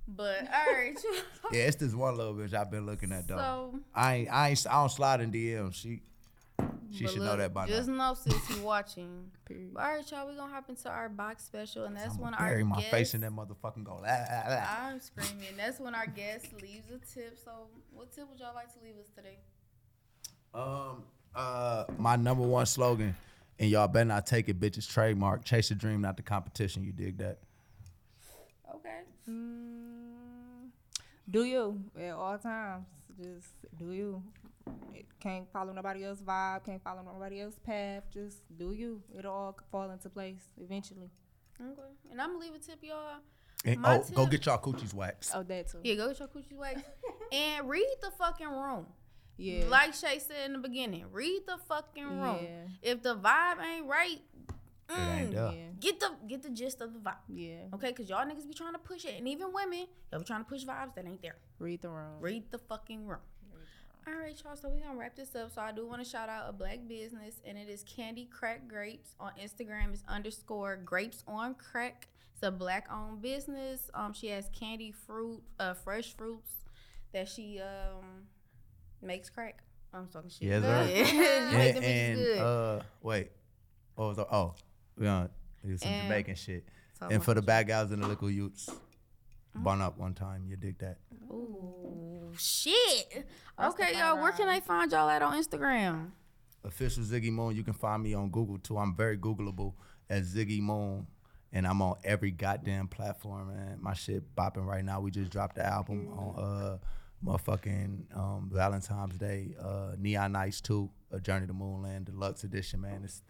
But 0.08 0.40
all 0.42 0.74
right, 0.74 0.98
Yeah, 1.52 1.62
it's 1.68 1.76
this 1.76 1.94
one 1.94 2.18
little 2.18 2.34
bitch 2.34 2.54
I've 2.54 2.72
been 2.72 2.86
looking 2.88 3.12
at 3.12 3.28
though. 3.28 3.38
so 3.38 3.80
I 3.94 4.16
ain't, 4.16 4.30
I 4.34 4.50
ain't, 4.50 4.66
I 4.68 4.74
don't 4.74 4.90
slide 4.90 5.22
in 5.22 5.32
DM. 5.32 5.72
She, 5.74 6.02
she 6.92 7.04
but 7.04 7.14
should 7.14 7.22
know 7.22 7.38
that 7.38 7.54
by 7.54 7.68
Just 7.68 7.88
now. 7.88 8.14
Just 8.14 8.28
know, 8.28 8.34
since 8.34 8.58
you 8.58 8.64
watching. 8.64 9.32
Period. 9.46 9.74
But 9.74 9.84
all 9.84 9.96
right, 9.96 10.12
y'all, 10.12 10.28
we 10.28 10.36
gonna 10.36 10.52
hop 10.52 10.70
into 10.70 10.90
our 10.90 11.10
box 11.10 11.44
special, 11.44 11.86
and 11.86 11.96
that's 11.96 12.16
I'm 12.16 12.22
when 12.22 12.32
gonna 12.32 12.44
our 12.44 12.50
bury 12.50 12.64
my 12.64 12.78
guest, 12.78 12.92
face 12.92 13.14
in 13.14 13.22
that 13.22 13.32
motherfucking 13.32 13.78
and 13.78 13.86
go. 13.86 14.00
La, 14.02 14.02
la, 14.02 14.56
la. 14.56 14.64
I'm 14.82 15.00
screaming. 15.00 15.56
That's 15.58 15.80
when 15.80 15.96
our 15.96 16.08
guest 16.08 16.48
leaves 16.62 16.90
a 16.92 16.98
tip. 17.14 17.38
So, 17.44 17.52
what 17.94 18.12
tip 18.12 18.30
would 18.30 18.40
y'all 18.40 18.56
like 18.56 18.72
to 18.74 18.80
leave 18.84 18.96
us 19.00 19.10
today? 19.16 19.38
Um, 20.54 21.04
uh, 21.36 21.86
my 21.98 22.16
number 22.16 22.44
one 22.44 22.66
slogan, 22.66 23.16
and 23.60 23.70
y'all 23.70 23.88
better 23.88 24.06
not 24.06 24.26
take 24.26 24.50
it, 24.50 24.60
bitches. 24.60 24.90
Trademark: 24.92 25.46
chase 25.46 25.72
a 25.72 25.76
dream, 25.76 26.02
not 26.02 26.18
the 26.18 26.24
competition. 26.24 26.84
You 26.84 26.92
dig 26.92 27.18
that? 27.20 27.40
Okay. 28.76 29.00
Mm, 29.30 30.70
do 31.30 31.44
you 31.44 31.80
at 32.00 32.12
all 32.12 32.38
times? 32.38 32.86
Just 33.22 33.50
do 33.78 33.92
you. 33.92 34.24
It 34.94 35.06
can't 35.20 35.52
follow 35.52 35.74
nobody 35.74 36.04
else's 36.06 36.24
vibe. 36.24 36.66
Can't 36.66 36.84
follow 36.84 37.02
nobody 37.02 37.42
else's 37.42 37.60
path. 37.60 38.04
Just 38.14 38.42
do 38.58 38.74
you. 38.74 39.02
It'll 39.18 39.34
all 39.34 39.58
fall 39.72 39.90
into 39.92 40.10
place 40.10 40.44
eventually. 40.62 41.10
Okay. 41.62 41.82
And 42.12 42.22
I'm 42.22 42.34
gonna 42.34 42.40
leave 42.40 42.56
a 42.56 42.60
tip, 42.60 42.80
y'all. 42.82 43.18
And, 43.66 43.82
My 43.82 43.98
oh, 43.98 44.06
go 44.16 44.26
get 44.26 44.46
y'all 44.46 44.58
coochies 44.58 44.94
waxed. 44.94 45.32
Oh, 45.36 45.44
that 45.44 45.70
too. 45.70 45.80
Yeah, 45.84 45.96
go 45.96 46.08
get 46.08 46.20
your 46.20 46.30
coochie 46.30 46.56
wax 46.56 46.82
and 47.34 47.68
read 47.68 47.96
the 48.02 48.12
fucking 48.12 48.48
room. 48.48 48.86
Yeah. 49.36 49.66
Like 49.70 49.94
Shay 49.94 50.20
said 50.20 50.46
in 50.46 50.54
the 50.54 50.60
beginning, 50.60 51.06
read 51.12 51.42
the 51.46 51.58
fucking 51.68 52.06
room. 52.06 52.40
Yeah. 52.42 52.92
If 52.92 53.04
the 53.04 53.16
vibe 53.16 53.62
ain't 53.64 53.86
right, 53.86 54.20
It 54.90 54.98
ain't 54.98 55.32
mm. 55.32 55.34
Yeah. 55.34 55.52
get 55.80 56.00
the 56.00 56.12
get 56.28 56.44
the 56.44 56.50
gist 56.50 56.82
of 56.82 56.94
the 56.94 57.00
vibe. 57.00 57.16
Yeah. 57.28 57.74
Okay, 57.74 57.92
cause 57.94 58.10
y'all 58.10 58.26
niggas 58.26 58.48
be 58.48 58.54
trying 58.54 58.74
to 58.74 58.80
push 58.80 59.06
it, 59.06 59.16
and 59.18 59.28
even 59.28 59.54
women, 59.54 59.88
y'all 60.12 60.20
be 60.20 60.26
trying 60.26 60.44
to 60.44 60.50
push 60.50 60.64
vibes 60.64 60.96
that 60.96 61.06
ain't 61.06 61.22
there. 61.22 61.38
Read 61.58 61.82
the 61.82 61.90
room. 61.90 62.20
Read 62.22 62.52
the 62.52 62.58
fucking 62.58 63.06
room. 63.06 63.20
All 64.12 64.16
right, 64.20 64.36
y'all. 64.44 64.56
So 64.56 64.70
we 64.70 64.80
gonna 64.80 64.98
wrap 64.98 65.16
this 65.16 65.36
up. 65.36 65.52
So 65.54 65.62
I 65.62 65.72
do 65.72 65.86
want 65.86 66.04
to 66.04 66.10
shout 66.10 66.30
out 66.30 66.46
a 66.50 66.54
black 66.54 66.80
business, 66.88 67.36
and 67.46 67.58
it 67.58 67.70
is 67.70 67.84
Candy 67.84 68.26
Crack 68.32 68.68
Grapes 68.68 69.14
on 69.20 69.32
Instagram. 69.42 69.94
It's 69.94 70.04
underscore 70.08 70.78
Grapes 70.78 71.24
on 71.28 71.54
Crack. 71.56 72.08
It's 72.34 72.42
a 72.42 72.50
black 72.50 72.88
owned 72.92 73.22
business. 73.22 73.90
Um, 73.94 74.14
she 74.14 74.28
has 74.28 74.50
candy 74.58 74.92
fruit, 74.92 75.44
uh, 75.60 75.74
fresh 75.76 76.16
fruits 76.16 76.54
that 77.14 77.28
she 77.28 77.60
um 77.60 78.24
makes 79.02 79.30
crack. 79.30 79.62
I'm 79.94 80.08
talking 80.08 80.30
shit. 80.30 80.48
Yes, 80.48 80.64
sir. 80.64 80.88
Yeah. 80.90 81.50
She 81.52 81.58
make 81.58 81.76
them 81.76 81.84
and 81.84 82.20
and 82.20 82.40
uh, 82.40 82.80
wait, 83.04 83.32
what 83.96 84.08
was 84.08 84.18
the, 84.18 84.34
oh, 84.34 84.56
we 84.98 85.06
gonna 85.06 85.30
do 85.66 85.78
some 85.78 85.92
And- 85.92 86.04
Jamaican 86.08 86.36
shit. 86.36 86.66
So 87.00 87.08
And 87.10 87.24
for 87.24 87.34
the 87.34 87.42
bad 87.42 87.68
guys 87.68 87.92
and 87.92 88.04
the 88.04 88.08
little 88.08 88.30
youths, 88.30 88.70
bun 89.56 89.82
up 89.82 89.98
one 89.98 90.14
time. 90.14 90.46
You 90.48 90.56
dig 90.56 90.78
that? 90.80 90.98
Ooh, 91.32 92.32
shit. 92.38 93.26
That's 93.58 93.74
Okay, 93.74 93.94
fun 93.94 94.00
y'all. 94.00 94.22
Where 94.22 94.32
can 94.32 94.48
ride. 94.48 94.56
I 94.58 94.60
find 94.60 94.92
y'all 94.92 95.10
at 95.10 95.22
on 95.22 95.42
Instagram? 95.42 96.12
Official 96.64 97.04
Ziggy 97.04 97.32
Moon. 97.32 97.56
You 97.56 97.64
can 97.64 97.74
find 97.74 98.04
me 98.04 98.14
on 98.14 98.30
Google 98.30 98.58
too. 98.58 98.78
I'm 98.78 98.96
very 98.96 99.18
Googleable 99.18 99.74
as 100.10 100.34
Ziggy 100.34 100.62
Moon. 100.62 101.08
And 101.52 101.66
I'm 101.66 101.82
on 101.82 101.96
every 102.04 102.30
goddamn 102.30 102.88
platform, 102.90 103.48
man. 103.48 103.80
My 103.82 103.94
shit 103.94 104.36
bopping 104.36 104.66
right 104.68 104.86
now. 104.86 105.00
We 105.02 105.10
just 105.10 105.32
dropped 105.32 105.56
the 105.56 105.66
album 105.66 106.08
on 106.16 106.36
uh 106.44 106.78
motherfucking 107.26 108.16
um, 108.16 108.50
Valentine's 108.54 109.18
Day. 109.18 109.56
Uh, 109.60 109.92
Neon 109.98 110.32
Nights 110.32 110.62
2, 110.62 110.90
A 111.12 111.20
Journey 111.20 111.48
to 111.48 111.54
Moonland 111.54 112.06
Deluxe 112.06 112.44
Edition, 112.44 112.82
man. 112.82 113.02
It's 113.04 113.24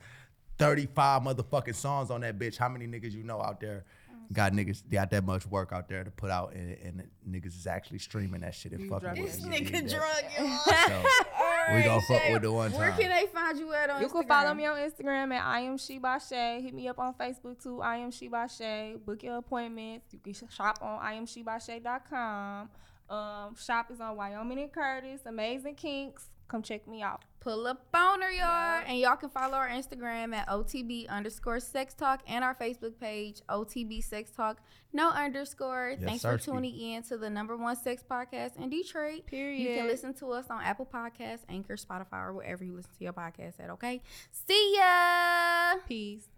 35 0.57 1.23
motherfucking 1.23 1.75
songs 1.75 2.11
on 2.11 2.21
that 2.21 2.37
bitch. 2.37 2.57
How 2.57 2.69
many 2.69 2.87
niggas 2.87 3.13
you 3.13 3.23
know 3.23 3.41
out 3.41 3.59
there 3.61 3.85
got 4.31 4.53
niggas 4.53 4.83
got 4.91 5.09
that 5.09 5.25
much 5.25 5.45
work 5.47 5.71
out 5.73 5.89
there 5.89 6.03
to 6.03 6.11
put 6.11 6.29
out 6.29 6.53
and, 6.53 6.77
and 6.83 7.07
niggas 7.27 7.57
is 7.57 7.65
actually 7.65 7.97
streaming 7.97 8.41
that 8.41 8.53
shit 8.53 8.71
and 8.73 8.81
You 8.83 8.89
fucking 8.89 9.07
drop 9.07 9.17
with 9.17 9.25
this 9.25 9.37
it. 9.43 9.43
You 9.45 9.49
dig 9.51 9.71
that? 9.89 9.89
drug, 9.89 10.47
y'all. 10.47 10.57
So, 10.87 11.03
We 11.75 11.83
gonna 11.83 11.99
Hey, 11.99 12.13
fuck 12.13 12.21
Shay, 12.23 12.33
with 12.33 12.41
the 12.43 12.51
one 12.51 12.71
Where 12.71 12.91
can 12.91 13.09
they 13.09 13.25
find 13.27 13.57
you 13.59 13.73
at 13.73 13.89
on 13.89 14.01
You 14.01 14.07
Instagram? 14.07 14.11
can 14.11 14.27
follow 14.27 14.53
me 14.53 14.65
on 14.65 14.77
Instagram 14.77 15.33
at 15.33 15.45
I 15.45 15.59
am 15.61 15.77
She 15.77 15.97
by 15.99 16.17
Shay. 16.19 16.61
Hit 16.61 16.73
me 16.73 16.87
up 16.87 16.99
on 16.99 17.13
Facebook 17.13 17.61
too. 17.61 17.81
I 17.81 17.97
am 17.97 18.11
She 18.11 18.27
by 18.27 18.47
Shay. 18.47 18.95
Book 19.05 19.21
your 19.23 19.37
appointments. 19.37 20.07
You 20.13 20.19
can 20.19 20.33
shop 20.49 20.79
on 20.81 20.99
IamSheByShay.com. 20.99 22.69
Um, 23.09 23.55
shop 23.55 23.89
is 23.91 23.99
on 23.99 24.15
Wyoming 24.15 24.59
and 24.59 24.71
Curtis. 24.71 25.21
Amazing 25.25 25.75
Kinks. 25.75 26.29
Come 26.47 26.61
check 26.61 26.87
me 26.87 27.01
out. 27.01 27.23
Pull 27.39 27.67
up 27.67 27.85
on 27.93 28.21
her, 28.21 28.31
y'all. 28.31 28.83
And 28.85 28.97
y'all 28.99 29.15
can 29.15 29.29
follow 29.29 29.55
our 29.55 29.69
Instagram 29.69 30.33
at 30.35 30.47
OTB 30.47 31.07
underscore 31.07 31.59
sex 31.59 31.93
talk 31.93 32.21
and 32.27 32.43
our 32.43 32.53
Facebook 32.55 32.99
page, 32.99 33.41
OTB 33.49 34.03
sex 34.03 34.31
talk, 34.31 34.57
no 34.91 35.09
underscore. 35.09 35.91
Yes, 35.91 36.01
Thanks 36.03 36.23
sirski. 36.23 36.31
for 36.31 36.51
tuning 36.51 36.79
in 36.79 37.03
to 37.03 37.17
the 37.17 37.29
number 37.29 37.55
one 37.55 37.75
sex 37.75 38.03
podcast 38.09 38.57
in 38.57 38.69
Detroit. 38.69 39.25
Period. 39.25 39.61
You 39.61 39.75
can 39.75 39.87
listen 39.87 40.13
to 40.15 40.31
us 40.31 40.45
on 40.49 40.61
Apple 40.61 40.87
Podcasts, 40.91 41.41
Anchor, 41.47 41.75
Spotify, 41.75 42.27
or 42.27 42.33
wherever 42.33 42.63
you 42.63 42.73
listen 42.75 42.91
to 42.97 43.03
your 43.03 43.13
podcast 43.13 43.59
at, 43.59 43.69
okay? 43.69 44.01
See 44.31 44.75
ya. 44.77 45.75
Peace. 45.87 46.29